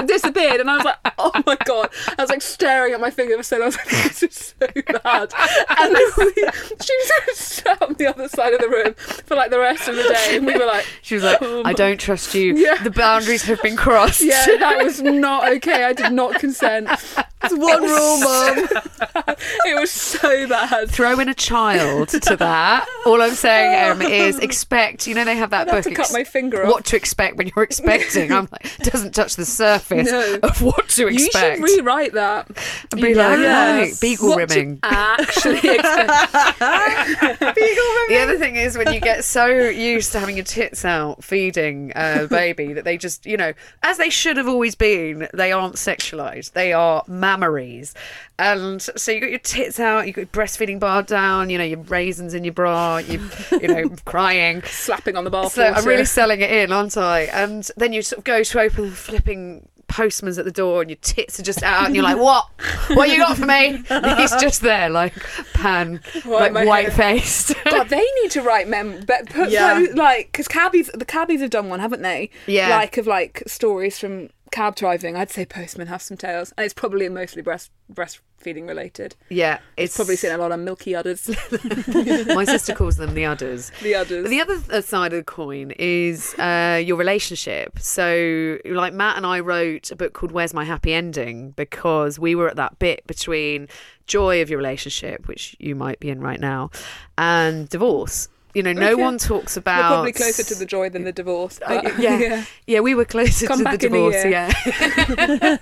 disappeared, 0.07 0.61
and 0.61 0.71
I 0.71 0.77
was 0.77 0.85
like, 0.85 0.99
oh 1.19 1.33
my 1.47 1.57
god, 1.65 1.91
I 2.17 2.23
was 2.23 2.31
like 2.31 2.43
staring 2.43 2.95
at 2.95 3.01
my 3.01 3.11
finger 3.11 3.37
for 3.37 3.43
so 3.43 3.57
long. 3.57 3.65
I 3.65 3.67
was 3.67 3.77
like, 3.77 3.89
this 3.89 4.23
is 4.23 4.55
so 4.59 4.67
bad. 5.03 5.33
And 5.79 5.97
we, 6.17 6.33
she 6.35 6.95
was 6.97 7.13
just 7.27 7.41
sat 7.65 7.83
on 7.83 7.95
the 7.95 8.07
other 8.07 8.29
side 8.29 8.55
of 8.55 8.61
the 8.61 8.69
room 8.69 8.95
for 8.95 9.35
like 9.35 9.51
the 9.51 9.59
rest 9.59 9.89
of 9.89 9.97
the 9.97 10.03
day, 10.03 10.37
and 10.37 10.47
we 10.47 10.57
were 10.57 10.67
like, 10.67 10.87
She 11.03 11.15
was 11.15 11.25
like, 11.25 11.39
Oh 11.41 11.63
I 11.65 11.73
don't 11.73 11.99
trust 11.99 12.35
you. 12.35 12.57
Yeah. 12.57 12.83
The 12.83 12.91
boundaries 12.91 13.43
have 13.45 13.63
been 13.63 13.77
crossed. 13.77 14.23
yeah, 14.23 14.47
that 14.59 14.83
was 14.83 15.03
not 15.03 15.49
okay. 15.57 15.85
I 15.85 15.93
did 15.93 16.13
not 16.13 16.39
consent. 16.69 17.25
It's 17.43 17.57
one 17.57 17.83
rule, 17.83 18.21
mum. 18.21 18.69
It 19.65 19.79
was 19.79 19.91
so 19.91 20.49
bad. 20.49 20.91
Throw 20.91 21.21
in 21.21 21.29
a 21.29 21.35
child 21.35 22.09
to 22.09 22.37
that. 22.37 22.87
All 23.07 23.23
I'm 23.23 23.35
saying 23.35 23.93
um, 23.93 24.03
is 24.03 24.39
expect. 24.41 25.07
You 25.07 25.15
know 25.15 25.25
they 25.25 25.37
have 25.37 25.51
that 25.51 25.69
I'd 25.69 25.75
have 25.75 25.85
book. 25.85 25.93
to 25.93 25.97
cut 25.97 26.11
my 26.13 26.25
finger 26.25 26.65
off. 26.65 26.71
What 26.73 26.85
to 26.87 26.97
expect 26.97 27.37
when 27.37 27.49
you're 27.55 27.63
expecting? 27.63 28.33
I'm 28.33 28.49
like, 28.51 28.81
it 28.81 28.91
doesn't 28.91 29.15
touch 29.15 29.37
the 29.37 29.45
surface 29.45 30.11
No. 30.11 30.39
of 30.43 30.61
what 30.63 30.89
to 30.91 31.07
expect. 31.07 31.61
You 31.61 31.69
should 31.69 31.77
rewrite 31.85 32.15
that. 32.15 32.49
and 32.91 33.01
be 33.01 33.15
like, 33.15 33.39
Yes. 33.39 33.91
right, 33.93 34.01
beagle 34.01 34.31
What 34.31 34.51
rimming. 34.51 34.81
Actually, 34.83 35.59
expect. 35.63 37.39
Beagle 37.41 37.85
rimming. 37.85 38.09
The 38.09 38.19
other 38.23 38.39
thing 38.39 38.57
is 38.57 38.77
when 38.77 38.93
you 38.93 39.01
get 39.01 39.25
so 39.25 39.47
used 39.47 40.11
to 40.13 40.21
having 40.21 40.37
your 40.37 40.45
tits 40.45 40.85
out 40.85 41.23
feeding 41.23 41.93
a 41.95 42.27
baby 42.29 42.73
that 42.73 42.85
they 42.85 42.97
just, 42.97 43.25
you 43.27 43.37
know, 43.37 43.53
as 43.83 43.99
they 43.99 44.11
should 44.11 44.37
have 44.37 44.49
always 44.49 44.75
been, 44.75 45.29
they 45.33 45.53
aren't 45.53 45.77
sexualized. 45.77 46.53
They 46.59 46.73
are 46.73 47.05
mammaries. 47.05 47.95
And 48.37 48.83
so 48.83 49.13
you 49.13 49.21
got 49.21 49.31
your 49.31 49.39
tits 49.39 49.79
out, 49.79 50.09
you 50.09 50.13
got 50.13 50.23
your 50.23 50.27
breastfeeding 50.27 50.81
bar 50.81 51.05
down, 51.05 51.51
you 51.51 51.57
know, 51.59 51.63
your 51.63 51.79
raisins 51.79 52.35
in 52.35 52.43
your 52.43 52.53
bra, 52.53 52.97
you, 52.97 53.21
you 53.53 53.69
know, 53.69 53.89
crying. 54.05 54.63
slapping 54.63 55.17
on 55.17 55.23
the 55.23 55.31
bar. 55.31 55.51
So 55.51 55.63
I'm 55.63 55.85
really 55.85 56.05
selling 56.05 56.41
it 56.41 56.51
in, 56.51 56.73
aren't 56.73 56.97
I? 56.97 57.23
And 57.27 57.71
then 57.77 57.93
you 57.93 58.03
sort 58.03 58.19
of 58.19 58.25
go 58.25 58.43
to 58.43 58.61
open 58.61 58.91
the 58.91 58.97
flipping 58.97 59.69
postman's 59.87 60.37
at 60.37 60.45
the 60.45 60.51
door 60.53 60.83
and 60.83 60.91
your 60.91 60.99
tits 61.01 61.41
are 61.41 61.43
just 61.43 61.63
out 61.63 61.87
and 61.87 61.95
you're 61.95 62.05
like, 62.05 62.19
what? 62.19 62.47
What 62.95 63.09
you 63.09 63.19
got 63.19 63.37
for 63.39 63.47
me? 63.47 63.83
And 63.89 64.07
he's 64.19 64.35
just 64.37 64.61
there, 64.61 64.91
like, 64.91 65.15
pan, 65.55 66.01
like, 66.27 66.53
white 66.55 66.93
faced. 66.93 67.55
God, 67.65 67.85
they 67.89 68.05
need 68.23 68.31
to 68.33 68.43
write 68.43 68.69
mem. 68.69 69.05
But 69.07 69.31
put, 69.31 69.51
Yeah. 69.51 69.79
put, 69.79 69.95
like 69.97 70.33
because 70.33 70.47
cabbies, 70.49 70.91
the 70.93 71.05
cabbies 71.05 71.41
have 71.41 71.51
done 71.51 71.69
one, 71.69 71.81
haven't 71.81 72.03
they? 72.03 72.31
Yeah. 72.47 72.69
Like 72.69 72.99
of 72.99 73.07
like 73.07 73.43
stories 73.47 73.99
from 73.99 74.29
cab 74.51 74.77
driving. 74.77 75.17
I'd 75.17 75.31
say 75.31 75.45
postmen 75.45 75.87
have 75.89 76.03
some 76.03 76.17
tales, 76.17 76.53
and 76.57 76.65
it's 76.65 76.75
probably 76.75 77.09
mostly 77.09 77.43
breast 77.43 77.71
breastfeeding 77.93 78.69
related. 78.69 79.17
Yeah, 79.31 79.59
it's 79.77 79.97
Probably 79.97 80.17
seen 80.17 80.31
a 80.33 80.39
lot 80.39 80.53
of 80.53 80.61
milky 80.61 80.95
udders. 80.95 81.29
My 82.35 82.45
sister 82.45 82.75
calls 82.75 82.97
them 82.97 83.15
the 83.15 83.25
udders. 83.25 83.73
The 83.83 83.95
udders. 83.95 84.23
But 84.25 84.31
the 84.31 84.41
other 84.41 84.83
side 84.83 85.13
of 85.13 85.19
the 85.19 85.25
coin 85.25 85.73
is 85.79 86.35
uh, 86.39 86.83
your 86.85 86.97
relationship. 86.97 87.79
So, 87.79 88.59
like 88.67 88.93
Matt 88.93 89.17
and 89.17 89.25
I 89.25 89.41
wrote 89.41 89.91
a 89.91 89.97
book 89.97 90.13
called 90.13 90.33
"Where's 90.33 90.53
My 90.53 90.65
Happy 90.65 90.93
Ending" 90.93 91.53
because 91.53 92.19
we 92.19 92.35
were 92.35 92.49
at 92.49 92.57
that 92.57 92.79
bit 92.79 93.07
between 93.07 93.69
joy 94.07 94.43
of 94.43 94.51
your 94.51 94.59
relationship, 94.59 95.29
which 95.29 95.57
you 95.59 95.75
might 95.75 96.01
be 96.01 96.11
in 96.11 96.21
right 96.21 96.41
now, 96.41 96.71
and 97.17 97.69
divorce. 97.69 98.29
You 98.55 98.63
know, 98.63 98.73
no 98.73 98.93
Okay. 98.93 99.03
one 99.03 99.19
talks 99.19 99.57
We're 99.57 99.61
about. 99.61 99.89
probably 99.93 100.13
closer 100.13 100.43
to 100.43 100.55
the 100.55 100.65
joy 100.67 100.89
than 100.89 101.05
the 101.05 101.13
divorce. 101.13 101.61
Uh, 101.65 101.83
but- 101.83 101.99
yeah, 102.01 102.45
yeah, 102.67 102.81
we 102.81 102.95
were 102.95 103.05
closer 103.05 103.47
Come 103.47 103.59
to 103.59 103.65
the 103.65 103.71
back 103.71 103.83
in 103.85 103.93
a 103.95 103.95
divorce. 103.95 104.25
Yeah, 104.25 105.59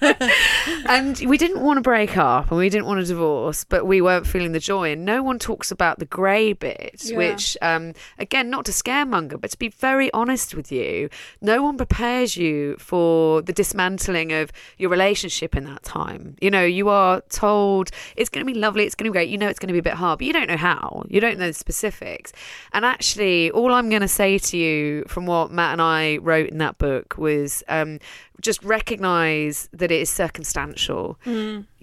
and 0.89 1.19
we 1.27 1.37
didn't 1.39 1.61
want 1.61 1.79
to 1.79 1.81
break 1.83 2.17
up, 2.17 2.51
and 2.51 2.59
we 2.59 2.69
didn't 2.69 2.87
want 2.87 3.01
a 3.01 3.05
divorce, 3.05 3.65
but 3.65 3.87
we 3.87 4.01
weren't 4.01 4.27
feeling 4.27 4.53
the 4.53 4.61
joy. 4.61 4.93
And 4.93 5.05
no 5.05 5.23
one 5.23 5.39
talks 5.39 5.71
about 5.71 5.99
the 5.99 6.05
grey 6.05 6.53
bit, 6.53 7.03
Yeah. 7.05 7.17
which, 7.17 7.57
um, 7.63 7.93
again, 8.19 8.51
not 8.51 8.65
to 8.67 8.73
scaremonger, 8.73 9.41
but 9.41 9.51
to 9.51 9.59
be 9.59 9.69
very 9.69 10.13
honest 10.13 10.55
with 10.55 10.71
you, 10.71 11.09
no 11.41 11.63
one 11.63 11.77
prepares 11.77 12.37
you 12.37 12.77
for 12.79 13.43
the 13.43 13.53
dismantling 13.53 14.33
of 14.33 14.53
your 14.79 14.91
relationship 14.91 15.57
in 15.57 15.65
that 15.65 15.83
time. 15.83 16.37
You 16.41 16.51
know, 16.51 16.65
you 16.65 16.89
are 16.89 17.21
told 17.31 17.91
it's 18.17 18.29
going 18.31 18.47
to 18.47 18.53
be 18.53 18.59
lovely, 18.59 18.85
it's 18.85 18.95
going 18.95 19.07
to 19.07 19.11
be 19.11 19.15
great. 19.19 19.29
You 19.29 19.39
know, 19.39 19.49
it's 19.49 19.59
going 19.59 19.69
to 19.69 19.73
be 19.73 19.79
a 19.79 19.83
bit 19.83 19.95
hard, 19.95 20.19
but 20.19 20.27
you 20.27 20.33
don't 20.33 20.49
know 20.49 20.57
how. 20.57 21.05
You 21.09 21.21
don't 21.21 21.39
know 21.39 21.49
the 21.49 21.53
specifics. 21.53 22.33
And 22.77 22.85
actually, 22.85 23.51
all 23.53 23.73
I'm 23.73 23.89
going 23.89 24.03
to 24.03 24.07
say 24.09 24.37
to 24.37 24.57
you 24.59 25.05
from 25.09 25.25
what 25.25 25.51
Matt 25.51 25.73
and 25.73 25.81
I 25.81 26.19
wrote 26.19 26.51
in 26.51 26.59
that 26.59 26.77
book 26.77 27.17
was 27.17 27.65
um, 27.69 28.01
just 28.43 28.63
recognize 28.63 29.71
that 29.73 29.91
it 29.91 30.03
is 30.03 30.11
circumstantial. 30.11 31.19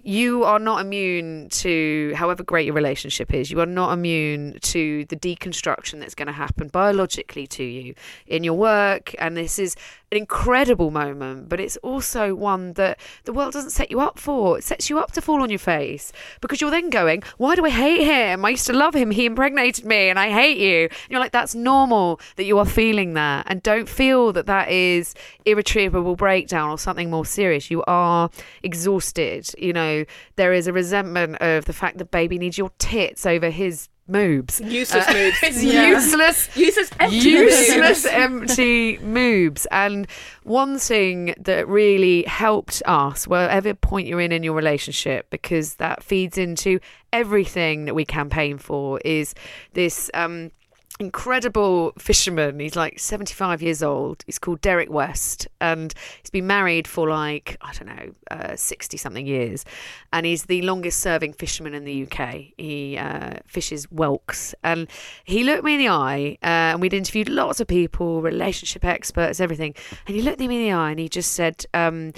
You 0.03 0.43
are 0.43 0.59
not 0.59 0.81
immune 0.81 1.49
to 1.49 2.13
however 2.15 2.43
great 2.43 2.67
your 2.67 2.75
relationship 2.75 3.33
is. 3.33 3.49
You 3.49 3.59
are 3.61 3.65
not 3.65 3.91
immune 3.91 4.59
to 4.61 5.05
the 5.05 5.15
deconstruction 5.15 5.99
that's 5.99 6.13
going 6.13 6.27
to 6.27 6.31
happen 6.31 6.67
biologically 6.67 7.47
to 7.47 7.63
you 7.63 7.95
in 8.27 8.43
your 8.43 8.53
work. 8.53 9.15
And 9.17 9.35
this 9.35 9.57
is 9.57 9.75
an 10.13 10.17
incredible 10.17 10.91
moment, 10.91 11.49
but 11.49 11.59
it's 11.59 11.75
also 11.77 12.35
one 12.35 12.73
that 12.73 12.99
the 13.23 13.33
world 13.33 13.53
doesn't 13.53 13.71
set 13.71 13.89
you 13.89 13.99
up 13.99 14.19
for. 14.19 14.59
It 14.59 14.63
sets 14.63 14.87
you 14.87 14.99
up 14.99 15.11
to 15.13 15.21
fall 15.21 15.41
on 15.41 15.49
your 15.49 15.57
face 15.57 16.11
because 16.39 16.61
you're 16.61 16.69
then 16.69 16.91
going, 16.91 17.23
Why 17.37 17.55
do 17.55 17.65
I 17.65 17.71
hate 17.71 18.03
him? 18.03 18.45
I 18.45 18.49
used 18.49 18.67
to 18.67 18.73
love 18.73 18.93
him. 18.93 19.09
He 19.09 19.25
impregnated 19.25 19.85
me 19.85 20.09
and 20.09 20.19
I 20.19 20.29
hate 20.29 20.57
you. 20.59 20.83
And 20.83 21.09
you're 21.09 21.19
like, 21.19 21.31
That's 21.31 21.55
normal 21.55 22.19
that 22.35 22.45
you 22.45 22.59
are 22.59 22.65
feeling 22.65 23.15
that. 23.15 23.47
And 23.49 23.63
don't 23.63 23.89
feel 23.89 24.31
that 24.33 24.45
that 24.45 24.69
is 24.69 25.15
irretrievable 25.45 26.15
breakdown 26.15 26.69
or 26.69 26.77
something 26.77 27.09
more 27.09 27.25
serious. 27.25 27.71
You 27.71 27.83
are 27.87 28.29
exhausted. 28.61 29.49
You 29.57 29.73
know, 29.73 30.05
there 30.35 30.53
is 30.53 30.67
a 30.67 30.73
resentment 30.73 31.41
of 31.41 31.65
the 31.65 31.73
fact 31.73 31.97
that 31.97 32.11
baby 32.11 32.37
needs 32.37 32.57
your 32.57 32.69
tits 32.77 33.25
over 33.25 33.49
his 33.49 33.89
moobs. 34.09 34.59
Useless 34.69 35.05
moobs. 35.05 35.35
It's 35.43 35.63
Yeah. 35.63 35.87
useless 35.89 36.55
Useless 36.57 36.89
empty 36.99 37.15
useless 37.17 38.05
moobs. 38.05 38.11
empty 38.13 38.97
moobs 38.97 39.65
and 39.71 40.07
one 40.43 40.77
thing 40.77 41.33
that 41.39 41.67
really 41.67 42.23
helped 42.23 42.83
us 42.85 43.27
wherever 43.27 43.73
point 43.73 44.07
you're 44.07 44.19
in 44.19 44.31
in 44.33 44.43
your 44.43 44.53
relationship 44.55 45.29
because 45.29 45.75
that 45.75 46.03
feeds 46.03 46.37
into 46.37 46.79
everything 47.13 47.85
that 47.85 47.93
we 47.95 48.03
campaign 48.03 48.57
for 48.57 48.99
is 49.05 49.33
this 49.73 50.11
um 50.13 50.51
incredible 50.99 51.91
fisherman. 51.97 52.59
He's 52.59 52.75
like 52.75 52.99
75 52.99 53.61
years 53.61 53.81
old. 53.81 54.23
He's 54.25 54.37
called 54.37 54.61
derek 54.61 54.91
west 54.91 55.47
and 55.59 55.93
he's 56.21 56.29
been 56.29 56.45
married 56.45 56.87
for 56.87 57.09
like 57.09 57.57
i 57.61 57.73
don't 57.73 57.87
know 57.87 58.55
60 58.55 58.97
something 58.97 59.25
years. 59.25 59.65
And 60.11 60.25
he's 60.25 60.43
the 60.43 60.61
longest 60.61 60.99
serving 60.99 61.33
fisherman 61.33 61.73
in 61.73 61.83
the 61.83 62.03
uk 62.03 62.35
he 62.57 62.97
uh, 62.97 63.37
fishes 63.45 63.85
whelks. 63.85 64.53
And 64.63 64.87
he 65.23 65.43
looked 65.43 65.63
me 65.63 65.75
in 65.75 65.79
the 65.79 65.89
eye 65.89 66.37
uh, 66.43 66.73
and 66.73 66.81
we'd 66.81 66.93
interviewed 66.93 67.29
lots 67.29 67.59
of 67.59 67.67
people 67.67 68.21
relationship 68.21 68.85
experts 68.85 69.39
everything. 69.39 69.75
And 70.05 70.15
he 70.15 70.21
looked 70.21 70.39
me 70.39 70.45
in 70.45 70.51
the 70.51 70.71
eye 70.71 70.91
and 70.91 70.99
he 70.99 71.09
just 71.09 71.31
said 71.33 71.65
um, 71.73 72.13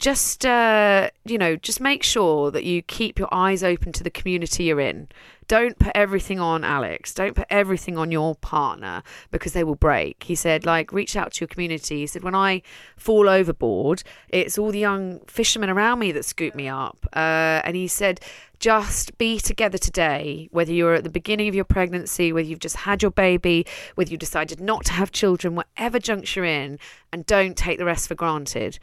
just 0.00 0.46
uh, 0.46 1.10
you 1.24 1.38
know 1.38 1.54
just 1.56 1.80
make 1.80 2.02
sure 2.02 2.50
that 2.50 2.64
you 2.64 2.82
keep 2.82 3.18
your 3.18 3.32
eyes 3.32 3.62
open 3.62 3.92
to 3.92 4.02
the 4.02 4.10
community 4.10 4.64
you're 4.64 4.80
in. 4.80 5.08
Don't 5.46 5.78
put 5.78 5.92
everything 5.94 6.40
on 6.40 6.64
alex. 6.64 7.12
Don't 7.12 7.34
put 7.34 7.46
everything 7.50 7.98
on 7.98 8.10
your 8.10 8.34
partner 8.36 9.02
because 9.30 9.52
they 9.52 9.62
will 9.62 9.74
break. 9.74 10.22
He 10.22 10.34
said 10.34 10.64
like 10.64 10.90
reach 10.90 11.16
out 11.16 11.34
to 11.34 11.40
your 11.40 11.48
community. 11.48 11.98
He 12.00 12.06
said 12.06 12.22
when 12.22 12.34
i 12.34 12.62
fall 12.96 13.28
overboard 13.28 14.02
it's 14.28 14.56
all 14.56 14.70
the 14.70 14.78
young 14.78 15.20
fishermen 15.26 15.68
around 15.68 15.98
me 15.98 16.12
that 16.12 16.24
scoop 16.24 16.54
me 16.54 16.66
up. 16.66 17.06
Uh, 17.12 17.60
and 17.64 17.76
he 17.76 17.86
said 17.86 18.20
just 18.58 19.16
be 19.16 19.38
together 19.38 19.78
today, 19.78 20.48
whether 20.50 20.72
you're 20.72 20.94
at 20.94 21.04
the 21.04 21.10
beginning 21.10 21.48
of 21.48 21.54
your 21.54 21.64
pregnancy, 21.64 22.30
whether 22.30 22.46
you've 22.46 22.58
just 22.58 22.76
had 22.76 23.00
your 23.00 23.10
baby, 23.10 23.66
whether 23.94 24.10
you 24.10 24.18
decided 24.18 24.60
not 24.60 24.84
to 24.84 24.92
have 24.92 25.12
children, 25.12 25.54
whatever 25.54 25.98
juncture 25.98 26.40
you're 26.40 26.44
in, 26.44 26.78
and 27.10 27.24
don't 27.24 27.56
take 27.56 27.78
the 27.78 27.86
rest 27.86 28.06
for 28.06 28.14
granted. 28.14 28.78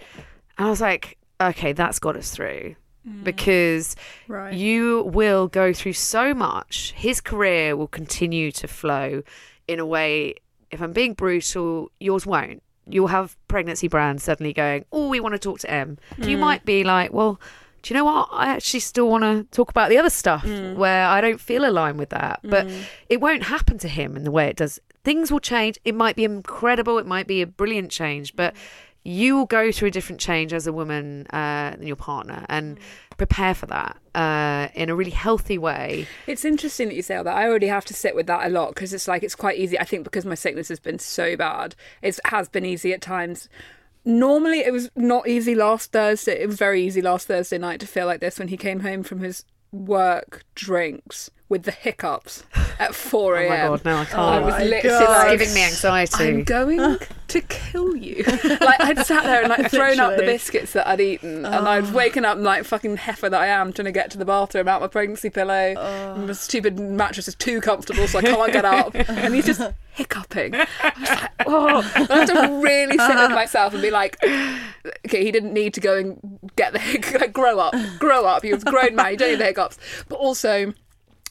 And 0.57 0.67
I 0.67 0.69
was 0.69 0.81
like, 0.81 1.17
okay, 1.39 1.73
that's 1.73 1.99
got 1.99 2.15
us 2.15 2.31
through. 2.31 2.75
Mm. 3.07 3.23
because 3.23 3.95
Right. 4.27 4.53
you 4.53 5.03
will 5.03 5.47
go 5.47 5.71
through 5.71 5.93
so 5.93 6.33
much. 6.33 6.91
His 6.95 7.21
career 7.21 7.75
will 7.77 7.87
continue 7.87 8.51
to 8.51 8.67
flow 8.67 9.23
in 9.67 9.79
a 9.79 9.85
way, 9.85 10.35
if 10.71 10.81
I'm 10.81 10.91
being 10.91 11.13
brutal, 11.13 11.89
yours 11.99 12.25
won't. 12.25 12.61
You'll 12.85 13.07
have 13.07 13.37
pregnancy 13.47 13.87
brands 13.87 14.23
suddenly 14.23 14.53
going, 14.53 14.85
Oh, 14.91 15.09
we 15.09 15.19
want 15.19 15.33
to 15.33 15.39
talk 15.39 15.59
to 15.59 15.69
M. 15.71 15.97
You 16.17 16.37
mm. 16.37 16.39
might 16.39 16.65
be 16.65 16.83
like, 16.83 17.13
Well, 17.13 17.39
do 17.81 17.93
you 17.93 17.97
know 17.97 18.05
what? 18.05 18.29
I 18.31 18.47
actually 18.47 18.79
still 18.81 19.09
want 19.09 19.23
to 19.23 19.43
talk 19.55 19.69
about 19.69 19.89
the 19.89 19.97
other 19.97 20.09
stuff 20.09 20.43
mm. 20.43 20.75
where 20.75 21.05
I 21.05 21.21
don't 21.21 21.39
feel 21.39 21.65
aligned 21.65 21.99
with 21.99 22.09
that. 22.09 22.41
But 22.43 22.67
it 23.07 23.21
won't 23.21 23.43
happen 23.43 23.77
to 23.79 23.87
him 23.87 24.17
in 24.17 24.23
the 24.23 24.31
way 24.31 24.47
it 24.47 24.57
does. 24.57 24.79
Things 25.03 25.31
will 25.31 25.39
change. 25.39 25.79
It 25.85 25.95
might 25.95 26.17
be 26.17 26.25
incredible. 26.25 26.97
It 26.97 27.05
might 27.05 27.27
be 27.27 27.41
a 27.41 27.47
brilliant 27.47 27.91
change, 27.91 28.35
but 28.35 28.53
you 29.03 29.35
will 29.35 29.45
go 29.45 29.71
through 29.71 29.87
a 29.87 29.91
different 29.91 30.19
change 30.19 30.53
as 30.53 30.67
a 30.67 30.73
woman 30.73 31.25
uh, 31.31 31.71
than 31.71 31.87
your 31.87 31.95
partner 31.95 32.45
and 32.49 32.77
prepare 33.17 33.53
for 33.53 33.65
that 33.67 33.97
uh, 34.15 34.67
in 34.75 34.89
a 34.89 34.95
really 34.95 35.11
healthy 35.11 35.57
way. 35.57 36.07
It's 36.27 36.45
interesting 36.45 36.89
that 36.89 36.95
you 36.95 37.01
say 37.01 37.15
all 37.15 37.23
that. 37.23 37.35
I 37.35 37.47
already 37.47 37.67
have 37.67 37.85
to 37.85 37.93
sit 37.93 38.15
with 38.15 38.27
that 38.27 38.45
a 38.45 38.49
lot 38.49 38.69
because 38.69 38.93
it's 38.93 39.07
like 39.07 39.23
it's 39.23 39.35
quite 39.35 39.57
easy. 39.57 39.79
I 39.79 39.83
think 39.83 40.03
because 40.03 40.25
my 40.25 40.35
sickness 40.35 40.69
has 40.69 40.79
been 40.79 40.99
so 40.99 41.35
bad, 41.35 41.75
it 42.01 42.19
has 42.25 42.49
been 42.49 42.65
easy 42.65 42.93
at 42.93 43.01
times. 43.01 43.49
Normally, 44.05 44.59
it 44.59 44.71
was 44.71 44.89
not 44.95 45.27
easy 45.27 45.53
last 45.53 45.91
Thursday. 45.91 46.41
It 46.41 46.47
was 46.47 46.57
very 46.57 46.85
easy 46.85 47.01
last 47.01 47.27
Thursday 47.27 47.57
night 47.57 47.79
to 47.81 47.87
feel 47.87 48.05
like 48.05 48.21
this 48.21 48.39
when 48.39 48.47
he 48.47 48.57
came 48.57 48.81
home 48.81 49.03
from 49.03 49.19
his 49.19 49.43
work 49.71 50.43
drinks 50.55 51.29
with 51.49 51.63
the 51.63 51.71
hiccups 51.71 52.43
at 52.79 52.93
4 52.95 53.35
a.m. 53.37 53.51
Oh 53.51 53.53
a.m. 53.53 53.71
my 53.71 53.77
god, 53.77 53.85
no, 53.85 53.97
I 53.97 54.05
can't. 54.05 54.19
I 54.19 54.37
oh 54.37 54.45
was 54.45 54.53
my 54.53 54.63
literally 54.63 54.81
God. 54.89 55.01
it's 55.01 55.09
like, 55.09 55.39
giving 55.39 55.53
me 55.53 55.63
anxiety. 55.63 56.27
I'm 56.27 56.43
going 56.43 56.97
to 57.27 57.41
kill 57.41 57.95
you. 57.95 58.23
like 58.23 58.81
I'd 58.81 59.05
sat 59.05 59.23
there 59.23 59.41
and 59.41 59.49
like 59.49 59.71
thrown 59.71 59.99
up 59.99 60.17
the 60.17 60.23
biscuits 60.23 60.73
that 60.73 60.87
I'd 60.87 60.99
eaten, 60.99 61.45
and 61.45 61.67
I'd 61.67 61.85
oh. 61.85 61.93
waken 61.93 62.25
up 62.25 62.37
like 62.37 62.65
fucking 62.65 62.97
heifer 62.97 63.29
that 63.29 63.41
I 63.41 63.47
am, 63.47 63.71
trying 63.71 63.85
to 63.85 63.91
get 63.91 64.11
to 64.11 64.17
the 64.17 64.25
bathroom 64.25 64.67
out 64.67 64.81
my 64.81 64.87
pregnancy 64.87 65.29
pillow. 65.29 65.73
Oh. 65.77 66.15
And 66.15 66.27
the 66.29 66.35
stupid 66.35 66.79
mattress 66.79 67.27
is 67.27 67.35
too 67.35 67.61
comfortable, 67.61 68.07
so 68.07 68.19
I 68.19 68.23
can't 68.23 68.53
get 68.53 68.65
up. 68.65 68.93
and 68.93 69.33
he's 69.33 69.45
just 69.45 69.61
hiccuping. 69.91 70.53
I 70.55 70.93
was 70.99 71.09
like, 71.09 71.31
oh, 71.45 71.91
I 71.95 72.15
have 72.15 72.27
to 72.27 72.59
really 72.61 72.97
sit 72.97 73.15
with 73.15 73.31
myself 73.31 73.73
and 73.73 73.81
be 73.81 73.89
like, 73.89 74.17
okay, 74.23 75.23
he 75.23 75.31
didn't 75.31 75.53
need 75.53 75.73
to 75.75 75.81
go 75.81 75.97
and 75.97 76.39
get 76.55 76.73
the 76.73 76.79
hic- 76.79 77.19
like 77.19 77.33
grow 77.33 77.59
up, 77.59 77.73
grow 77.99 78.25
up. 78.25 78.43
He 78.43 78.53
was 78.53 78.63
a 78.63 78.69
grown 78.69 78.95
man. 78.95 79.11
You 79.11 79.17
don't 79.17 79.31
need 79.31 79.39
the 79.39 79.45
hiccups, 79.45 79.77
but 80.09 80.17
also 80.17 80.73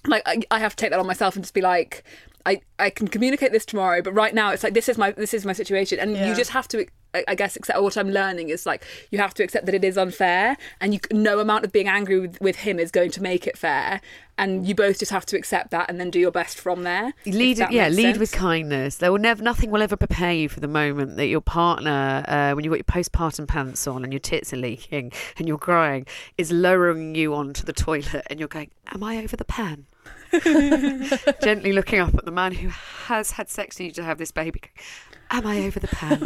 like 0.09 0.23
I, 0.27 0.41
I 0.51 0.59
have 0.59 0.77
to 0.77 0.77
take 0.77 0.91
that 0.91 1.01
on 1.01 1.07
myself 1.07 1.35
and 1.37 1.45
just 1.45 1.55
be 1.55 1.61
like 1.61 2.05
I, 2.47 2.61
I 2.79 2.91
can 2.91 3.09
communicate 3.09 3.53
this 3.53 3.67
tomorrow 3.67 4.01
but 4.01 4.13
right 4.13 4.35
now 4.35 4.51
it's 4.53 4.63
like 4.63 4.75
this 4.75 4.89
is 4.89 4.97
my 4.97 5.11
this 5.11 5.35
is 5.35 5.45
my 5.45 5.53
situation. 5.53 5.99
And 5.99 6.13
Yeah. 6.13 6.29
you 6.29 6.35
just 6.35 6.51
have 6.53 6.69
to 6.69 6.87
I 7.29 7.35
guess 7.35 7.57
accept 7.57 7.81
what 7.81 7.97
I'm 7.97 8.11
learning 8.11 8.51
is 8.51 8.67
like 8.67 8.85
you 9.11 9.19
have 9.19 9.33
to 9.35 9.43
accept 9.43 9.65
that 9.67 9.75
it 9.75 9.85
is 9.85 9.97
unfair 9.97 10.57
and 10.81 10.93
you 10.93 11.01
no 11.11 11.41
amount 11.41 11.65
of 11.65 11.73
being 11.73 11.89
angry 11.89 12.21
with, 12.21 12.39
with 12.41 12.57
him 12.57 12.79
is 12.79 12.91
going 12.91 13.11
to 13.13 13.23
make 13.23 13.47
it 13.47 13.57
fair. 13.57 14.01
And 14.39 14.67
you 14.69 14.75
both 14.75 14.99
just 14.99 15.11
have 15.13 15.25
to 15.27 15.37
accept 15.37 15.71
that 15.71 15.89
and 15.89 15.99
then 15.99 16.11
do 16.11 16.19
your 16.21 16.31
best 16.31 16.61
from 16.61 16.83
there 16.83 17.15
lead 17.25 17.59
yeah 17.71 17.89
lead 17.89 18.19
with 18.19 18.33
kindness. 18.33 18.97
There 18.97 19.11
will 19.11 19.19
never 19.19 19.43
nothing 19.43 19.71
will 19.71 19.83
ever 19.83 19.97
prepare 19.97 20.35
you 20.35 20.49
for 20.51 20.61
the 20.61 20.69
moment 20.69 21.17
that 21.17 21.27
your 21.27 21.41
partner 21.41 22.23
uh, 22.29 22.53
when 22.53 22.65
you've 22.65 22.73
got 22.73 22.85
your 22.85 23.03
postpartum 23.05 23.49
pants 23.49 23.87
on 23.87 24.05
and 24.05 24.13
your 24.13 24.21
tits 24.21 24.53
are 24.53 24.59
leaking 24.59 25.11
and 25.39 25.49
you're 25.49 25.59
crying 25.59 26.07
is 26.37 26.53
lowering 26.53 27.15
you 27.15 27.35
onto 27.35 27.65
the 27.65 27.73
toilet 27.73 28.27
and 28.29 28.39
you're 28.39 28.49
going 28.49 28.71
am 28.93 29.03
i 29.03 29.17
over 29.17 29.37
the 29.37 29.45
pan 29.45 29.87
gently 31.43 31.73
looking 31.73 32.01
up 32.01 32.15
at 32.15 32.25
the 32.25 32.31
man 32.31 32.53
who 32.53 32.69
has 32.69 33.33
had 33.33 33.49
sex 33.49 33.79
with 33.79 33.87
you 33.87 33.93
to 33.93 34.05
have 34.05 34.19
this 34.19 34.31
baby. 34.31 34.61
Am 35.31 35.47
i 35.47 35.59
over 35.67 35.81
the 35.81 35.89
pan? 35.89 36.21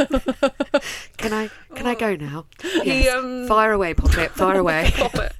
Can 1.16 1.32
i 1.32 1.48
can 1.74 1.86
i 1.86 1.94
go 1.94 2.16
now? 2.16 2.46
He, 2.82 3.08
um, 3.08 3.46
fire 3.48 3.72
away 3.72 3.94
poppet 3.94 4.30
fire 4.32 4.58
away. 4.58 4.90
Stop 4.94 5.14
it. 5.14 5.32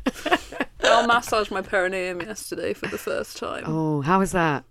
I'll 0.83 1.07
massage 1.07 1.51
my 1.51 1.61
perineum 1.61 2.21
yesterday 2.23 2.73
for 2.73 2.87
the 2.87 2.99
first 2.99 3.37
time. 3.37 3.65
oh 3.67 4.01
how 4.01 4.19
was 4.21 4.33
that 4.33 4.65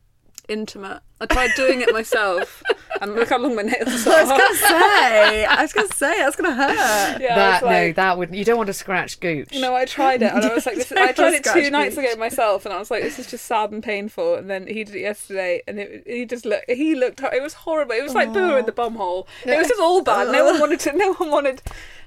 Intimate. 0.50 1.02
I 1.22 1.26
tried 1.26 1.52
doing 1.56 1.82
it 1.82 1.92
myself, 1.92 2.64
and 3.02 3.14
look 3.14 3.30
how 3.30 3.38
long 3.38 3.56
my 3.56 3.64
nails 3.64 4.08
are. 4.08 4.14
I 4.14 4.24
was 4.24 4.30
gonna 4.30 4.56
say, 4.56 5.46
I 5.46 5.62
was 5.62 5.74
gonna 5.74 5.88
say 5.90 6.18
that's 6.18 6.36
gonna 6.36 6.56
hurt. 6.56 6.70
Yeah, 7.22 7.36
that 7.36 7.64
was 7.64 7.72
no 7.72 7.92
that 7.94 8.18
would 8.18 8.34
you 8.34 8.46
don't 8.46 8.58
want 8.58 8.68
to 8.68 8.74
scratch 8.74 9.20
gooch 9.20 9.54
No, 9.54 9.76
I 9.76 9.86
tried 9.86 10.22
it, 10.22 10.32
and 10.32 10.46
I 10.46 10.54
was 10.54 10.66
like, 10.66 10.76
this, 10.76 10.92
I 10.92 11.12
tried 11.12 11.34
it 11.34 11.44
two 11.44 11.50
Scratch 11.50 11.72
nights 11.72 11.98
ago 11.98 12.16
myself, 12.18 12.66
and 12.66 12.74
I 12.74 12.80
was 12.80 12.90
like, 12.90 13.04
this 13.04 13.20
is 13.20 13.30
just 13.30 13.46
sad 13.46 13.72
and 13.72 13.84
painful. 13.84 14.36
And 14.36 14.50
then 14.50 14.68
he 14.68 14.84
did 14.84 14.96
it 14.96 15.02
yesterday, 15.02 15.62
and 15.68 15.80
it, 15.80 16.04
he 16.08 16.26
just 16.26 16.46
looked, 16.46 16.70
he 16.70 16.96
looked, 16.96 17.22
it 17.22 17.44
was 17.44 17.54
horrible. 17.54 17.94
It 17.94 18.04
was 18.04 18.16
like 18.16 18.32
boo 18.32 18.56
in 18.56 18.66
the 18.66 18.72
bum 18.72 18.96
hole. 18.96 19.28
It 19.46 19.58
was 19.58 19.68
just 19.68 19.82
all 19.82 20.02
bad. 20.02 20.32
No 20.32 20.46
one 20.46 20.60
wanted 20.60 20.80
to. 20.82 20.94
No 20.94 21.14
one 21.14 21.32
wanted, 21.32 21.62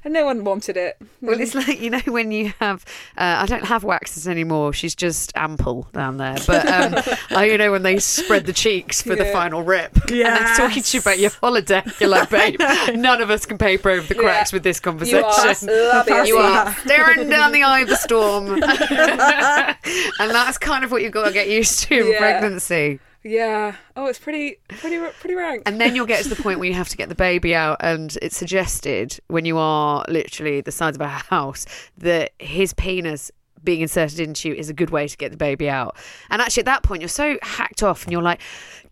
and 0.05 0.13
no 0.15 0.25
one 0.25 0.45
wanted 0.45 0.77
it. 0.77 0.97
Well, 1.21 1.41
it's 1.41 1.55
like 1.55 1.81
you 1.81 1.91
know 1.91 2.01
when 2.07 2.31
you 2.33 2.53
have. 2.61 2.85
Uh, 3.17 3.43
I 3.43 3.47
don't 3.47 3.65
have 3.65 3.85
waxes 3.85 4.27
anymore. 4.27 4.73
She's 4.73 4.95
just 4.95 5.33
ample 5.37 5.89
down 5.93 6.17
there. 6.17 6.37
But 6.47 6.67
um, 6.67 7.17
I, 7.31 7.45
you 7.47 7.57
know 7.59 7.71
when 7.71 7.83
they 7.83 7.99
spread 7.99 8.47
the 8.47 8.53
cheeks 8.53 9.01
for 9.03 9.15
the 9.15 9.25
final 9.27 9.63
rip, 9.63 9.95
and 10.09 10.21
they're 10.21 10.55
talking 10.57 10.83
to 10.83 10.97
you 10.97 11.01
about 11.01 11.19
your 11.19 11.31
holiday. 11.31 11.83
You're 12.01 12.09
like, 12.11 12.31
babe, 12.31 12.61
none 12.95 13.23
of 13.23 13.31
us 13.31 13.47
can 13.47 13.59
paper 13.59 13.91
over 13.91 14.07
the 14.07 14.15
cracks 14.15 14.53
Yeah. 14.53 14.57
with 14.57 14.63
this 14.65 14.81
conversation. 14.81 15.69
You 15.69 15.75
are. 15.77 16.27
You 16.27 16.37
are 16.39 16.75
staring 16.85 17.29
down 17.29 17.53
the 17.53 17.63
eye 17.63 17.81
of 17.81 17.89
the 17.89 17.97
storm, 17.97 18.47
and 18.55 20.31
that's 20.31 20.59
kind 20.59 20.85
of 20.85 20.91
what 20.91 21.03
you've 21.03 21.13
got 21.13 21.27
to 21.27 21.33
get 21.33 21.49
used 21.49 21.81
to 21.85 21.99
in 21.99 22.13
Yeah. 22.13 22.19
pregnancy. 22.19 23.01
Yeah. 23.25 23.77
Oh, 23.95 24.07
it's 24.07 24.19
pretty, 24.19 24.57
pretty, 24.69 24.99
pretty 25.21 25.35
rank. 25.35 25.63
And 25.67 25.81
then 25.81 25.95
you'll 25.95 26.07
get 26.07 26.23
to 26.25 26.29
the 26.29 26.43
point 26.43 26.59
where 26.59 26.69
you 26.69 26.75
have 26.75 26.89
to 26.89 26.97
get 26.97 27.09
the 27.09 27.15
baby 27.15 27.55
out, 27.55 27.77
and 27.81 28.17
it's 28.21 28.37
suggested 28.37 29.19
when 29.29 29.45
you 29.45 29.59
are 29.59 30.05
literally 30.09 30.61
the 30.61 30.73
size 30.73 30.97
of 30.97 31.01
a 31.01 31.09
house 31.09 31.67
that 31.99 32.33
his 32.39 32.73
penis 32.75 33.31
being 33.63 33.81
inserted 33.81 34.19
into 34.19 34.49
you 34.49 34.55
is 34.55 34.69
a 34.69 34.75
good 34.75 34.91
way 34.91 35.07
to 35.07 35.17
get 35.17 35.31
the 35.31 35.37
baby 35.37 35.71
out. 35.71 35.97
And 36.31 36.43
actually, 36.43 36.63
at 36.63 36.67
that 36.67 36.83
point, 36.83 37.01
you're 37.01 37.09
so 37.09 37.39
hacked 37.43 37.83
off, 37.83 38.03
and 38.05 38.13
you're 38.13 38.23
like, 38.23 38.41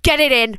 "Get 0.03 0.21
it 0.21 0.31
in." 0.31 0.59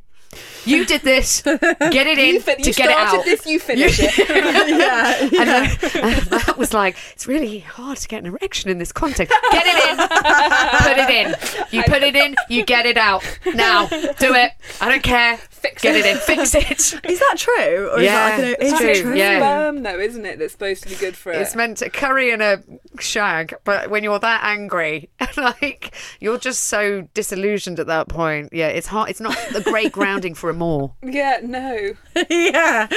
You 0.65 0.85
did 0.85 1.01
this. 1.01 1.41
Get 1.41 1.61
it 2.07 2.17
in 2.19 2.35
you, 2.35 2.39
fin- 2.41 2.57
to 2.57 2.67
you 2.67 2.73
get 2.73 2.89
it 2.89 2.95
out. 2.97 3.25
this, 3.25 3.45
you 3.45 3.59
finish 3.59 3.99
it. 3.99 4.17
yeah, 4.29 5.17
And, 5.41 5.49
uh, 5.49 5.99
and 6.07 6.21
that 6.27 6.55
was 6.57 6.73
like, 6.73 6.95
it's 7.13 7.27
really 7.27 7.59
hard 7.59 7.97
to 7.97 8.07
get 8.07 8.19
an 8.19 8.27
erection 8.27 8.69
in 8.69 8.77
this 8.77 8.91
context. 8.91 9.33
Get 9.51 9.63
it 9.65 9.89
in, 9.89 9.97
put 9.97 10.97
it 10.97 11.09
in. 11.09 11.35
You 11.71 11.83
put 11.83 12.03
it 12.03 12.15
in, 12.15 12.35
you 12.49 12.63
get 12.63 12.85
it 12.85 12.97
out. 12.97 13.23
Now, 13.53 13.87
do 13.87 14.33
it. 14.35 14.51
I 14.79 14.87
don't 14.89 15.03
care. 15.03 15.37
Fix 15.61 15.81
get 15.83 15.95
it. 15.95 16.05
it 16.05 16.15
in, 16.15 16.17
fix 16.17 16.55
it. 16.55 17.05
is 17.09 17.19
that 17.19 17.35
true? 17.37 17.89
Or 17.91 17.99
Yeah, 18.01 18.35
is 18.35 18.41
that 18.41 18.47
like 18.49 18.57
it's 18.59 18.71
an, 18.71 18.75
is 18.75 18.79
true, 18.79 18.89
it 18.89 19.01
true? 19.03 19.15
yeah. 19.15 19.37
Sperm, 19.39 19.83
though, 19.83 19.99
isn't 19.99 20.25
it? 20.25 20.39
That's 20.39 20.53
supposed 20.53 20.83
to 20.83 20.89
be 20.89 20.95
good 20.95 21.15
for 21.15 21.31
it. 21.31 21.41
It's 21.41 21.55
meant 21.55 21.77
to 21.77 21.89
curry 21.89 22.31
in 22.31 22.41
a 22.41 22.63
shag, 22.99 23.53
but 23.63 23.89
when 23.91 24.03
you're 24.03 24.19
that 24.19 24.41
angry, 24.43 25.09
like 25.37 25.93
you're 26.19 26.39
just 26.39 26.65
so 26.65 27.01
disillusioned 27.13 27.79
at 27.79 27.87
that 27.87 28.07
point. 28.09 28.49
Yeah, 28.51 28.67
it's 28.69 28.87
hard. 28.87 29.09
It's 29.11 29.21
not 29.21 29.37
a 29.55 29.61
great 29.61 29.91
grounding 29.91 30.33
for 30.33 30.49
a 30.49 30.53
more. 30.53 30.93
yeah, 31.03 31.39
no. 31.43 31.91
yeah. 32.29 32.87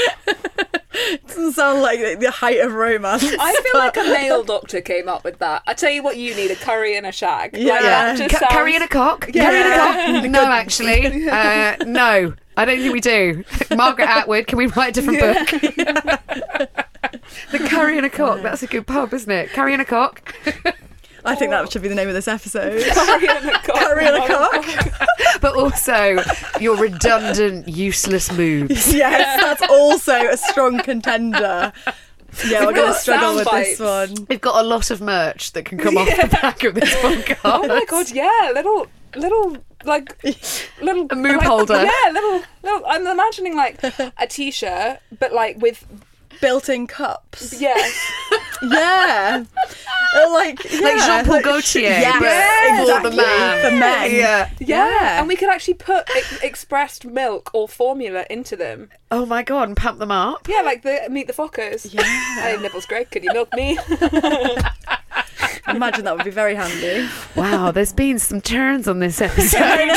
Doesn't 1.27 1.53
sound 1.53 1.83
like 1.83 1.99
the- 2.01 2.17
the 2.21 2.31
height 2.31 2.61
of 2.61 2.73
romance. 2.75 3.25
I 3.25 3.53
feel 3.63 3.73
like 3.81 3.97
a 3.97 4.03
male 4.03 4.43
doctor 4.45 4.81
came 4.81 5.09
up 5.09 5.25
with 5.25 5.39
that. 5.39 5.63
I 5.67 5.75
tell 5.75 5.91
you 5.91 6.03
what, 6.03 6.17
you 6.17 6.35
need 6.35 6.51
a 6.51 6.57
curry 6.57 6.97
and 6.97 7.07
a 7.07 7.13
shag. 7.13 7.57
Yeah. 7.57 7.73
Like, 7.75 7.83
that 7.83 8.17
just 8.19 8.31
Cu- 8.31 8.39
sounds- 8.41 8.53
curry 8.53 8.75
and 8.75 8.85
a 8.85 8.89
cock. 8.89 9.21
Curry 9.33 9.61
in 9.61 9.67
a 9.67 9.77
cock. 9.77 10.31
No, 10.31 10.45
actually, 10.45 11.29
uh, 11.29 11.77
no. 11.87 12.35
I 12.57 12.65
don't 12.65 12.79
think 12.79 12.93
we 12.93 13.01
do. 13.01 13.43
Margaret 13.77 14.09
Atwood, 14.09 14.47
can 14.47 14.59
we 14.59 14.67
write 14.67 14.97
a 14.97 15.01
different 15.01 15.19
book? 15.21 15.49
the 17.51 17.59
curry 17.69 17.97
and 17.97 18.07
a 18.07 18.11
cock. 18.11 18.43
That's 18.43 18.63
a 18.63 18.67
good 18.69 18.87
pub, 18.87 19.13
isn't 19.13 19.31
it? 19.31 19.51
Curry 19.51 19.73
and 19.73 19.83
a 19.83 19.85
cock. 19.85 20.35
I 21.25 21.35
think 21.35 21.51
that 21.51 21.65
oh. 21.65 21.69
should 21.71 21.83
be 21.83 21.89
the 21.89 21.95
name 21.95 22.09
of 22.09 22.15
this 22.15 22.29
episode. 22.29 22.83
curry 22.93 23.29
and 23.29 23.49
a 23.49 23.53
cock. 23.63 23.77
Curry 23.77 24.07
and 24.07 24.17
a 24.17 24.23
oh, 24.23 24.27
cock. 24.27 25.01
Oh, 25.01 25.07
but 25.41 25.57
also 25.57 26.23
your 26.61 26.77
redundant, 26.77 27.69
useless 27.69 28.29
moobs. 28.29 28.93
yes, 28.93 29.41
that's 29.41 29.71
also 29.71 30.29
a 30.29 30.37
strong 30.37 30.79
contender. 30.81 31.73
Yeah, 32.47 32.67
we're 32.67 32.73
going 32.73 32.93
to 32.93 32.99
struggle 32.99 33.37
with 33.37 33.49
sound 33.49 33.65
this 33.65 33.81
one. 33.81 34.27
We've 34.29 34.41
got 34.41 34.63
a 34.63 34.67
lot 34.67 34.91
of 34.91 35.01
merch 35.01 35.53
that 35.53 35.65
can 35.65 35.79
come 35.79 35.97
off 35.97 36.09
the 36.09 36.29
back 36.29 36.65
of 36.65 36.75
this 36.75 36.93
podcast. 36.97 37.39
Oh 37.45 37.67
my 37.67 37.85
god, 37.85 38.11
yeah, 38.11 38.51
little, 38.53 38.87
little, 39.15 39.57
like, 39.85 40.23
little 40.83 41.05
A 41.05 41.15
moob 41.15 41.37
like- 41.37 41.47
holder. 41.47 41.85
Yeah, 41.85 42.11
little, 42.13 42.43
little. 42.63 42.83
I'm 42.87 43.07
imagining 43.07 43.57
like 43.57 43.83
a 43.83 44.27
t-shirt, 44.29 44.99
but 45.19 45.33
like 45.33 45.59
with 45.59 45.87
Built-in 46.41 46.87
cups. 46.87 47.61
yes, 47.61 48.13
Yeah. 48.63 49.45
Uh, 50.17 50.33
like 50.33 50.63
yeah, 50.71 50.81
Like 50.81 50.97
Jean-Paul 50.99 51.35
like- 51.35 51.45
Gaultier, 51.45 51.81
Yes, 51.83 52.21
but 52.21 52.87
for 52.87 53.03
the 53.03 53.09
exactly, 53.09 53.17
man. 53.17 53.65
For 53.65 53.77
men. 53.77 54.11
Yeah. 54.15 54.51
yeah, 54.61 55.19
and 55.19 55.27
we 55.29 55.35
could 55.37 55.49
actually 55.49 55.75
put 55.75 56.09
ex- 56.17 56.43
expressed 56.43 57.05
milk 57.05 57.51
or 57.53 57.69
formula 57.69 58.25
into 58.31 58.55
them. 58.57 58.91
Oh 59.11 59.27
my 59.27 59.43
god, 59.43 59.69
and 59.69 59.77
pump 59.77 59.99
them 59.99 60.13
up. 60.13 60.47
Yeah, 60.49 60.61
like 60.63 60.83
the 60.83 61.01
meet 61.11 61.27
the 61.27 61.33
Fockers. 61.33 61.93
Yeah, 61.93 62.03
hey, 62.05 62.57
nipples 62.63 62.87
great. 62.87 63.11
Can 63.11 63.25
you 63.25 63.33
milk 63.33 63.53
me? 63.55 63.77
Imagine 65.69 66.05
that 66.05 66.17
would 66.17 66.25
be 66.25 66.31
very 66.31 66.55
handy. 66.55 67.09
Wow, 67.35 67.71
there's 67.71 67.93
been 67.93 68.19
some 68.19 68.41
turns 68.41 68.87
on 68.87 68.99
this 68.99 69.21
episode. 69.21 69.91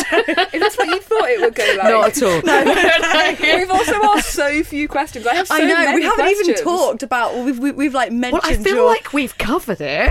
Is 0.54 0.62
this 0.62 0.78
what 0.78 0.88
you 0.88 1.00
thought 1.02 1.30
it 1.30 1.42
would 1.42 1.56
go 1.56 1.64
like? 1.78 1.90
Not 1.90 2.18
at 2.18 2.24
all. 2.24 2.42
No. 2.42 2.64
no. 2.64 3.36
We've 3.58 3.70
also 3.72 3.94
asked 4.04 4.30
so 4.30 4.64
few 4.64 4.88
questions. 4.88 5.28
I 5.28 5.36
have 5.36 5.48
so 5.48 5.56
I 5.56 5.60
know 5.60 5.94
we 5.94 6.04
haven't 6.04 6.28
even 6.28 6.56
talked 6.56 7.04
about. 7.04 7.34
Well, 7.34 7.44
we've 7.44 7.60
we, 7.60 7.72
we've 7.72 7.94
like 7.94 8.12
mentioned. 8.12 8.44
Well, 8.44 8.52
I 8.52 8.56
feel 8.56 8.76
your, 8.76 8.88
like 8.88 9.14
we've 9.14 9.38
covered 9.38 9.82
it. 9.82 10.10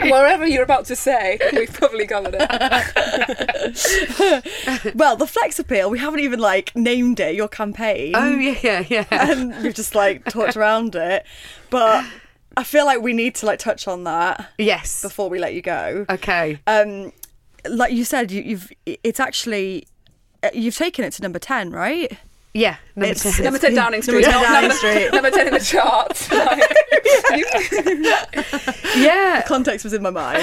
Whatever 0.10 0.46
you're 0.46 0.62
about 0.62 0.84
to 0.86 0.96
say, 0.96 1.38
we've 1.52 1.72
probably 1.72 2.06
covered 2.06 2.36
it. 2.38 2.48
well, 4.94 5.16
the 5.16 5.26
flex 5.26 5.58
appeal. 5.58 5.90
We 5.90 5.98
haven't 5.98 6.20
even 6.20 6.38
like 6.38 6.74
named 6.76 7.18
it. 7.20 7.34
Your 7.34 7.48
campaign. 7.48 8.12
oh 8.14 8.30
yeah, 8.30 8.58
yeah, 8.62 8.84
yeah. 8.88 9.06
and 9.10 9.62
we've 9.62 9.74
just 9.74 9.94
like 9.94 10.24
talked 10.26 10.56
around 10.56 10.94
it. 10.94 11.26
But 11.70 12.04
I 12.56 12.64
feel 12.64 12.86
like 12.86 13.02
we 13.02 13.12
need 13.12 13.34
to 13.36 13.46
like 13.46 13.58
touch 13.58 13.86
on 13.86 14.04
that 14.04 14.50
Yes. 14.58 15.02
before 15.02 15.28
we 15.28 15.38
let 15.38 15.54
you 15.54 15.62
go. 15.62 16.06
Okay. 16.08 16.58
Um, 16.66 17.12
like 17.68 17.92
you 17.92 18.04
said, 18.04 18.30
you, 18.30 18.42
you've 18.42 18.72
it's 18.86 19.20
actually 19.20 19.86
uh, 20.42 20.50
you've 20.54 20.76
taken 20.76 21.04
it 21.04 21.12
to 21.14 21.22
number 21.22 21.38
ten, 21.38 21.70
right? 21.70 22.16
Yeah. 22.54 22.76
Number 22.94 23.10
It's- 23.10 23.36
ten. 23.36 23.44
Number 23.48 23.58
10 23.58 23.74
Downing 23.80 24.00
Street. 24.02 24.22
Number 24.22 24.40
10 24.40 24.42
Downing 24.52 24.70
Street. 24.78 25.12
number 25.12 25.30
10 25.30 25.46
in 25.48 25.52
the 25.52 25.60
charts. 25.60 26.32
Like, 26.32 26.62
yeah. 28.96 29.42
Context 29.46 29.84
was 29.84 29.92
in 29.92 30.02
my 30.02 30.10
mind. 30.10 30.42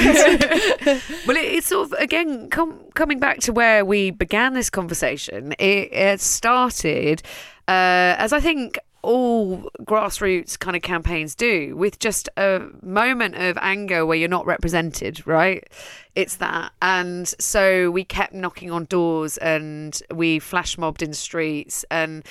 Well, 1.25 1.37
it, 1.37 1.45
it's 1.45 1.67
sort 1.67 1.91
of 1.91 1.99
again 1.99 2.49
com- 2.49 2.79
coming 2.93 3.19
back 3.19 3.39
to 3.41 3.51
where 3.53 3.83
we 3.85 4.11
began 4.11 4.53
this 4.53 4.69
conversation. 4.69 5.53
It, 5.53 5.91
it 5.93 6.21
started 6.21 7.21
uh, 7.67 8.15
as 8.19 8.31
I 8.33 8.39
think 8.39 8.77
all 9.03 9.69
grassroots 9.81 10.57
kind 10.57 10.75
of 10.75 10.81
campaigns 10.81 11.35
do, 11.35 11.75
with 11.75 11.99
just 11.99 12.29
a 12.37 12.61
moment 12.81 13.35
of 13.35 13.57
anger 13.61 14.05
where 14.05 14.17
you're 14.17 14.29
not 14.29 14.45
represented, 14.45 15.25
right? 15.27 15.67
It's 16.15 16.37
that, 16.37 16.71
and 16.81 17.27
so 17.39 17.91
we 17.91 18.03
kept 18.03 18.33
knocking 18.33 18.71
on 18.71 18.85
doors 18.85 19.37
and 19.37 19.99
we 20.13 20.39
flash 20.39 20.77
mobbed 20.77 21.01
in 21.01 21.13
streets 21.13 21.83
and 21.91 22.23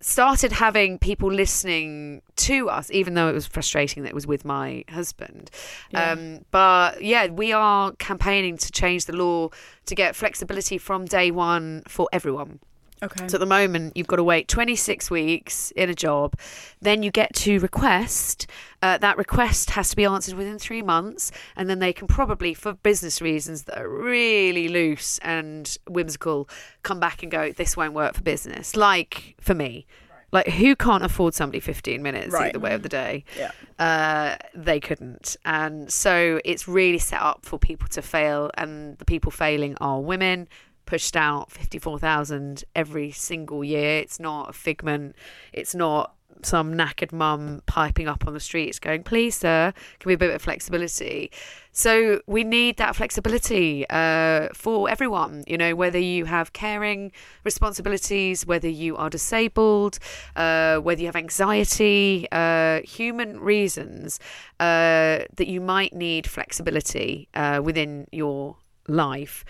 started 0.00 0.52
having 0.52 0.98
people 0.98 1.30
listening 1.30 2.22
to 2.36 2.70
us, 2.70 2.90
even 2.90 3.14
though 3.14 3.28
it 3.28 3.34
was 3.34 3.46
frustrating 3.46 4.02
that 4.02 4.10
it 4.10 4.14
was 4.14 4.26
with 4.26 4.44
my 4.44 4.84
husband. 4.88 5.50
Um, 5.94 6.44
but 6.50 7.02
yeah, 7.02 7.26
we 7.26 7.52
are 7.52 7.92
campaigning 7.92 8.56
to 8.58 8.72
change 8.72 9.04
the 9.04 9.14
law 9.14 9.50
to 9.86 9.94
get 9.94 10.16
flexibility 10.16 10.78
from 10.78 11.04
day 11.04 11.30
one 11.30 11.82
for 11.86 12.08
everyone. 12.12 12.60
Okay. 13.02 13.28
So 13.28 13.36
at 13.36 13.40
the 13.40 13.46
moment, 13.46 13.96
you've 13.96 14.06
got 14.06 14.16
to 14.16 14.24
wait 14.24 14.48
26 14.48 15.10
weeks 15.10 15.70
in 15.72 15.88
a 15.90 15.94
job. 15.94 16.38
Then 16.80 17.02
you 17.02 17.10
get 17.10 17.34
to 17.36 17.58
request. 17.60 18.46
Uh, 18.82 18.98
that 18.98 19.16
request 19.18 19.70
has 19.70 19.90
to 19.90 19.96
be 19.96 20.04
answered 20.04 20.34
within 20.34 20.58
three 20.58 20.82
months. 20.82 21.30
And 21.56 21.68
then 21.68 21.78
they 21.78 21.92
can 21.92 22.06
probably, 22.08 22.54
for 22.54 22.72
business 22.74 23.20
reasons 23.20 23.64
that 23.64 23.78
are 23.78 23.88
really 23.88 24.68
loose 24.68 25.18
and 25.18 25.76
whimsical, 25.88 26.48
come 26.82 27.00
back 27.00 27.22
and 27.22 27.30
go, 27.30 27.52
this 27.52 27.76
won't 27.76 27.92
work 27.94 28.14
for 28.14 28.22
business. 28.22 28.76
Like 28.76 29.36
for 29.40 29.54
me. 29.54 29.86
Like, 30.32 30.46
who 30.46 30.76
can't 30.76 31.02
afford 31.02 31.34
somebody 31.34 31.58
15 31.58 32.00
minutes 32.04 32.32
Right. 32.32 32.50
either 32.50 32.60
way 32.60 32.72
of 32.72 32.84
the 32.84 32.88
day? 32.88 33.24
Yeah. 33.36 33.50
uh, 33.80 34.36
they 34.54 34.78
couldn't. 34.78 35.36
And 35.44 35.92
so 35.92 36.40
it's 36.44 36.68
really 36.68 36.98
set 36.98 37.20
up 37.20 37.44
for 37.44 37.58
people 37.58 37.88
to 37.88 38.00
fail, 38.00 38.48
and 38.56 38.96
the 38.98 39.04
people 39.04 39.32
failing 39.32 39.76
are 39.80 40.00
women. 40.00 40.46
Pushed 40.86 41.16
out 41.16 41.50
54,000 41.52 42.64
every 42.74 43.10
single 43.12 43.62
year. 43.62 43.98
It's 43.98 44.18
not 44.18 44.50
a 44.50 44.52
figment. 44.52 45.14
It's 45.52 45.74
not 45.74 46.14
some 46.42 46.74
knackered 46.74 47.12
mum 47.12 47.62
piping 47.66 48.08
up 48.08 48.26
on 48.26 48.34
the 48.34 48.40
streets 48.40 48.78
going, 48.78 49.02
please, 49.02 49.36
sir, 49.36 49.72
can 49.98 50.08
we 50.08 50.12
have 50.12 50.22
a 50.22 50.26
bit 50.26 50.34
of 50.34 50.42
flexibility? 50.42 51.30
So 51.72 52.20
we 52.26 52.44
need 52.44 52.76
that 52.78 52.96
flexibility 52.96 53.86
uh, 53.88 54.48
for 54.54 54.88
everyone, 54.90 55.44
you 55.46 55.56
know, 55.56 55.74
whether 55.74 55.98
you 55.98 56.24
have 56.24 56.52
caring 56.52 57.12
responsibilities, 57.44 58.46
whether 58.46 58.68
you 58.68 58.96
are 58.96 59.10
disabled, 59.10 59.98
uh, 60.36 60.78
whether 60.78 61.00
you 61.00 61.06
have 61.06 61.16
anxiety, 61.16 62.26
uh, 62.32 62.80
human 62.82 63.38
reasons 63.38 64.18
uh, 64.58 65.20
that 65.36 65.46
you 65.46 65.60
might 65.60 65.92
need 65.92 66.26
flexibility 66.26 67.28
uh, 67.34 67.60
within 67.62 68.06
your 68.10 68.56
life. 68.88 69.44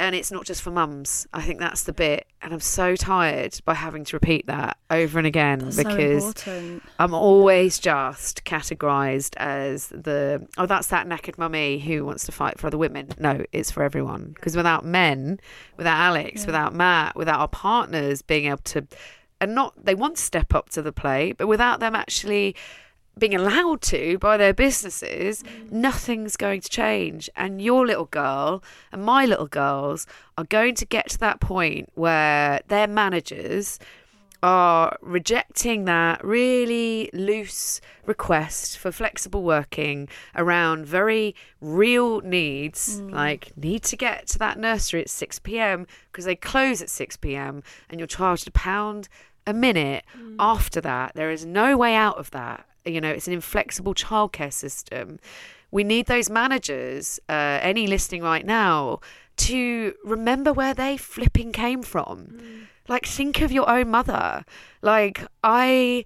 And 0.00 0.14
it's 0.14 0.32
not 0.32 0.46
just 0.46 0.62
for 0.62 0.70
mums. 0.70 1.28
I 1.34 1.42
think 1.42 1.60
that's 1.60 1.82
the 1.82 1.92
bit. 1.92 2.26
And 2.40 2.54
I'm 2.54 2.60
so 2.60 2.96
tired 2.96 3.60
by 3.66 3.74
having 3.74 4.02
to 4.04 4.16
repeat 4.16 4.46
that 4.46 4.78
over 4.90 5.18
and 5.18 5.26
again 5.26 5.70
because 5.76 6.40
so. 6.40 6.80
I'm 6.98 7.12
always 7.12 7.78
just 7.78 8.44
categorized 8.44 9.34
as 9.36 9.88
the 9.88 10.48
oh 10.56 10.64
that's 10.64 10.86
that 10.86 11.06
knackered 11.06 11.36
mummy 11.36 11.78
who 11.78 12.06
wants 12.06 12.24
to 12.24 12.32
fight 12.32 12.58
for 12.58 12.68
other 12.68 12.78
women. 12.78 13.10
No, 13.18 13.44
it's 13.52 13.70
for 13.70 13.82
everyone 13.82 14.32
because 14.34 14.56
without 14.56 14.86
men, 14.86 15.38
without 15.76 15.98
Alex, 15.98 16.46
without 16.46 16.74
Matt, 16.74 17.14
without 17.14 17.38
our 17.38 17.48
partners 17.48 18.22
being 18.22 18.46
able 18.46 18.58
to 18.58 18.86
and 19.38 19.54
not 19.54 19.84
they 19.84 19.94
want 19.94 20.16
to 20.16 20.22
step 20.22 20.54
up 20.54 20.70
to 20.70 20.80
the 20.80 20.92
plate, 20.92 21.36
but 21.36 21.46
without 21.46 21.78
them 21.80 21.94
actually 21.94 22.56
being 23.20 23.34
allowed 23.34 23.82
to 23.82 24.18
by 24.18 24.36
their 24.36 24.54
businesses, 24.54 25.44
nothing's 25.70 26.36
going 26.36 26.62
to 26.62 26.68
change. 26.68 27.30
And 27.36 27.62
your 27.62 27.86
little 27.86 28.06
girl 28.06 28.64
and 28.90 29.04
my 29.04 29.24
little 29.26 29.46
girls 29.46 30.06
are 30.36 30.44
going 30.44 30.74
to 30.76 30.86
get 30.86 31.10
to 31.10 31.18
that 31.18 31.40
point 31.40 31.90
where 31.94 32.60
their 32.68 32.88
managers 32.88 33.78
are 34.42 34.96
rejecting 35.02 35.84
that 35.84 36.24
really 36.24 37.10
loose 37.12 37.80
request 38.06 38.78
for 38.78 38.90
flexible 38.90 39.42
working 39.42 40.08
around 40.34 40.86
very 40.86 41.34
real 41.60 42.22
needs 42.22 43.00
mm. 43.00 43.12
like 43.12 43.52
need 43.56 43.82
to 43.82 43.96
get 43.96 44.26
to 44.26 44.38
that 44.38 44.58
nursery 44.58 45.02
at 45.02 45.10
6 45.10 45.38
p.m. 45.40 45.86
because 46.10 46.24
they 46.24 46.34
close 46.34 46.80
at 46.80 46.88
6 46.88 47.18
p.m. 47.18 47.62
and 47.90 48.00
you're 48.00 48.06
charged 48.06 48.48
a 48.48 48.50
pound 48.52 49.08
a 49.46 49.52
minute 49.52 50.04
mm. 50.16 50.36
after 50.38 50.80
that 50.80 51.12
there 51.14 51.30
is 51.30 51.44
no 51.44 51.76
way 51.76 51.94
out 51.94 52.16
of 52.16 52.30
that 52.30 52.64
you 52.84 53.00
know 53.00 53.10
it's 53.10 53.26
an 53.26 53.32
inflexible 53.32 53.94
childcare 53.94 54.52
system. 54.52 55.18
We 55.70 55.84
need 55.84 56.06
those 56.06 56.28
managers 56.28 57.20
uh, 57.28 57.58
any 57.62 57.86
listening 57.86 58.22
right 58.22 58.44
now 58.44 59.00
to 59.36 59.94
remember 60.04 60.52
where 60.52 60.74
they 60.74 60.96
flipping 60.96 61.52
came 61.52 61.82
from. 61.82 62.66
Like 62.88 63.06
think 63.06 63.40
of 63.40 63.52
your 63.52 63.70
own 63.70 63.90
mother. 63.90 64.44
Like 64.82 65.24
i 65.44 66.04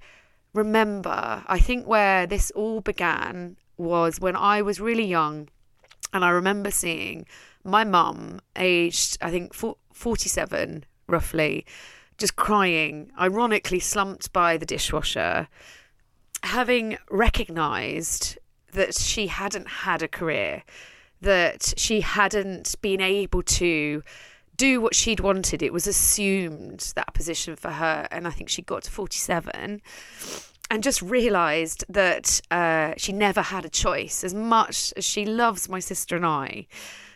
remember 0.55 1.43
i 1.49 1.59
think 1.59 1.87
where 1.87 2.27
this 2.27 2.51
all 2.53 2.81
began 2.81 3.57
was 3.77 4.21
when 4.21 4.37
i 4.37 4.63
was 4.63 4.81
really 4.81 5.05
young 5.05 5.49
and 6.13 6.25
i 6.25 6.31
remember 6.31 6.71
seeing 6.71 7.27
my 7.65 7.83
mum 7.83 8.41
aged 8.57 9.19
i 9.21 9.31
think 9.31 9.53
47 9.53 10.85
roughly 11.09 11.67
just 12.17 12.37
crying 12.37 13.11
ironically 13.21 13.81
slumped 13.81 14.33
by 14.33 14.57
the 14.57 14.65
dishwasher 14.65 15.49
having 16.45 16.99
recognized 17.11 18.39
that 18.73 18.95
she 18.95 19.29
hadn't 19.29 19.69
had 19.69 20.03
a 20.03 20.09
career, 20.09 20.62
that 21.21 21.75
she 21.77 22.01
hadn't 22.01 22.75
been 22.83 23.01
able 23.01 23.43
to 23.43 24.03
do 24.57 24.81
what 24.81 24.95
she'd 24.95 25.21
wanted. 25.21 25.62
It 25.62 25.73
was 25.73 25.87
assumed 25.87 26.93
that 26.97 27.15
position 27.15 27.57
for 27.57 27.71
her. 27.71 28.07
And 28.11 28.27
I 28.27 28.31
think 28.31 28.49
she 28.49 28.62
got 28.62 28.85
to 28.85 28.91
47 28.91 29.81
and 30.71 30.83
just 30.83 31.03
realized 31.03 31.85
that 31.89 32.41
uh, 32.51 32.95
she 32.97 33.12
never 33.12 33.43
had 33.43 33.65
a 33.65 33.71
choice. 33.71 34.23
As 34.25 34.35
much 34.35 34.93
as 34.97 35.05
she 35.05 35.25
loves 35.25 35.69
my 35.69 35.81
sister 35.81 36.16
and 36.16 36.27
I, 36.27 36.66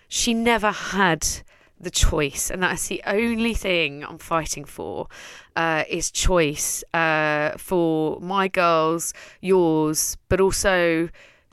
she 0.09 0.35
never 0.35 0.71
had 0.71 1.27
the 1.81 1.91
choice, 1.91 2.51
and 2.51 2.63
that's 2.63 2.89
the 2.89 3.03
only 3.07 3.55
thing 3.55 4.05
I'm 4.05 4.19
fighting 4.19 4.65
for 4.65 5.09
uh, 5.57 5.85
is 5.89 6.11
choice 6.11 6.83
uh, 6.93 7.53
for 7.57 8.21
my 8.21 8.49
girls, 8.49 9.15
yours, 9.41 10.17
but 10.29 10.41
also 10.41 11.09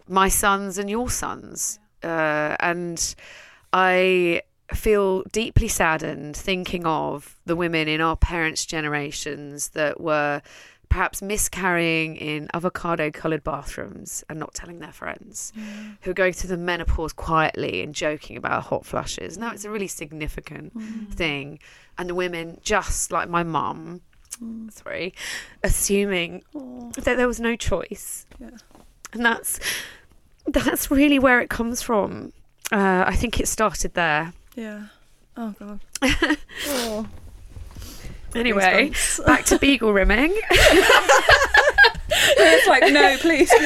my 0.07 0.30
sons 0.30 0.77
and 0.77 0.89
your 0.89 1.10
sons. 1.10 1.80
Uh, 2.03 2.56
and 2.60 3.15
I 3.73 4.41
feel 4.73 5.23
deeply 5.31 5.68
saddened 5.68 6.35
thinking 6.35 6.85
of 6.85 7.35
the 7.45 7.56
women 7.56 7.88
in 7.88 8.02
our 8.02 8.15
parents' 8.15 8.65
generations 8.65 9.69
that 9.69 9.99
were 9.99 10.41
perhaps 10.95 11.22
miscarrying 11.22 12.15
in 12.15 12.47
avocado 12.53 13.11
coloured 13.11 13.43
bathrooms 13.43 14.23
and 14.30 14.39
not 14.39 14.53
telling 14.53 14.80
their 14.80 14.93
friends, 14.93 15.51
mm. 15.53 15.97
who 15.99 16.11
are 16.11 16.13
going 16.13 16.31
through 16.31 16.47
the 16.47 16.55
menopause 16.55 17.11
quietly 17.11 17.81
and 17.81 17.93
joking 17.93 18.38
about 18.38 18.63
hot 18.63 18.85
flushes. 18.85 19.38
Now 19.38 19.51
it's 19.51 19.65
a 19.65 19.69
really 19.69 19.89
significant 19.89 20.73
mm. 20.73 21.13
thing. 21.13 21.59
And 21.97 22.09
the 22.09 22.15
women, 22.15 22.61
just 22.63 23.11
like 23.11 23.27
my 23.27 23.43
mum, 23.43 24.03
mm. 24.41 24.72
three, 24.72 25.11
assuming 25.65 26.43
that 26.53 27.17
there 27.17 27.27
was 27.27 27.41
no 27.41 27.57
choice. 27.57 28.26
And 29.11 29.26
that's 29.26 29.59
that's 30.47 30.89
really 30.89 31.19
where 31.19 31.41
it 31.41 31.49
comes 31.49 31.81
from. 31.81 32.31
Uh, 32.72 33.03
I 33.05 33.17
think 33.17 33.41
it 33.41 33.49
started 33.49 33.95
there. 33.95 34.31
Yeah. 34.55 34.84
Oh 35.35 35.53
god. 35.59 35.81
oh. 36.67 37.05
Anyway, 38.35 38.91
back 39.25 39.45
to 39.45 39.57
beagle 39.59 39.93
rimming. 39.93 40.33
it's 42.09 42.67
like, 42.67 42.83
no, 42.93 43.17
please. 43.17 43.51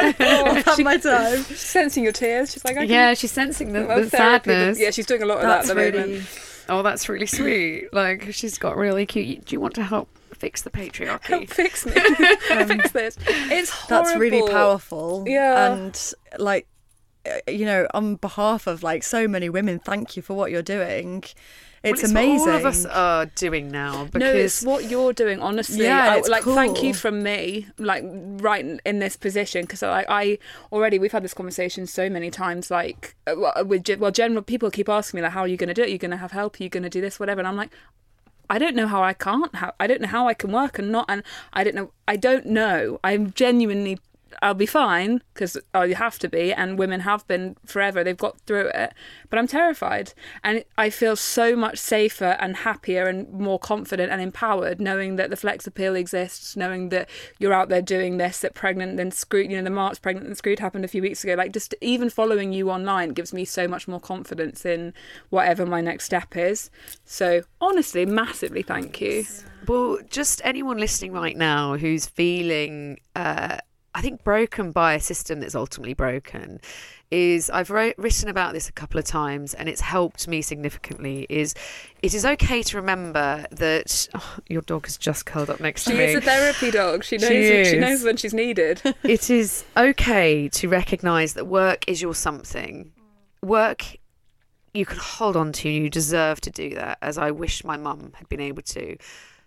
I've 0.00 0.78
my 0.80 0.96
time. 0.96 1.44
She's 1.44 1.60
sensing 1.60 2.04
your 2.04 2.12
tears. 2.12 2.52
She's 2.52 2.64
like, 2.64 2.76
I 2.76 2.80
can, 2.80 2.90
Yeah, 2.90 3.14
she's 3.14 3.32
sensing 3.32 3.72
the, 3.72 3.86
well, 3.86 4.02
the 4.02 4.10
sadness. 4.10 4.78
Yeah, 4.80 4.90
she's 4.90 5.06
doing 5.06 5.22
a 5.22 5.26
lot 5.26 5.38
of 5.38 5.44
That's 5.44 5.68
that 5.68 5.76
at 5.78 5.92
the 5.92 5.98
really. 5.98 6.12
moment. 6.12 6.28
Oh, 6.68 6.82
that's 6.82 7.08
really 7.08 7.26
sweet. 7.26 7.92
Like 7.92 8.32
she's 8.32 8.58
got 8.58 8.76
really 8.76 9.06
cute. 9.06 9.44
Do 9.44 9.54
you 9.54 9.60
want 9.60 9.74
to 9.74 9.84
help 9.84 10.08
fix 10.32 10.62
the 10.62 10.70
patriarchy? 10.70 11.26
Help 11.26 11.48
fix 11.50 11.84
me. 11.86 11.92
fix 12.66 12.92
this. 12.92 13.18
It's 13.26 13.70
horrible. 13.70 14.04
That's 14.04 14.18
really 14.18 14.50
powerful. 14.50 15.24
Yeah. 15.26 15.74
And 15.74 16.12
like, 16.38 16.66
uh, 17.26 17.50
you 17.50 17.66
know, 17.66 17.86
on 17.92 18.16
behalf 18.16 18.66
of 18.66 18.82
like 18.82 19.02
so 19.02 19.28
many 19.28 19.48
women, 19.48 19.78
thank 19.78 20.16
you 20.16 20.22
for 20.22 20.34
what 20.34 20.50
you're 20.50 20.62
doing. 20.62 21.24
It's, 21.84 22.02
Well, 22.02 22.10
amazing. 22.10 22.40
What 22.40 22.48
all 22.48 22.56
of 22.56 22.64
us 22.64 22.86
are 22.86 23.26
doing 23.26 23.70
now 23.70 24.04
because 24.04 24.20
No, 24.20 24.32
it's 24.32 24.62
what 24.62 24.90
you're 24.90 25.12
doing. 25.12 25.40
Honestly, 25.40 25.84
Yeah, 25.84 26.12
I, 26.12 26.16
it's 26.16 26.28
like 26.28 26.42
thank 26.44 26.82
you 26.82 26.94
from 26.94 27.22
me, 27.22 27.66
like 27.78 28.02
right 28.06 28.80
in, 28.84 28.98
this 28.98 29.16
position, 29.16 29.62
because 29.62 29.82
like 29.82 30.06
I 30.08 30.38
already 30.72 30.98
we've 30.98 31.12
had 31.12 31.22
this 31.22 31.34
conversation 31.34 31.86
so 31.86 32.08
many 32.08 32.30
times. 32.30 32.70
Like, 32.70 33.14
uh, 33.26 33.64
with 33.66 33.86
well, 33.98 34.10
general 34.10 34.42
people 34.42 34.70
keep 34.70 34.88
asking 34.88 35.18
me 35.18 35.22
like, 35.22 35.32
how 35.32 35.42
are 35.42 35.48
you 35.48 35.58
going 35.58 35.68
to 35.68 35.74
do 35.74 35.82
it? 35.82 35.88
You're 35.88 35.94
you 35.94 35.98
going 35.98 36.10
to 36.12 36.16
have 36.16 36.32
help? 36.32 36.58
You're 36.58 36.64
you 36.64 36.70
going 36.70 36.84
to 36.84 36.90
do 36.90 37.02
this? 37.02 37.20
Whatever, 37.20 37.40
and 37.40 37.48
I'm 37.48 37.56
like. 37.56 37.70
I 38.50 38.58
don't 38.58 38.76
know 38.76 38.86
how 38.86 39.02
I 39.02 39.14
can't. 39.14 39.54
How 39.54 39.72
I 39.80 39.86
don't 39.86 40.02
know 40.02 40.08
how 40.08 40.28
I 40.28 40.34
can 40.34 40.52
work 40.52 40.78
and 40.78 40.92
not. 40.92 41.06
And 41.08 41.22
I 41.54 41.64
don't 41.64 41.74
know. 41.74 41.92
I 42.06 42.16
don't 42.16 42.44
know. 42.44 43.00
I'm 43.02 43.32
genuinely. 43.32 43.98
I'll 44.42 44.54
be 44.54 44.66
fine 44.66 45.22
because 45.32 45.56
I 45.72 45.88
have 45.88 46.18
to 46.20 46.28
be, 46.28 46.52
and 46.52 46.78
women 46.78 47.00
have 47.00 47.26
been 47.26 47.56
forever. 47.66 48.02
They've 48.02 48.16
got 48.16 48.40
through 48.42 48.68
it, 48.68 48.92
but 49.30 49.38
I'm 49.38 49.46
terrified, 49.46 50.12
and 50.42 50.64
I 50.78 50.90
feel 50.90 51.16
so 51.16 51.56
much 51.56 51.78
safer 51.78 52.36
and 52.40 52.56
happier 52.56 53.06
and 53.06 53.30
more 53.32 53.58
confident 53.58 54.12
and 54.12 54.20
empowered 54.20 54.80
knowing 54.80 55.16
that 55.16 55.30
the 55.30 55.36
flex 55.36 55.66
appeal 55.66 55.94
exists, 55.94 56.56
knowing 56.56 56.88
that 56.90 57.08
you're 57.38 57.52
out 57.52 57.68
there 57.68 57.82
doing 57.82 58.16
this. 58.16 58.40
That 58.40 58.54
pregnant 58.54 58.96
then 58.96 59.10
screwed, 59.10 59.50
you 59.50 59.56
know, 59.56 59.64
the 59.64 59.70
March 59.70 60.02
pregnant 60.02 60.26
and 60.26 60.36
screwed 60.36 60.58
happened 60.58 60.84
a 60.84 60.88
few 60.88 61.02
weeks 61.02 61.24
ago. 61.24 61.34
Like 61.34 61.52
just 61.52 61.74
even 61.80 62.10
following 62.10 62.52
you 62.52 62.70
online 62.70 63.10
gives 63.10 63.32
me 63.32 63.44
so 63.44 63.68
much 63.68 63.88
more 63.88 64.00
confidence 64.00 64.64
in 64.64 64.92
whatever 65.30 65.66
my 65.66 65.80
next 65.80 66.04
step 66.04 66.36
is. 66.36 66.70
So 67.04 67.42
honestly, 67.60 68.06
massively 68.06 68.62
thank 68.62 69.00
you. 69.00 69.24
Well, 69.66 69.98
just 70.10 70.42
anyone 70.44 70.78
listening 70.78 71.12
right 71.12 71.36
now 71.36 71.76
who's 71.76 72.06
feeling, 72.06 72.98
uh, 73.16 73.58
I 73.94 74.00
think, 74.00 74.24
broken 74.24 74.72
by 74.72 74.94
a 74.94 75.00
system 75.00 75.40
that's 75.40 75.54
ultimately 75.54 75.94
broken, 75.94 76.60
is 77.10 77.48
I've 77.48 77.70
wrote, 77.70 77.94
written 77.96 78.28
about 78.28 78.52
this 78.54 78.68
a 78.68 78.72
couple 78.72 78.98
of 78.98 79.04
times 79.04 79.54
and 79.54 79.68
it's 79.68 79.80
helped 79.80 80.26
me 80.26 80.42
significantly. 80.42 81.26
Is 81.28 81.54
it 82.02 82.12
is 82.12 82.24
okay 82.24 82.62
to 82.64 82.76
remember 82.76 83.46
that 83.52 84.08
oh, 84.14 84.36
your 84.48 84.62
dog 84.62 84.86
has 84.86 84.96
just 84.96 85.26
curled 85.26 85.48
up 85.48 85.60
next 85.60 85.84
to 85.84 85.90
She 85.90 85.96
me. 85.96 86.04
is 86.04 86.16
a 86.16 86.20
therapy 86.20 86.70
dog. 86.72 87.04
She 87.04 87.18
knows. 87.18 87.28
She 87.28 87.64
She, 87.66 87.78
knows 87.78 88.02
when 88.02 88.16
she's 88.16 88.34
needed. 88.34 88.82
it 89.04 89.30
is 89.30 89.64
okay 89.76 90.48
to 90.48 90.68
recognize 90.68 91.34
that 91.34 91.46
work 91.46 91.84
is 91.88 92.02
your 92.02 92.14
something. 92.14 92.92
Work 93.42 93.98
you 94.74 94.84
can 94.84 94.98
hold 94.98 95.36
on 95.36 95.52
to, 95.52 95.68
you 95.68 95.88
deserve 95.88 96.40
to 96.40 96.50
do 96.50 96.70
that, 96.70 96.98
as 97.00 97.16
I 97.16 97.30
wish 97.30 97.62
my 97.62 97.76
mum 97.76 98.12
had 98.16 98.28
been 98.28 98.40
able 98.40 98.62
to. 98.62 98.96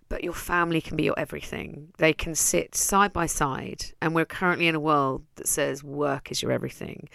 But 0.10 0.24
your 0.24 0.34
family 0.34 0.82
can 0.82 0.96
be 0.96 1.04
your 1.04 1.20
everything. 1.20 1.90
They 1.98 2.14
can 2.14 2.36
sit 2.36 2.76
side 2.76 3.12
by 3.14 3.26
side. 3.26 3.86
And 4.02 4.16
we're 4.16 4.26
currently 4.26 4.68
in 4.68 4.76
a 4.76 4.80
world 4.80 5.24
that 5.36 5.48
says 5.48 5.84
work 5.84 6.32
is 6.32 6.42
your 6.42 6.52
everything. 6.52 7.10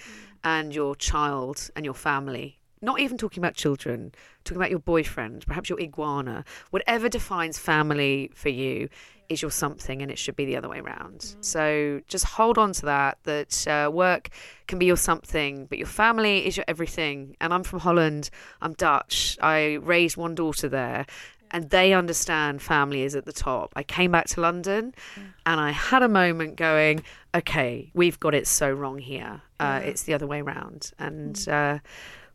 And 0.44 0.74
your 0.74 0.94
child 0.96 1.70
and 1.76 1.84
your 1.84 1.94
family, 1.94 2.58
not 2.82 3.00
even 3.00 3.16
talking 3.16 3.40
about 3.40 3.54
children, 3.54 4.12
talking 4.44 4.58
about 4.58 4.70
your 4.70 4.80
boyfriend, 4.80 5.46
perhaps 5.46 5.68
your 5.70 5.80
iguana, 5.80 6.44
whatever 6.70 7.08
defines 7.08 7.58
family 7.58 8.30
for 8.34 8.48
you 8.48 8.88
is 9.28 9.40
your 9.40 9.50
something 9.50 10.02
and 10.02 10.10
it 10.10 10.18
should 10.18 10.36
be 10.36 10.44
the 10.44 10.56
other 10.56 10.68
way 10.68 10.80
around. 10.80 11.34
So 11.40 12.00
just 12.06 12.24
hold 12.24 12.58
on 12.58 12.72
to 12.74 12.86
that, 12.86 13.18
that 13.22 13.66
uh, 13.66 13.90
work 13.90 14.28
can 14.66 14.78
be 14.78 14.86
your 14.86 14.96
something, 14.96 15.66
but 15.66 15.78
your 15.78 15.86
family 15.86 16.46
is 16.46 16.56
your 16.56 16.64
everything. 16.68 17.36
And 17.40 17.54
I'm 17.54 17.62
from 17.62 17.80
Holland, 17.80 18.30
I'm 18.60 18.74
Dutch, 18.74 19.38
I 19.40 19.74
raised 19.74 20.16
one 20.16 20.34
daughter 20.34 20.68
there. 20.68 21.06
And 21.52 21.68
they 21.70 21.92
understand 21.92 22.62
family 22.62 23.02
is 23.02 23.14
at 23.14 23.26
the 23.26 23.32
top. 23.32 23.72
I 23.76 23.82
came 23.82 24.10
back 24.10 24.26
to 24.28 24.40
London 24.40 24.94
and 25.44 25.60
I 25.60 25.70
had 25.70 26.02
a 26.02 26.08
moment 26.08 26.56
going, 26.56 27.04
okay, 27.34 27.90
we've 27.94 28.18
got 28.18 28.34
it 28.34 28.46
so 28.46 28.70
wrong 28.70 28.98
here. 28.98 29.42
Uh, 29.60 29.80
It's 29.84 30.02
the 30.04 30.14
other 30.14 30.26
way 30.26 30.40
around. 30.40 30.92
And 30.98 31.36
uh, 31.48 31.78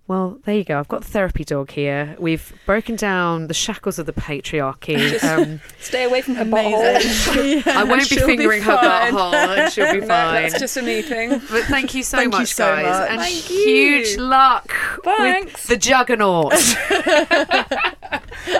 well, 0.08 0.40
there 0.46 0.56
you 0.56 0.64
go. 0.64 0.80
I've 0.80 0.88
got 0.88 1.02
the 1.02 1.08
therapy 1.10 1.44
dog 1.44 1.72
here. 1.72 2.16
We've 2.18 2.54
broken 2.66 2.96
down 2.96 3.48
the 3.48 3.54
shackles 3.54 4.00
of 4.00 4.06
the 4.06 4.14
patriarchy. 4.14 5.18
Um, 5.28 5.60
Stay 5.80 6.04
away 6.06 6.22
from 6.22 6.36
her 6.36 6.46
butthole. 6.46 6.90
Amazing. 6.96 7.64
I 7.76 7.84
won't 7.84 8.02
be 8.02 8.16
She'll 8.16 8.26
be 8.28 8.38
fingering 8.38 8.62
her 8.62 8.78
butthole 8.78 9.34
and 9.34 9.72
she'll 9.74 9.92
be 9.94 10.00
No, 10.02 10.08
fine. 10.08 10.44
that's 10.44 10.60
just 10.60 10.78
a 10.78 10.82
me 10.82 11.02
thing. 11.02 11.30
But 11.52 11.64
thank 11.66 11.94
you 11.94 12.04
so 12.04 12.18
Thank 12.18 12.34
you 12.34 12.40
much, 12.40 12.54
so 12.54 12.66
guys. 12.66 12.86
much. 12.86 13.10
And 13.12 13.20
Thank 13.22 13.34
huge 13.36 14.08
you. 14.12 14.18
luck 14.22 14.72
Thanks. 15.04 15.54
with 15.54 15.68
the 15.68 15.78
juggernaut. 15.78 16.54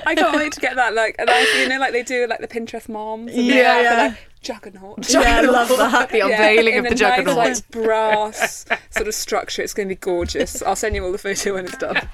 I 0.06 0.16
can't 0.16 0.36
wait 0.36 0.52
to 0.54 0.60
get 0.60 0.76
that 0.76 0.94
like, 0.94 1.16
and 1.20 1.30
you 1.58 1.70
know, 1.70 1.80
like 1.80 1.94
they 1.94 2.04
do 2.04 2.28
like 2.28 2.40
the 2.42 2.48
Pinterest 2.48 2.90
moms. 2.90 3.32
and 3.34 3.46
Yeah, 3.46 3.54
they 3.54 3.64
have 3.64 3.78
the, 3.78 3.84
yeah. 4.04 4.08
like, 4.10 4.27
juggernaut. 4.42 5.10
Yeah, 5.14 5.38
I 5.38 5.42
love 5.42 5.70
that. 5.70 6.10
the 6.12 6.22
unveiling 6.22 6.74
in 6.76 6.86
of 6.86 6.98
the 6.98 7.06
a 7.06 7.10
nice, 7.10 7.18
juggernaut. 7.18 7.38
like 7.38 7.70
brass 7.72 8.66
sort 8.92 9.08
of 9.08 9.14
structure. 9.14 9.62
It's 9.62 9.74
going 9.74 9.88
to 9.88 9.96
be 9.96 10.00
gorgeous. 10.00 10.62
I'll 10.62 10.76
send 10.76 10.96
you 10.96 11.04
all 11.06 11.12
the 11.12 11.18
photo 11.18 11.54
when 11.56 11.66
it's 11.66 11.78
done. 11.78 11.96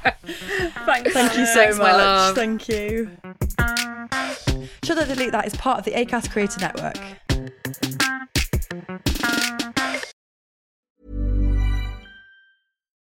Thanks. 0.86 1.14
Thank 1.14 1.38
you 1.38 1.46
so 1.46 1.54
Thanks, 1.56 1.78
my 1.78 1.92
much. 1.92 1.98
love. 1.98 2.36
Thank 2.36 2.70
you. 2.70 3.12
Should 4.84 5.00
I 5.00 5.06
delete 5.06 5.32
that? 5.32 5.46
Is 5.46 5.56
part 5.56 5.80
of 5.80 5.86
the 5.86 5.92
ACAST 5.92 6.32
Creator 6.32 6.60
Network. 6.62 6.98